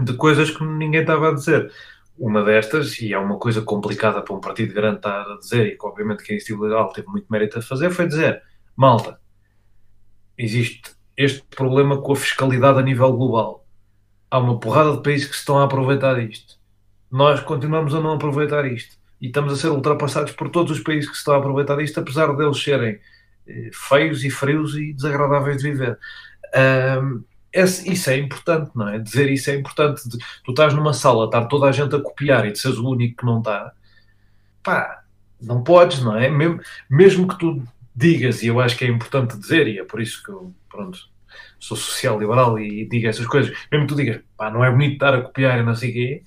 de 0.00 0.12
coisas 0.14 0.50
que 0.50 0.64
ninguém 0.64 1.02
estava 1.02 1.30
a 1.30 1.34
dizer 1.34 1.70
uma 2.18 2.42
destas, 2.42 2.98
e 3.00 3.12
é 3.12 3.18
uma 3.18 3.38
coisa 3.38 3.60
complicada 3.60 4.22
para 4.22 4.34
um 4.34 4.40
partido 4.40 4.72
grande 4.72 4.96
estar 4.96 5.20
a 5.20 5.36
dizer, 5.38 5.66
e 5.66 5.76
que 5.76 5.86
obviamente 5.86 6.22
que 6.22 6.32
a 6.32 6.34
iniciativa 6.34 6.64
legal 6.64 6.90
teve 6.90 7.08
muito 7.08 7.26
mérito 7.28 7.58
a 7.58 7.62
fazer, 7.62 7.90
foi 7.90 8.06
dizer, 8.06 8.42
malta, 8.74 9.20
existe 10.38 10.96
este 11.16 11.42
problema 11.54 12.00
com 12.00 12.12
a 12.12 12.16
fiscalidade 12.16 12.78
a 12.78 12.82
nível 12.82 13.12
global. 13.12 13.66
Há 14.30 14.38
uma 14.38 14.58
porrada 14.58 14.96
de 14.96 15.02
países 15.02 15.26
que 15.26 15.34
se 15.34 15.40
estão 15.40 15.58
a 15.58 15.64
aproveitar 15.64 16.14
disto. 16.14 16.55
Nós 17.16 17.40
continuamos 17.40 17.94
a 17.94 18.00
não 18.00 18.12
aproveitar 18.12 18.70
isto. 18.70 18.98
E 19.18 19.28
estamos 19.28 19.50
a 19.50 19.56
ser 19.56 19.68
ultrapassados 19.68 20.32
por 20.32 20.50
todos 20.50 20.70
os 20.70 20.80
países 20.80 21.08
que 21.08 21.16
estão 21.16 21.32
a 21.32 21.38
aproveitar 21.38 21.74
disto, 21.78 21.98
apesar 21.98 22.30
deles 22.36 22.62
serem 22.62 22.98
eh, 23.46 23.70
feios 23.72 24.22
e 24.22 24.28
frios 24.28 24.76
e 24.76 24.92
desagradáveis 24.92 25.62
de 25.62 25.70
viver. 25.70 25.98
Um, 27.00 27.24
esse, 27.50 27.90
isso 27.90 28.10
é 28.10 28.18
importante, 28.18 28.70
não 28.74 28.90
é? 28.90 28.98
Dizer 28.98 29.30
isso 29.30 29.48
é 29.50 29.54
importante. 29.54 30.02
Tu 30.44 30.50
estás 30.50 30.74
numa 30.74 30.92
sala, 30.92 31.24
estar 31.24 31.46
toda 31.46 31.64
a 31.66 31.72
gente 31.72 31.96
a 31.96 32.00
copiar 32.02 32.46
e 32.46 32.52
de 32.52 32.58
seres 32.58 32.76
o 32.76 32.86
único 32.86 33.16
que 33.16 33.24
não 33.24 33.38
está, 33.38 33.72
pá, 34.62 35.02
não 35.40 35.64
podes, 35.64 36.02
não 36.02 36.18
é? 36.18 36.28
Mesmo, 36.28 36.60
mesmo 36.90 37.26
que 37.28 37.38
tu 37.38 37.62
digas, 37.94 38.42
e 38.42 38.48
eu 38.48 38.60
acho 38.60 38.76
que 38.76 38.84
é 38.84 38.88
importante 38.88 39.38
dizer, 39.38 39.66
e 39.68 39.78
é 39.78 39.84
por 39.84 40.02
isso 40.02 40.22
que 40.22 40.28
eu, 40.30 40.54
pronto, 40.68 40.98
sou 41.58 41.78
social-liberal 41.78 42.58
e 42.58 42.86
digo 42.86 43.06
essas 43.06 43.26
coisas, 43.26 43.56
mesmo 43.72 43.86
que 43.86 43.94
tu 43.94 43.96
digas, 43.96 44.20
pá, 44.36 44.50
não 44.50 44.62
é 44.62 44.70
bonito 44.70 44.94
estar 44.94 45.14
a 45.14 45.22
copiar 45.22 45.58
e 45.58 45.62
não 45.62 45.74
sei 45.74 45.90
o 45.90 45.92
quê, 45.94 46.22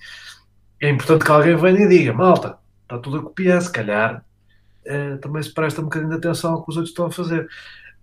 é 0.80 0.90
importante 0.90 1.24
que 1.24 1.30
alguém 1.30 1.56
venha 1.56 1.82
e 1.82 1.88
diga, 1.88 2.12
malta, 2.12 2.58
está 2.82 2.98
tudo 2.98 3.18
a 3.18 3.22
copiar, 3.22 3.60
se 3.60 3.70
calhar 3.70 4.24
uh, 4.86 5.18
também 5.18 5.42
se 5.42 5.52
presta 5.52 5.80
um 5.80 5.84
bocadinho 5.84 6.10
de 6.10 6.16
atenção 6.16 6.54
ao 6.54 6.64
que 6.64 6.70
os 6.70 6.76
outros 6.76 6.90
estão 6.90 7.06
a 7.06 7.10
fazer. 7.10 7.48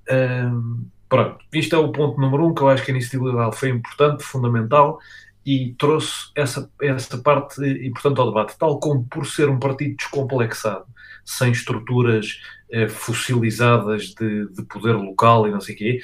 Uh, 0.10 0.88
Pronto, 1.10 1.38
isto 1.54 1.76
é 1.76 1.80
o 1.80 1.92
ponto 1.92 2.20
número 2.20 2.46
um 2.46 2.54
que 2.54 2.62
eu 2.62 2.68
acho 2.68 2.84
que 2.84 2.92
a 2.92 2.94
iniciativa 2.94 3.26
liberal 3.26 3.54
foi 3.54 3.70
importante, 3.70 4.24
fundamental 4.24 5.00
e 5.46 5.74
trouxe 5.78 6.30
essa, 6.36 6.70
essa 6.82 7.18
parte 7.20 7.62
importante 7.86 8.20
ao 8.20 8.28
debate, 8.28 8.58
tal 8.58 8.78
como 8.80 9.06
por 9.06 9.26
ser 9.26 9.48
um 9.50 9.58
partido 9.58 9.96
descomplexado, 9.96 10.86
sem 11.24 11.52
estruturas 11.52 12.42
eh, 12.70 12.90
fossilizadas 12.90 14.14
de, 14.14 14.50
de, 14.50 14.64
poder 14.64 14.94
local 14.96 15.48
e 15.48 15.52
não 15.52 15.62
sei 15.62 15.76
o 15.76 15.78
quê, 15.78 16.02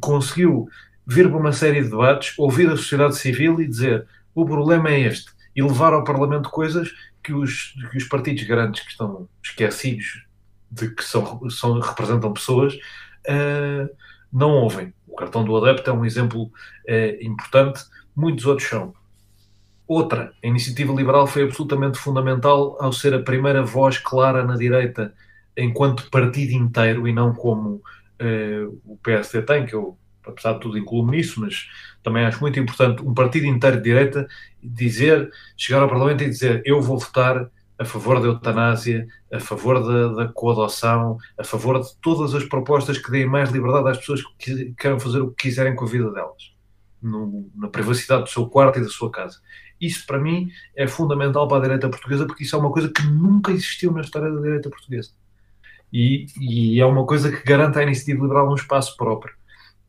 conseguiu 0.00 0.68
vir 1.04 1.28
para 1.28 1.38
uma 1.38 1.52
série 1.52 1.82
de 1.82 1.90
debates, 1.90 2.32
ouvir 2.38 2.68
a 2.68 2.76
sociedade 2.76 3.16
civil 3.16 3.60
e 3.60 3.66
dizer 3.66 4.06
o 4.32 4.46
problema 4.46 4.90
é 4.90 5.00
este, 5.00 5.32
e 5.54 5.62
levar 5.62 5.92
ao 5.92 6.04
Parlamento 6.04 6.50
coisas 6.50 6.90
que 7.22 7.32
os, 7.32 7.74
que 7.90 7.98
os 7.98 8.04
partidos 8.04 8.44
grandes 8.44 8.82
que 8.82 8.90
estão 8.90 9.28
esquecidos 9.42 10.24
de 10.70 10.90
que 10.90 11.04
são, 11.04 11.48
são 11.50 11.78
representam 11.78 12.32
pessoas. 12.32 12.74
Uh, 13.26 13.88
não 14.32 14.50
ouvem. 14.50 14.92
O 15.06 15.14
cartão 15.14 15.44
do 15.44 15.56
adepto 15.56 15.88
é 15.88 15.92
um 15.92 16.04
exemplo 16.04 16.50
é, 16.86 17.24
importante, 17.24 17.84
muitos 18.16 18.44
outros 18.46 18.68
são. 18.68 18.92
Outra, 19.86 20.32
a 20.42 20.46
iniciativa 20.46 20.92
liberal 20.92 21.26
foi 21.26 21.44
absolutamente 21.44 21.98
fundamental 21.98 22.76
ao 22.80 22.92
ser 22.92 23.14
a 23.14 23.22
primeira 23.22 23.62
voz 23.62 23.98
clara 23.98 24.42
na 24.42 24.56
direita 24.56 25.14
enquanto 25.56 26.10
partido 26.10 26.52
inteiro 26.52 27.06
e 27.06 27.12
não 27.12 27.32
como 27.32 27.80
eh, 28.18 28.66
o 28.84 28.96
PSD 28.96 29.42
tem, 29.42 29.66
que 29.66 29.74
eu, 29.74 29.96
apesar 30.26 30.54
de 30.54 30.60
tudo, 30.60 30.78
incluo 30.78 31.08
nisso, 31.10 31.40
mas 31.40 31.68
também 32.02 32.24
acho 32.24 32.40
muito 32.40 32.58
importante 32.58 33.02
um 33.02 33.14
partido 33.14 33.46
inteiro 33.46 33.76
de 33.78 33.82
direita 33.82 34.28
dizer, 34.62 35.30
chegar 35.56 35.82
ao 35.82 35.88
Parlamento 35.88 36.22
e 36.22 36.28
dizer 36.28 36.62
eu 36.64 36.80
vou 36.80 36.98
votar 36.98 37.50
a 37.78 37.84
favor 37.84 38.20
da 38.20 38.28
eutanásia, 38.28 39.06
a 39.32 39.40
favor 39.40 39.82
da, 39.82 40.24
da 40.24 40.32
coadoção, 40.32 41.18
a 41.36 41.44
favor 41.44 41.80
de 41.80 41.88
todas 42.00 42.34
as 42.34 42.44
propostas 42.44 42.98
que 42.98 43.10
deem 43.10 43.26
mais 43.26 43.50
liberdade 43.50 43.88
às 43.88 43.98
pessoas 43.98 44.22
que 44.38 44.72
queiram 44.78 45.00
fazer 45.00 45.20
o 45.20 45.30
que 45.30 45.48
quiserem 45.48 45.74
com 45.74 45.84
a 45.84 45.88
vida 45.88 46.10
delas, 46.10 46.54
no, 47.02 47.50
na 47.54 47.68
privacidade 47.68 48.24
do 48.24 48.30
seu 48.30 48.46
quarto 48.46 48.78
e 48.78 48.82
da 48.82 48.88
sua 48.88 49.10
casa. 49.10 49.40
Isso, 49.80 50.06
para 50.06 50.18
mim, 50.18 50.50
é 50.76 50.86
fundamental 50.86 51.48
para 51.48 51.58
a 51.58 51.62
direita 51.62 51.88
portuguesa, 51.88 52.26
porque 52.26 52.44
isso 52.44 52.54
é 52.54 52.58
uma 52.58 52.70
coisa 52.70 52.88
que 52.88 53.02
nunca 53.02 53.50
existiu 53.50 53.92
na 53.92 54.02
história 54.02 54.30
da 54.32 54.40
direita 54.40 54.70
portuguesa. 54.70 55.10
E, 55.92 56.26
e 56.40 56.80
é 56.80 56.86
uma 56.86 57.04
coisa 57.04 57.30
que 57.30 57.44
garante 57.44 57.78
à 57.78 57.82
iniciativa 57.82 58.22
liberal 58.22 58.50
um 58.50 58.54
espaço 58.54 58.96
próprio. 58.96 59.34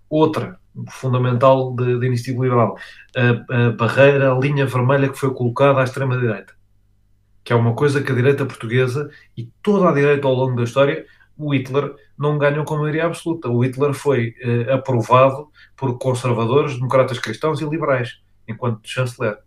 Outra, 0.10 0.60
fundamental 0.90 1.74
da 1.74 2.06
iniciativa 2.06 2.44
liberal, 2.44 2.78
a, 3.16 3.68
a 3.68 3.72
barreira, 3.72 4.32
a 4.32 4.40
linha 4.40 4.66
vermelha 4.66 5.10
que 5.10 5.18
foi 5.18 5.34
colocada 5.34 5.82
à 5.82 5.84
extrema-direita 5.84 6.56
que 7.46 7.54
é 7.54 7.56
uma 7.56 7.76
coisa 7.76 8.02
que 8.02 8.12
a 8.12 8.16
direita 8.16 8.44
portuguesa 8.44 9.10
e 9.38 9.46
toda 9.62 9.88
a 9.88 9.94
direita 9.94 10.28
ao 10.28 10.34
longo 10.34 10.56
da 10.56 10.64
história, 10.64 11.06
o 11.38 11.54
Hitler 11.54 11.94
não 12.18 12.40
ganhou 12.40 12.66
com 12.66 12.76
maioria 12.76 13.06
absoluta. 13.06 13.48
O 13.48 13.64
Hitler 13.64 13.94
foi 13.94 14.34
eh, 14.42 14.74
aprovado 14.74 15.48
por 15.78 15.96
conservadores, 16.00 16.74
democratas 16.74 17.20
cristãos 17.20 17.62
e 17.62 17.66
liberais, 17.66 18.20
enquanto 18.48 18.90
chanceler. 18.90 19.38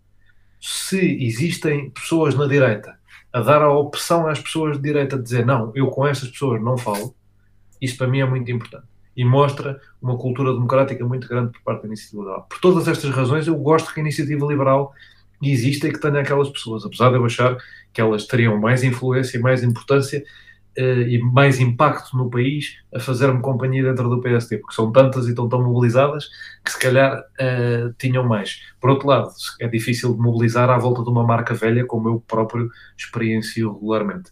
Se 0.61 0.97
existem 1.25 1.89
pessoas 1.89 2.35
na 2.35 2.47
direita 2.47 2.97
a 3.33 3.41
dar 3.41 3.61
a 3.61 3.71
opção 3.71 4.27
às 4.27 4.39
pessoas 4.39 4.77
de 4.77 4.83
direita 4.83 5.17
de 5.17 5.23
dizer 5.23 5.45
não, 5.45 5.73
eu 5.75 5.87
com 5.87 6.07
essas 6.07 6.29
pessoas 6.29 6.61
não 6.63 6.77
falo, 6.77 7.13
isso 7.81 7.97
para 7.97 8.07
mim 8.07 8.21
é 8.21 8.25
muito 8.25 8.49
importante. 8.49 8.87
E 9.19 9.25
mostra 9.25 9.81
uma 10.01 10.17
cultura 10.17 10.53
democrática 10.53 11.05
muito 11.05 11.27
grande 11.27 11.51
por 11.51 11.61
parte 11.61 11.81
da 11.81 11.87
iniciativa 11.87 12.21
liberal. 12.21 12.47
Por 12.49 12.59
todas 12.59 12.87
estas 12.87 13.09
razões, 13.09 13.47
eu 13.47 13.55
gosto 13.57 13.93
que 13.93 13.99
a 13.99 14.03
iniciativa 14.03 14.45
liberal 14.45 14.93
exista 15.41 15.89
e 15.89 15.91
que 15.91 15.99
tenha 15.99 16.21
aquelas 16.21 16.49
pessoas, 16.49 16.85
apesar 16.85 17.09
de 17.09 17.17
eu 17.17 17.25
achar 17.25 17.57
que 17.91 17.99
elas 17.99 18.25
teriam 18.25 18.57
mais 18.57 18.81
influência 18.81 19.37
e 19.37 19.41
mais 19.41 19.61
importância 19.61 20.23
uh, 20.77 21.01
e 21.01 21.21
mais 21.21 21.59
impacto 21.59 22.15
no 22.15 22.29
país 22.29 22.77
a 22.93 22.99
fazer-me 22.99 23.41
companhia 23.41 23.83
dentro 23.83 24.09
do 24.09 24.21
PSD, 24.21 24.57
porque 24.57 24.75
são 24.75 24.91
tantas 24.91 25.25
e 25.25 25.29
estão 25.29 25.49
tão 25.49 25.63
mobilizadas 25.63 26.29
que 26.63 26.71
se 26.71 26.79
calhar 26.79 27.19
uh, 27.19 27.93
tinham 27.97 28.23
mais. 28.25 28.61
Por 28.79 28.89
outro 28.89 29.07
lado, 29.07 29.29
é 29.59 29.67
difícil 29.67 30.13
de 30.13 30.19
mobilizar 30.19 30.69
à 30.69 30.77
volta 30.77 31.03
de 31.03 31.09
uma 31.09 31.25
marca 31.25 31.53
velha, 31.53 31.85
como 31.85 32.09
eu 32.09 32.23
próprio 32.25 32.69
experiencio 32.97 33.73
regularmente. 33.73 34.31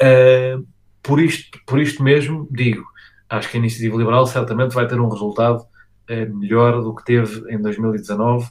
Uh, 0.00 0.66
por, 1.02 1.20
isto, 1.20 1.58
por 1.66 1.80
isto 1.80 2.02
mesmo, 2.02 2.48
digo, 2.50 2.91
acho 3.36 3.50
que 3.50 3.56
a 3.56 3.60
Iniciativa 3.60 3.96
Liberal 3.96 4.26
certamente 4.26 4.74
vai 4.74 4.86
ter 4.86 5.00
um 5.00 5.08
resultado 5.08 5.64
melhor 6.08 6.82
do 6.82 6.94
que 6.94 7.04
teve 7.04 7.50
em 7.50 7.60
2019 7.60 8.50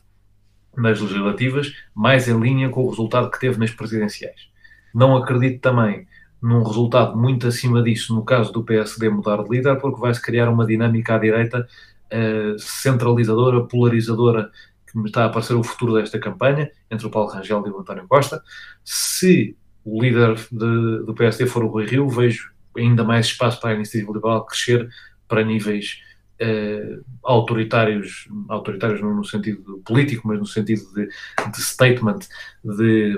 nas 0.76 1.00
legislativas, 1.00 1.74
mais 1.94 2.28
em 2.28 2.40
linha 2.40 2.70
com 2.70 2.84
o 2.84 2.90
resultado 2.90 3.30
que 3.30 3.40
teve 3.40 3.60
nas 3.60 3.72
presidenciais. 3.72 4.50
Não 4.94 5.16
acredito 5.16 5.62
também 5.62 6.08
num 6.42 6.64
resultado 6.64 7.16
muito 7.16 7.48
acima 7.48 7.84
disso 7.84 8.16
no 8.16 8.26
caso 8.26 8.52
do 8.52 8.64
PSD 8.64 9.10
mudar 9.10 9.44
de 9.44 9.50
líder, 9.50 9.76
porque 9.80 10.00
vai-se 10.00 10.22
criar 10.22 10.50
uma 10.50 10.66
dinâmica 10.66 11.16
à 11.16 11.18
direita 11.20 11.68
uh, 12.12 12.58
centralizadora, 12.58 13.64
polarizadora, 13.68 14.50
que 14.90 14.98
me 14.98 15.06
está 15.06 15.24
a 15.24 15.26
aparecer 15.28 15.54
o 15.54 15.64
futuro 15.64 15.94
desta 15.94 16.20
campanha, 16.20 16.70
entre 16.90 17.06
o 17.06 17.12
Paulo 17.12 17.30
Rangel 17.30 17.64
e 17.68 17.70
o 17.70 17.80
António 17.80 18.08
Costa. 18.08 18.42
Se 18.84 19.56
o 19.86 20.02
líder 20.02 20.36
de, 20.52 21.06
do 21.06 21.14
PSD 21.14 21.46
for 21.46 21.64
o 21.64 21.68
Rui 21.68 21.86
Rio, 21.86 22.10
vejo 22.10 22.52
ainda 22.78 23.04
mais 23.04 23.28
espaço 23.28 23.60
para 23.60 23.72
a 23.72 23.76
iniciativa 23.76 24.12
liberal 24.12 24.46
crescer 24.46 24.90
para 25.28 25.44
níveis 25.44 26.02
uh, 26.42 27.04
autoritários, 27.24 28.28
autoritários 28.50 29.02
não 29.02 29.16
no 29.16 29.24
sentido 29.24 29.82
político, 29.86 30.28
mas 30.28 30.40
no 30.40 30.46
sentido 30.46 30.82
de, 30.94 31.08
de 31.08 31.62
statement 31.62 32.20
de 32.64 33.18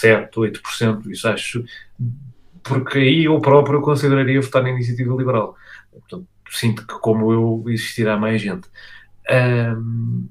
7, 0.00 0.34
8%, 0.36 1.10
isso 1.10 1.28
acho, 1.28 1.64
porque 2.62 2.98
aí 2.98 3.24
eu 3.24 3.40
próprio 3.40 3.80
consideraria 3.80 4.40
votar 4.40 4.62
na 4.62 4.70
iniciativa 4.70 5.14
liberal. 5.14 5.54
Portanto, 5.90 6.26
sinto 6.50 6.86
que 6.86 6.94
como 6.98 7.32
eu 7.32 7.64
existirá 7.68 8.16
mais 8.16 8.40
gente. 8.40 8.68
Um, 9.30 10.28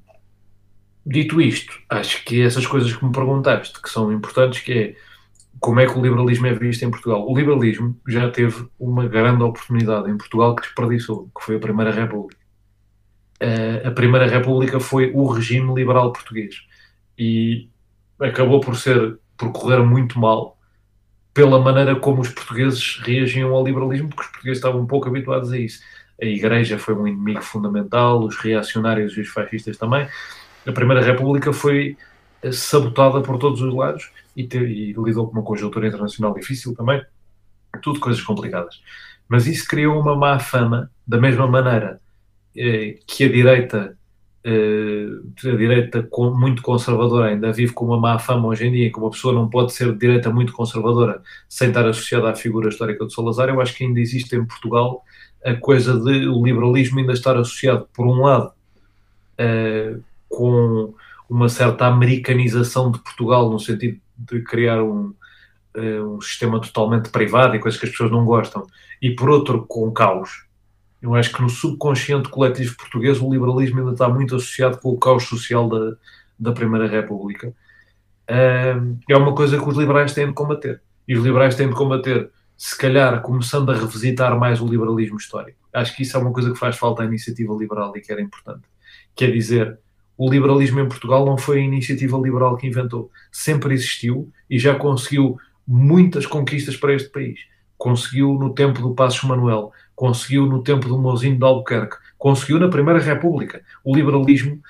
dito 1.06 1.42
isto, 1.42 1.74
acho 1.90 2.24
que 2.24 2.42
essas 2.42 2.66
coisas 2.66 2.94
que 2.96 3.06
me 3.06 3.12
perguntaste, 3.12 3.82
que 3.82 3.90
são 3.90 4.12
importantes, 4.12 4.62
que 4.62 4.74
é 4.74 4.96
como 5.64 5.80
é 5.80 5.86
que 5.86 5.98
o 5.98 6.02
liberalismo 6.02 6.46
é 6.46 6.54
visto 6.54 6.84
em 6.84 6.92
Portugal. 6.92 7.26
O 7.26 7.34
liberalismo 7.34 7.98
já 8.06 8.30
teve 8.30 8.68
uma 8.78 9.08
grande 9.08 9.44
oportunidade 9.44 10.12
em 10.12 10.18
Portugal 10.18 10.54
que 10.58 10.64
desperdiçou, 10.64 11.30
que 11.34 11.42
foi 11.42 11.56
a 11.56 11.60
Primeira 11.60 11.90
República. 11.90 12.42
Uh, 13.42 13.88
a 13.88 13.92
Primeira 13.92 14.28
República 14.28 14.82
foi 14.82 15.14
o 15.14 15.26
regime 15.26 15.74
liberal 15.74 16.12
português 16.12 16.56
e 17.18 17.70
acabou 18.20 18.60
por 18.60 18.76
ser, 18.76 19.18
por 19.38 19.54
correr 19.54 19.82
muito 19.82 20.20
mal 20.20 20.58
pela 21.34 21.58
maneira 21.62 21.96
como 21.96 22.20
os 22.20 22.30
portugueses 22.30 23.00
reagiam 23.02 23.56
ao 23.56 23.66
liberalismo, 23.66 24.10
porque 24.10 24.24
os 24.24 24.28
portugueses 24.28 24.58
estavam 24.58 24.82
um 24.82 24.86
pouco 24.86 25.08
habituados 25.08 25.50
a 25.54 25.58
isso. 25.58 25.80
A 26.22 26.26
Igreja 26.26 26.78
foi 26.78 26.94
um 26.94 27.08
inimigo 27.08 27.42
fundamental, 27.42 28.22
os 28.22 28.36
reacionários 28.36 29.16
e 29.16 29.22
os 29.22 29.30
fascistas 29.30 29.78
também. 29.78 30.10
A 30.68 30.72
Primeira 30.74 31.02
República 31.02 31.54
foi 31.54 31.96
sabotada 32.52 33.22
por 33.22 33.38
todos 33.38 33.62
os 33.62 33.74
lados 33.74 34.12
e, 34.36 34.46
ter, 34.46 34.70
e 34.70 34.94
lidou 34.94 35.28
com 35.28 35.34
uma 35.34 35.44
conjuntura 35.44 35.88
internacional 35.88 36.34
difícil 36.34 36.76
também, 36.76 37.02
tudo 37.82 38.00
coisas 38.00 38.22
complicadas. 38.22 38.82
Mas 39.28 39.48
isso 39.48 39.68
criou 39.68 40.00
uma 40.00 40.16
má 40.16 40.40
fama, 40.40 40.92
da 41.08 41.18
mesma 41.18 41.48
maneira 41.48 42.00
eh, 42.56 43.00
que 43.08 43.24
a 43.24 43.30
direita, 43.30 43.98
eh, 44.44 45.08
a 45.46 45.56
direita 45.56 46.04
com, 46.04 46.32
muito 46.32 46.62
conservadora 46.62 47.30
ainda 47.30 47.52
vive 47.52 47.74
com 47.74 47.86
uma 47.86 48.00
má 48.00 48.20
fama 48.20 48.48
hoje 48.48 48.68
em 48.68 48.72
dia, 48.72 48.92
que 48.92 49.00
uma 49.00 49.10
pessoa 49.10 49.34
não 49.34 49.50
pode 49.50 49.74
ser 49.74 49.92
de 49.92 49.98
direita 49.98 50.30
muito 50.30 50.54
conservadora 50.54 51.22
sem 51.48 51.70
estar 51.70 51.88
associada 51.88 52.30
à 52.30 52.36
figura 52.36 52.70
histórica 52.70 53.06
de 53.06 53.14
Salazar, 53.14 53.50
eu 53.50 53.62
acho 53.62 53.76
que 53.76 53.84
ainda 53.86 54.00
existe 54.00 54.36
em 54.36 54.46
Portugal 54.46 55.04
a 55.44 55.56
coisa 55.56 56.00
de 56.00 56.28
o 56.28 56.44
liberalismo 56.44 57.00
ainda 57.00 57.14
estar 57.14 57.38
associado, 57.38 57.88
por 57.94 58.06
um 58.06 58.22
lado, 58.22 58.52
eh, 59.38 59.98
com 60.30 60.94
uma 61.30 61.50
certa 61.50 61.86
americanização 61.88 62.92
de 62.92 63.00
Portugal, 63.00 63.50
no 63.50 63.60
sentido 63.60 64.00
de 64.18 64.42
criar 64.44 64.84
um, 64.84 65.14
eh, 65.76 66.02
um 66.02 66.22
sistema 66.22 66.62
totalmente 66.62 67.10
privado 67.10 67.56
e 67.56 67.60
coisas 67.60 67.80
que 67.80 67.86
as 67.86 67.92
pessoas 67.92 68.12
não 68.12 68.26
gostam, 68.26 68.66
e 69.02 69.12
por 69.16 69.30
outro, 69.30 69.66
com 69.66 69.92
caos. 69.92 70.46
Eu 71.02 71.16
acho 71.16 71.34
que 71.34 71.42
no 71.42 71.50
subconsciente 71.50 72.30
coletivo 72.30 72.78
português 72.78 73.20
o 73.20 73.30
liberalismo 73.30 73.80
ainda 73.80 73.92
está 73.92 74.08
muito 74.08 74.36
associado 74.36 74.78
com 74.78 74.90
o 74.90 74.98
caos 74.98 75.24
social 75.24 75.68
da, 75.68 75.98
da 76.40 76.52
Primeira 76.54 76.88
República. 76.88 77.54
é 78.26 79.18
uma 79.18 79.36
coisa 79.36 79.58
que 79.58 79.68
os 79.68 79.78
liberais 79.78 80.14
têm 80.14 80.28
de 80.28 80.34
combater. 80.34 80.82
E 81.06 81.18
os 81.18 81.24
liberais 81.26 81.56
têm 81.56 81.68
de 81.68 81.76
combater, 81.76 82.32
se 82.56 82.78
calhar, 82.78 83.22
começando 83.22 83.70
a 83.70 83.76
revisitar 83.76 84.38
mais 84.40 84.62
o 84.62 84.68
liberalismo 84.68 85.18
histórico. 85.18 85.60
Acho 85.74 85.96
que 85.96 86.04
isso 86.04 86.16
é 86.16 86.20
uma 86.22 86.32
coisa 86.32 86.52
que 86.52 86.58
faz 86.58 86.78
falta 86.78 87.04
à 87.04 87.06
iniciativa 87.06 87.54
liberal 87.54 87.92
e 87.98 88.00
que 88.00 88.12
era 88.12 88.22
importante. 88.22 88.64
Quer 89.14 89.32
dizer, 89.32 89.80
o 90.18 90.30
liberalismo 90.30 90.80
em 90.80 90.88
Portugal 90.88 91.26
não 91.26 91.38
foi 91.38 91.60
a 91.60 91.64
iniciativa 91.64 92.18
liberal 92.18 92.56
que 92.56 92.68
inventou. 92.68 93.10
Sempre 93.32 93.74
existiu 93.74 94.32
e 94.50 94.60
já 94.60 94.76
conseguiu 94.76 95.38
muitas 95.68 96.26
conquistas 96.26 96.78
para 96.78 96.94
este 96.94 97.10
país. 97.10 97.40
Conseguiu 97.78 98.34
no 98.34 98.54
tempo 98.54 98.82
do 98.82 98.94
Passos 98.94 99.24
Manuel, 99.24 99.72
conseguiu 99.96 100.46
no 100.46 100.62
tempo 100.62 100.88
do 100.88 100.98
Mozinho 100.98 101.38
de 101.38 101.44
Albuquerque, 101.44 101.98
conseguiu 102.18 102.60
na 102.60 102.70
Primeira 102.70 103.00
República. 103.00 103.62
O 103.84 103.96
liberalismo 103.96 104.62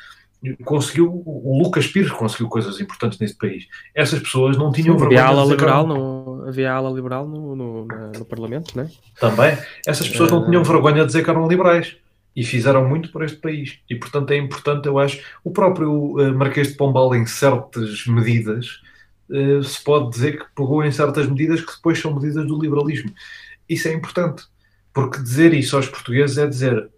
conseguiu, 0.65 1.23
o 1.25 1.61
Lucas 1.61 1.87
Pires 1.87 2.11
conseguiu 2.11 2.47
coisas 2.49 2.79
importantes 2.79 3.19
neste 3.19 3.37
país. 3.37 3.67
Essas 3.95 4.19
pessoas 4.19 4.57
não 4.57 4.71
tinham 4.71 4.93
Sim, 4.93 4.99
vergonha. 4.99 5.23
Havia 5.23 5.39
ala 5.39 5.49
liberal, 5.49 5.87
no, 5.87 6.45
havia 6.47 6.73
ala 6.73 6.89
liberal 6.89 7.27
no, 7.27 7.55
no, 7.55 7.85
no 7.85 8.25
Parlamento, 8.25 8.75
não 8.75 8.83
é? 8.83 8.89
Também. 9.19 9.57
Essas 9.85 10.07
pessoas 10.07 10.31
não 10.31 10.45
tinham 10.45 10.63
vergonha 10.63 11.01
de 11.01 11.07
dizer 11.07 11.23
que 11.23 11.29
eram 11.29 11.47
liberais 11.47 11.95
e 12.35 12.43
fizeram 12.43 12.87
muito 12.87 13.11
por 13.11 13.23
este 13.23 13.37
país. 13.37 13.79
E, 13.89 13.95
portanto, 13.95 14.31
é 14.31 14.37
importante, 14.37 14.87
eu 14.87 14.97
acho, 14.97 15.21
o 15.43 15.51
próprio 15.51 16.17
uh, 16.17 16.33
Marquês 16.33 16.69
de 16.69 16.73
Pombal, 16.75 17.13
em 17.15 17.25
certas 17.25 18.05
medidas, 18.07 18.81
uh, 19.29 19.63
se 19.63 19.83
pode 19.83 20.09
dizer 20.09 20.39
que 20.39 20.45
pegou 20.55 20.83
em 20.83 20.91
certas 20.91 21.27
medidas 21.27 21.61
que 21.61 21.75
depois 21.75 21.99
são 21.99 22.13
medidas 22.13 22.47
do 22.47 22.59
liberalismo. 22.59 23.11
Isso 23.69 23.87
é 23.87 23.93
importante, 23.93 24.43
porque 24.93 25.21
dizer 25.21 25.53
isso 25.53 25.75
aos 25.75 25.87
portugueses 25.87 26.37
é 26.37 26.47
dizer 26.47 26.89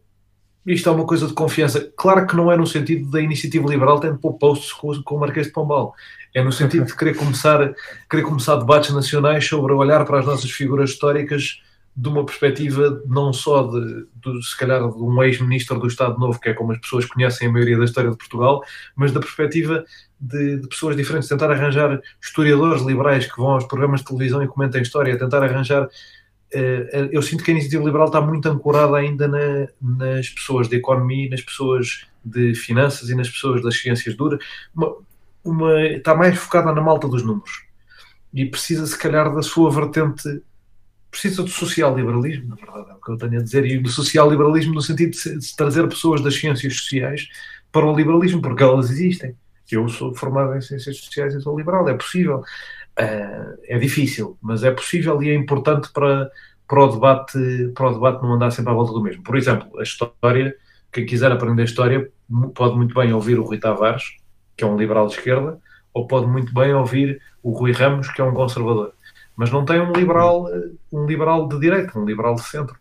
isto 0.65 0.89
é 0.89 0.91
uma 0.91 1.05
coisa 1.05 1.27
de 1.27 1.33
confiança. 1.33 1.91
Claro 1.95 2.25
que 2.25 2.35
não 2.35 2.51
é 2.51 2.57
no 2.57 2.65
sentido 2.65 3.11
da 3.11 3.21
iniciativa 3.21 3.69
liberal 3.69 3.99
tendo 3.99 4.17
pôr 4.17 4.33
posts 4.33 4.73
com, 4.73 4.91
com 5.03 5.15
o 5.15 5.19
Marquês 5.19 5.45
de 5.45 5.53
Pombal. 5.53 5.93
É 6.33 6.43
no 6.43 6.51
sentido 6.51 6.85
de 6.85 6.95
querer 6.95 7.15
começar, 7.15 7.71
querer 8.09 8.23
começar 8.23 8.55
debates 8.55 8.91
nacionais 8.91 9.45
sobre 9.45 9.73
olhar 9.73 10.03
para 10.05 10.19
as 10.19 10.25
nossas 10.25 10.49
figuras 10.49 10.89
históricas 10.89 11.61
de 11.95 12.09
uma 12.09 12.25
perspectiva 12.25 13.01
não 13.07 13.31
só 13.31 13.63
de, 13.63 14.05
de 14.15 14.45
se 14.45 14.57
calhar 14.57 14.81
de 14.81 15.01
um 15.01 15.23
ex-ministro 15.23 15.79
do 15.79 15.87
Estado 15.87 16.19
Novo, 16.19 16.39
que 16.39 16.49
é 16.49 16.53
como 16.53 16.73
as 16.73 16.79
pessoas 16.79 17.05
conhecem 17.05 17.47
a 17.47 17.51
maioria 17.51 17.77
da 17.77 17.85
história 17.85 18.11
de 18.11 18.17
Portugal, 18.17 18.61
mas 18.95 19.13
da 19.13 19.21
perspectiva 19.21 19.85
de, 20.19 20.57
de, 20.57 20.67
pessoas 20.67 20.97
diferentes, 20.97 21.29
tentar 21.29 21.49
arranjar 21.49 22.01
historiadores 22.21 22.81
liberais 22.81 23.31
que 23.31 23.37
vão 23.37 23.51
aos 23.51 23.63
programas 23.65 24.01
de 24.01 24.07
televisão 24.07 24.43
e 24.43 24.47
comentem 24.47 24.81
história, 24.81 25.17
tentar 25.17 25.41
arranjar. 25.41 25.85
Uh, 26.53 27.09
eu 27.11 27.21
sinto 27.21 27.43
que 27.43 27.51
a 27.51 27.53
iniciativa 27.53 27.83
liberal 27.83 28.07
está 28.07 28.19
muito 28.19 28.47
ancorada 28.49 28.97
ainda 28.97 29.27
na, 29.27 29.67
nas 29.81 30.29
pessoas 30.29 30.67
de 30.67 30.75
economia, 30.75 31.29
nas 31.29 31.41
pessoas 31.41 32.07
de 32.23 32.55
finanças 32.55 33.09
e 33.09 33.15
nas 33.15 33.29
pessoas 33.29 33.61
das 33.61 33.79
ciências 33.79 34.15
duras. 34.15 34.43
Uma, 34.75 34.95
uma, 35.43 35.81
está 35.83 36.13
mais 36.13 36.37
focada 36.37 36.73
na 36.73 36.81
malta 36.81 37.07
dos 37.07 37.23
números 37.23 37.63
e 38.33 38.45
precisa, 38.45 38.85
se 38.85 38.97
calhar, 38.97 39.33
da 39.33 39.41
sua 39.41 39.71
vertente. 39.71 40.41
Precisa 41.15 41.43
do 41.43 41.49
social-liberalismo, 41.49 42.49
na 42.49 42.55
verdade, 42.55 42.89
é 42.89 42.93
o 42.93 42.99
que 42.99 43.09
eu 43.09 43.17
tenho 43.17 43.39
a 43.39 43.41
dizer, 43.41 43.65
e 43.65 43.77
do 43.77 43.87
social-liberalismo 43.87 44.73
no 44.73 44.81
sentido 44.81 45.11
de, 45.11 45.39
de 45.39 45.55
trazer 45.55 45.87
pessoas 45.87 46.19
das 46.19 46.35
ciências 46.35 46.75
sociais 46.75 47.29
para 47.71 47.85
o 47.85 47.95
liberalismo, 47.95 48.41
porque 48.41 48.61
elas 48.61 48.89
existem. 48.89 49.33
Eu 49.71 49.87
sou 49.87 50.13
formado 50.13 50.53
em 50.57 50.61
ciências 50.61 50.97
sociais 50.97 51.33
e 51.33 51.39
sou 51.39 51.57
liberal, 51.57 51.87
é 51.87 51.93
possível. 51.93 52.39
Uh, 52.99 53.57
é 53.63 53.79
difícil, 53.79 54.37
mas 54.41 54.65
é 54.65 54.71
possível 54.71 55.23
e 55.23 55.29
é 55.29 55.35
importante 55.35 55.89
para, 55.93 56.29
para, 56.67 56.83
o 56.83 56.87
debate, 56.87 57.71
para 57.73 57.87
o 57.87 57.93
debate 57.93 58.21
não 58.21 58.33
andar 58.33 58.51
sempre 58.51 58.71
à 58.71 58.73
volta 58.73 58.91
do 58.91 59.01
mesmo. 59.01 59.23
Por 59.23 59.37
exemplo, 59.37 59.79
a 59.79 59.83
história, 59.83 60.53
quem 60.91 61.05
quiser 61.05 61.31
aprender 61.31 61.63
história 61.63 62.11
pode 62.53 62.75
muito 62.75 62.93
bem 62.93 63.13
ouvir 63.13 63.39
o 63.39 63.43
Rui 63.43 63.57
Tavares, 63.57 64.03
que 64.57 64.65
é 64.65 64.67
um 64.67 64.75
liberal 64.75 65.07
de 65.07 65.13
esquerda, 65.13 65.57
ou 65.93 66.07
pode 66.07 66.27
muito 66.27 66.53
bem 66.53 66.73
ouvir 66.73 67.21
o 67.41 67.51
Rui 67.51 67.71
Ramos, 67.71 68.09
que 68.11 68.19
é 68.19 68.23
um 68.25 68.33
conservador. 68.33 68.93
Mas 69.35 69.51
não 69.51 69.65
tem 69.65 69.81
um 69.81 69.91
liberal, 69.91 70.47
um 70.91 71.05
liberal 71.05 71.47
de 71.47 71.59
direita, 71.59 71.97
um 71.99 72.05
liberal 72.05 72.35
de 72.35 72.43
centro. 72.43 72.77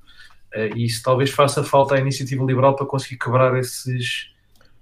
Uh, 0.55 0.77
e 0.77 0.85
isso 0.85 1.03
talvez 1.03 1.31
faça 1.31 1.65
falta 1.65 1.97
à 1.97 2.01
iniciativa 2.01 2.45
liberal 2.45 2.77
para 2.77 2.87
conseguir 2.87 3.19
quebrar 3.19 3.59
esses, 3.59 4.31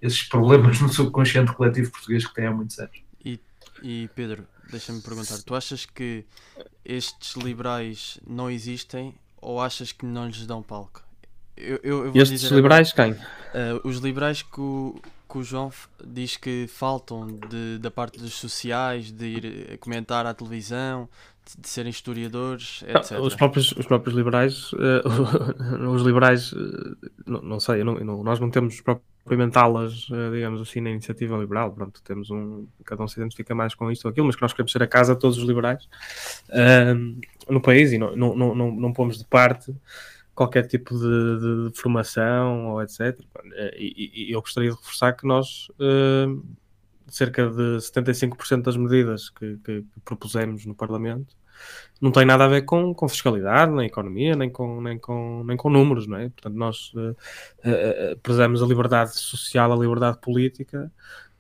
esses 0.03 0.23
problemas 0.23 0.81
no 0.81 0.89
subconsciente 0.89 1.53
coletivo 1.53 1.91
português 1.91 2.27
que 2.27 2.35
tem 2.35 2.47
há 2.47 2.51
muitos 2.53 2.79
anos. 2.79 3.03
E, 3.25 3.41
e 3.83 4.11
Pedro, 4.15 4.47
deixa-me 4.71 5.01
perguntar, 5.01 5.39
tu 5.45 5.55
achas 5.55 5.87
que 5.87 6.27
estes 6.85 7.35
liberais 7.37 8.21
não 8.27 8.51
existem 8.51 9.15
ou 9.41 9.61
achas 9.61 9.93
que 9.93 10.05
não 10.05 10.27
lhes 10.27 10.47
dão 10.47 10.63
palco? 10.63 11.03
Eu, 11.57 11.81
eu, 11.83 12.07
eu 12.07 12.23
estes 12.23 12.51
liberais 12.51 12.93
agora, 12.93 13.15
quem? 13.15 13.23
Uh, 13.23 13.89
os 13.89 13.99
liberais 13.99 14.43
que 14.43 14.61
o, 14.61 15.01
que 15.29 15.39
o 15.39 15.43
João 15.43 15.73
diz 16.05 16.37
que 16.37 16.67
faltam 16.67 17.27
de, 17.27 17.79
da 17.79 17.91
parte 17.91 18.19
dos 18.19 18.35
sociais, 18.35 19.11
de 19.11 19.27
ir 19.27 19.79
comentar 19.79 20.27
à 20.27 20.35
televisão, 20.35 21.09
de, 21.57 21.63
de 21.63 21.69
serem 21.69 21.91
historiadores, 21.91 22.83
etc. 22.87 23.19
Os 23.21 23.35
próprios, 23.35 23.73
os 23.73 23.87
próprios 23.87 24.17
liberais, 24.17 24.73
uh, 24.73 25.89
os 25.93 26.03
liberais, 26.03 26.53
uh, 26.53 26.97
não, 27.27 27.43
não, 27.43 27.61
sei, 27.61 27.85
não, 27.85 27.95
não, 27.95 28.23
nós 28.23 28.41
não 28.41 28.51
temos 28.51 28.75
experimentá-las, 29.23 30.09
eh, 30.13 30.31
digamos 30.33 30.61
assim, 30.61 30.81
na 30.81 30.91
iniciativa 30.91 31.37
liberal. 31.37 31.73
Pronto, 31.73 32.03
temos 32.03 32.31
um. 32.31 32.67
Cada 32.85 33.03
um 33.03 33.09
se 33.09 33.21
identifica 33.21 33.55
mais 33.55 33.75
com 33.75 33.91
isto 33.91 34.05
ou 34.05 34.11
aquilo, 34.11 34.27
mas 34.27 34.37
que 34.37 34.43
nós 34.43 34.53
queremos 34.53 34.73
ser 34.73 34.83
a 34.83 34.87
casa 34.87 35.15
de 35.15 35.21
todos 35.21 35.39
os 35.39 35.45
liberais 35.45 35.89
uh, 36.49 37.53
no 37.53 37.61
país 37.61 37.93
e 37.93 37.99
não, 37.99 38.17
não, 38.17 38.55
não, 38.55 38.73
não 38.73 38.93
pomos 38.93 39.19
de 39.19 39.25
parte 39.25 39.75
qualquer 40.35 40.67
tipo 40.67 40.99
de, 40.99 41.71
de, 41.71 41.79
formação 41.79 42.71
ou 42.71 42.83
etc. 42.83 43.19
E, 43.77 44.29
e, 44.29 44.33
eu 44.33 44.41
gostaria 44.41 44.71
de 44.71 44.77
reforçar 44.77 45.13
que 45.13 45.27
nós. 45.27 45.69
Uh, 45.79 46.43
cerca 47.09 47.51
de 47.51 47.77
75% 47.77 48.63
das 48.63 48.75
medidas 48.75 49.29
que, 49.29 49.59
que 49.59 49.85
propusemos 50.03 50.65
no 50.65 50.75
Parlamento 50.75 51.37
não 52.01 52.11
tem 52.11 52.25
nada 52.25 52.45
a 52.45 52.49
ver 52.49 52.63
com, 52.63 52.93
com 52.93 53.09
fiscalidade, 53.09 53.73
nem 53.73 53.87
economia, 53.87 54.35
nem 54.35 54.51
com, 54.51 54.81
nem, 54.81 54.99
com, 54.99 55.45
nem 55.45 55.57
com 55.57 55.71
números, 55.71 56.07
não 56.07 56.17
é? 56.17 56.29
Portanto, 56.31 56.55
nós 56.55 56.93
uh, 56.95 57.11
uh, 57.11 58.17
prezamos 58.23 58.63
a 58.63 58.67
liberdade 58.67 59.17
social, 59.17 59.73
a 59.73 59.77
liberdade 59.77 60.19
política, 60.21 60.91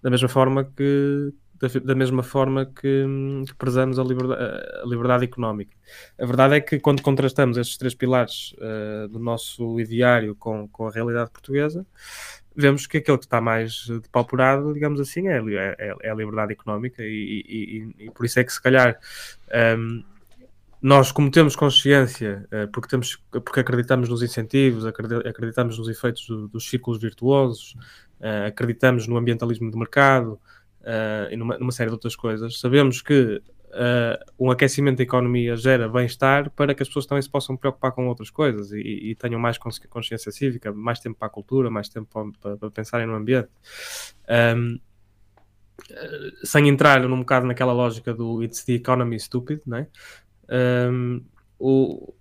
da 0.01 0.09
mesma 0.11 0.29
forma 0.29 0.65
que 0.65 1.33
da, 1.63 1.69
da 1.85 1.95
mesma 1.95 2.25
forma 2.25 2.67
que, 2.67 3.07
que 3.47 3.55
prezamos 3.55 3.99
a 3.99 4.03
liberdade, 4.03 4.43
a 4.83 4.87
liberdade 4.87 5.25
económica. 5.25 5.77
A 6.19 6.27
verdade 6.27 6.57
é 6.57 6.61
que 6.61 6.81
quando 6.81 7.03
contrastamos 7.03 7.57
estes 7.57 7.77
três 7.77 7.95
pilares 7.95 8.53
uh, 8.55 9.09
do 9.09 9.21
nosso 9.21 9.79
ideário 9.79 10.35
com, 10.35 10.67
com 10.69 10.89
a 10.89 10.91
realidade 10.91 11.31
portuguesa, 11.31 11.87
vemos 12.55 12.87
que 12.89 12.99
aquele 12.99 13.17
que 13.17 13.25
está 13.25 13.41
mais 13.41 13.87
depauperado, 13.87 14.75
digamos 14.75 15.01
assim, 15.01 15.29
é, 15.29 15.39
é, 15.39 15.97
é 16.03 16.11
a 16.11 16.15
liberdade 16.15 16.53
económica 16.53 17.03
e, 17.03 17.07
e, 17.49 17.95
e, 18.03 18.07
e, 18.07 18.11
por 18.11 18.27
isso 18.27 18.41
é 18.41 18.45
que 18.45 18.53
se 18.53 18.61
calhar 18.61 18.99
um, 19.79 20.03
nós, 20.83 21.13
como 21.13 21.31
temos 21.31 21.55
consciência, 21.55 22.45
uh, 22.53 22.69
porque, 22.73 22.89
temos, 22.89 23.17
porque 23.31 23.61
acreditamos 23.61 24.09
nos 24.09 24.21
incentivos, 24.21 24.85
acreditamos 24.85 25.79
nos 25.79 25.89
efeitos 25.89 26.27
do, 26.27 26.49
dos 26.49 26.69
círculos 26.69 27.01
virtuosos, 27.01 27.77
uh, 28.21 28.49
acreditamos 28.49 29.07
no 29.07 29.17
ambientalismo 29.17 29.71
de 29.71 29.79
mercado 29.79 30.41
uh, 30.81 31.31
e 31.31 31.37
numa, 31.37 31.57
numa, 31.57 31.71
série 31.71 31.89
de 31.89 31.95
outras 31.95 32.17
coisas, 32.17 32.59
sabemos 32.59 33.01
que 33.01 33.41
um 34.39 34.51
aquecimento 34.51 34.99
da 34.99 35.03
economia 35.03 35.57
gera 35.57 35.89
bem-estar 35.89 36.51
para 36.51 36.75
que 36.75 36.83
as 36.83 36.89
pessoas 36.89 37.07
também 37.07 37.23
se 37.23 37.31
possam 37.31 37.57
preocupar 37.57 37.93
com 37.93 38.07
outras 38.07 38.29
coisas 38.29 38.71
e, 38.71 38.81
e 38.81 39.15
tenham 39.15 39.41
mais 39.41 39.57
consciência 39.57 40.31
cívica, 40.31 40.71
mais 40.71 41.01
tempo 41.01 41.19
para 41.19 41.29
a 41.29 41.31
cultura, 41.31 41.71
mais 41.71 41.89
tempo 41.89 42.35
para, 42.39 42.59
para 42.59 42.71
pensarem 42.71 43.07
no 43.07 43.15
ambiente. 43.15 43.49
Um, 44.29 44.79
sem 46.45 46.69
entrar 46.69 47.01
num 47.01 47.21
bocado 47.21 47.47
naquela 47.47 47.73
lógica 47.73 48.13
do 48.13 48.43
it's 48.43 48.63
the 48.63 48.75
economy 48.75 49.19
stupid, 49.19 49.63
né? 49.67 49.87
Um, 50.51 51.23
o, 51.59 52.13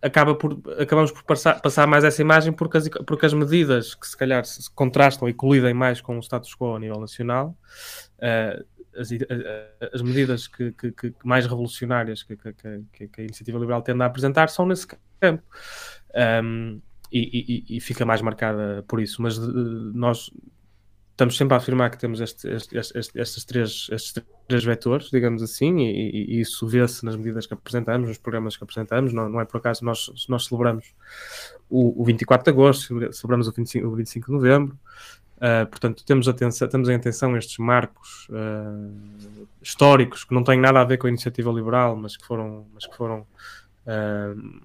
acaba 0.00 0.34
por, 0.34 0.60
acabamos 0.78 1.12
por 1.12 1.22
passar, 1.24 1.60
passar 1.60 1.86
mais 1.86 2.04
essa 2.04 2.20
imagem 2.20 2.52
porque 2.52 2.76
as, 2.76 2.88
porque 2.88 3.26
as 3.26 3.32
medidas 3.32 3.94
que 3.94 4.06
se 4.06 4.16
calhar 4.16 4.44
se 4.44 4.70
contrastam 4.70 5.28
e 5.28 5.34
colidem 5.34 5.74
mais 5.74 6.00
com 6.00 6.18
o 6.18 6.22
status 6.22 6.54
quo 6.54 6.76
a 6.76 6.80
nível 6.80 7.00
nacional, 7.00 7.56
uh, 8.18 8.64
as, 8.98 9.08
as, 9.92 10.02
medidas 10.02 10.46
que, 10.46 10.72
que, 10.72 10.92
que, 10.92 11.14
mais 11.24 11.46
revolucionárias 11.46 12.22
que, 12.22 12.36
que, 12.36 13.20
a 13.20 13.22
Iniciativa 13.22 13.58
Liberal 13.58 13.82
tende 13.82 14.02
a 14.02 14.06
apresentar 14.06 14.48
são 14.48 14.66
nesse 14.66 14.86
campo. 15.20 15.42
Um, 16.42 16.80
e, 17.10 17.64
e, 17.68 17.76
e, 17.76 17.80
fica 17.80 18.04
mais 18.04 18.20
marcada 18.20 18.84
por 18.88 19.00
isso. 19.00 19.22
Mas 19.22 19.38
uh, 19.38 19.50
nós 19.94 20.30
estamos 21.14 21.36
sempre 21.36 21.54
a 21.54 21.58
afirmar 21.58 21.90
que 21.90 21.98
temos 21.98 22.20
este, 22.20 22.48
este, 22.48 22.76
este, 22.76 23.18
estes, 23.20 23.44
três, 23.44 23.88
três 24.48 24.64
vetores, 24.64 25.10
digamos 25.10 25.42
assim, 25.42 25.78
e, 25.78 26.36
e 26.36 26.40
isso 26.40 26.66
vê-se 26.66 27.04
nas 27.04 27.14
medidas 27.14 27.46
que 27.46 27.54
apresentamos, 27.54 28.08
nos 28.08 28.18
programas 28.18 28.56
que 28.56 28.64
apresentamos. 28.64 29.12
Não, 29.12 29.28
não 29.28 29.40
é 29.40 29.44
por 29.44 29.58
acaso 29.58 29.84
nós, 29.84 30.10
nós 30.28 30.46
celebramos 30.46 30.92
o, 31.70 32.02
o 32.02 32.04
24 32.04 32.44
de 32.44 32.50
agosto, 32.50 33.12
celebramos 33.12 33.46
o 33.46 33.52
25, 33.52 33.86
o 33.86 33.94
25 33.94 34.26
de 34.26 34.32
novembro. 34.32 34.78
Uh, 35.36 35.66
portanto, 35.68 36.04
temos, 36.04 36.26
atenção, 36.26 36.66
temos 36.66 36.88
em 36.88 36.94
atenção 36.94 37.36
estes 37.36 37.58
marcos 37.58 38.28
uh, 38.30 39.46
históricos 39.62 40.24
que 40.24 40.34
não 40.34 40.42
têm 40.42 40.58
nada 40.58 40.80
a 40.80 40.84
ver 40.84 40.98
com 40.98 41.06
a 41.06 41.10
iniciativa 41.10 41.50
liberal, 41.52 41.94
mas 41.94 42.16
que 42.16 42.26
foram, 42.26 42.66
mas 42.74 42.86
que 42.86 42.96
foram, 42.96 43.20
uh, 43.20 44.60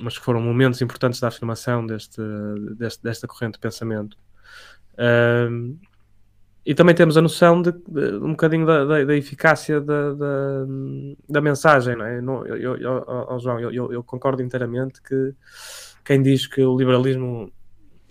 mas 0.00 0.18
que 0.18 0.24
foram 0.24 0.40
momentos 0.40 0.80
importantes 0.82 1.20
da 1.20 1.28
afirmação 1.28 1.86
deste, 1.86 2.20
deste 2.76 3.02
desta 3.04 3.28
corrente 3.28 3.54
de 3.54 3.60
pensamento. 3.60 4.16
Uh, 4.94 5.78
e 6.64 6.74
também 6.74 6.94
temos 6.94 7.16
a 7.16 7.22
noção 7.22 7.60
de, 7.60 7.72
de 7.72 8.16
um 8.16 8.30
bocadinho 8.30 8.64
da, 8.64 8.84
da, 8.84 9.04
da 9.04 9.16
eficácia 9.16 9.80
da, 9.80 10.14
da, 10.14 10.66
da, 11.28 11.40
mensagem, 11.40 11.96
não 11.96 12.04
é? 12.04 12.20
Não, 12.20 12.46
eu, 12.46 12.76
eu, 12.76 12.76
eu, 12.78 13.38
João, 13.40 13.58
eu, 13.58 13.92
eu, 13.92 14.02
concordo 14.04 14.42
inteiramente 14.42 15.02
que 15.02 15.34
quem 16.04 16.22
diz 16.22 16.46
que 16.46 16.62
o 16.62 16.76
liberalismo 16.76 17.52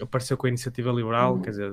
apareceu 0.02 0.36
com 0.36 0.48
a 0.48 0.50
iniciativa 0.50 0.92
liberal, 0.92 1.40
quer 1.40 1.52
dizer, 1.52 1.72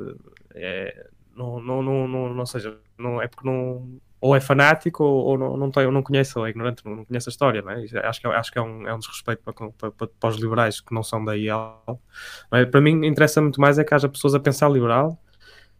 é, 0.54 1.08
não, 1.36 1.60
não, 1.60 1.82
não, 1.82 2.06
não, 2.06 2.34
não 2.34 2.46
seja, 2.46 2.78
não 2.96 3.20
é 3.20 3.26
porque 3.26 3.48
não 3.48 4.00
ou 4.20 4.34
é 4.34 4.40
fanático 4.40 5.04
ou, 5.04 5.26
ou 5.26 5.38
não, 5.38 5.56
não, 5.56 5.70
tem, 5.70 5.86
ou 5.86 5.92
não 5.92 6.02
conhece, 6.02 6.38
ou 6.38 6.46
é 6.46 6.50
ignorante, 6.50 6.84
não, 6.84 7.04
conhece 7.04 7.28
a 7.28 7.30
história, 7.30 7.62
não 7.62 7.70
é? 7.70 7.84
Acho 8.04 8.20
que, 8.20 8.26
é, 8.26 8.30
acho 8.30 8.52
que 8.52 8.58
é, 8.58 8.62
um, 8.62 8.86
é 8.86 8.94
um 8.94 8.98
desrespeito 8.98 9.42
para, 9.42 9.70
para, 9.70 10.08
para, 10.08 10.28
os 10.28 10.36
liberais 10.36 10.80
que 10.80 10.92
não 10.92 11.02
são 11.02 11.24
da 11.24 11.36
IEL. 11.36 12.00
É? 12.52 12.64
Para 12.66 12.80
mim, 12.80 13.06
interessa 13.06 13.40
muito 13.40 13.60
mais 13.60 13.78
é 13.78 13.84
que 13.84 13.94
haja 13.94 14.08
pessoas 14.08 14.34
a 14.34 14.40
pensar 14.40 14.68
liberal 14.68 15.20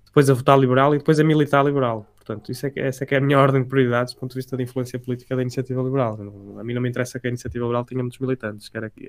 depois 0.08 0.28
a 0.28 0.34
votar 0.34 0.58
liberal 0.58 0.94
e 0.94 0.98
depois 0.98 1.20
a 1.20 1.24
militar 1.24 1.64
liberal. 1.64 2.06
Portanto, 2.16 2.50
isso 2.50 2.66
é 2.66 2.72
essa 2.76 3.04
é 3.04 3.06
que 3.06 3.14
é 3.14 3.18
a 3.18 3.20
minha 3.20 3.38
ordem 3.38 3.62
de 3.62 3.68
prioridades 3.68 4.12
do 4.12 4.20
ponto 4.20 4.30
de 4.32 4.36
vista 4.36 4.56
da 4.56 4.62
influência 4.62 4.98
política 4.98 5.34
da 5.34 5.42
iniciativa 5.42 5.80
liberal. 5.80 6.18
A 6.58 6.64
mim 6.64 6.74
não 6.74 6.82
me 6.82 6.88
interessa 6.88 7.18
que 7.18 7.26
a 7.26 7.30
iniciativa 7.30 7.64
liberal 7.64 7.84
tenha 7.84 8.02
muitos 8.02 8.18
militantes, 8.18 8.68
quer 8.68 8.84
aqui, 8.84 9.08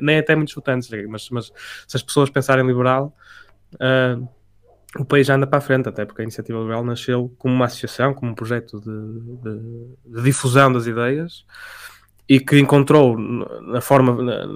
nem 0.00 0.18
até 0.18 0.34
muitos 0.34 0.54
votantes, 0.54 0.90
mas, 1.08 1.30
mas 1.30 1.52
se 1.86 1.96
as 1.96 2.02
pessoas 2.02 2.28
pensarem 2.28 2.66
liberal, 2.66 3.16
uh, 3.74 4.28
o 4.98 5.04
país 5.04 5.30
anda 5.30 5.46
para 5.46 5.58
a 5.58 5.62
frente, 5.62 5.88
até 5.88 6.04
porque 6.04 6.22
a 6.22 6.24
iniciativa 6.24 6.58
liberal 6.58 6.84
nasceu 6.84 7.34
como 7.38 7.54
uma 7.54 7.66
associação, 7.66 8.12
como 8.12 8.32
um 8.32 8.34
projeto 8.34 8.80
de, 8.80 8.90
de, 9.42 10.16
de 10.16 10.22
difusão 10.22 10.72
das 10.72 10.86
ideias 10.86 11.44
e 12.28 12.38
que 12.38 12.58
encontrou 12.58 13.16
na 13.16 13.80
forma, 13.80 14.22
na, 14.22 14.46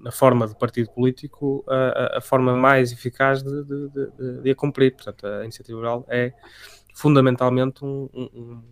na, 0.00 0.12
forma 0.12 0.46
de 0.46 0.54
partido 0.56 0.88
político 0.90 1.64
a, 1.66 2.18
a 2.18 2.20
forma 2.20 2.56
mais 2.56 2.92
eficaz 2.92 3.42
de, 3.42 3.64
de, 3.64 3.88
de, 3.88 4.42
de, 4.42 4.50
a 4.50 4.54
cumprir. 4.54 4.94
Portanto, 4.94 5.26
a 5.26 5.42
iniciativa 5.42 5.76
liberal 5.76 6.06
é 6.08 6.32
fundamentalmente 6.94 7.84
um, 7.84 8.08
um, 8.14 8.62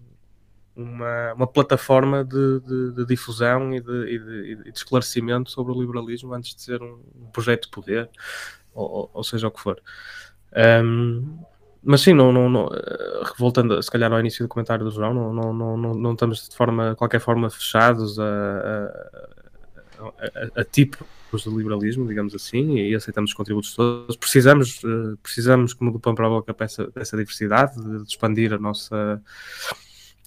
uma, 0.76 1.32
uma, 1.34 1.46
plataforma 1.46 2.24
de, 2.24 3.04
difusão 3.04 3.74
e, 3.74 3.78
e 3.78 3.82
de, 4.18 4.70
esclarecimento 4.72 5.50
sobre 5.50 5.72
o 5.72 5.80
liberalismo 5.80 6.32
antes 6.32 6.54
de 6.54 6.62
ser 6.62 6.80
um, 6.80 7.00
projeto 7.32 7.64
de 7.64 7.70
poder, 7.70 8.08
ou, 8.72 9.10
ou 9.12 9.24
seja 9.24 9.48
o 9.48 9.50
que 9.50 9.60
for. 9.60 9.82
Um, 10.84 11.36
mas 11.86 12.00
sim, 12.00 12.12
não, 12.12 12.32
não, 12.32 12.48
não, 12.48 12.68
eh, 12.74 13.32
voltando 13.38 13.80
se 13.80 13.90
calhar 13.90 14.12
ao 14.12 14.18
início 14.18 14.44
do 14.44 14.48
comentário 14.48 14.84
do 14.84 14.90
João, 14.90 15.14
não, 15.14 15.32
não, 15.32 15.52
não, 15.54 15.76
não, 15.76 15.94
não 15.94 16.12
estamos 16.12 16.48
de 16.48 16.56
forma, 16.56 16.96
qualquer 16.96 17.20
forma 17.20 17.48
fechados 17.48 18.18
a, 18.18 18.24
a, 18.24 20.04
a, 20.04 20.60
a 20.60 20.64
tipos 20.64 21.06
de 21.44 21.48
liberalismo, 21.48 22.06
digamos 22.08 22.34
assim, 22.34 22.76
e 22.76 22.94
aceitamos 22.94 23.30
os 23.30 23.36
contributos 23.36 23.74
todos. 23.74 24.16
Precisamos, 24.16 24.82
eh, 24.84 25.16
precisamos 25.22 25.74
como 25.74 25.92
do 25.92 26.00
pão 26.00 26.14
para 26.14 26.26
a 26.26 26.30
boca, 26.30 26.52
dessa, 26.94 27.16
diversidade, 27.16 27.74
de 27.80 28.02
expandir 28.08 28.52
a 28.52 28.58
nossa, 28.58 29.22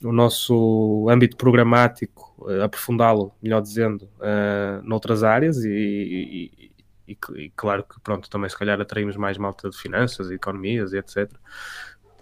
o 0.01 0.13
nosso 0.13 1.07
âmbito 1.09 1.35
programático, 1.35 2.33
uh, 2.39 2.63
aprofundá-lo, 2.63 3.33
melhor 3.41 3.61
dizendo, 3.61 4.03
uh, 4.19 4.81
noutras 4.83 5.23
áreas 5.23 5.57
e, 5.63 5.69
e, 5.69 6.71
e, 7.09 7.17
e, 7.35 7.49
claro 7.55 7.83
que 7.83 7.99
pronto, 8.01 8.29
também 8.29 8.49
se 8.49 8.57
calhar 8.57 8.79
atraímos 8.79 9.15
mais 9.17 9.37
malta 9.37 9.69
de 9.69 9.77
finanças, 9.77 10.31
economias 10.31 10.93
e 10.93 10.97
etc. 10.97 11.29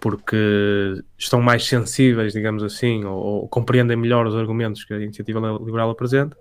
Porque 0.00 1.02
estão 1.16 1.42
mais 1.42 1.66
sensíveis, 1.66 2.32
digamos 2.32 2.62
assim, 2.62 3.04
ou, 3.04 3.18
ou 3.18 3.48
compreendem 3.48 3.96
melhor 3.96 4.26
os 4.26 4.36
argumentos 4.36 4.84
que 4.84 4.94
a 4.94 4.98
iniciativa 4.98 5.40
liberal 5.60 5.90
apresenta 5.90 6.36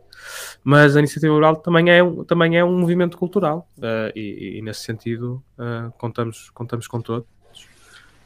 mas 0.64 0.96
a 0.96 1.00
iniciativa 1.00 1.34
liberal 1.34 1.56
também 1.58 1.90
é, 1.90 2.00
também 2.28 2.58
é 2.58 2.64
um 2.64 2.78
movimento 2.80 3.18
cultural 3.18 3.70
uh, 3.78 4.12
e, 4.16 4.58
e, 4.58 4.62
nesse 4.62 4.82
sentido 4.82 5.44
uh, 5.58 5.92
contamos, 5.98 6.50
contamos 6.50 6.88
com 6.88 7.02
todos 7.02 7.28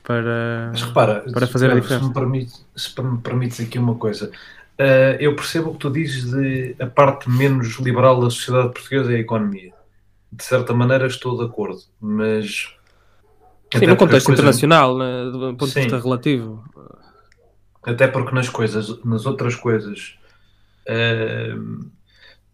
para, 0.04 0.70
mas 0.72 0.82
repara, 0.82 1.26
para 1.32 1.48
fazer 1.48 1.68
se, 1.68 1.72
a 1.72 1.76
diferença. 1.76 2.04
Se 2.04 2.08
me, 2.08 2.14
permite, 2.14 2.54
se 2.76 3.02
me 3.02 3.18
permites 3.20 3.60
aqui 3.60 3.78
uma 3.78 3.96
coisa, 3.96 4.30
uh, 4.30 5.16
eu 5.20 5.36
percebo 5.36 5.70
o 5.70 5.74
que 5.74 5.80
tu 5.80 5.92
dizes 5.92 6.32
de 6.32 6.76
a 6.80 6.88
parte 6.88 7.30
menos 7.30 7.80
liberal 7.80 8.20
da 8.20 8.30
sociedade 8.30 8.74
portuguesa 8.74 9.14
é 9.14 9.18
a 9.18 9.20
economia. 9.20 9.72
De 10.32 10.44
certa 10.44 10.74
maneira 10.74 11.08
estou 11.08 11.38
de 11.38 11.44
acordo, 11.44 11.82
mas... 12.00 12.74
Sim, 13.74 13.88
no 13.88 13.96
contexto 13.96 14.28
coisas... 14.28 14.40
internacional, 14.40 14.98
né, 14.98 15.26
do 15.32 15.40
ponto 15.56 15.68
de 15.68 15.82
vista 15.82 16.00
relativo. 16.00 16.64
Até 17.84 18.08
porque 18.08 18.34
nas 18.34 18.48
coisas, 18.48 19.04
nas 19.04 19.26
outras 19.26 19.56
coisas 19.56 20.16
uh, 20.88 21.92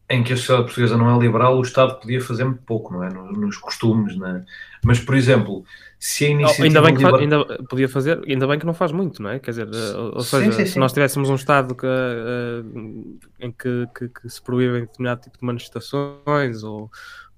em 0.09 0.23
que 0.23 0.31
a 0.31 0.37
sociedade 0.37 0.65
portuguesa 0.65 0.97
não 0.97 1.13
é 1.13 1.19
liberal, 1.19 1.57
o 1.57 1.61
Estado 1.61 1.99
podia 1.99 2.21
fazer 2.21 2.45
muito 2.45 2.63
pouco, 2.63 2.93
não 2.93 3.03
é? 3.03 3.09
Nos, 3.09 3.57
costumes, 3.57 4.17
né? 4.17 4.45
Mas, 4.83 4.99
por 4.99 5.15
exemplo, 5.15 5.65
se 5.99 6.25
a 6.25 6.29
iniciativa. 6.29 6.63
ainda 6.65 6.81
bem 6.81 6.95
que 6.95 7.03
liberal... 7.03 7.19
ainda 7.19 7.63
podia 7.69 7.89
fazer, 7.89 8.21
ainda 8.25 8.47
bem 8.47 8.57
que 8.57 8.65
não 8.65 8.73
faz 8.73 8.93
muito, 8.93 9.21
não 9.21 9.29
é? 9.29 9.39
Quer 9.39 9.51
dizer, 9.51 9.67
eh, 9.67 9.97
ou, 9.97 10.21
seja, 10.21 10.51
sim, 10.53 10.59
sim, 10.59 10.65
se 10.65 10.79
nós 10.79 10.93
tivéssemos 10.93 11.29
um 11.29 11.35
Estado 11.35 11.75
que, 11.75 11.85
uh, 11.85 13.19
em 13.37 13.51
que, 13.51 13.87
que, 13.93 14.07
que, 14.07 14.29
se 14.29 14.41
proíbem 14.41 14.81
determinado 14.81 15.21
tipo 15.21 15.37
de 15.37 15.45
manifestações 15.45 16.63
ou, 16.63 16.89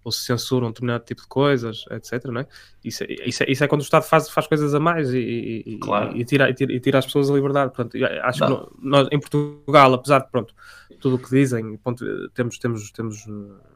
ou 0.04 0.12
se 0.12 0.26
censuram 0.26 0.68
um 0.68 0.70
determinado 0.72 1.04
tipo 1.04 1.22
de 1.22 1.28
coisas, 1.28 1.86
etc. 1.92 2.26
Não 2.26 2.42
é? 2.42 2.48
Isso, 2.84 3.04
é, 3.04 3.08
isso, 3.26 3.44
é, 3.44 3.52
isso 3.52 3.64
é 3.64 3.68
quando 3.68 3.82
o 3.82 3.84
Estado 3.84 4.04
faz, 4.04 4.30
faz 4.30 4.48
coisas 4.48 4.74
a 4.74 4.80
mais 4.80 5.14
e, 5.14 5.64
e, 5.66 5.78
claro. 5.78 6.16
e, 6.16 6.24
tira, 6.24 6.50
e, 6.50 6.54
tira, 6.54 6.74
e 6.74 6.80
tira 6.80 7.00
as 7.00 7.06
pessoas 7.06 7.30
a 7.30 7.34
liberdade. 7.34 7.74
Portanto, 7.74 7.98
acho 8.24 8.40
não. 8.42 8.66
que 8.66 8.72
nós, 8.82 9.08
em 9.12 9.20
Portugal, 9.20 9.94
apesar 9.94 10.20
de 10.20 10.32
pronto, 10.32 10.54
tudo 11.00 11.16
o 11.16 11.20
que 11.20 11.30
dizem, 11.30 11.78
ponto, 11.78 12.06
temos, 12.30 12.58
temos, 12.58 12.92
temos 12.92 13.26
eh, 13.28 13.70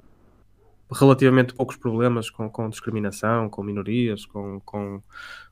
relativamente 0.91 1.54
poucos 1.54 1.76
problemas 1.76 2.30
com, 2.30 2.50
com 2.50 2.70
discriminação, 2.70 3.50
com 3.50 3.64
minorias, 3.64 4.26
com, 4.26 4.60
com, 4.62 5.02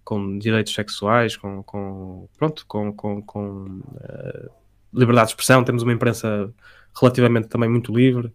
com 0.04 0.38
direitos 0.38 0.74
sexuais, 0.74 1.36
com, 1.36 1.64
com 1.64 2.30
pronto, 2.38 2.66
com, 2.68 2.94
com, 2.94 3.22
com 3.22 3.66
uh, 3.66 4.52
liberdade 4.94 5.28
de 5.28 5.32
expressão. 5.34 5.64
Temos 5.64 5.84
uma 5.84 5.94
imprensa 5.94 6.54
relativamente 7.00 7.48
também 7.48 7.70
muito 7.70 7.94
livre. 7.94 8.32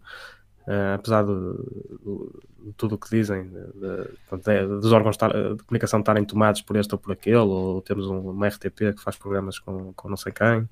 Uh, 0.67 0.95
apesar 0.95 1.23
de, 1.23 1.31
de, 1.31 2.73
tudo 2.75 2.95
o 2.95 2.97
que 2.97 3.09
dizem, 3.09 3.49
de, 3.49 4.65
dos 4.81 4.91
órgãos 4.91 5.15
de 5.15 5.63
comunicação 5.63 6.01
estarem 6.01 6.25
tomados 6.25 6.61
por 6.61 6.75
este 6.75 6.93
ou 6.93 6.99
por 6.99 7.13
aquele, 7.13 7.37
ou 7.37 7.81
temos 7.81 8.05
um, 8.07 8.31
uma 8.31 8.49
RTP 8.49 8.93
que 8.93 9.01
faz 9.01 9.15
programas 9.15 9.59
com, 9.59 9.93
com 9.93 10.09
não 10.09 10.17
sei 10.17 10.33
quem. 10.33 10.67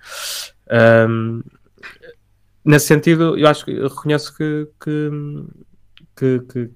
Um, 1.09 1.41
nesse 2.65 2.87
sentido, 2.87 3.37
eu 3.37 3.47
acho 3.47 3.63
que 3.63 3.71
eu 3.71 3.87
reconheço 3.87 4.35
que, 4.35 4.67
que, 4.83 5.09
que, 6.13 6.39
que 6.41 6.69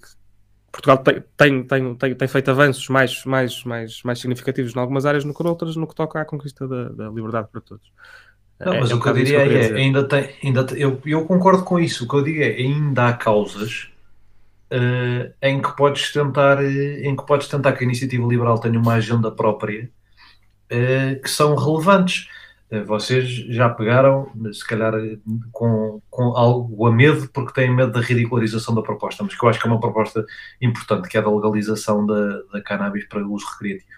Portugal 0.71 0.99
tem, 0.99 1.21
tem, 1.35 1.95
tem, 1.97 2.15
tem, 2.15 2.27
feito 2.29 2.51
avanços 2.51 2.87
mais, 2.87 3.25
mais, 3.25 3.63
mais, 3.65 4.01
mais 4.03 4.19
significativos 4.19 4.73
em 4.73 4.79
algumas 4.79 5.05
áreas, 5.05 5.25
no 5.25 5.33
que 5.33 5.43
outras, 5.45 5.75
no 5.75 5.87
que 5.87 5.95
toca 5.95 6.21
à 6.21 6.25
conquista 6.25 6.65
da, 6.65 6.87
da 6.87 7.09
liberdade 7.09 7.49
para 7.51 7.59
todos. 7.59 7.91
Não, 8.59 8.79
mas 8.79 8.91
é, 8.91 8.95
o 8.95 8.99
que 8.99 9.07
eu 9.07 9.13
diria 9.13 9.47
que 9.47 9.53
eu 9.53 9.77
é, 9.77 9.79
ainda 9.79 10.03
tem, 10.03 10.29
ainda 10.43 10.63
tem, 10.65 10.77
eu, 10.79 11.01
eu 11.05 11.25
concordo 11.25 11.63
com 11.63 11.79
isso. 11.79 12.03
O 12.03 12.07
que 12.07 12.15
eu 12.15 12.23
digo 12.23 12.41
é, 12.41 12.47
ainda 12.47 13.07
há 13.07 13.13
causas 13.13 13.89
uh, 14.71 15.33
em 15.41 15.61
que 15.61 15.75
podes 15.75 16.11
tentar, 16.11 16.63
eh, 16.63 17.07
em 17.07 17.15
que 17.15 17.25
podes 17.25 17.47
tentar 17.47 17.71
que 17.73 17.83
a 17.83 17.87
iniciativa 17.87 18.27
liberal 18.27 18.59
tenha 18.59 18.79
uma 18.79 18.93
agenda 18.93 19.31
própria 19.31 19.89
uh, 20.71 21.21
que 21.21 21.29
são 21.29 21.55
relevantes. 21.55 22.27
Eh, 22.71 22.83
vocês 22.83 23.27
já 23.27 23.67
pegaram, 23.67 24.31
se 24.53 24.65
calhar 24.65 24.93
com, 25.51 25.99
com 26.09 26.37
algo 26.37 26.85
a 26.85 26.91
medo, 26.91 27.27
porque 27.33 27.51
têm 27.53 27.75
medo 27.75 27.91
da 27.91 27.99
ridicularização 27.99 28.75
da 28.75 28.83
proposta, 28.83 29.23
mas 29.23 29.35
que 29.35 29.43
eu 29.43 29.49
acho 29.49 29.59
que 29.59 29.67
é 29.67 29.71
uma 29.71 29.79
proposta 29.79 30.23
importante, 30.61 31.09
que 31.09 31.17
é 31.17 31.21
da 31.21 31.31
legalização 31.31 32.05
da, 32.05 32.41
da 32.53 32.61
cannabis 32.61 33.05
para 33.05 33.25
uso 33.25 33.45
recreativo. 33.53 33.89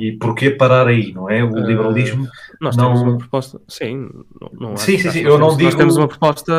E 0.00 0.12
porquê 0.12 0.50
parar 0.50 0.88
aí, 0.88 1.12
não 1.12 1.30
é? 1.30 1.44
O 1.44 1.52
uh, 1.52 1.58
liberalismo. 1.58 2.26
Nós 2.60 2.76
não... 2.76 2.86
temos 2.86 3.02
uma 3.02 3.18
proposta, 3.18 3.60
sim, 3.68 4.10
não, 4.40 4.70
não 4.70 4.76
sim, 4.76 4.98
sim, 4.98 5.10
sim, 5.10 5.20
eu 5.20 5.38
não 5.38 5.56
temos, 5.56 5.56
digo. 5.56 5.70
Nós 5.70 5.74
temos 5.76 5.96
uma 5.96 6.08
proposta, 6.08 6.52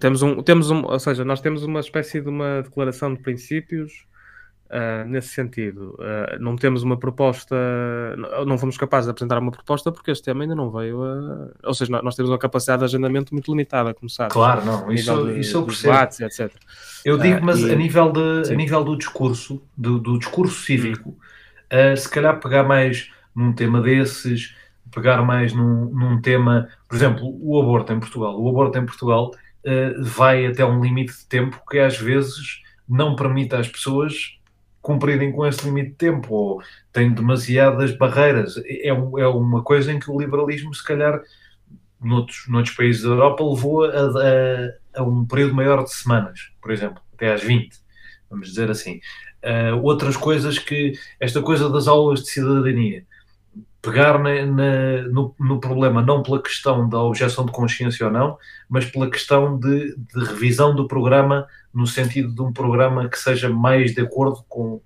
temos 0.00 0.22
um, 0.22 0.42
temos 0.42 0.70
um, 0.70 0.84
ou 0.84 0.98
seja, 0.98 1.24
nós 1.24 1.40
temos 1.40 1.64
uma 1.64 1.80
espécie 1.80 2.20
de 2.20 2.28
uma 2.28 2.62
declaração 2.62 3.14
de 3.14 3.20
princípios 3.20 4.06
Uh, 4.72 5.06
nesse 5.06 5.28
sentido, 5.28 5.94
uh, 5.98 6.40
não 6.40 6.56
temos 6.56 6.82
uma 6.82 6.96
proposta, 6.96 7.54
não 8.46 8.56
fomos 8.56 8.78
capazes 8.78 9.04
de 9.04 9.10
apresentar 9.10 9.38
uma 9.38 9.50
proposta 9.50 9.92
porque 9.92 10.10
este 10.10 10.24
tema 10.24 10.44
ainda 10.44 10.54
não 10.54 10.70
veio 10.70 11.02
a. 11.04 11.50
Ou 11.64 11.74
seja, 11.74 12.00
nós 12.02 12.16
temos 12.16 12.30
uma 12.30 12.38
capacidade 12.38 12.78
de 12.78 12.86
agendamento 12.86 13.34
muito 13.34 13.50
limitada, 13.50 13.92
como 13.92 14.08
sabes. 14.08 14.32
Claro, 14.32 14.64
não, 14.64 14.90
isso, 14.90 15.26
de, 15.26 15.40
isso 15.40 15.58
eu 15.58 15.66
percebo. 15.66 15.92
Debates, 15.92 16.20
etc. 16.20 16.50
Eu 17.04 17.18
digo, 17.18 17.40
uh, 17.40 17.44
mas 17.44 17.60
e... 17.60 17.70
a, 17.70 17.76
nível 17.76 18.10
de, 18.12 18.50
a 18.50 18.56
nível 18.56 18.82
do 18.82 18.96
discurso, 18.96 19.62
do, 19.76 19.98
do 19.98 20.18
discurso 20.18 20.58
cívico, 20.62 21.10
hum. 21.70 21.96
se 21.96 22.08
calhar 22.08 22.40
pegar 22.40 22.64
mais 22.64 23.10
num 23.36 23.52
tema 23.52 23.78
desses, 23.78 24.54
pegar 24.90 25.20
mais 25.20 25.52
num, 25.52 25.90
num 25.90 26.18
tema, 26.18 26.66
por 26.88 26.96
exemplo, 26.96 27.38
o 27.42 27.60
aborto 27.60 27.92
em 27.92 28.00
Portugal. 28.00 28.40
O 28.40 28.48
aborto 28.48 28.78
em 28.78 28.86
Portugal 28.86 29.32
vai 30.00 30.46
até 30.46 30.64
um 30.64 30.80
limite 30.80 31.12
de 31.12 31.26
tempo 31.26 31.60
que 31.68 31.78
às 31.78 31.98
vezes 31.98 32.62
não 32.88 33.14
permite 33.14 33.54
às 33.54 33.68
pessoas 33.68 34.40
cumprirem 34.82 35.30
com 35.32 35.46
esse 35.46 35.64
limite 35.64 35.90
de 35.90 35.96
tempo, 35.96 36.34
ou 36.34 36.62
têm 36.92 37.14
demasiadas 37.14 37.96
barreiras. 37.96 38.56
É, 38.66 38.88
é 38.88 38.92
uma 39.28 39.62
coisa 39.62 39.92
em 39.92 39.98
que 39.98 40.10
o 40.10 40.20
liberalismo, 40.20 40.74
se 40.74 40.84
calhar, 40.84 41.22
noutros, 42.00 42.44
noutros 42.48 42.74
países 42.74 43.02
da 43.02 43.10
Europa, 43.10 43.44
levou 43.44 43.84
a, 43.84 43.88
a, 43.88 45.00
a 45.00 45.02
um 45.02 45.24
período 45.24 45.54
maior 45.54 45.84
de 45.84 45.94
semanas, 45.94 46.50
por 46.60 46.72
exemplo, 46.72 47.00
até 47.14 47.32
às 47.32 47.42
20, 47.42 47.78
vamos 48.28 48.48
dizer 48.48 48.70
assim. 48.70 49.00
Uh, 49.44 49.76
outras 49.82 50.16
coisas 50.16 50.58
que, 50.58 50.92
esta 51.18 51.40
coisa 51.40 51.70
das 51.70 51.88
aulas 51.88 52.20
de 52.20 52.30
cidadania, 52.30 53.04
pegar 53.82 54.16
na, 54.18 54.46
na, 54.46 55.02
no, 55.10 55.34
no, 55.38 55.60
problema 55.60 56.00
não 56.00 56.22
pela 56.22 56.40
questão 56.40 56.88
da 56.88 57.02
objeção 57.02 57.44
de 57.44 57.50
consciência 57.50 58.06
ou 58.06 58.12
não, 58.12 58.38
mas 58.68 58.86
pela 58.86 59.10
questão 59.10 59.58
de, 59.58 59.96
de, 59.96 60.24
revisão 60.24 60.72
do 60.72 60.86
programa 60.86 61.48
no 61.74 61.84
sentido 61.84 62.32
de 62.32 62.40
um 62.40 62.52
programa 62.52 63.08
que 63.08 63.18
seja 63.18 63.50
mais 63.50 63.92
de 63.92 64.00
acordo 64.00 64.44
com, 64.48 64.80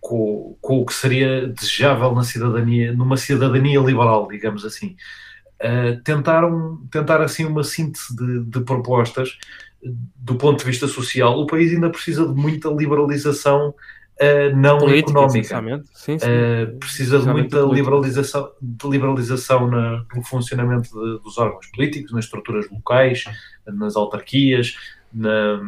com, 0.00 0.56
com 0.60 0.80
o 0.80 0.86
que 0.86 0.94
seria 0.94 1.48
desejável 1.48 2.14
na 2.14 2.22
cidadania, 2.22 2.92
numa 2.92 3.16
cidadania 3.16 3.80
liberal, 3.80 4.28
digamos 4.28 4.64
assim. 4.64 4.96
Uh, 5.60 6.00
tentar, 6.02 7.20
assim 7.20 7.44
uma 7.44 7.64
síntese 7.64 8.14
de, 8.14 8.44
de 8.44 8.60
propostas 8.60 9.38
do 10.16 10.36
ponto 10.36 10.60
de 10.60 10.64
vista 10.64 10.86
social. 10.86 11.38
O 11.38 11.46
país 11.46 11.72
ainda 11.72 11.90
precisa 11.90 12.26
de 12.26 12.34
muita 12.34 12.68
liberalização 12.68 13.74
uh, 14.20 14.56
não 14.56 14.78
Política, 14.78 15.10
económica. 15.10 15.82
Sim, 15.92 16.18
sim. 16.18 16.26
Uh, 16.26 16.78
precisa 16.78 17.18
de 17.18 17.28
muita 17.28 17.60
liberalização, 17.60 18.50
de 18.60 18.88
liberalização 18.88 19.68
na, 19.68 20.04
no 20.14 20.22
funcionamento 20.22 20.88
de, 20.88 21.22
dos 21.22 21.38
órgãos 21.38 21.66
políticos, 21.68 22.12
nas 22.12 22.24
estruturas 22.24 22.70
locais, 22.70 23.24
nas 23.66 23.96
autarquias, 23.96 24.76
na, 25.12 25.60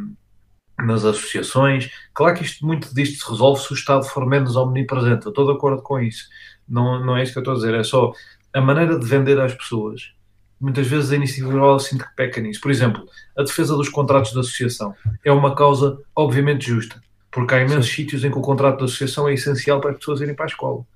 nas 0.79 1.05
associações. 1.05 1.91
Claro 2.13 2.37
que 2.37 2.45
isto, 2.45 2.65
muito 2.67 2.95
disto 2.95 3.25
se 3.25 3.31
resolve 3.31 3.63
se 3.63 3.73
o 3.73 3.75
Estado 3.75 4.05
for 4.05 4.27
menos 4.27 4.57
omnipresente. 4.57 5.27
Eu 5.27 5.31
estou 5.31 5.47
de 5.47 5.53
acordo 5.53 5.83
com 5.83 5.99
isso. 5.99 6.29
Não, 6.69 7.05
não 7.05 7.17
é 7.17 7.23
isso 7.23 7.33
que 7.33 7.39
eu 7.39 7.43
estou 7.43 7.55
a 7.55 7.57
dizer. 7.57 7.75
É 7.75 7.83
só 7.83 8.13
a 8.53 8.61
maneira 8.61 8.99
de 8.99 9.07
vender 9.07 9.41
às 9.41 9.55
pessoas. 9.55 10.13
Muitas 10.59 10.87
vezes 10.87 11.13
a 11.13 11.17
iniciativa 11.17 11.49
liberal 11.49 11.79
sinto 11.79 12.05
que 12.05 12.17
peca 12.17 12.41
nisso. 12.41 12.61
Por 12.61 12.71
exemplo, 12.71 13.07
a 13.37 13.43
defesa 13.43 13.77
dos 13.77 13.89
contratos 13.89 14.33
de 14.33 14.41
associação 14.41 14.95
é 15.25 15.31
uma 15.31 15.55
causa 15.55 15.99
obviamente 16.15 16.67
justa 16.67 17.01
porque 17.37 17.55
há 17.55 17.61
imensos 17.61 17.89
Sim. 17.89 17.97
sítios 17.97 18.25
em 18.25 18.31
que 18.31 18.39
o 18.39 18.41
contrato 18.41 18.79
de 18.79 18.85
associação 18.85 19.29
é 19.29 19.35
essencial 19.35 19.79
para 19.79 19.91
as 19.91 19.99
pessoas 19.99 20.23
irem 20.23 20.35
para 20.35 20.47
a 20.47 20.49
escola. 20.49 20.87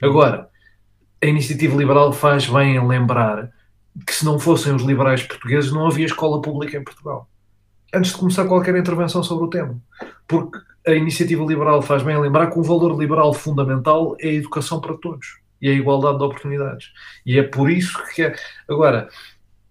Agora, 0.00 0.48
a 1.20 1.26
iniciativa 1.26 1.76
liberal 1.76 2.12
faz 2.12 2.46
bem 2.46 2.76
em 2.76 2.86
lembrar 2.86 3.50
que 4.06 4.14
se 4.14 4.24
não 4.24 4.38
fossem 4.38 4.72
os 4.72 4.84
liberais 4.84 5.24
portugueses, 5.24 5.72
não 5.72 5.88
havia 5.88 6.06
escola 6.06 6.40
pública 6.40 6.78
em 6.78 6.84
Portugal. 6.84 7.28
Antes 7.92 8.12
de 8.12 8.18
começar 8.18 8.44
qualquer 8.44 8.76
intervenção 8.76 9.24
sobre 9.24 9.46
o 9.46 9.50
tema. 9.50 9.76
Porque 10.28 10.56
a 10.86 10.92
iniciativa 10.92 11.44
liberal 11.44 11.82
faz 11.82 12.04
bem 12.04 12.14
em 12.14 12.20
lembrar 12.20 12.46
que 12.46 12.60
o 12.60 12.62
valor 12.62 12.96
liberal 12.96 13.34
fundamental 13.34 14.16
é 14.20 14.28
a 14.28 14.34
educação 14.34 14.80
para 14.80 14.96
todos 14.98 15.40
e 15.60 15.68
a 15.68 15.72
igualdade 15.72 16.18
de 16.18 16.24
oportunidades. 16.24 16.92
E 17.26 17.40
é 17.40 17.42
por 17.42 17.68
isso 17.68 18.00
que 18.14 18.22
é. 18.22 18.36
Agora, 18.70 19.08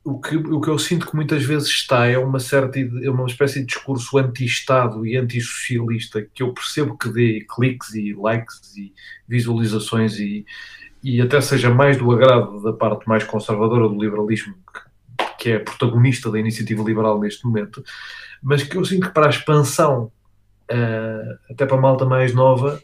o 0.07 0.21
que, 0.21 0.37
o 0.37 0.61
que 0.61 0.69
eu 0.69 0.79
sinto 0.79 1.05
que 1.05 1.15
muitas 1.15 1.43
vezes 1.43 1.67
está 1.67 2.07
é 2.07 2.17
uma 2.17 2.39
certa 2.39 2.79
é 2.79 3.09
uma 3.09 3.25
espécie 3.25 3.59
de 3.59 3.65
discurso 3.65 4.17
anti-Estado 4.17 5.05
e 5.05 5.17
anti-socialista 5.17 6.25
que 6.33 6.41
eu 6.41 6.53
percebo 6.53 6.97
que 6.97 7.09
dê 7.09 7.45
cliques 7.53 7.93
e 7.93 8.13
likes 8.13 8.77
e 8.77 8.93
visualizações 9.27 10.17
e, 10.17 10.45
e 11.03 11.19
até 11.19 11.41
seja 11.41 11.69
mais 11.69 11.97
do 11.97 12.09
agrado 12.09 12.63
da 12.63 12.71
parte 12.71 13.05
mais 13.05 13.25
conservadora 13.25 13.89
do 13.89 14.01
liberalismo, 14.01 14.55
que, 15.17 15.43
que 15.43 15.49
é 15.49 15.59
protagonista 15.59 16.31
da 16.31 16.39
iniciativa 16.39 16.81
liberal 16.83 17.19
neste 17.19 17.45
momento, 17.45 17.83
mas 18.41 18.63
que 18.63 18.77
eu 18.77 18.85
sinto 18.85 19.07
que 19.07 19.13
para 19.13 19.25
a 19.25 19.29
expansão, 19.29 20.09
uh, 20.71 21.51
até 21.51 21.65
para 21.65 21.77
a 21.77 21.81
malta 21.81 22.05
mais 22.05 22.33
nova, 22.33 22.81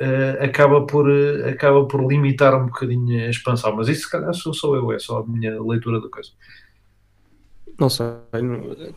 uh, 0.00 0.44
acaba, 0.44 0.86
por, 0.86 1.08
uh, 1.08 1.48
acaba 1.48 1.86
por 1.86 2.06
limitar 2.06 2.54
um 2.54 2.66
bocadinho 2.66 3.26
a 3.26 3.30
expansão. 3.30 3.74
Mas 3.76 3.88
isso, 3.88 4.02
se 4.02 4.10
calhar, 4.10 4.32
sou, 4.34 4.54
sou 4.54 4.76
eu, 4.76 4.92
é 4.92 4.98
só 4.98 5.18
a 5.18 5.26
minha 5.26 5.60
leitura 5.62 6.00
da 6.00 6.08
coisa. 6.08 6.30
Não 7.78 7.88
sei. 7.88 8.06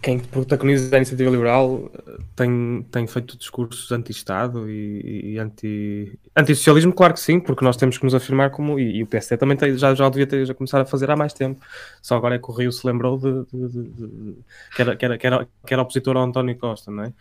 Quem 0.01 0.17
protagoniza 0.17 0.95
a 0.95 0.97
iniciativa 0.97 1.29
liberal 1.29 1.91
eh, 1.93 2.17
tem, 2.35 2.83
tem 2.91 3.05
feito 3.05 3.37
discursos 3.37 3.91
anti-Estado 3.91 4.67
e, 4.67 5.33
e 5.33 5.39
anti, 5.39 6.19
anti-socialismo, 6.35 6.91
claro 6.91 7.13
que 7.13 7.19
sim, 7.19 7.39
porque 7.39 7.63
nós 7.63 7.77
temos 7.77 7.99
que 7.99 8.03
nos 8.03 8.15
afirmar 8.15 8.49
como. 8.49 8.79
E, 8.79 8.97
e 8.97 9.03
o 9.03 9.07
PSD 9.07 9.37
também 9.37 9.55
tem, 9.55 9.77
já, 9.77 9.93
já 9.93 10.09
devia 10.09 10.25
ter 10.25 10.47
já 10.47 10.55
começar 10.55 10.81
a 10.81 10.85
fazer 10.85 11.11
há 11.11 11.15
mais 11.15 11.31
tempo. 11.31 11.63
Só 12.01 12.15
agora 12.15 12.35
é 12.35 12.39
que 12.39 12.49
o 12.49 12.53
Rio 12.53 12.71
se 12.71 12.85
lembrou 12.87 13.19
de, 13.19 13.45
de, 13.53 13.69
de, 13.69 13.83
de 13.89 14.37
que, 14.75 14.81
era, 14.81 14.95
que, 14.95 15.05
era, 15.05 15.17
que, 15.19 15.27
era, 15.27 15.47
que 15.67 15.73
era 15.75 15.83
opositor 15.83 16.17
ao 16.17 16.23
António 16.23 16.57
Costa, 16.57 16.89
não 16.89 17.03
é? 17.03 17.13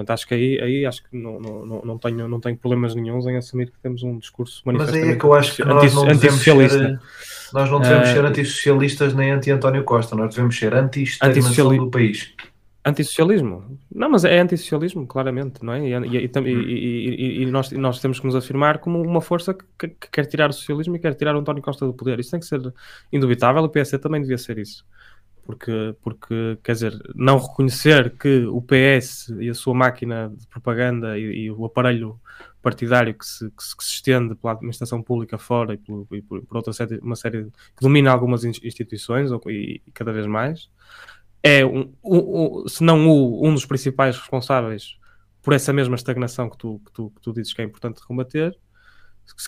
Portanto, 0.00 0.14
acho 0.14 0.26
que 0.26 0.34
aí, 0.34 0.60
aí 0.60 0.86
acho 0.86 1.02
que 1.02 1.14
não, 1.14 1.38
não, 1.38 1.82
não, 1.84 1.98
tenho, 1.98 2.26
não 2.26 2.40
tenho 2.40 2.56
problemas 2.56 2.94
nenhums 2.94 3.26
em 3.26 3.36
assumir 3.36 3.70
que 3.70 3.78
temos 3.82 4.02
um 4.02 4.18
discurso 4.18 4.62
manifestamente 4.64 5.00
Mas 5.02 5.10
aí 5.10 5.14
é 5.14 5.18
que 5.18 5.24
eu 5.24 5.34
acho 5.34 5.56
que 5.56 5.64
nós 5.64 5.94
não 5.94 6.06
devemos 6.06 6.42
ser, 6.42 7.00
nós 7.52 7.70
não 7.70 7.80
devemos 7.80 8.08
uh, 8.08 8.12
ser 8.14 8.24
antissocialistas 8.24 9.12
nem 9.12 9.30
anti-António 9.30 9.84
Costa, 9.84 10.16
nós 10.16 10.34
devemos 10.34 10.58
ser 10.58 10.72
anti-estagnação 10.72 11.76
do 11.76 11.90
país. 11.90 12.32
Antissocialismo? 12.82 13.78
Não, 13.94 14.08
mas 14.08 14.24
é 14.24 14.40
antissocialismo, 14.40 15.06
claramente, 15.06 15.62
não 15.62 15.74
é? 15.74 15.86
E, 15.86 15.92
e, 15.92 16.30
e, 16.48 17.42
e, 17.42 17.46
nós, 17.46 17.70
nós 17.72 18.00
temos 18.00 18.18
que 18.18 18.24
nos 18.24 18.34
afirmar 18.34 18.78
como 18.78 19.02
uma 19.02 19.20
força 19.20 19.52
que, 19.52 19.88
que, 19.88 20.08
quer 20.10 20.24
tirar 20.24 20.48
o 20.48 20.52
socialismo 20.54 20.96
e 20.96 20.98
quer 20.98 21.12
tirar 21.12 21.36
o 21.36 21.40
António 21.40 21.62
Costa 21.62 21.84
do 21.84 21.92
poder. 21.92 22.18
Isso 22.18 22.30
tem 22.30 22.40
que 22.40 22.46
ser 22.46 22.72
indubitável, 23.12 23.62
o 23.62 23.68
PSD 23.68 23.98
também 23.98 24.22
devia 24.22 24.38
ser 24.38 24.56
isso 24.56 24.82
porque, 25.44 25.94
porque 26.02 26.58
quer 26.62 26.72
dizer, 26.72 26.98
não 27.14 27.38
reconhecer 27.38 28.16
que 28.16 28.46
o 28.46 28.62
PS 28.62 29.28
e 29.40 29.48
a 29.48 29.54
sua 29.54 29.74
máquina 29.74 30.32
de 30.34 30.46
propaganda 30.46 31.18
e, 31.18 31.44
e 31.44 31.50
o 31.50 31.64
aparelho 31.64 32.20
partidário 32.62 33.14
que 33.14 33.24
se, 33.24 33.50
que 33.50 33.62
se, 33.62 33.76
que, 33.76 33.84
se, 33.84 33.90
estende 33.94 34.34
pela 34.34 34.52
administração 34.52 35.02
pública 35.02 35.38
fora 35.38 35.74
e 35.74 35.78
por, 35.78 36.06
e 36.12 36.22
por, 36.22 36.42
por 36.42 36.56
outra 36.56 36.72
série, 36.72 36.98
uma 36.98 37.16
série 37.16 37.44
que 37.44 37.82
domina 37.82 38.10
algumas 38.10 38.44
instituições 38.44 39.30
e, 39.46 39.82
e 39.86 39.90
cada 39.92 40.12
vez 40.12 40.26
mais, 40.26 40.70
é 41.42 41.64
um, 41.64 41.92
um, 42.04 42.62
um, 42.64 42.68
se 42.68 42.84
não 42.84 42.98
um 43.42 43.54
dos 43.54 43.64
principais 43.64 44.16
responsáveis 44.16 44.98
por 45.42 45.54
essa 45.54 45.72
mesma 45.72 45.94
estagnação 45.94 46.50
que 46.50 46.58
tu, 46.58 46.80
que 46.84 46.92
tu, 46.92 47.10
que 47.10 47.20
tu 47.22 47.32
dizes 47.32 47.52
que 47.52 47.62
é 47.62 47.64
importante 47.64 48.06
combater 48.06 48.56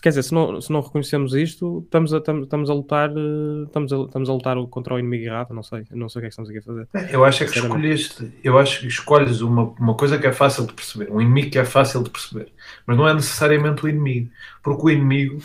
quer 0.01 0.11
dizer, 0.11 0.23
se 0.23 0.33
não, 0.33 0.61
se 0.61 0.71
não 0.73 0.81
reconhecemos 0.81 1.35
isto, 1.35 1.83
estamos 1.85 2.13
a, 2.15 2.19
estamos, 2.19 2.45
estamos 2.45 2.71
a 2.71 2.75
lutar 2.75 3.11
eh, 3.11 3.65
estamos 3.67 3.93
a, 3.93 3.97
estamos 3.97 4.29
a 4.29 4.33
lutar 4.33 4.57
contra 4.69 4.95
o 4.95 4.99
inimigo 4.99 5.25
errado, 5.25 5.53
não 5.53 5.63
sei, 5.63 5.85
não 5.91 6.09
sei 6.09 6.21
o 6.21 6.23
que 6.23 6.27
é 6.27 6.29
que 6.29 6.41
estamos 6.41 6.51
aqui 6.51 6.59
a 6.59 6.63
fazer. 6.63 6.89
Eu 7.13 7.25
acho 7.25 7.45
que 7.45 7.59
escolheste, 7.59 8.33
eu 8.43 8.59
acho 8.59 8.81
que 8.81 8.87
escolhes 8.87 9.41
uma, 9.41 9.65
uma 9.79 9.95
coisa 9.95 10.19
que 10.19 10.27
é 10.27 10.33
fácil 10.33 10.67
de 10.67 10.73
perceber, 10.73 11.11
um 11.11 11.21
inimigo 11.21 11.51
que 11.51 11.59
é 11.59 11.65
fácil 11.65 12.03
de 12.03 12.11
perceber, 12.11 12.53
mas 12.87 12.97
não 12.97 13.09
é 13.09 13.15
necessariamente 13.15 13.85
o 13.85 13.89
inimigo, 13.89 14.31
porque 14.63 14.87
o 14.87 14.91
inimigo 14.91 15.41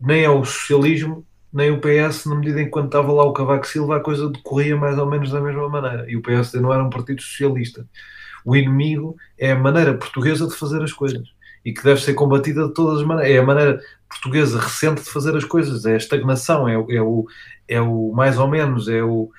nem 0.00 0.24
é 0.24 0.30
o 0.30 0.44
socialismo, 0.44 1.24
nem 1.52 1.70
o 1.70 1.80
PS, 1.80 2.26
na 2.26 2.34
medida 2.34 2.60
em 2.60 2.64
que 2.64 2.70
quando 2.70 2.86
estava 2.86 3.12
lá 3.12 3.24
o 3.24 3.32
Cavaco 3.32 3.66
Silva, 3.66 3.96
a 3.96 4.00
coisa 4.00 4.30
decorria 4.30 4.76
mais 4.76 4.98
ou 4.98 5.06
menos 5.06 5.30
da 5.30 5.40
mesma 5.40 5.68
maneira, 5.68 6.10
e 6.10 6.16
o 6.16 6.22
PSD 6.22 6.60
não 6.60 6.72
era 6.72 6.82
um 6.82 6.90
partido 6.90 7.20
socialista. 7.20 7.86
O 8.44 8.56
inimigo 8.56 9.16
é 9.38 9.52
a 9.52 9.56
maneira 9.56 9.94
portuguesa 9.94 10.48
de 10.48 10.54
fazer 10.54 10.82
as 10.82 10.92
coisas 10.92 11.32
e 11.64 11.72
que 11.72 11.82
deve 11.82 12.00
ser 12.00 12.14
combatida 12.14 12.66
de 12.66 12.74
todas 12.74 13.00
as 13.00 13.06
maneiras. 13.06 13.36
É 13.36 13.38
a 13.38 13.46
maneira 13.46 13.80
portuguesa 14.08 14.60
recente 14.60 15.02
de 15.02 15.10
fazer 15.10 15.36
as 15.36 15.44
coisas, 15.44 15.84
é 15.86 15.94
a 15.94 15.96
estagnação, 15.96 16.68
é, 16.68 16.74
é, 16.74 17.00
o, 17.00 17.26
é 17.68 17.80
o 17.80 18.12
mais 18.12 18.38
ou 18.38 18.48
menos, 18.48 18.88
é 18.88 19.02
o, 19.02 19.30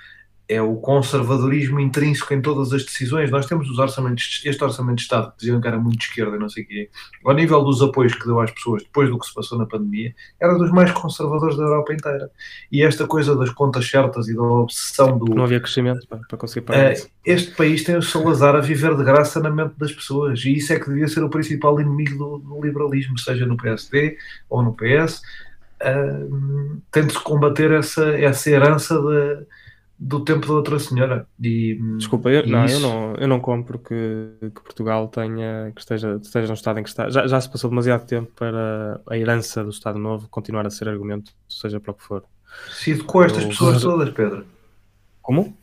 é 0.48 0.62
o 0.62 0.76
conservadorismo 0.76 1.80
intrínseco 1.80 2.34
em 2.34 2.42
todas 2.42 2.74
as 2.74 2.84
decisões. 2.84 3.32
Nós 3.32 3.46
temos 3.46 3.70
os 3.70 3.80
orçamentos, 3.80 4.42
este 4.46 4.62
orçamento 4.64 4.98
de 4.98 5.04
Estado 5.04 5.32
que 5.32 5.40
diziam 5.40 5.62
que 5.62 5.68
era 5.68 5.78
muito 5.78 5.98
de 5.98 6.06
esquerda, 6.06 6.38
não 6.38 6.50
sei 6.50 6.64
o 6.64 6.68
quê. 6.68 6.90
Ao 7.26 7.34
nível 7.34 7.64
dos 7.64 7.82
apoios 7.82 8.14
que 8.14 8.26
deu 8.26 8.40
às 8.40 8.52
pessoas 8.52 8.84
depois 8.84 9.10
do 9.10 9.18
que 9.18 9.26
se 9.26 9.34
passou 9.34 9.58
na 9.58 9.66
pandemia, 9.66 10.14
era 10.42 10.58
dos 10.58 10.70
mais 10.72 10.92
conservadores 10.92 11.56
da 11.56 11.64
Europa 11.64 11.94
inteira. 11.94 12.30
E 12.70 12.84
esta 12.84 13.08
coisa 13.08 13.36
das 13.36 13.50
contas 13.52 13.90
certas 13.90 14.28
e 14.28 14.36
da 14.36 14.44
obsessão 14.44 15.18
do. 15.18 15.34
Não 15.34 15.46
havia 15.46 15.62
crescimento 15.62 16.06
para, 16.08 16.20
para 16.28 16.38
conseguir 16.38 16.66
pagar. 16.66 16.94
Uh, 16.94 17.08
este 17.26 17.52
país 17.52 17.84
tem 17.84 17.96
o 17.96 18.02
Salazar 18.02 18.56
a 18.56 18.60
viver 18.60 18.96
de 18.98 19.04
graça 19.04 19.40
na 19.40 19.50
mente 19.50 19.76
das 19.78 19.94
pessoas. 19.94 20.44
E 20.44 20.58
isso 20.58 20.74
é 20.74 20.80
que 20.80 20.90
devia 20.90 21.08
ser 21.08 21.24
o 21.24 21.30
principal 21.30 21.80
inimigo 21.80 22.18
do, 22.18 22.38
do 22.40 22.62
liberalismo, 22.62 23.18
seja 23.18 23.46
no 23.46 23.56
PSD 23.56 24.18
ou 24.50 24.62
no 24.62 24.74
PS. 24.74 25.22
Uh, 25.82 26.82
Tente-se 26.92 27.20
combater 27.22 27.72
essa, 27.72 28.10
essa 28.18 28.50
herança 28.50 28.96
de 29.02 29.46
do 29.98 30.24
tempo 30.24 30.48
da 30.48 30.54
outra 30.54 30.80
senhora. 30.80 31.28
E, 31.42 31.80
Desculpa, 31.98 32.30
eu, 32.30 32.46
não, 32.48 32.66
isso... 32.66 32.76
eu 32.76 32.80
não, 32.82 33.16
eu 33.16 33.28
não 33.28 33.40
compro 33.40 33.80
que, 33.80 34.30
que 34.42 34.62
Portugal 34.62 35.08
tenha, 35.08 35.72
que 35.74 35.82
esteja, 35.82 36.20
esteja 36.22 36.48
no 36.48 36.54
estado 36.54 36.80
em 36.80 36.84
que 36.84 36.90
está. 36.90 37.10
Já, 37.10 37.28
já 37.28 37.40
se 37.40 37.50
passou 37.50 37.70
demasiado 37.70 38.06
tempo 38.06 38.32
para 38.36 39.00
a 39.08 39.18
herança 39.18 39.64
do 39.64 39.70
Estado 39.70 40.00
Novo 40.00 40.28
continuar 40.30 40.66
a 40.66 40.70
ser 40.70 40.90
argumento, 40.90 41.32
seja 41.48 41.80
para 41.80 41.92
o 41.92 41.94
que 41.94 42.04
for. 42.04 42.24
Se 42.72 42.92
educou 42.92 43.24
estas 43.24 43.44
eu... 43.44 43.50
pessoas 43.50 43.82
todas, 43.82 44.10
Pedro. 44.10 44.46
Como? 45.22 45.58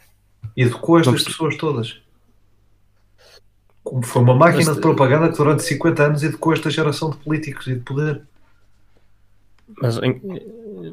Educou 0.57 0.99
estas 0.99 1.23
pessoas 1.23 1.57
todas. 1.57 2.01
Como 3.83 4.03
foi 4.03 4.23
uma 4.23 4.35
máquina 4.35 4.67
Mas... 4.67 4.75
de 4.75 4.81
propaganda 4.81 5.31
que 5.31 5.37
durante 5.37 5.63
50 5.63 6.03
anos 6.03 6.23
educou 6.23 6.53
esta 6.53 6.71
geração 6.71 7.11
de 7.11 7.17
políticos 7.19 7.67
e 7.67 7.75
de 7.75 7.81
poder. 7.81 8.23
Mas, 9.81 9.99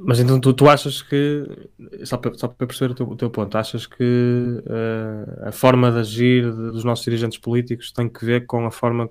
mas 0.02 0.20
então 0.20 0.40
tu, 0.40 0.54
tu 0.54 0.70
achas 0.70 1.02
que, 1.02 1.46
só 2.04 2.18
para, 2.18 2.34
só 2.34 2.48
para 2.48 2.68
perceber 2.68 2.92
o 2.92 2.96
teu, 2.96 3.08
o 3.08 3.16
teu 3.16 3.30
ponto, 3.30 3.58
achas 3.58 3.86
que 3.86 4.04
uh, 4.04 5.48
a 5.48 5.52
forma 5.52 5.92
de 5.92 6.00
agir 6.00 6.44
de, 6.44 6.72
dos 6.72 6.84
nossos 6.84 7.04
dirigentes 7.04 7.38
políticos 7.38 7.92
tem 7.92 8.10
que 8.10 8.26
ver 8.26 8.46
com 8.46 8.66
a 8.66 8.72
forma. 8.72 9.10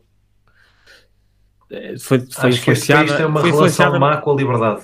Eh, 1.70 1.94
foi, 1.98 2.20
foi 2.20 2.48
Acho 2.50 2.60
influenciada. 2.60 3.04
Que 3.04 3.10
este 3.10 3.22
é 3.22 3.26
uma 3.26 3.42
relação 3.42 3.98
má 3.98 4.16
com 4.18 4.32
a 4.32 4.36
liberdade. 4.36 4.82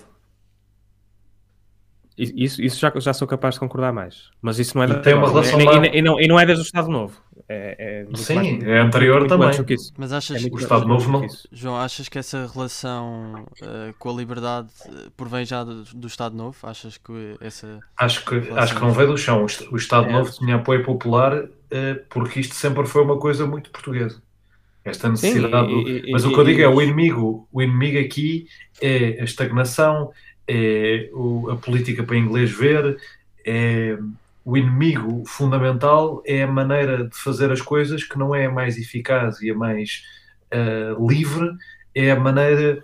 Isso, 2.16 2.62
isso 2.62 2.78
já, 2.78 2.93
já 2.97 3.12
sou 3.14 3.27
capaz 3.27 3.55
de 3.55 3.60
concordar 3.60 3.93
mais. 3.93 4.31
Mas 4.40 4.59
isso 4.59 4.77
não 4.77 4.85
é. 4.85 4.89
E 4.89 5.02
tem 5.02 5.14
uma 5.14 5.28
relação 5.28 5.60
e, 5.60 5.64
e, 5.64 5.98
e, 5.98 6.02
não, 6.02 6.20
e 6.20 6.28
não 6.28 6.39
é 6.39 6.44
desde 6.44 6.62
o 6.62 6.66
Estado 6.66 6.89
Novo. 6.89 7.20
É, 7.48 8.05
é 8.10 8.16
Sim, 8.16 8.35
mais, 8.35 8.62
é 8.64 8.78
anterior 8.78 9.20
muito 9.20 9.31
também. 9.31 9.77
Mas 9.97 10.12
achas 10.12 10.44
é 10.44 10.48
que 10.48 10.55
o 10.55 10.59
Estado 10.59 10.86
Novo 10.86 11.10
não. 11.10 11.27
João, 11.51 11.77
achas 11.77 12.09
que 12.09 12.19
essa 12.19 12.51
relação 12.52 13.44
uh, 13.62 13.94
com 13.98 14.10
a 14.10 14.12
liberdade 14.12 14.69
uh, 14.86 15.10
provém 15.16 15.44
já 15.44 15.64
do, 15.64 15.85
do, 15.85 16.06
Estado 16.06 16.36
Novo? 16.36 16.56
Achas 16.62 16.97
que 16.97 17.36
essa. 17.40 17.81
Acho 17.97 18.24
que, 18.24 18.51
acho 18.56 18.74
que 18.74 18.81
não 18.81 18.93
veio 18.93 19.09
do 19.09 19.19
chão. 19.19 19.47
O 19.70 19.77
Estado 19.77 20.09
é. 20.09 20.12
Novo 20.12 20.31
tinha 20.31 20.56
apoio 20.56 20.82
popular 20.85 21.44
uh, 21.44 21.48
porque 22.09 22.40
isto 22.40 22.55
sempre 22.55 22.86
foi 22.86 23.02
uma 23.02 23.19
coisa 23.19 23.47
muito 23.47 23.70
portuguesa. 23.70 24.23
Esta 24.85 25.09
necessidade. 25.09 25.69
Sim, 25.69 25.86
e, 25.86 26.01
do... 26.02 26.12
Mas 26.12 26.24
o 26.24 26.32
que 26.32 26.39
eu 26.39 26.44
digo 26.44 26.60
é 26.60 26.69
o 26.69 26.81
inimigo. 26.81 27.48
O 27.52 27.62
inimigo 27.62 27.98
aqui 27.98 28.47
é 28.81 29.20
a 29.20 29.24
estagnação, 29.24 30.10
é 30.47 31.09
o, 31.12 31.51
a 31.51 31.56
política 31.56 32.02
para 32.02 32.16
inglês 32.16 32.51
ver, 32.51 32.98
é 33.44 33.97
o 34.44 34.56
inimigo 34.56 35.23
fundamental 35.27 36.23
é 36.27 36.43
a 36.43 36.47
maneira 36.47 37.09
de 37.09 37.16
fazer 37.16 37.51
as 37.52 37.60
coisas 37.60 38.02
que 38.05 38.19
não 38.19 38.35
é 38.35 38.47
a 38.47 38.51
mais 38.51 38.77
eficaz 38.77 39.40
e 39.40 39.51
a 39.51 39.55
mais 39.55 40.02
uh, 40.52 41.09
livre, 41.09 41.52
é 41.94 42.10
a 42.10 42.19
maneira 42.19 42.82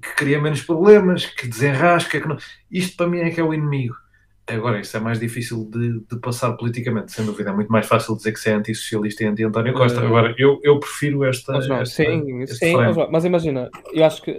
que 0.00 0.14
cria 0.16 0.40
menos 0.40 0.62
problemas, 0.62 1.26
que 1.26 1.46
desenrasca. 1.46 2.20
Que 2.20 2.28
não... 2.28 2.36
Isto 2.70 2.96
para 2.96 3.06
mim 3.06 3.18
é 3.18 3.30
que 3.30 3.40
é 3.40 3.44
o 3.44 3.52
inimigo. 3.52 3.96
Agora, 4.46 4.78
isso 4.78 4.94
é 4.94 5.00
mais 5.00 5.18
difícil 5.18 5.64
de, 5.70 6.00
de, 6.00 6.20
passar 6.20 6.52
politicamente, 6.52 7.12
sem 7.12 7.24
dúvida. 7.24 7.48
É 7.48 7.52
muito 7.52 7.72
mais 7.72 7.86
fácil 7.86 8.14
dizer 8.14 8.32
que 8.32 8.38
se 8.38 8.50
é 8.50 8.52
antissocialista 8.52 9.24
e 9.24 9.26
anti-António 9.26 9.72
Costa. 9.72 10.02
Eh, 10.02 10.06
Agora, 10.06 10.34
eu, 10.36 10.60
eu 10.62 10.78
prefiro 10.78 11.24
esta. 11.24 11.56
esta 11.56 11.86
sim, 11.86 12.46
sim 12.46 12.74
mas 13.10 13.24
imagina, 13.24 13.70
eu 13.94 14.04
acho 14.04 14.20
que 14.20 14.32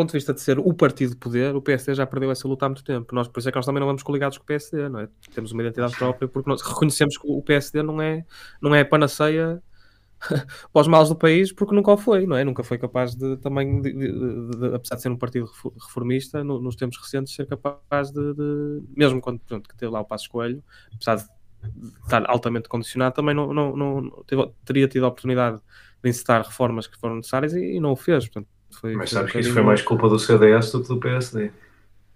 ponto 0.00 0.12
de 0.12 0.16
vista 0.16 0.32
de 0.32 0.40
ser 0.40 0.58
o 0.58 0.72
partido 0.72 1.10
de 1.10 1.16
poder, 1.16 1.54
o 1.54 1.60
PSD 1.60 1.94
já 1.94 2.06
perdeu 2.06 2.30
essa 2.30 2.48
luta 2.48 2.64
há 2.64 2.68
muito 2.68 2.82
tempo. 2.82 3.14
Nós, 3.14 3.28
por 3.28 3.38
isso 3.38 3.48
é 3.48 3.52
que 3.52 3.56
nós 3.56 3.66
também 3.66 3.80
não 3.80 3.86
vamos 3.86 4.02
coligados 4.02 4.38
com 4.38 4.44
o 4.44 4.46
PSD, 4.46 4.88
não 4.88 5.00
é? 5.00 5.08
Temos 5.34 5.52
uma 5.52 5.62
identidade 5.62 5.94
própria 5.96 6.26
porque 6.26 6.48
nós 6.48 6.62
reconhecemos 6.62 7.18
que 7.18 7.26
o 7.26 7.42
PSD 7.42 7.82
não 7.82 8.00
é, 8.00 8.24
não 8.62 8.74
é 8.74 8.82
panaceia 8.82 9.62
para 10.72 10.80
os 10.80 10.88
males 10.88 11.10
do 11.10 11.16
país 11.16 11.52
porque 11.52 11.74
nunca 11.74 11.92
o 11.92 11.98
foi, 11.98 12.26
não 12.26 12.36
é? 12.36 12.44
Nunca 12.44 12.64
foi 12.64 12.78
capaz 12.78 13.14
de 13.14 13.36
também, 13.38 13.82
de, 13.82 13.92
de, 13.92 14.58
de, 14.58 14.74
apesar 14.74 14.96
de 14.96 15.02
ser 15.02 15.10
um 15.10 15.18
partido 15.18 15.50
reformista, 15.86 16.42
no, 16.42 16.60
nos 16.60 16.76
tempos 16.76 16.96
recentes, 16.96 17.34
ser 17.34 17.46
capaz 17.46 18.10
de, 18.10 18.20
mesmo 18.96 19.20
quando 19.20 19.38
pronto, 19.40 19.68
que 19.68 19.76
teve 19.76 19.92
lá 19.92 20.00
o 20.00 20.04
Passo 20.04 20.30
Coelho, 20.30 20.64
apesar 20.94 21.16
de 21.16 21.24
estar 22.04 22.24
altamente 22.26 22.70
condicionado, 22.70 23.14
também 23.14 23.34
não, 23.34 23.52
não, 23.52 23.76
não 23.76 24.10
teve, 24.26 24.50
teria 24.64 24.88
tido 24.88 25.04
a 25.04 25.08
oportunidade 25.08 25.60
de 26.02 26.08
incitar 26.08 26.42
reformas 26.42 26.86
que 26.86 26.98
foram 26.98 27.16
necessárias 27.16 27.52
e, 27.52 27.76
e 27.76 27.80
não 27.80 27.92
o 27.92 27.96
fez. 27.96 28.24
Portanto, 28.26 28.48
foi, 28.70 28.94
Mas 28.94 29.10
sabes 29.10 29.32
que 29.32 29.40
isso 29.40 29.52
foi 29.52 29.62
mais 29.62 29.82
culpa 29.82 30.08
do 30.08 30.18
CDS 30.18 30.72
do 30.72 30.82
que 30.82 30.88
do 30.88 30.98
PSD 30.98 31.50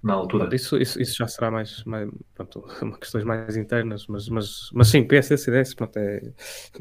na 0.05 0.13
altura. 0.13 0.55
Isso, 0.55 0.77
isso, 0.77 1.01
isso 1.01 1.17
já 1.17 1.27
será 1.27 1.51
mais, 1.51 1.83
mais 1.85 2.09
pronto, 2.35 2.63
questões 3.01 3.25
mais 3.25 3.57
internas, 3.57 4.07
mas, 4.07 4.29
mas, 4.29 4.71
mas 4.73 4.89
sim, 4.89 5.03
PSD, 5.03 5.39
CDS, 5.39 5.75
pronto, 5.75 5.97
é, 5.97 6.21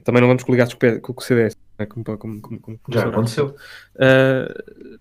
também 0.04 0.22
não 0.22 0.28
vamos 0.28 0.44
coligados 0.44 0.74
com, 0.74 1.14
o 1.16 1.22
CDS, 1.22 1.58
né, 1.80 1.86
como, 1.86 2.04
como, 2.18 2.42
como, 2.42 2.80
já 2.90 3.08
aconteceu. 3.08 3.56
Uh, 3.96 5.00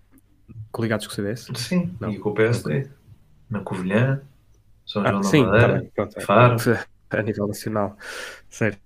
coligados 0.70 1.06
com 1.06 1.12
o 1.12 1.16
CDS? 1.16 1.48
Sim, 1.56 1.94
não. 2.00 2.10
e 2.10 2.18
com 2.18 2.30
o 2.30 2.34
PSD. 2.34 2.88
Na 3.50 3.60
Covilhã, 3.60 4.22
São 4.86 5.02
João 5.02 5.18
ah, 5.18 5.20
da 5.20 5.28
sim, 5.28 5.44
Madeira, 5.44 5.82
tá 5.82 5.90
pronto, 5.94 6.18
é. 6.18 6.20
Faro. 6.22 6.56
A 7.12 7.20
nível 7.20 7.46
nacional, 7.46 7.94
certo. 8.48 8.80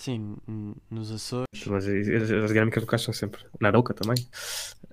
Sim, 0.00 0.34
nos 0.90 1.12
Açores. 1.12 1.66
Mas 1.66 1.86
as, 1.86 2.30
as 2.30 2.48
dinâmicas 2.48 2.82
locais 2.82 3.02
são 3.02 3.12
sempre. 3.12 3.44
Na 3.60 3.68
Arouca 3.68 3.92
também. 3.92 4.16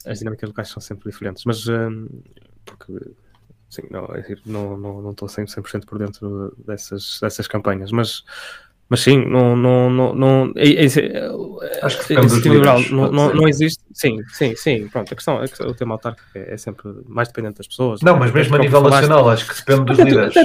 As 0.05 0.19
dinâmicas 0.19 0.49
locais 0.49 0.67
são 0.67 0.81
sempre 0.81 1.09
diferentes. 1.09 1.45
Mas. 1.45 1.65
Um, 1.65 2.09
porque. 2.65 2.91
Sim, 3.69 3.83
não 3.89 4.05
estou 4.17 4.51
não, 4.51 4.77
não, 4.77 5.01
não 5.01 5.11
100%, 5.13 5.85
por 5.85 5.97
dentro 5.97 6.53
dessas, 6.57 7.19
dessas 7.21 7.47
campanhas. 7.47 7.89
Mas 7.89 8.25
mas 8.89 9.01
sim, 9.01 9.25
não. 9.25 9.55
não, 9.55 9.89
não, 9.89 10.15
não 10.15 10.53
é, 10.55 10.69
é, 10.69 10.85
é, 10.85 11.85
Acho 11.85 12.05
que 12.05 12.13
iniciativa 12.13 12.55
liberal 12.55 12.81
não, 12.89 13.11
não, 13.11 13.33
não, 13.33 13.47
existe. 13.47 13.83
Sim, 13.93 14.19
sim, 14.29 14.55
sim. 14.55 14.87
Pronto, 14.87 15.11
a 15.11 15.15
questão, 15.15 15.43
é 15.43 15.47
que 15.47 15.61
o 15.61 15.73
tema 15.73 15.95
autárquico 15.95 16.29
é, 16.35 16.53
é, 16.53 16.57
sempre 16.57 16.83
mais 17.05 17.27
dependente 17.27 17.57
das 17.57 17.67
pessoas. 17.67 18.01
Não, 18.01 18.17
mas 18.17 18.31
mesmo 18.31 18.55
a 18.55 18.59
nível 18.59 18.81
nacional, 18.81 19.29
acho 19.29 19.47
que 19.47 19.59
depende 19.59 19.85
dos 19.85 19.99
líderes. 19.99 20.37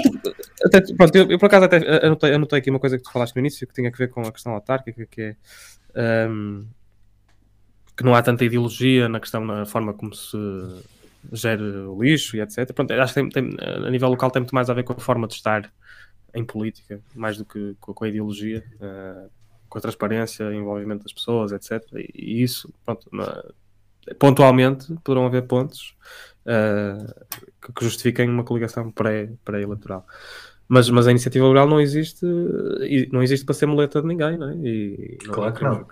Até, 0.64 0.78
até, 0.78 0.94
pronto, 0.94 1.16
eu, 1.16 1.30
eu, 1.30 1.38
por 1.38 1.46
acaso 1.46 1.64
até 1.66 2.06
anotei, 2.06 2.34
anotei 2.34 2.58
aqui 2.58 2.70
uma 2.70 2.80
coisa 2.80 2.98
que 2.98 3.04
tu 3.04 3.12
falaste 3.12 3.36
no 3.36 3.40
início 3.40 3.66
que 3.66 3.74
tinha 3.74 3.90
a 3.90 3.96
ver 3.96 4.08
com 4.08 4.22
a 4.22 4.32
questão 4.32 4.52
autárquica, 4.52 5.06
que 5.06 5.36
é. 5.94 6.28
Um, 6.28 6.66
que 7.96 8.02
não 8.02 8.14
há 8.14 8.22
tanta 8.22 8.44
ideologia 8.44 9.08
na 9.08 9.20
questão, 9.20 9.44
na 9.44 9.66
forma 9.66 9.92
como 9.92 10.14
se 10.14 10.36
gera 11.32 11.62
o 11.62 12.02
lixo 12.02 12.36
e 12.36 12.40
etc. 12.40 12.72
Pronto, 12.72 12.92
acho 12.92 13.14
que 13.14 13.20
tem, 13.20 13.28
tem, 13.28 13.56
a 13.60 13.90
nível 13.90 14.08
local 14.08 14.30
tem 14.30 14.40
muito 14.40 14.54
mais 14.54 14.68
a 14.68 14.74
ver 14.74 14.82
com 14.82 14.94
a 14.94 14.96
forma 14.96 15.28
de 15.28 15.34
estar 15.34 15.70
em 16.34 16.44
política, 16.44 17.00
mais 17.14 17.36
do 17.36 17.44
que 17.44 17.76
com 17.80 18.04
a 18.04 18.08
ideologia, 18.08 18.64
uh, 18.76 19.30
com 19.68 19.78
a 19.78 19.80
transparência, 19.80 20.46
o 20.46 20.52
envolvimento 20.52 21.02
das 21.02 21.12
pessoas, 21.12 21.52
etc. 21.52 21.82
E, 22.14 22.42
isso, 22.42 22.72
pronto, 22.84 23.08
na, 23.12 23.44
pontualmente, 24.18 24.94
poderão 25.04 25.26
haver 25.26 25.46
pontos 25.46 25.94
uh, 26.46 27.26
que, 27.60 27.72
que, 27.72 27.84
justifiquem 27.84 28.28
uma 28.28 28.44
coligação 28.44 28.90
pré-eleitoral. 28.90 30.02
Pré 30.02 30.12
mas, 30.72 30.88
mas 30.88 31.06
a 31.06 31.10
iniciativa 31.10 31.44
liberal 31.44 31.68
não 31.68 31.78
existe, 31.78 32.24
não 33.12 33.22
existe 33.22 33.44
para 33.44 33.54
ser 33.54 33.66
muleta 33.66 34.00
de 34.00 34.08
ninguém, 34.08 34.38
não 34.38 34.48
é? 34.48 34.54
E, 34.56 35.18
claro 35.18 35.52
que 35.52 35.62
não. 35.62 35.86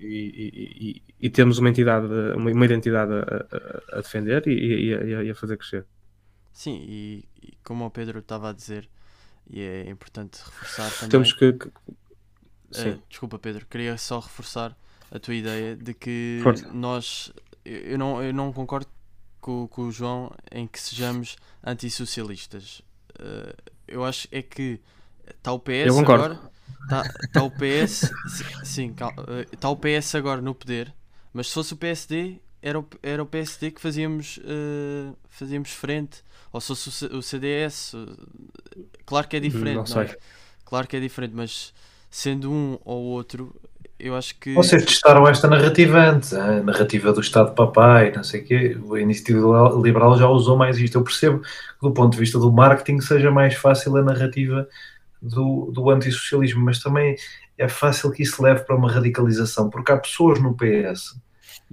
E, 0.00 0.02
e, 0.02 1.02
e, 1.20 1.30
temos 1.30 1.58
uma 1.58 1.68
entidade, 1.68 2.06
uma, 2.34 2.50
uma 2.50 2.64
identidade 2.64 3.12
a, 3.12 3.96
a, 3.96 3.98
a 3.98 4.00
defender 4.00 4.42
e, 4.48 5.30
a 5.30 5.34
fazer 5.36 5.56
crescer. 5.56 5.86
Sim, 6.52 6.84
e, 6.84 7.28
como 7.62 7.86
o 7.86 7.90
Pedro 7.90 8.18
estava 8.18 8.50
a 8.50 8.52
dizer, 8.52 8.88
e 9.48 9.60
é 9.60 9.90
importante 9.90 10.38
reforçar 10.44 10.90
também. 10.90 11.10
Temos 11.10 11.32
que. 11.32 11.52
que... 11.52 11.68
Uh, 11.68 13.00
desculpa, 13.08 13.38
Pedro, 13.38 13.66
queria 13.66 13.96
só 13.96 14.18
reforçar 14.18 14.76
a 15.10 15.18
tua 15.18 15.34
ideia 15.34 15.76
de 15.76 15.94
que 15.94 16.40
Força. 16.42 16.68
nós. 16.72 17.32
Eu 17.64 17.96
não, 17.96 18.22
eu 18.22 18.32
não 18.32 18.52
concordo 18.52 18.88
com, 19.40 19.66
com 19.68 19.82
o 19.82 19.92
João 19.92 20.34
em 20.50 20.66
que 20.66 20.80
sejamos 20.80 21.36
antissocialistas. 21.62 22.82
Uh, 23.18 23.54
eu 23.86 24.04
acho 24.04 24.26
é 24.32 24.42
que 24.42 24.80
está 25.30 25.52
o 25.52 25.58
PS 25.58 25.96
agora. 25.98 26.40
Está 26.82 27.02
tá 27.32 27.42
o 27.42 27.50
PS. 27.50 28.10
sim, 28.64 28.94
está 29.52 29.70
o 29.70 29.76
PS 29.76 30.14
agora 30.14 30.40
no 30.42 30.54
poder, 30.54 30.92
mas 31.32 31.48
se 31.48 31.54
fosse 31.54 31.72
o 31.72 31.76
PSD, 31.76 32.40
era 32.64 32.80
o, 32.80 32.86
era 33.02 33.22
o 33.22 33.26
PSD 33.26 33.72
que 33.72 33.80
fazíamos, 33.80 34.38
uh, 34.38 35.14
fazíamos 35.28 35.70
frente 35.70 36.24
ou 36.50 36.58
se 36.62 36.68
fosse 36.68 37.04
o 37.06 37.20
CDS, 37.20 37.94
claro 39.04 39.28
que 39.28 39.36
é 39.36 39.40
diferente, 39.40 39.90
não, 39.90 39.96
não 39.96 40.02
é? 40.02 40.16
Claro 40.64 40.88
que 40.88 40.96
é 40.96 41.00
diferente, 41.00 41.34
mas 41.34 41.74
sendo 42.10 42.50
um 42.50 42.78
ou 42.82 43.02
outro, 43.02 43.54
eu 43.98 44.16
acho 44.16 44.38
que. 44.38 44.54
Vocês 44.54 44.82
testaram 44.82 45.28
esta 45.28 45.46
narrativa 45.46 45.98
antes, 45.98 46.32
a 46.32 46.62
narrativa 46.62 47.12
do 47.12 47.20
Estado 47.20 47.52
Papai, 47.54 48.12
não 48.12 48.24
sei 48.24 48.40
o 48.40 48.44
quê. 48.44 48.78
A 48.94 48.98
Iniciativa 48.98 49.78
Liberal 49.82 50.16
já 50.16 50.28
usou 50.28 50.56
mais 50.56 50.78
isto. 50.78 50.96
Eu 50.96 51.04
percebo 51.04 51.40
que, 51.40 51.48
do 51.82 51.92
ponto 51.92 52.12
de 52.12 52.18
vista 52.18 52.38
do 52.38 52.50
marketing, 52.50 53.00
seja 53.00 53.30
mais 53.30 53.54
fácil 53.54 53.94
a 53.98 54.02
narrativa 54.02 54.66
do, 55.20 55.70
do 55.70 55.90
antissocialismo, 55.90 56.64
mas 56.64 56.78
também 56.78 57.14
é 57.58 57.68
fácil 57.68 58.10
que 58.10 58.22
isso 58.22 58.42
leve 58.42 58.60
para 58.60 58.74
uma 58.74 58.90
radicalização, 58.90 59.68
porque 59.68 59.92
há 59.92 59.98
pessoas 59.98 60.40
no 60.40 60.56
PS 60.56 61.22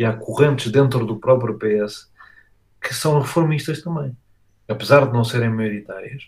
e 0.02 0.06
há 0.06 0.12
correntes 0.12 0.72
dentro 0.72 1.06
do 1.06 1.18
próprio 1.18 1.60
PS 1.60 2.12
que 2.82 2.92
são 2.92 3.20
reformistas 3.20 3.84
também. 3.84 4.18
Apesar 4.68 5.06
de 5.06 5.14
não 5.14 5.24
serem 5.24 5.52
maioritárias, 5.52 6.24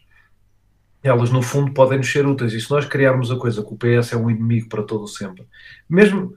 elas 1.02 1.32
no 1.32 1.42
fundo 1.42 1.74
podem 1.74 1.98
nos 1.98 2.12
ser 2.12 2.24
úteis. 2.28 2.54
E 2.54 2.62
se 2.62 2.70
nós 2.70 2.86
criarmos 2.86 3.32
a 3.32 3.36
coisa 3.36 3.64
que 3.64 3.74
o 3.74 3.76
PS 3.76 4.14
é 4.14 4.16
um 4.16 4.30
inimigo 4.30 4.70
para 4.70 4.84
todo 4.84 5.08
sempre, 5.08 5.48
mesmo, 5.90 6.36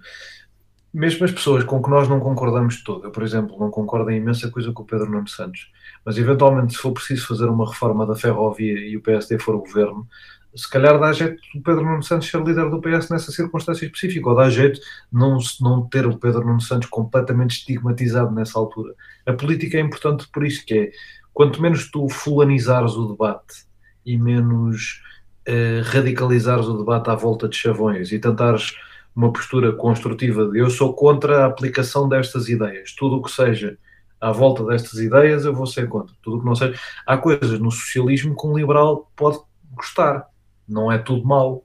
mesmo 0.91 1.27
as 1.27 1.31
pessoas 1.31 1.63
com 1.63 1.83
que 1.83 1.91
nós 1.91 2.09
não 2.09 2.21
concordamos 2.21 2.77
de 2.77 2.85
todo, 2.85 3.05
eu, 3.05 3.11
por 3.11 3.23
exemplo, 3.23 3.59
não 3.61 3.71
concordo 3.71 4.11
em 4.11 4.17
imensa 4.17 4.51
coisa 4.51 4.73
com 4.73 4.83
o 4.83 4.87
Pedro 4.87 5.11
Nuno 5.11 5.29
Santos, 5.29 5.71
mas 6.07 6.17
eventualmente, 6.17 6.73
se 6.73 6.79
for 6.79 6.93
preciso 6.93 7.27
fazer 7.27 7.51
uma 7.51 7.69
reforma 7.69 8.07
da 8.07 8.17
ferrovia 8.17 8.79
e 8.79 8.97
o 8.97 9.03
PSD 9.03 9.39
for 9.39 9.55
o 9.55 9.61
governo, 9.61 10.09
se 10.57 10.69
calhar 10.71 10.99
dá 10.99 11.13
jeito 11.13 11.37
o 11.55 11.63
Pedro 11.63 11.85
Nuno 11.85 12.03
Santos 12.03 12.29
ser 12.29 12.43
líder 12.43 12.71
do 12.71 12.81
PS 12.81 13.11
nessa 13.11 13.31
circunstância 13.31 13.85
específica, 13.85 14.29
ou 14.29 14.35
dá 14.35 14.49
jeito 14.49 14.81
não, 15.13 15.39
não 15.61 15.87
ter 15.87 16.07
o 16.07 16.19
Pedro 16.19 16.47
Nuno 16.47 16.61
Santos 16.61 16.89
completamente 16.89 17.59
estigmatizado 17.59 18.33
nessa 18.33 18.59
altura. 18.59 18.95
A 19.27 19.33
política 19.33 19.77
é 19.77 19.81
importante 19.81 20.27
por 20.33 20.45
isso, 20.45 20.65
que 20.65 20.75
é 20.75 20.91
quanto 21.33 21.61
menos 21.61 21.91
tu 21.91 22.09
fulanizares 22.09 22.95
o 22.95 23.09
debate 23.09 23.67
e 24.05 24.17
menos 24.17 25.03
uh, 25.49 25.83
radicalizares 25.85 26.67
o 26.67 26.79
debate 26.79 27.11
à 27.11 27.15
volta 27.15 27.49
de 27.49 27.57
chavões 27.57 28.11
e 28.11 28.19
tentares 28.19 28.75
uma 29.15 29.33
postura 29.33 29.73
construtiva 29.73 30.49
de 30.49 30.59
eu 30.59 30.71
sou 30.71 30.95
contra 30.95 31.43
a 31.43 31.47
aplicação 31.47 32.09
destas 32.09 32.49
ideias, 32.49 32.95
tudo 32.95 33.17
o 33.17 33.23
que 33.23 33.31
seja 33.31 33.79
à 34.21 34.33
volta 34.33 34.65
destas 34.65 34.99
ideias 34.99 35.45
eu 35.45 35.55
vou 35.55 35.67
ser 35.67 35.89
contra, 35.89 36.15
tudo 36.23 36.37
o 36.37 36.41
que 36.41 36.47
não 36.47 36.55
seja. 36.55 36.79
Há 37.07 37.19
coisas 37.19 37.59
no 37.59 37.71
socialismo 37.71 38.37
que 38.37 38.47
um 38.47 38.57
liberal 38.57 39.11
pode 39.15 39.39
gostar, 39.73 40.27
não 40.69 40.91
é 40.91 40.99
tudo 40.99 41.27
mau. 41.27 41.65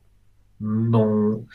Não, 0.59 1.45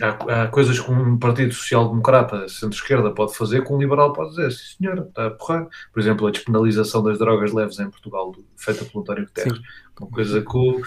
há, 0.00 0.42
há 0.42 0.48
coisas 0.48 0.78
que 0.78 0.90
um 0.90 1.18
Partido 1.18 1.52
Social 1.54 1.88
Democrata, 1.88 2.48
centro-esquerda, 2.48 3.12
pode 3.12 3.36
fazer 3.36 3.64
que 3.64 3.72
um 3.72 3.78
liberal 3.78 4.12
pode 4.12 4.30
dizer, 4.30 4.50
sim 4.50 4.76
senhor, 4.78 5.06
está 5.08 5.26
a 5.26 5.30
porrar. 5.30 5.68
Por 5.92 6.00
exemplo, 6.00 6.26
a 6.26 6.30
despenalização 6.30 7.02
das 7.02 7.18
drogas 7.18 7.52
leves 7.52 7.78
em 7.78 7.90
Portugal, 7.90 8.34
feita 8.56 8.84
pelo 8.84 9.02
António 9.02 9.26
Guterres. 9.26 9.60
Uma 10.00 10.10
coisa 10.10 10.40
que 10.40 10.56
o. 10.56 10.82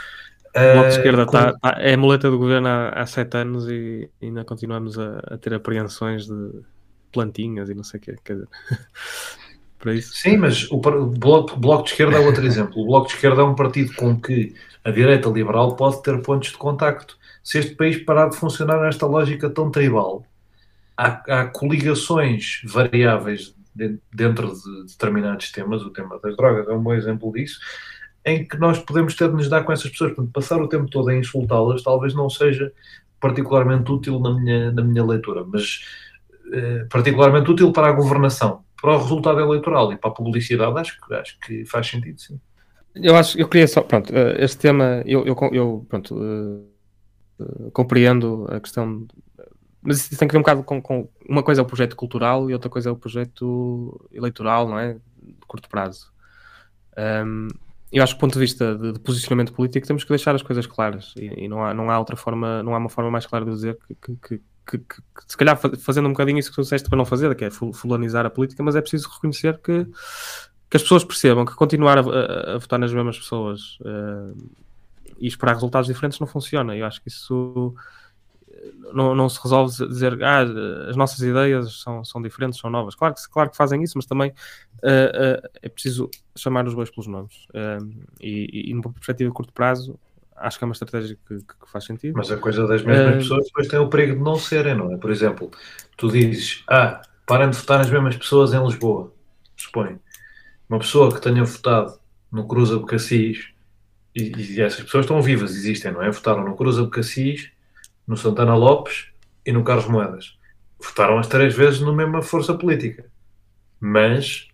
O 0.56 0.74
Bloco 0.74 0.90
de 0.90 0.96
Esquerda 0.96 1.26
com... 1.26 1.32
tá, 1.32 1.54
tá, 1.54 1.76
é 1.80 1.96
a 1.96 1.98
muleta 1.98 2.30
do 2.30 2.38
governo 2.38 2.68
há, 2.68 2.90
há 2.90 3.06
sete 3.08 3.38
anos 3.38 3.68
e 3.68 4.08
ainda 4.22 4.46
continuamos 4.46 5.00
a, 5.00 5.18
a, 5.26 5.38
ter 5.38 5.52
apreensões 5.52 6.28
de 6.28 6.62
plantinhas 7.12 7.70
e 7.72 7.74
não 7.74 7.84
sei 7.84 8.00
o 8.00 8.02
quê. 8.04 8.16
Quer 8.24 8.34
dizer, 8.34 8.48
para 9.80 9.96
isso. 9.96 10.14
Sim, 10.14 10.38
mas 10.38 10.70
o, 10.70 10.76
o 10.76 11.08
bloco, 11.08 11.56
o 11.56 11.60
bloco 11.60 11.86
de 11.86 11.92
Esquerda 11.92 12.18
é 12.18 12.20
outro 12.20 12.46
exemplo. 12.46 12.84
O 12.84 12.86
Bloco 12.86 13.08
de 13.08 13.16
Esquerda 13.16 13.42
é 13.42 13.46
um 13.46 13.56
partido 13.56 13.96
com 13.96 14.20
que 14.22 14.54
a 14.84 14.92
direita 14.92 15.30
liberal 15.30 15.76
pode 15.76 16.02
ter 16.04 16.22
pontos 16.22 16.50
de 16.50 16.58
contacto 16.58 17.18
se 17.44 17.60
este 17.60 17.76
país 17.76 17.98
parar 17.98 18.30
de 18.30 18.38
funcionar 18.38 18.82
nesta 18.82 19.06
lógica 19.06 19.50
tão 19.50 19.70
tribal, 19.70 20.26
há, 20.96 21.42
há 21.42 21.46
coligações 21.48 22.62
variáveis 22.64 23.54
de, 23.76 24.00
dentro 24.14 24.54
de 24.54 24.88
determinados 24.88 25.52
temas, 25.52 25.82
o 25.82 25.90
tema 25.90 26.18
das 26.24 26.38
drogas 26.38 26.68
é 26.70 26.72
um 26.72 26.82
bom 26.82 26.94
exemplo 26.94 27.32
disso, 27.34 27.60
em 28.26 28.48
que 28.48 28.58
nós 28.58 28.80
podemos 28.80 29.14
ter 29.16 29.28
de 29.28 29.36
nos 29.36 29.50
dar 29.50 29.64
com 29.64 29.74
essas 29.74 29.92
pessoas. 29.92 30.14
Portanto, 30.14 30.34
passar 30.34 30.62
o 30.62 30.70
tempo 30.70 30.90
todo 30.90 31.10
a 31.10 31.16
insultá-las 31.16 31.84
talvez 31.84 32.14
não 32.16 32.30
seja 32.30 32.72
particularmente 33.20 33.92
útil 33.92 34.20
na 34.20 34.40
minha, 34.40 34.72
na 34.72 34.82
minha 34.82 35.04
leitura, 35.04 35.44
mas 35.46 35.86
eh, 36.54 36.86
particularmente 36.90 37.52
útil 37.52 37.74
para 37.74 37.88
a 37.88 37.92
governação, 37.92 38.64
para 38.82 38.96
o 38.96 39.02
resultado 39.02 39.42
eleitoral 39.42 39.92
e 39.92 39.98
para 39.98 40.12
a 40.12 40.14
publicidade, 40.14 40.80
acho, 40.80 40.98
acho 41.14 41.38
que 41.40 41.66
faz 41.66 41.88
sentido, 41.88 42.20
sim. 42.20 42.40
Eu 42.96 43.16
acho, 43.16 43.40
eu 43.40 43.48
queria 43.48 43.68
só, 43.68 43.82
pronto, 43.82 44.14
eh, 44.16 44.44
este 44.44 44.58
tema, 44.58 45.02
eu, 45.06 45.26
eu, 45.26 45.36
eu 45.52 45.86
pronto, 45.90 46.20
eh, 46.24 47.70
compreendo 47.72 48.48
a 48.50 48.60
questão. 48.60 49.08
Mas 49.82 50.00
isso 50.00 50.18
tem 50.18 50.28
que 50.28 50.34
ver 50.34 50.40
um 50.40 50.42
bocado 50.42 50.64
com, 50.64 50.82
com, 50.82 51.10
Uma 51.28 51.44
coisa 51.44 51.62
é 51.62 51.64
o 51.64 51.66
projeto 51.66 51.96
cultural 51.96 52.50
e 52.50 52.54
outra 52.54 52.70
coisa 52.70 52.90
é 52.90 52.92
o 52.92 52.96
projeto 52.96 54.08
eleitoral, 54.12 54.68
não 54.68 54.80
é? 54.80 54.94
De 55.22 55.46
curto 55.48 55.68
prazo. 55.70 56.12
Um, 56.98 57.48
eu 57.92 58.02
acho 58.04 58.14
que 58.14 58.18
do 58.18 58.22
ponto 58.22 58.34
de 58.34 58.40
vista 58.40 58.76
de, 58.76 58.94
de, 58.94 59.00
posicionamento 59.00 59.54
político 59.54 59.86
temos 59.86 60.04
que 60.04 60.10
deixar 60.10 60.34
as 60.34 60.42
coisas 60.42 60.66
claras 60.66 61.14
e, 61.18 61.46
e, 61.46 61.48
não, 61.48 61.64
há, 61.64 61.74
não 61.74 61.92
há 61.92 62.00
outra 62.00 62.16
forma, 62.16 62.64
não 62.64 62.74
há 62.74 62.78
uma 62.78 62.90
forma 62.90 63.12
mais 63.12 63.26
clara 63.26 63.46
de 63.46 63.52
dizer 63.52 63.78
que, 63.88 63.96
que, 63.96 64.16
que, 64.18 64.38
que, 64.68 64.78
que 64.78 65.02
se 65.28 65.38
calhar 65.38 65.58
fazendo 65.58 66.08
um 66.08 66.12
bocadinho 66.12 66.40
isso 66.40 66.50
que 66.50 66.56
tu 66.56 66.62
disseste 66.62 66.90
para 66.90 66.98
não 66.98 67.06
fazer, 67.06 67.36
que 67.36 67.46
é 67.46 67.52
fulanizar 67.52 68.26
a 68.26 68.30
política, 68.30 68.64
mas 68.64 68.76
é 68.76 68.82
preciso 68.82 69.10
reconhecer 69.10 69.60
que, 69.60 69.86
que 70.74 70.78
as 70.78 70.82
pessoas 70.82 71.04
percebam 71.04 71.46
que 71.46 71.54
continuar 71.54 72.00
a, 72.00 72.02
a, 72.02 72.56
a 72.56 72.58
votar 72.58 72.80
nas 72.80 72.92
mesmas 72.92 73.20
pessoas 73.20 73.78
uh, 73.82 74.36
e 75.20 75.28
esperar 75.28 75.54
resultados 75.54 75.86
diferentes 75.86 76.20
não 76.20 76.26
funciona. 76.26 76.76
Eu 76.76 76.88
acho 76.88 77.00
que 77.00 77.10
isso 77.10 77.76
eh, 78.50 78.72
não, 78.92 79.14
não 79.14 79.30
se 79.30 79.40
resolve 79.44 79.88
dizer 79.88 80.18
ah, 80.24 80.42
as 80.90 80.96
nossas 80.96 81.20
ideias 81.20 81.80
são, 81.80 82.04
são 82.04 82.20
diferentes, 82.20 82.60
são 82.60 82.72
novas. 82.72 82.96
Claro 82.96 83.14
que, 83.14 83.22
claro 83.30 83.52
que 83.52 83.56
fazem 83.56 83.84
isso, 83.84 83.94
mas 84.00 84.08
também 84.08 84.32
uh, 84.32 85.46
uh, 85.46 85.50
é 85.62 85.70
preciso 85.70 86.10
chamar 86.36 86.66
os 86.66 86.74
bois 86.74 86.90
pelos 86.90 87.06
nomes. 87.06 87.46
E, 88.20 88.72
e, 88.72 88.74
numa 88.74 88.92
perspectiva 88.92 89.30
de 89.30 89.36
curto 89.36 89.54
prazo, 89.54 90.00
acho 90.36 90.58
que 90.58 90.64
é 90.64 90.66
uma 90.66 90.74
estratégia 90.74 91.16
que, 91.28 91.38
que 91.38 91.72
faz 91.72 91.86
sentido. 91.86 92.16
Mas 92.18 92.32
a 92.32 92.38
coisa 92.38 92.66
das 92.66 92.82
mesmas 92.82 93.18
pessoas 93.18 93.46
depois 93.46 93.68
tem 93.68 93.78
o 93.78 93.90
perigo 93.90 94.16
de 94.16 94.24
não 94.24 94.38
serem, 94.38 94.74
não 94.74 94.92
é? 94.92 94.98
Por 94.98 95.12
exemplo, 95.12 95.52
tu 95.96 96.12
dizes, 96.12 96.64
ah, 96.68 97.00
parem 97.28 97.52
de 97.52 97.58
votar 97.58 97.80
as 97.80 97.92
mesmas 97.92 98.18
pessoas 98.18 98.56
em 98.56 98.66
Lisboa. 98.66 99.14
pressupõe 99.56 100.00
uma 100.74 100.80
pessoa 100.80 101.14
que 101.14 101.22
tenha 101.22 101.44
votado 101.44 102.00
no 102.32 102.48
Cruz 102.48 102.72
Abcacis, 102.72 103.50
e, 104.16 104.56
e 104.56 104.62
essas 104.62 104.84
pessoas 104.84 105.06
estão 105.06 105.22
vivas, 105.22 105.52
existem, 105.52 105.92
não 105.92 106.02
é? 106.02 106.10
Votaram 106.10 106.44
no 106.44 106.56
Cruz 106.56 106.80
Abcacis, 106.80 107.52
no 108.08 108.18
Santana 108.18 108.56
Lopes 108.56 109.08
e 109.46 109.52
no 109.52 109.64
Carlos 109.64 109.86
Moedas. 109.86 110.36
Votaram 110.82 111.20
as 111.20 111.28
três 111.28 111.56
vezes 111.56 111.80
na 111.80 111.94
mesma 111.94 112.24
força 112.24 112.56
política. 112.56 113.06
Mas, 113.80 114.48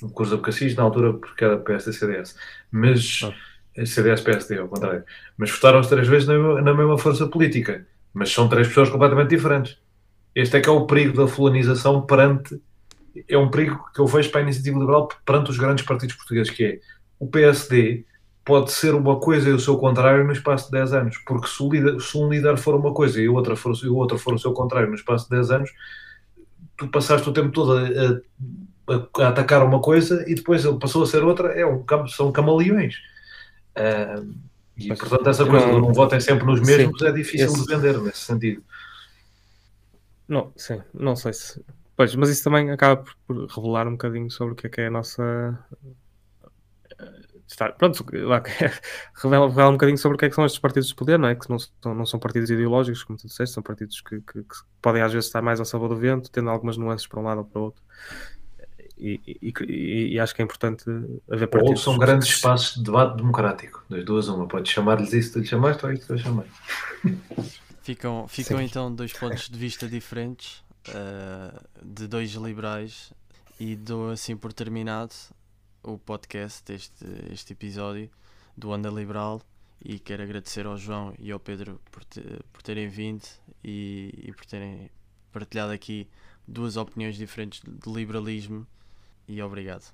no 0.00 0.10
Cruz 0.10 0.32
Abcacis, 0.32 0.74
na 0.74 0.82
altura, 0.82 1.12
porque 1.12 1.44
era 1.44 1.56
PSD-CDS. 1.58 2.36
Mas, 2.70 3.20
ah. 3.22 3.86
CDS-PSD, 3.86 4.58
ao 4.58 4.68
contrário. 4.68 5.04
Mas 5.36 5.50
votaram 5.50 5.78
as 5.78 5.88
três 5.88 6.08
vezes 6.08 6.26
na, 6.26 6.60
na 6.60 6.74
mesma 6.74 6.98
força 6.98 7.26
política. 7.28 7.86
Mas 8.12 8.32
são 8.32 8.48
três 8.48 8.66
pessoas 8.66 8.90
completamente 8.90 9.30
diferentes. 9.30 9.78
Este 10.34 10.56
é 10.56 10.60
que 10.60 10.68
é 10.68 10.72
o 10.72 10.86
perigo 10.86 11.16
da 11.16 11.28
fulanização 11.28 12.02
perante. 12.02 12.60
É 13.28 13.36
um 13.36 13.50
perigo 13.50 13.84
que 13.94 14.00
eu 14.00 14.06
vejo 14.06 14.30
para 14.30 14.40
a 14.40 14.42
iniciativa 14.42 14.78
liberal 14.78 15.08
perante 15.24 15.50
os 15.50 15.58
grandes 15.58 15.84
partidos 15.84 16.16
portugueses, 16.16 16.52
que 16.52 16.64
é 16.64 16.80
o 17.18 17.26
PSD 17.26 18.04
pode 18.44 18.72
ser 18.72 18.94
uma 18.94 19.20
coisa 19.20 19.48
e 19.48 19.52
o 19.52 19.60
seu 19.60 19.78
contrário 19.78 20.24
no 20.24 20.32
espaço 20.32 20.66
de 20.66 20.72
10 20.72 20.92
anos, 20.92 21.18
porque 21.18 21.46
se, 21.46 21.68
líder, 21.68 22.00
se 22.00 22.18
um 22.18 22.28
líder 22.28 22.56
for 22.56 22.74
uma 22.74 22.92
coisa 22.92 23.20
e 23.20 23.28
o 23.28 23.34
outro 23.34 23.56
for, 23.56 23.72
e 23.82 23.88
o 23.88 23.96
outro 23.96 24.18
for 24.18 24.34
o 24.34 24.38
seu 24.38 24.52
contrário 24.52 24.88
no 24.88 24.94
espaço 24.94 25.24
de 25.24 25.30
10 25.30 25.50
anos, 25.52 25.70
tu 26.76 26.88
passaste 26.88 27.28
o 27.28 27.32
tempo 27.32 27.52
todo 27.52 27.72
a, 27.76 28.92
a, 28.92 29.24
a 29.24 29.28
atacar 29.28 29.64
uma 29.64 29.80
coisa 29.80 30.24
e 30.28 30.34
depois 30.34 30.64
ele 30.64 30.78
passou 30.78 31.04
a 31.04 31.06
ser 31.06 31.22
outra, 31.22 31.48
é 31.52 31.64
um, 31.64 31.84
são 32.08 32.32
camaleões. 32.32 32.96
Uh, 33.76 34.34
e 34.76 34.88
portanto, 34.88 35.28
essa 35.28 35.46
coisa 35.46 35.66
não, 35.66 35.74
de 35.74 35.80
não 35.80 35.92
votem 35.92 36.18
sempre 36.18 36.44
nos 36.44 36.60
mesmos 36.60 36.98
sim, 36.98 37.06
é 37.06 37.12
difícil 37.12 37.46
esse... 37.46 37.66
de 37.66 37.74
vender 37.74 38.00
nesse 38.00 38.20
sentido. 38.20 38.62
Não, 40.26 40.52
sim, 40.56 40.80
não 40.92 41.14
sei 41.14 41.32
se. 41.32 41.62
Pois, 41.96 42.14
mas 42.14 42.30
isso 42.30 42.44
também 42.44 42.70
acaba 42.70 43.02
por, 43.02 43.14
por 43.26 43.46
revelar 43.46 43.86
um 43.86 43.92
bocadinho 43.92 44.30
sobre 44.30 44.54
o 44.54 44.56
que 44.56 44.66
é, 44.66 44.70
que 44.70 44.80
é 44.80 44.86
a 44.86 44.90
nossa. 44.90 45.58
Estar, 47.46 47.72
pronto, 47.72 48.04
revela, 49.22 49.48
revela 49.48 49.68
um 49.68 49.72
bocadinho 49.72 49.98
sobre 49.98 50.16
o 50.16 50.18
que 50.18 50.24
é 50.24 50.28
que 50.30 50.34
são 50.34 50.46
estes 50.46 50.58
partidos 50.58 50.88
de 50.88 50.94
poder, 50.94 51.18
não 51.18 51.28
é? 51.28 51.34
Que 51.34 51.50
não 51.50 51.58
são, 51.58 51.94
não 51.94 52.06
são 52.06 52.18
partidos 52.18 52.48
ideológicos, 52.48 53.04
como 53.04 53.18
tu 53.18 53.26
disseste, 53.26 53.54
são 53.54 53.62
partidos 53.62 54.00
que, 54.00 54.20
que, 54.20 54.42
que 54.42 54.56
podem 54.80 55.02
às 55.02 55.12
vezes 55.12 55.26
estar 55.26 55.42
mais 55.42 55.60
ao 55.60 55.66
sabor 55.66 55.90
do 55.90 55.96
vento, 55.96 56.30
tendo 56.30 56.48
algumas 56.48 56.78
nuances 56.78 57.06
para 57.06 57.20
um 57.20 57.24
lado 57.24 57.38
ou 57.38 57.44
para 57.44 57.60
o 57.60 57.64
outro. 57.64 57.82
E, 58.96 59.20
e, 59.42 60.12
e, 60.12 60.20
acho 60.20 60.34
que 60.34 60.40
é 60.40 60.44
importante 60.44 60.84
haver 61.30 61.48
partidos. 61.48 61.86
Ou 61.86 61.92
são 61.92 61.98
grandes 61.98 62.28
espaços 62.28 62.76
de 62.76 62.84
debate 62.84 63.16
democrático, 63.16 63.84
das 63.90 64.04
duas, 64.04 64.28
uma. 64.28 64.46
Podes 64.46 64.70
chamar-lhes 64.70 65.12
isso, 65.12 65.32
tu 65.32 65.38
lhe 65.40 65.44
chamaste 65.44 65.84
ou 65.84 65.92
isso 65.92 66.06
tu 66.06 66.14
lhe 66.14 66.20
chamei. 66.20 66.46
Ficam, 67.82 68.28
ficam 68.28 68.60
então 68.60 68.94
dois 68.94 69.12
pontos 69.12 69.48
de 69.48 69.58
vista 69.58 69.88
diferentes 69.88 70.61
uh, 70.88 71.84
de 71.84 72.06
dois 72.06 72.30
liberais 72.32 73.12
e 73.58 73.76
dou 73.76 74.10
assim 74.10 74.36
por 74.36 74.52
terminado 74.52 75.14
o 75.82 75.98
podcast, 75.98 76.72
este, 76.72 77.04
este 77.30 77.52
episódio 77.52 78.10
do 78.56 78.70
Onda 78.70 78.88
Liberal 78.88 79.42
e 79.84 79.98
quero 79.98 80.22
agradecer 80.22 80.66
ao 80.66 80.76
João 80.76 81.14
e 81.18 81.30
ao 81.30 81.40
Pedro 81.40 81.80
por, 81.90 82.04
te, 82.04 82.20
por 82.52 82.62
terem 82.62 82.88
vindo 82.88 83.26
e, 83.64 84.12
e 84.16 84.32
por 84.32 84.46
terem 84.46 84.90
partilhado 85.32 85.72
aqui 85.72 86.08
duas 86.46 86.76
opiniões 86.76 87.16
diferentes 87.16 87.60
de 87.60 87.92
liberalismo 87.92 88.66
e 89.26 89.40
obrigado. 89.42 89.92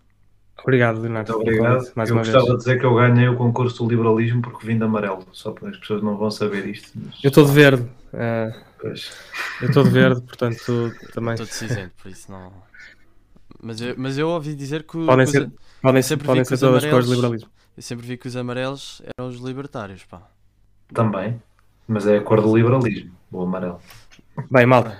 Obrigado, 0.62 1.00
Leonardo. 1.00 1.32
Muito 1.32 1.48
obrigado. 1.48 1.92
Mais 1.94 2.10
eu 2.10 2.16
uma 2.16 2.22
gostava 2.22 2.44
vez. 2.44 2.56
de 2.56 2.64
dizer 2.64 2.80
que 2.80 2.86
eu 2.86 2.94
ganhei 2.94 3.28
o 3.28 3.36
concurso 3.36 3.84
do 3.84 3.90
liberalismo 3.90 4.42
porque 4.42 4.66
vim 4.66 4.76
de 4.76 4.84
amarelo, 4.84 5.26
só 5.32 5.52
para 5.52 5.70
as 5.70 5.76
pessoas 5.76 6.02
não 6.02 6.16
vão 6.16 6.30
saber 6.30 6.66
isto. 6.66 6.90
Mas... 6.94 7.22
Eu 7.22 7.28
estou 7.28 7.44
de 7.44 7.52
verde. 7.52 7.82
Uh, 8.12 8.68
eu 9.60 9.68
estou 9.68 9.84
de 9.84 9.90
verde, 9.90 10.20
portanto 10.22 10.92
também. 11.12 11.34
Estou 11.34 11.46
de 11.46 11.54
cinzento, 11.54 11.92
por 12.02 12.10
isso 12.10 12.30
não. 12.30 12.52
Mas 13.62 13.80
eu, 13.80 13.94
mas 13.96 14.18
eu 14.18 14.28
ouvi 14.28 14.54
dizer 14.54 14.82
que. 14.84 15.04
Podem 15.04 15.26
ser, 15.26 15.50
podem, 15.80 16.02
sempre 16.02 16.26
podem 16.26 16.44
ser 16.44 16.58
todas 16.58 16.84
as 16.84 16.90
cores 16.90 17.06
de 17.06 17.14
liberalismo. 17.14 17.50
Eu 17.76 17.82
sempre 17.82 18.06
vi 18.06 18.16
que 18.16 18.26
os 18.26 18.36
amarelos 18.36 19.02
eram 19.16 19.28
os 19.28 19.38
libertários, 19.38 20.04
pá. 20.04 20.22
Também, 20.92 21.40
mas 21.86 22.06
é 22.06 22.16
a 22.16 22.20
cor 22.20 22.40
do 22.40 22.56
liberalismo, 22.56 23.12
o 23.30 23.42
amarelo. 23.42 23.80
Bem, 24.50 24.66
malta. 24.66 24.98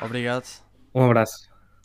Obrigado. 0.00 0.44
Um 0.94 1.04
abraço. 1.06 1.53